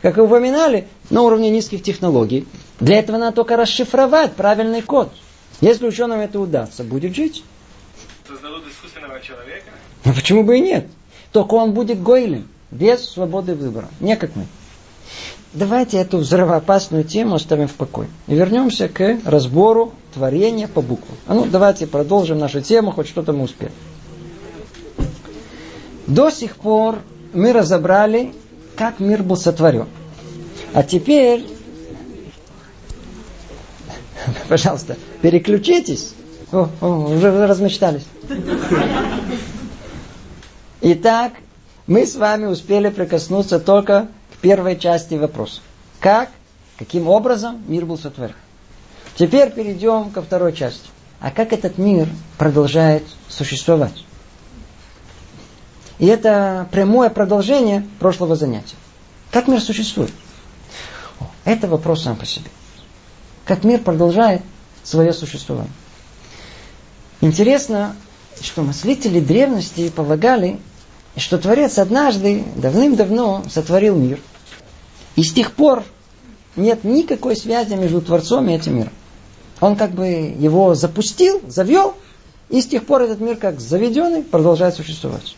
Как 0.00 0.16
и 0.16 0.20
упоминали, 0.20 0.86
на 1.10 1.22
уровне 1.22 1.50
низких 1.50 1.82
технологий. 1.82 2.46
Для 2.78 2.98
этого 3.00 3.18
надо 3.18 3.36
только 3.36 3.56
расшифровать 3.56 4.34
правильный 4.34 4.82
код. 4.82 5.10
Если 5.60 5.86
ученым 5.86 6.20
это 6.20 6.38
удастся, 6.38 6.84
будет 6.84 7.16
жить. 7.16 7.42
Создадут 8.28 8.64
искусственного 8.68 9.20
человека? 9.20 9.70
Ну 10.04 10.14
почему 10.14 10.44
бы 10.44 10.56
и 10.56 10.60
нет? 10.60 10.86
Только 11.32 11.54
он 11.54 11.72
будет 11.72 12.00
гойлем, 12.00 12.46
без 12.70 13.08
свободы 13.08 13.54
выбора. 13.54 13.88
Не 13.98 14.16
как 14.16 14.36
мы 14.36 14.46
давайте 15.52 15.98
эту 15.98 16.18
взрывоопасную 16.18 17.04
тему 17.04 17.34
оставим 17.34 17.68
в 17.68 17.74
покое. 17.74 18.08
И 18.26 18.34
вернемся 18.34 18.88
к 18.88 19.18
разбору 19.24 19.92
творения 20.14 20.68
по 20.68 20.82
буквам. 20.82 21.16
А 21.26 21.34
ну, 21.34 21.46
давайте 21.46 21.86
продолжим 21.86 22.38
нашу 22.38 22.60
тему, 22.60 22.92
хоть 22.92 23.08
что-то 23.08 23.32
мы 23.32 23.44
успели. 23.44 23.72
До 26.06 26.30
сих 26.30 26.56
пор 26.56 26.98
мы 27.32 27.52
разобрали, 27.52 28.32
как 28.76 29.00
мир 29.00 29.22
был 29.22 29.36
сотворен. 29.36 29.86
А 30.72 30.82
теперь, 30.82 31.46
пожалуйста, 34.48 34.96
переключитесь. 35.22 36.14
О, 36.50 36.68
о, 36.80 36.86
уже 36.86 37.46
размечтались. 37.46 38.04
Итак, 40.80 41.32
мы 41.86 42.06
с 42.06 42.16
вами 42.16 42.46
успели 42.46 42.88
прикоснуться 42.88 43.60
только 43.60 44.08
первой 44.40 44.78
части 44.78 45.14
вопроса. 45.14 45.60
Как, 46.00 46.30
каким 46.78 47.08
образом 47.08 47.62
мир 47.66 47.86
был 47.86 47.98
сотворен. 47.98 48.34
Теперь 49.16 49.50
перейдем 49.50 50.10
ко 50.10 50.22
второй 50.22 50.52
части. 50.52 50.88
А 51.20 51.30
как 51.30 51.52
этот 51.52 51.78
мир 51.78 52.08
продолжает 52.36 53.04
существовать? 53.28 54.04
И 55.98 56.06
это 56.06 56.68
прямое 56.70 57.10
продолжение 57.10 57.86
прошлого 57.98 58.36
занятия. 58.36 58.76
Как 59.32 59.48
мир 59.48 59.60
существует? 59.60 60.12
Это 61.44 61.66
вопрос 61.66 62.04
сам 62.04 62.16
по 62.16 62.24
себе. 62.24 62.50
Как 63.44 63.64
мир 63.64 63.80
продолжает 63.80 64.42
свое 64.84 65.12
существование. 65.12 65.72
Интересно, 67.20 67.96
что 68.40 68.62
мыслители 68.62 69.18
древности 69.18 69.88
полагали, 69.90 70.60
что 71.18 71.38
Творец 71.38 71.78
однажды, 71.78 72.44
давным-давно, 72.56 73.44
сотворил 73.50 73.96
мир. 73.96 74.20
И 75.16 75.22
с 75.22 75.32
тех 75.32 75.52
пор 75.52 75.84
нет 76.56 76.84
никакой 76.84 77.36
связи 77.36 77.74
между 77.74 78.00
Творцом 78.00 78.48
и 78.48 78.54
этим 78.54 78.76
миром. 78.76 78.92
Он 79.60 79.76
как 79.76 79.92
бы 79.92 80.06
его 80.06 80.74
запустил, 80.74 81.40
завел, 81.48 81.94
и 82.48 82.60
с 82.60 82.66
тех 82.66 82.86
пор 82.86 83.02
этот 83.02 83.20
мир 83.20 83.36
как 83.36 83.60
заведенный 83.60 84.22
продолжает 84.22 84.74
существовать. 84.74 85.36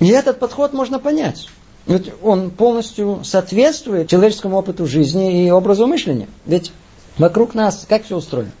И 0.00 0.08
этот 0.08 0.38
подход 0.38 0.72
можно 0.72 0.98
понять. 0.98 1.48
Ведь 1.86 2.12
он 2.22 2.50
полностью 2.50 3.20
соответствует 3.24 4.08
человеческому 4.08 4.56
опыту 4.56 4.86
жизни 4.86 5.46
и 5.46 5.50
образу 5.50 5.86
мышления. 5.86 6.28
Ведь 6.46 6.70
вокруг 7.16 7.54
нас 7.54 7.86
как 7.88 8.04
все 8.04 8.16
устроено? 8.16 8.52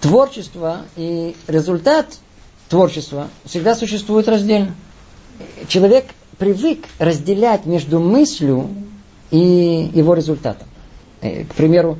Творчество 0.00 0.82
и 0.96 1.36
результат 1.46 2.06
творчества 2.68 3.28
всегда 3.44 3.74
существуют 3.74 4.28
раздельно 4.28 4.74
человек 5.68 6.06
привык 6.38 6.86
разделять 6.98 7.66
между 7.66 8.00
мыслью 8.00 8.68
и 9.30 9.90
его 9.92 10.14
результатом. 10.14 10.68
Э, 11.20 11.44
к 11.44 11.54
примеру, 11.54 11.98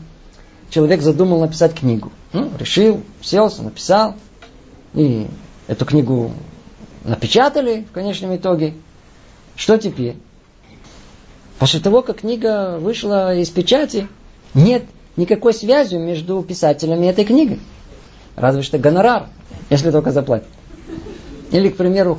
человек 0.71 1.03
задумал 1.03 1.41
написать 1.41 1.75
книгу. 1.75 2.13
Ну, 2.33 2.51
решил, 2.59 3.03
селся, 3.21 3.63
написал. 3.63 4.15
И 4.95 5.27
эту 5.67 5.85
книгу 5.85 6.33
напечатали 7.05 7.87
в 7.89 7.93
конечном 7.93 8.37
итоге. 8.37 8.75
Что 9.57 9.77
теперь? 9.77 10.17
После 11.59 11.81
того, 11.81 12.03
как 12.03 12.21
книга 12.21 12.79
вышла 12.79 13.35
из 13.35 13.51
печати, 13.51 14.09
нет 14.55 14.85
никакой 15.17 15.53
связи 15.53 15.97
между 15.97 16.43
писателями 16.43 17.07
этой 17.07 17.25
книги. 17.25 17.59
Разве 18.37 18.63
что 18.63 18.79
гонорар, 18.79 19.27
если 19.69 19.91
только 19.91 20.13
заплатят. 20.13 20.47
Или, 21.51 21.71
к 21.71 21.77
примеру, 21.77 22.19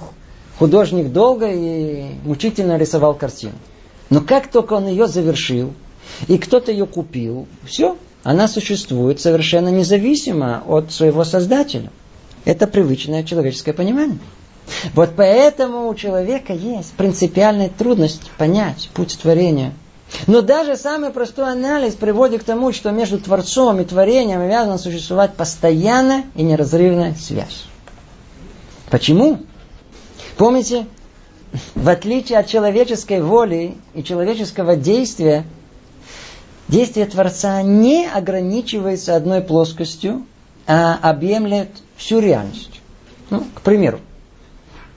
художник 0.60 1.11
долго 1.11 1.49
и 1.49 2.06
мучительно 2.26 2.77
рисовал 2.77 3.15
картину. 3.15 3.53
Но 4.10 4.22
как 4.22 4.52
только 4.52 4.73
он 4.73 4.88
ее 4.88 5.07
завершил, 5.07 5.73
и 6.27 6.38
кто-то 6.38 6.72
ее 6.72 6.86
купил, 6.86 7.48
все, 7.65 7.98
она 8.23 8.48
существует 8.48 9.22
совершенно 9.22 9.69
независимо 9.69 10.64
от 10.68 10.91
своего 10.91 11.23
Создателя. 11.23 11.90
Это 12.45 12.68
привычное 12.68 13.23
человеческое 13.23 13.73
понимание. 13.73 14.19
Вот 14.94 15.11
поэтому 15.15 15.88
у 15.88 15.95
человека 15.95 16.53
есть 16.53 16.91
принципиальная 16.94 17.69
трудность 17.69 18.30
понять 18.38 18.90
путь 18.94 19.18
творения. 19.19 19.73
Но 20.27 20.41
даже 20.41 20.76
самый 20.76 21.11
простой 21.11 21.52
анализ 21.52 21.94
приводит 21.94 22.41
к 22.41 22.45
тому, 22.45 22.73
что 22.73 22.91
между 22.91 23.19
Творцом 23.19 23.80
и 23.80 23.86
творением 23.86 24.41
обязана 24.41 24.77
существовать 24.77 25.36
постоянная 25.36 26.26
и 26.36 26.44
неразрывная 26.44 27.15
связь. 27.15 27.65
Почему? 28.90 29.40
Помните, 30.40 30.88
в 31.76 31.90
отличие 31.90 32.40
от 32.40 32.48
человеческой 32.48 33.22
воли 33.22 33.76
и 33.94 34.06
человеческого 34.06 34.78
действия, 34.78 35.44
действие 36.70 37.07
Творца 37.07 37.61
не 37.61 38.07
ограничивается 38.07 39.18
одной 39.18 39.41
плоскостью, 39.41 40.26
а 40.66 40.98
объемлет 41.02 41.68
всю 41.98 42.20
реальность. 42.20 42.80
Ну, 43.30 43.44
к 43.53 43.60
примеру, 43.60 43.99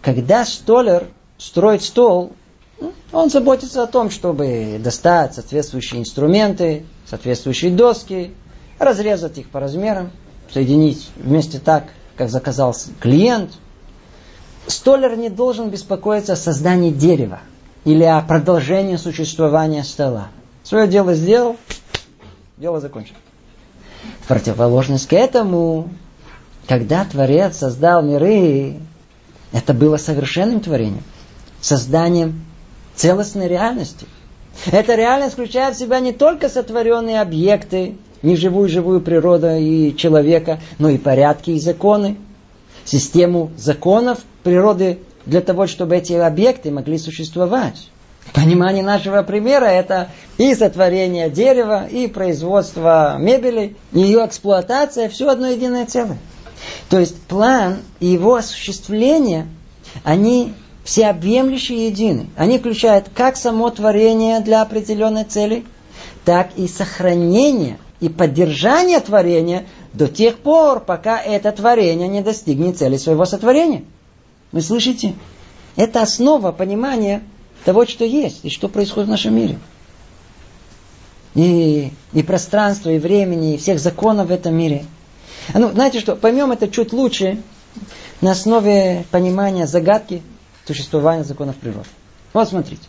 когда 0.00 0.44
столер 0.44 1.08
строит 1.38 1.82
стол, 1.82 2.34
ну, 2.80 2.92
он 3.10 3.28
заботится 3.28 3.82
о 3.82 3.88
том, 3.88 4.10
чтобы 4.10 4.78
достать 4.78 5.34
соответствующие 5.34 6.02
инструменты, 6.02 6.86
соответствующие 7.04 7.72
доски, 7.72 8.32
разрезать 8.78 9.38
их 9.38 9.48
по 9.48 9.58
размерам, 9.58 10.12
соединить 10.52 11.08
вместе 11.16 11.58
так, 11.58 11.86
как 12.16 12.30
заказал 12.30 12.76
клиент. 13.00 13.50
Столер 14.66 15.16
не 15.16 15.28
должен 15.28 15.70
беспокоиться 15.70 16.34
о 16.34 16.36
создании 16.36 16.90
дерева 16.90 17.40
или 17.84 18.04
о 18.04 18.20
продолжении 18.20 18.96
существования 18.96 19.82
стола. 19.82 20.28
Свое 20.62 20.86
дело 20.86 21.14
сделал, 21.14 21.56
дело 22.56 22.80
закончено. 22.80 23.18
В 24.20 24.28
противоположность 24.28 25.08
к 25.08 25.12
этому, 25.12 25.90
когда 26.68 27.04
Творец 27.04 27.56
создал 27.56 28.02
миры, 28.02 28.76
это 29.52 29.74
было 29.74 29.96
совершенным 29.96 30.60
творением, 30.60 31.02
созданием 31.60 32.44
целостной 32.94 33.48
реальности. 33.48 34.06
Эта 34.70 34.94
реальность 34.94 35.34
включает 35.34 35.76
в 35.76 35.78
себя 35.78 35.98
не 36.00 36.12
только 36.12 36.48
сотворенные 36.48 37.20
объекты, 37.20 37.96
неживую 38.22 38.68
живую 38.68 39.00
природу 39.00 39.48
и 39.56 39.94
человека, 39.96 40.60
но 40.78 40.88
и 40.88 40.98
порядки 40.98 41.50
и 41.50 41.60
законы, 41.60 42.16
систему 42.84 43.50
законов 43.56 44.20
природы 44.42 44.98
для 45.26 45.40
того, 45.40 45.66
чтобы 45.66 45.96
эти 45.96 46.12
объекты 46.14 46.70
могли 46.70 46.98
существовать. 46.98 47.88
Понимание 48.32 48.84
нашего 48.84 49.22
примера– 49.22 49.64
это 49.66 50.08
и 50.38 50.54
сотворение 50.54 51.28
дерева, 51.28 51.86
и 51.86 52.06
производство 52.06 53.16
мебели, 53.18 53.76
и 53.92 54.00
ее 54.00 54.24
эксплуатация– 54.24 55.08
все 55.10 55.28
одно 55.28 55.48
единое 55.48 55.86
целое. 55.86 56.18
То 56.88 57.00
есть 57.00 57.20
план 57.22 57.78
и 57.98 58.06
его 58.06 58.36
осуществление, 58.36 59.48
они 60.04 60.54
всеобъемлющие 60.84 61.88
едины. 61.88 62.26
Они 62.36 62.58
включают 62.58 63.06
как 63.14 63.36
само 63.36 63.70
творение 63.70 64.40
для 64.40 64.62
определенной 64.62 65.24
цели, 65.24 65.64
так 66.24 66.50
и 66.56 66.68
сохранение 66.68 67.78
и 68.00 68.08
поддержание 68.08 69.00
творения 69.00 69.66
до 69.92 70.08
тех 70.08 70.38
пор, 70.38 70.80
пока 70.80 71.20
это 71.20 71.52
творение 71.52 72.08
не 72.08 72.22
достигнет 72.22 72.78
цели 72.78 72.96
своего 72.96 73.24
сотворения. 73.24 73.84
Вы 74.50 74.62
слышите? 74.62 75.14
Это 75.76 76.02
основа 76.02 76.52
понимания 76.52 77.22
того, 77.64 77.86
что 77.86 78.04
есть 78.04 78.40
и 78.42 78.50
что 78.50 78.68
происходит 78.68 79.08
в 79.08 79.10
нашем 79.10 79.34
мире. 79.34 79.58
И, 81.34 81.92
и 82.12 82.22
пространство, 82.22 82.90
и 82.90 82.98
времени, 82.98 83.54
и 83.54 83.58
всех 83.58 83.80
законов 83.80 84.28
в 84.28 84.32
этом 84.32 84.54
мире. 84.54 84.84
А 85.52 85.58
ну, 85.58 85.70
знаете 85.70 86.00
что, 86.00 86.14
поймем 86.14 86.52
это 86.52 86.68
чуть 86.68 86.92
лучше 86.92 87.40
на 88.20 88.32
основе 88.32 89.04
понимания 89.10 89.66
загадки 89.66 90.22
существования 90.66 91.24
законов 91.24 91.56
природы. 91.56 91.88
Вот 92.32 92.48
смотрите. 92.48 92.82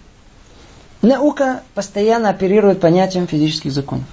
Наука 1.01 1.63
постоянно 1.73 2.29
оперирует 2.29 2.79
понятием 2.79 3.27
физических 3.27 3.71
законов. 3.71 4.05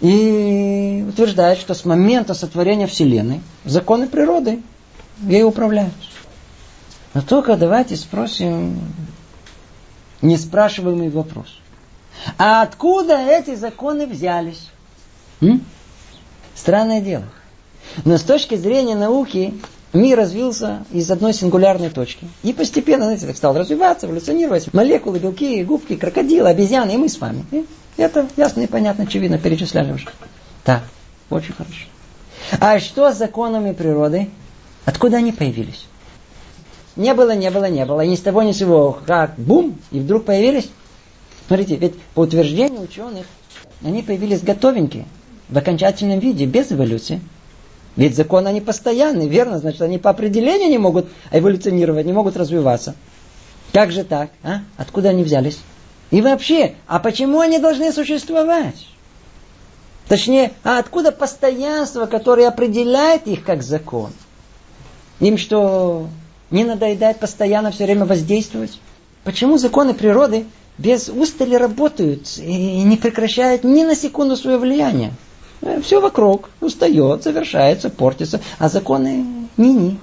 И 0.00 1.04
утверждает, 1.08 1.58
что 1.58 1.74
с 1.74 1.84
момента 1.84 2.34
сотворения 2.34 2.86
Вселенной 2.86 3.40
законы 3.64 4.06
природы 4.06 4.62
ей 5.22 5.42
управляют. 5.42 5.94
Но 7.14 7.22
только 7.22 7.56
давайте 7.56 7.96
спросим 7.96 8.78
неспрашиваемый 10.20 11.08
вопрос. 11.08 11.46
А 12.38 12.62
откуда 12.62 13.16
эти 13.16 13.54
законы 13.54 14.06
взялись? 14.06 14.68
М? 15.40 15.64
Странное 16.54 17.00
дело. 17.00 17.24
Но 18.04 18.18
с 18.18 18.22
точки 18.22 18.56
зрения 18.56 18.96
науки 18.96 19.54
мир 19.92 20.18
развился 20.18 20.84
из 20.92 21.10
одной 21.10 21.32
сингулярной 21.32 21.90
точки. 21.90 22.26
И 22.42 22.52
постепенно, 22.52 23.04
знаете, 23.04 23.26
так 23.26 23.36
стал 23.36 23.56
развиваться, 23.56 24.06
эволюционировать. 24.06 24.72
Молекулы, 24.74 25.18
белки, 25.18 25.62
губки, 25.64 25.96
крокодилы, 25.96 26.48
обезьяны 26.48 26.92
и 26.92 26.96
мы 26.96 27.08
с 27.08 27.18
вами. 27.18 27.44
Это 27.96 28.28
ясно 28.36 28.62
и 28.62 28.66
понятно, 28.66 29.04
очевидно, 29.04 29.38
перечисляли 29.38 29.92
уже. 29.92 30.06
Так, 30.64 30.82
очень 31.30 31.54
хорошо. 31.54 31.86
А 32.60 32.78
что 32.78 33.12
с 33.12 33.16
законами 33.16 33.72
природы? 33.72 34.28
Откуда 34.84 35.18
они 35.18 35.32
появились? 35.32 35.86
Не 36.94 37.14
было, 37.14 37.34
не 37.34 37.50
было, 37.50 37.68
не 37.68 37.84
было. 37.84 38.02
И 38.02 38.08
ни 38.08 38.16
с 38.16 38.20
того 38.20 38.42
ни 38.42 38.52
с 38.52 38.58
сего, 38.58 38.98
как 39.06 39.34
бум, 39.36 39.78
и 39.90 40.00
вдруг 40.00 40.24
появились. 40.24 40.68
Смотрите, 41.46 41.76
ведь 41.76 41.98
по 42.14 42.20
утверждению 42.20 42.82
ученых, 42.82 43.26
они 43.82 44.02
появились 44.02 44.42
готовенькие, 44.42 45.06
в 45.48 45.56
окончательном 45.56 46.18
виде, 46.18 46.46
без 46.46 46.72
эволюции. 46.72 47.20
Ведь 47.96 48.16
законы 48.16 48.48
они 48.48 48.60
постоянны, 48.60 49.26
верно? 49.26 49.58
Значит, 49.58 49.82
они 49.82 49.98
по 49.98 50.10
определению 50.10 50.68
не 50.68 50.78
могут 50.78 51.08
эволюционировать, 51.30 52.04
не 52.04 52.12
могут 52.12 52.36
развиваться. 52.36 52.94
Как 53.72 53.90
же 53.90 54.04
так? 54.04 54.30
А? 54.42 54.60
Откуда 54.76 55.10
они 55.10 55.22
взялись? 55.22 55.58
И 56.10 56.20
вообще, 56.20 56.74
а 56.86 56.98
почему 56.98 57.40
они 57.40 57.58
должны 57.58 57.92
существовать? 57.92 58.86
Точнее, 60.08 60.52
а 60.62 60.78
откуда 60.78 61.10
постоянство, 61.10 62.06
которое 62.06 62.46
определяет 62.48 63.26
их 63.26 63.44
как 63.44 63.62
закон? 63.62 64.12
Им 65.18 65.36
что, 65.36 66.06
не 66.50 66.64
надоедает 66.64 67.18
постоянно 67.18 67.72
все 67.72 67.84
время 67.84 68.04
воздействовать? 68.04 68.78
Почему 69.24 69.58
законы 69.58 69.94
природы 69.94 70.46
без 70.78 71.08
устали 71.08 71.56
работают 71.56 72.38
и 72.38 72.82
не 72.82 72.96
прекращают 72.96 73.64
ни 73.64 73.82
на 73.82 73.96
секунду 73.96 74.36
свое 74.36 74.58
влияние? 74.58 75.12
Э, 75.62 75.80
Все 75.82 76.00
вокруг 76.00 76.50
устает, 76.60 77.24
завершается, 77.24 77.90
портится, 77.90 78.40
а 78.58 78.68
законы 78.68 79.26
ни-ни. 79.56 79.98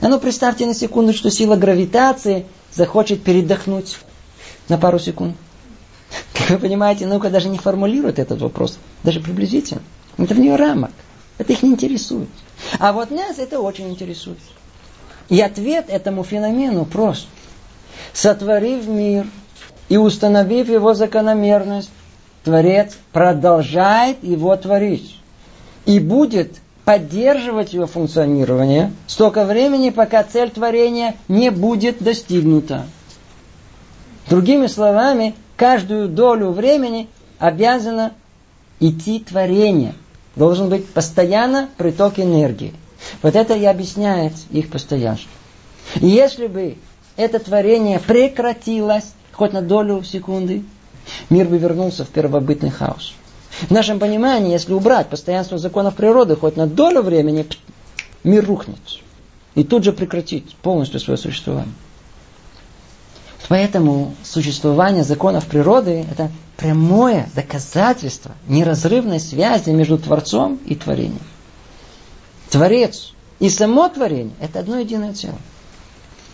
А 0.00 0.08
ну 0.08 0.20
представьте 0.20 0.66
на 0.66 0.74
секунду, 0.74 1.12
что 1.12 1.30
сила 1.30 1.56
гравитации 1.56 2.46
захочет 2.72 3.24
передохнуть 3.24 3.96
на 4.68 4.78
пару 4.78 4.98
секунд. 4.98 5.36
Как 6.34 6.50
вы 6.50 6.58
понимаете, 6.58 7.06
наука 7.06 7.30
даже 7.30 7.48
не 7.48 7.58
формулирует 7.58 8.18
этот 8.18 8.40
вопрос, 8.40 8.78
даже 9.02 9.20
приблизительно. 9.20 9.82
Это 10.18 10.34
в 10.34 10.38
нее 10.38 10.56
рамок. 10.56 10.90
Это 11.38 11.52
их 11.52 11.62
не 11.62 11.70
интересует. 11.70 12.28
А 12.78 12.92
вот 12.92 13.10
нас 13.10 13.38
это 13.38 13.60
очень 13.60 13.88
интересует. 13.88 14.38
И 15.28 15.40
ответ 15.40 15.86
этому 15.88 16.24
феномену 16.24 16.84
прост. 16.84 17.26
Сотворив 18.12 18.86
мир 18.86 19.26
и 19.88 19.96
установив 19.96 20.68
его 20.68 20.94
закономерность, 20.94 21.90
Творец 22.44 22.98
продолжает 23.12 24.22
его 24.22 24.54
творить. 24.56 25.16
И 25.86 25.98
будет 25.98 26.56
поддерживать 26.84 27.72
его 27.72 27.86
функционирование 27.86 28.92
столько 29.06 29.44
времени, 29.44 29.90
пока 29.90 30.22
цель 30.24 30.50
творения 30.50 31.14
не 31.28 31.50
будет 31.50 32.02
достигнута. 32.02 32.86
Другими 34.28 34.66
словами, 34.66 35.34
каждую 35.56 36.08
долю 36.08 36.50
времени 36.50 37.08
обязано 37.38 38.12
идти 38.80 39.20
творение. 39.20 39.94
Должен 40.36 40.68
быть 40.68 40.88
постоянно 40.88 41.68
приток 41.76 42.18
энергии. 42.18 42.74
Вот 43.22 43.36
это 43.36 43.54
и 43.54 43.64
объясняет 43.64 44.32
их 44.50 44.70
постоянство. 44.70 45.30
И 46.00 46.06
если 46.06 46.46
бы 46.46 46.76
это 47.16 47.38
творение 47.38 47.98
прекратилось 47.98 49.12
хоть 49.32 49.52
на 49.52 49.60
долю 49.60 50.02
секунды, 50.02 50.62
мир 51.28 51.48
бы 51.48 51.58
вернулся 51.58 52.04
в 52.04 52.08
первобытный 52.08 52.70
хаос. 52.70 53.14
В 53.68 53.70
нашем 53.70 53.98
понимании, 53.98 54.52
если 54.52 54.72
убрать 54.72 55.08
постоянство 55.08 55.58
законов 55.58 55.94
природы 55.94 56.36
хоть 56.36 56.56
на 56.56 56.66
долю 56.66 57.02
времени, 57.02 57.46
мир 58.24 58.46
рухнет. 58.46 58.78
И 59.54 59.64
тут 59.64 59.84
же 59.84 59.92
прекратит 59.92 60.54
полностью 60.56 61.00
свое 61.00 61.18
существование. 61.18 61.74
Поэтому 63.48 64.14
существование 64.22 65.04
законов 65.04 65.46
природы– 65.46 66.06
это 66.10 66.30
прямое 66.56 67.28
доказательство 67.34 68.32
неразрывной 68.46 69.20
связи 69.20 69.70
между 69.70 69.98
Творцом 69.98 70.58
и 70.64 70.74
творением. 70.74 71.20
Творец 72.50 73.12
и 73.40 73.50
само 73.50 73.88
творение– 73.88 74.34
это 74.40 74.60
одно 74.60 74.78
единое 74.78 75.12
целое. 75.12 75.38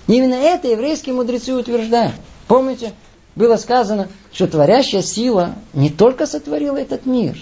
именно 0.07 0.35
это 0.35 0.69
еврейские 0.69 1.15
мудрецы 1.15 1.55
утверждают. 1.55 2.15
Помните, 2.47 2.93
было 3.35 3.57
сказано, 3.57 4.09
что 4.33 4.47
творящая 4.47 5.03
сила 5.03 5.55
не 5.73 5.91
только 5.91 6.27
сотворила 6.27 6.77
этот 6.77 7.07
мир, 7.07 7.39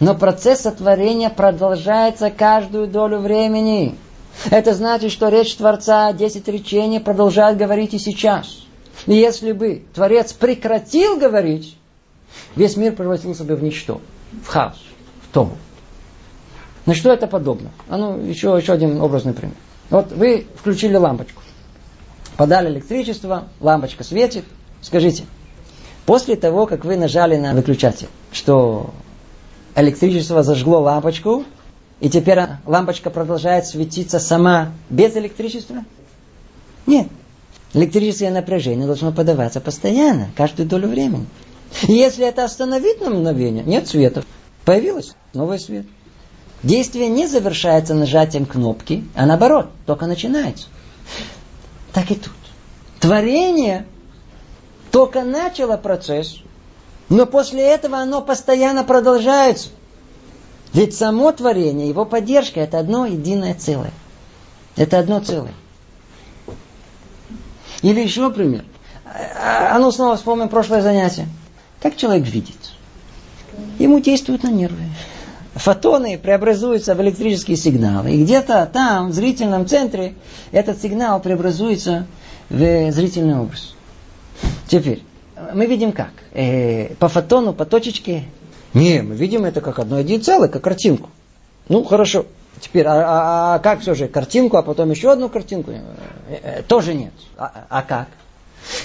Но 0.00 0.14
процесс 0.14 0.60
сотворения 0.60 1.30
продолжается 1.30 2.30
каждую 2.30 2.88
долю 2.88 3.18
времени. 3.18 3.96
Это 4.50 4.74
значит, 4.74 5.12
что 5.12 5.28
речь 5.28 5.54
Творца, 5.54 6.12
десять 6.12 6.48
речений 6.48 6.98
продолжает 7.00 7.56
говорить 7.56 7.94
и 7.94 7.98
сейчас. 7.98 8.65
И 9.06 9.14
если 9.14 9.52
бы 9.52 9.82
Творец 9.94 10.32
прекратил 10.32 11.18
говорить, 11.18 11.76
весь 12.54 12.76
мир 12.76 12.94
превратился 12.94 13.44
бы 13.44 13.54
в 13.54 13.62
ничто, 13.62 14.00
в 14.42 14.46
хаос, 14.46 14.82
в 15.22 15.32
тому. 15.32 15.52
На 16.86 16.94
что 16.94 17.12
это 17.12 17.26
подобно? 17.26 17.70
А 17.88 17.96
ну, 17.96 18.18
еще, 18.18 18.56
еще 18.58 18.72
один 18.72 19.00
образный 19.00 19.34
пример. 19.34 19.56
Вот 19.90 20.12
вы 20.12 20.46
включили 20.56 20.96
лампочку. 20.96 21.42
Подали 22.36 22.68
электричество, 22.68 23.48
лампочка 23.60 24.04
светит. 24.04 24.44
Скажите, 24.82 25.24
после 26.04 26.36
того, 26.36 26.66
как 26.66 26.84
вы 26.84 26.96
нажали 26.96 27.36
на 27.36 27.54
выключатель, 27.54 28.08
что 28.32 28.90
электричество 29.74 30.42
зажгло 30.42 30.80
лампочку, 30.80 31.44
и 32.00 32.10
теперь 32.10 32.38
лампочка 32.66 33.10
продолжает 33.10 33.66
светиться 33.66 34.18
сама 34.18 34.72
без 34.90 35.16
электричества? 35.16 35.84
Нет. 36.86 37.08
Электрическое 37.74 38.30
напряжение 38.30 38.86
должно 38.86 39.12
подаваться 39.12 39.60
постоянно, 39.60 40.30
каждую 40.36 40.68
долю 40.68 40.88
времени. 40.88 41.26
И 41.88 41.92
если 41.92 42.26
это 42.26 42.44
остановить 42.44 43.00
на 43.00 43.10
мгновение, 43.10 43.64
нет 43.64 43.88
света. 43.88 44.24
Появилось 44.64 45.14
новый 45.34 45.58
свет. 45.58 45.86
Действие 46.62 47.08
не 47.08 47.26
завершается 47.26 47.94
нажатием 47.94 48.46
кнопки, 48.46 49.04
а 49.14 49.26
наоборот, 49.26 49.68
только 49.84 50.06
начинается. 50.06 50.68
Так 51.92 52.10
и 52.10 52.14
тут. 52.14 52.32
Творение 52.98 53.86
только 54.90 55.22
начало 55.22 55.76
процесс, 55.76 56.40
но 57.08 57.26
после 57.26 57.62
этого 57.62 57.98
оно 57.98 58.22
постоянно 58.22 58.84
продолжается. 58.84 59.68
Ведь 60.72 60.94
само 60.94 61.32
творение, 61.32 61.88
его 61.88 62.04
поддержка, 62.04 62.60
это 62.60 62.78
одно 62.78 63.06
единое 63.06 63.54
целое. 63.54 63.92
Это 64.76 64.98
одно 64.98 65.20
целое. 65.20 65.54
Или 67.86 68.00
еще 68.00 68.30
пример. 68.30 68.64
А, 69.04 69.78
ну 69.78 69.92
снова 69.92 70.16
вспомним 70.16 70.48
прошлое 70.48 70.82
занятие. 70.82 71.28
Как 71.80 71.96
человек 71.96 72.26
видит? 72.26 72.56
Ему 73.78 74.00
действуют 74.00 74.42
на 74.42 74.48
нервы 74.48 74.82
фотоны 75.56 76.18
преобразуются 76.18 76.94
в 76.94 77.00
электрические 77.00 77.56
сигналы. 77.56 78.12
И 78.12 78.22
где-то 78.22 78.68
там, 78.70 79.08
в 79.08 79.14
зрительном 79.14 79.66
центре, 79.66 80.14
этот 80.52 80.80
сигнал 80.80 81.18
преобразуется 81.20 82.06
в 82.50 82.92
зрительный 82.92 83.38
образ. 83.38 83.74
Теперь, 84.68 85.02
мы 85.54 85.66
видим 85.66 85.92
как? 85.92 86.10
Э, 86.32 86.94
по 86.96 87.08
фотону, 87.08 87.54
по 87.54 87.64
точечке? 87.64 88.24
Не, 88.74 89.00
мы 89.00 89.14
видим 89.14 89.44
это 89.44 89.62
как 89.62 89.78
одно 89.78 89.98
единое 89.98 90.22
целое, 90.22 90.48
как 90.48 90.62
картинку. 90.62 91.08
Ну, 91.68 91.84
хорошо. 91.84 92.26
Теперь, 92.60 92.86
а, 92.86 92.92
а, 92.92 93.54
а 93.54 93.58
как 93.58 93.80
все 93.80 93.94
же? 93.94 94.08
Картинку, 94.08 94.56
а 94.56 94.62
потом 94.62 94.90
еще 94.90 95.12
одну 95.12 95.28
картинку? 95.28 95.72
Э, 95.72 95.80
э, 96.28 96.62
тоже 96.62 96.94
нет. 96.94 97.12
А, 97.36 97.66
а 97.68 97.82
как? 97.82 98.08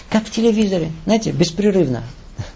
Как 0.09 0.25
в 0.25 0.31
телевизоре. 0.31 0.91
Знаете, 1.05 1.31
беспрерывно. 1.31 2.03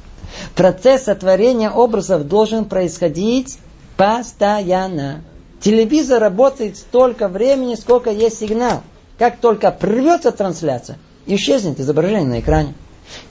Процесс 0.56 1.04
сотворения 1.04 1.70
образов 1.70 2.28
должен 2.28 2.66
происходить 2.66 3.60
Постоянно. 3.98 5.22
Телевизор 5.62 6.22
работает 6.22 6.78
столько 6.78 7.28
времени, 7.28 7.76
сколько 7.76 8.12
есть 8.12 8.40
сигнал. 8.40 8.84
Как 9.18 9.38
только 9.38 9.72
прервется 9.72 10.32
трансляция, 10.32 10.98
исчезнет 11.26 11.80
изображение 11.80 12.28
на 12.28 12.40
экране. 12.42 12.74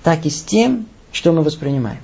Так 0.02 0.24
и 0.24 0.30
с 0.30 0.42
тем, 0.42 0.86
что 1.12 1.32
мы 1.32 1.42
воспринимаем. 1.42 2.00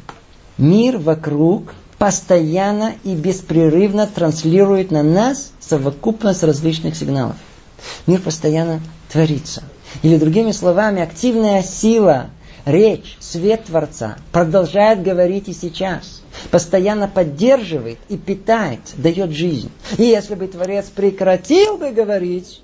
Мир 0.59 0.99
вокруг 0.99 1.73
постоянно 2.01 2.95
и 3.05 3.15
беспрерывно 3.15 4.07
транслирует 4.07 4.91
на 4.91 5.03
нас 5.03 5.53
совокупность 5.61 6.43
различных 6.43 6.97
сигналов. 6.97 7.37
Мир 8.07 8.23
постоянно 8.23 8.81
творится. 9.13 9.63
Или 10.03 10.17
другими 10.17 10.53
словами, 10.53 11.03
активная 11.03 11.63
сила, 11.63 12.31
речь, 12.65 13.19
свет 13.21 13.65
Творца 13.65 14.17
продолжает 14.33 15.03
говорить 15.03 15.51
и 15.51 15.53
сейчас 15.53 16.23
постоянно 16.51 17.07
поддерживает 17.07 17.99
и 18.09 18.17
питает, 18.17 18.81
дает 18.97 19.33
жизнь. 19.33 19.71
И 19.99 20.05
если 20.05 20.37
бы 20.37 20.47
Творец 20.47 20.87
прекратил 20.87 21.77
бы 21.77 21.91
говорить, 21.91 22.63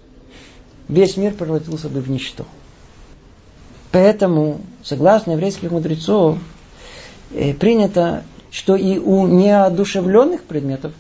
весь 0.89 1.19
мир 1.19 1.35
превратился 1.35 1.91
бы 1.91 2.01
в 2.01 2.09
ничто. 2.09 2.47
Поэтому, 3.93 4.63
согласно 4.83 5.33
еврейских 5.33 5.73
мудрецов, 5.73 6.39
э, 7.33 7.53
принято, 7.53 8.25
что 8.51 8.77
и 8.77 8.99
у 8.99 9.27
неодушевленных 9.27 10.45
предметов 10.45 10.93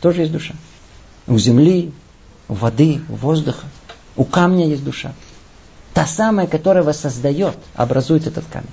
тоже 0.00 0.22
есть 0.22 0.32
душа. 0.32 0.54
У 1.26 1.38
земли, 1.38 1.92
у 2.48 2.54
воды, 2.54 3.00
у 3.08 3.14
воздуха, 3.14 3.66
у 4.16 4.24
камня 4.24 4.66
есть 4.66 4.84
душа. 4.84 5.12
Та 5.92 6.06
самая, 6.06 6.46
которая 6.46 6.82
вас 6.82 7.00
создает, 7.00 7.56
образует 7.74 8.26
этот 8.26 8.44
камень. 8.46 8.68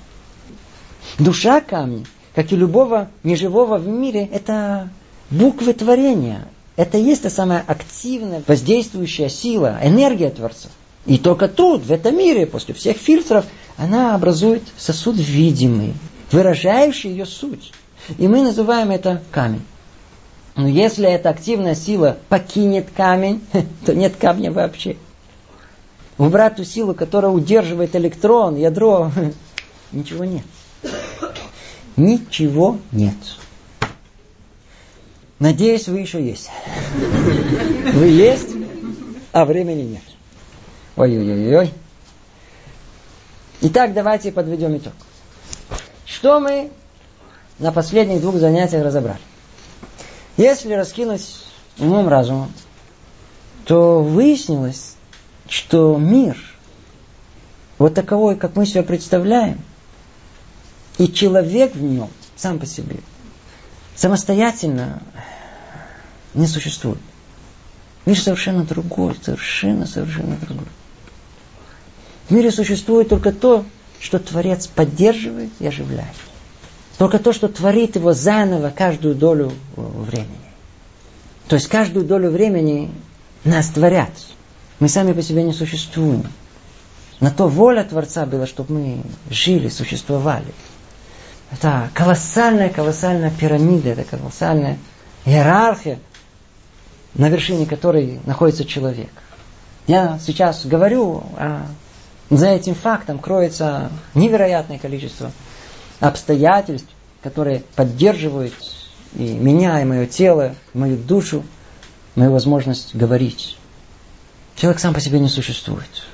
Душа 1.18 1.60
камня 1.60 2.04
как 2.34 2.52
и 2.52 2.56
любого 2.56 3.08
неживого 3.22 3.78
в 3.78 3.86
мире, 3.86 4.28
это 4.32 4.88
буквы 5.30 5.72
творения. 5.72 6.46
Это 6.76 6.96
и 6.96 7.02
есть 7.02 7.22
та 7.22 7.30
самая 7.30 7.62
активная, 7.66 8.42
воздействующая 8.46 9.28
сила, 9.28 9.78
энергия 9.82 10.30
Творца. 10.30 10.68
И 11.04 11.18
только 11.18 11.48
тут, 11.48 11.84
в 11.84 11.92
этом 11.92 12.16
мире, 12.16 12.46
после 12.46 12.74
всех 12.74 12.96
фильтров, 12.96 13.44
она 13.76 14.14
образует 14.14 14.62
сосуд 14.78 15.16
видимый, 15.18 15.92
выражающий 16.30 17.10
ее 17.10 17.26
суть. 17.26 17.72
И 18.18 18.28
мы 18.28 18.42
называем 18.42 18.90
это 18.90 19.22
камень. 19.30 19.64
Но 20.54 20.68
если 20.68 21.08
эта 21.08 21.30
активная 21.30 21.74
сила 21.74 22.18
покинет 22.28 22.88
камень, 22.94 23.42
то 23.86 23.94
нет 23.94 24.16
камня 24.16 24.52
вообще. 24.52 24.96
Убрать 26.18 26.56
ту 26.56 26.64
силу, 26.64 26.94
которая 26.94 27.30
удерживает 27.30 27.96
электрон, 27.96 28.56
ядро, 28.56 29.10
ничего 29.92 30.24
нет 30.24 30.44
ничего 31.96 32.78
нет. 32.90 33.14
Надеюсь, 35.38 35.88
вы 35.88 36.00
еще 36.00 36.24
есть. 36.24 36.50
Вы 37.92 38.06
есть, 38.06 38.50
а 39.32 39.44
времени 39.44 39.82
нет. 39.82 40.02
Ой-ой-ой-ой. 40.96 41.72
Итак, 43.62 43.92
давайте 43.92 44.30
подведем 44.30 44.76
итог. 44.76 44.92
Что 46.06 46.38
мы 46.38 46.70
на 47.58 47.72
последних 47.72 48.20
двух 48.20 48.36
занятиях 48.36 48.84
разобрали? 48.84 49.20
Если 50.36 50.72
раскинуть 50.72 51.44
умом 51.78 52.08
разумом, 52.08 52.52
то 53.64 54.02
выяснилось, 54.02 54.94
что 55.48 55.96
мир, 55.96 56.36
вот 57.78 57.94
таковой, 57.94 58.36
как 58.36 58.56
мы 58.56 58.66
себя 58.66 58.82
представляем, 58.82 59.60
и 60.98 61.08
человек 61.08 61.74
в 61.74 61.82
нем 61.82 62.10
сам 62.36 62.58
по 62.58 62.66
себе 62.66 62.96
самостоятельно 63.94 65.02
не 66.34 66.46
существует. 66.46 67.00
Мир 68.04 68.18
совершенно 68.18 68.64
другой, 68.64 69.16
совершенно, 69.22 69.86
совершенно 69.86 70.36
другой. 70.36 70.66
В 72.28 72.30
мире 72.32 72.50
существует 72.50 73.08
только 73.08 73.32
то, 73.32 73.64
что 74.00 74.18
Творец 74.18 74.66
поддерживает 74.66 75.50
и 75.60 75.66
оживляет. 75.66 76.16
Только 77.02 77.18
то, 77.18 77.32
что 77.32 77.48
творит 77.48 77.96
его 77.96 78.12
заново 78.12 78.70
каждую 78.70 79.16
долю 79.16 79.50
времени. 79.74 80.28
То 81.48 81.56
есть 81.56 81.66
каждую 81.66 82.06
долю 82.06 82.30
времени 82.30 82.92
нас 83.42 83.70
творят. 83.70 84.10
Мы 84.78 84.88
сами 84.88 85.12
по 85.12 85.20
себе 85.20 85.42
не 85.42 85.52
существуем. 85.52 86.22
На 87.18 87.32
то 87.32 87.48
воля 87.48 87.82
Творца 87.82 88.24
была, 88.24 88.46
чтобы 88.46 88.74
мы 88.74 89.02
жили, 89.30 89.68
существовали. 89.68 90.54
Это 91.50 91.90
колоссальная, 91.92 92.68
колоссальная 92.68 93.32
пирамида, 93.32 93.88
это 93.88 94.04
колоссальная 94.04 94.78
иерархия, 95.24 95.98
на 97.14 97.28
вершине 97.28 97.66
которой 97.66 98.20
находится 98.26 98.64
человек. 98.64 99.10
Я 99.88 100.20
сейчас 100.24 100.64
говорю, 100.66 101.24
а 101.36 101.66
за 102.30 102.46
этим 102.46 102.76
фактом 102.76 103.18
кроется 103.18 103.90
невероятное 104.14 104.78
количество 104.78 105.32
обстоятельств, 106.02 106.88
которые 107.22 107.62
поддерживают 107.76 108.52
и 109.14 109.32
меня, 109.32 109.80
и 109.80 109.84
мое 109.84 110.06
тело, 110.06 110.54
мою 110.74 110.96
душу, 110.96 111.44
мою 112.16 112.32
возможность 112.32 112.94
говорить. 112.94 113.56
Человек 114.56 114.80
сам 114.80 114.94
по 114.94 115.00
себе 115.00 115.20
не 115.20 115.28
существует. 115.28 116.06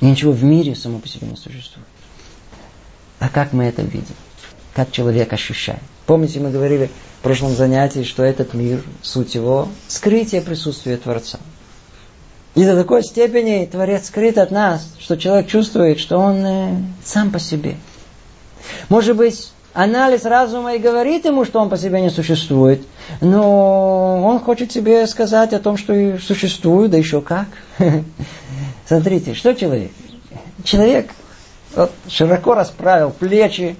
И 0.00 0.06
ничего 0.06 0.32
в 0.32 0.44
мире 0.44 0.74
само 0.74 0.98
по 0.98 1.08
себе 1.08 1.26
не 1.28 1.36
существует. 1.36 1.86
А 3.20 3.28
как 3.28 3.52
мы 3.52 3.64
это 3.64 3.82
видим? 3.82 4.14
Как 4.74 4.92
человек 4.92 5.32
ощущает? 5.32 5.80
Помните, 6.04 6.40
мы 6.40 6.50
говорили 6.50 6.90
в 7.20 7.22
прошлом 7.22 7.54
занятии, 7.54 8.02
что 8.02 8.22
этот 8.22 8.52
мир, 8.52 8.82
суть 9.02 9.34
его, 9.34 9.68
скрытие 9.88 10.42
присутствия 10.42 10.98
Творца. 10.98 11.38
И 12.54 12.64
до 12.64 12.76
такой 12.76 13.02
степени 13.02 13.64
Творец 13.64 14.08
скрыт 14.08 14.36
от 14.36 14.50
нас, 14.50 14.86
что 14.98 15.16
человек 15.16 15.48
чувствует, 15.48 15.98
что 15.98 16.18
он 16.18 16.44
э, 16.44 16.76
сам 17.04 17.30
по 17.30 17.38
себе. 17.38 17.76
Может 18.88 19.16
быть, 19.16 19.52
анализ 19.72 20.24
разума 20.24 20.74
и 20.74 20.78
говорит 20.78 21.24
ему, 21.24 21.44
что 21.44 21.60
он 21.60 21.68
по 21.68 21.76
себе 21.76 22.00
не 22.00 22.10
существует, 22.10 22.82
но 23.20 24.22
он 24.24 24.40
хочет 24.40 24.72
себе 24.72 25.06
сказать 25.06 25.52
о 25.52 25.58
том, 25.58 25.76
что 25.76 25.92
и 25.92 26.18
существует, 26.18 26.90
да 26.90 26.96
еще 26.96 27.20
как. 27.20 27.46
Смотрите, 28.86 29.34
что 29.34 29.54
человек? 29.54 29.90
Человек 30.62 31.10
вот, 31.74 31.90
широко 32.08 32.54
расправил 32.54 33.10
плечи, 33.10 33.76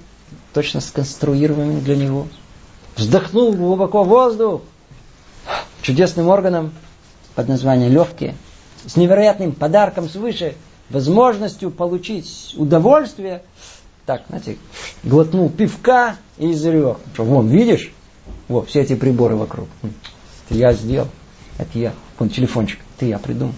точно 0.52 0.81
сконструированными 0.81 1.81
для 1.81 1.97
него. 1.97 2.27
Вздохнул 2.97 3.52
глубоко 3.52 4.05
воздух 4.05 4.62
чудесным 5.82 6.28
органом 6.28 6.73
под 7.35 7.48
названием 7.48 7.93
легкие, 7.93 8.36
с 8.86 8.97
невероятным 8.97 9.52
подарком 9.52 10.09
свыше, 10.09 10.55
возможностью 10.90 11.70
получить 11.70 12.55
удовольствие. 12.56 13.43
Так, 14.07 14.23
знаете, 14.29 14.59
глотнул 15.03 15.49
пивка 15.49 16.17
и 16.37 16.53
изрек. 16.53 16.99
Что, 17.15 17.25
вон, 17.25 17.49
видишь? 17.49 17.93
Вот, 18.49 18.69
все 18.69 18.83
эти 18.83 18.95
приборы 18.95 19.37
вокруг. 19.37 19.69
Это 19.83 20.59
я 20.59 20.73
сделал. 20.75 21.09
Это 21.59 21.79
я. 21.79 21.93
Вон 22.19 22.29
телефончик. 22.29 22.81
Это 22.97 23.07
я 23.07 23.19
придумал. 23.19 23.55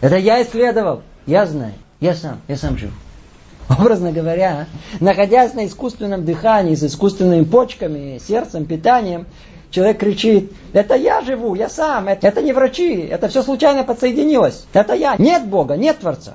Это 0.00 0.16
я 0.16 0.42
исследовал. 0.42 1.02
Я 1.26 1.46
знаю. 1.46 1.74
Я 2.00 2.14
сам. 2.14 2.40
Я 2.46 2.56
сам 2.56 2.78
живу. 2.78 2.92
Образно 3.68 4.12
говоря, 4.12 4.66
находясь 5.00 5.54
на 5.54 5.66
искусственном 5.66 6.24
дыхании, 6.24 6.74
с 6.74 6.82
искусственными 6.82 7.44
почками, 7.44 8.20
сердцем, 8.24 8.66
питанием, 8.66 9.26
человек 9.70 9.98
кричит, 9.98 10.52
это 10.72 10.94
я 10.94 11.22
живу, 11.22 11.54
я 11.54 11.68
сам, 11.68 12.08
это, 12.08 12.26
это 12.26 12.42
не 12.42 12.52
врачи, 12.52 13.00
это 13.00 13.28
все 13.28 13.42
случайно 13.42 13.84
подсоединилось, 13.84 14.66
это 14.72 14.94
я, 14.94 15.16
нет 15.16 15.46
Бога, 15.46 15.76
нет 15.76 15.98
Творца. 16.00 16.34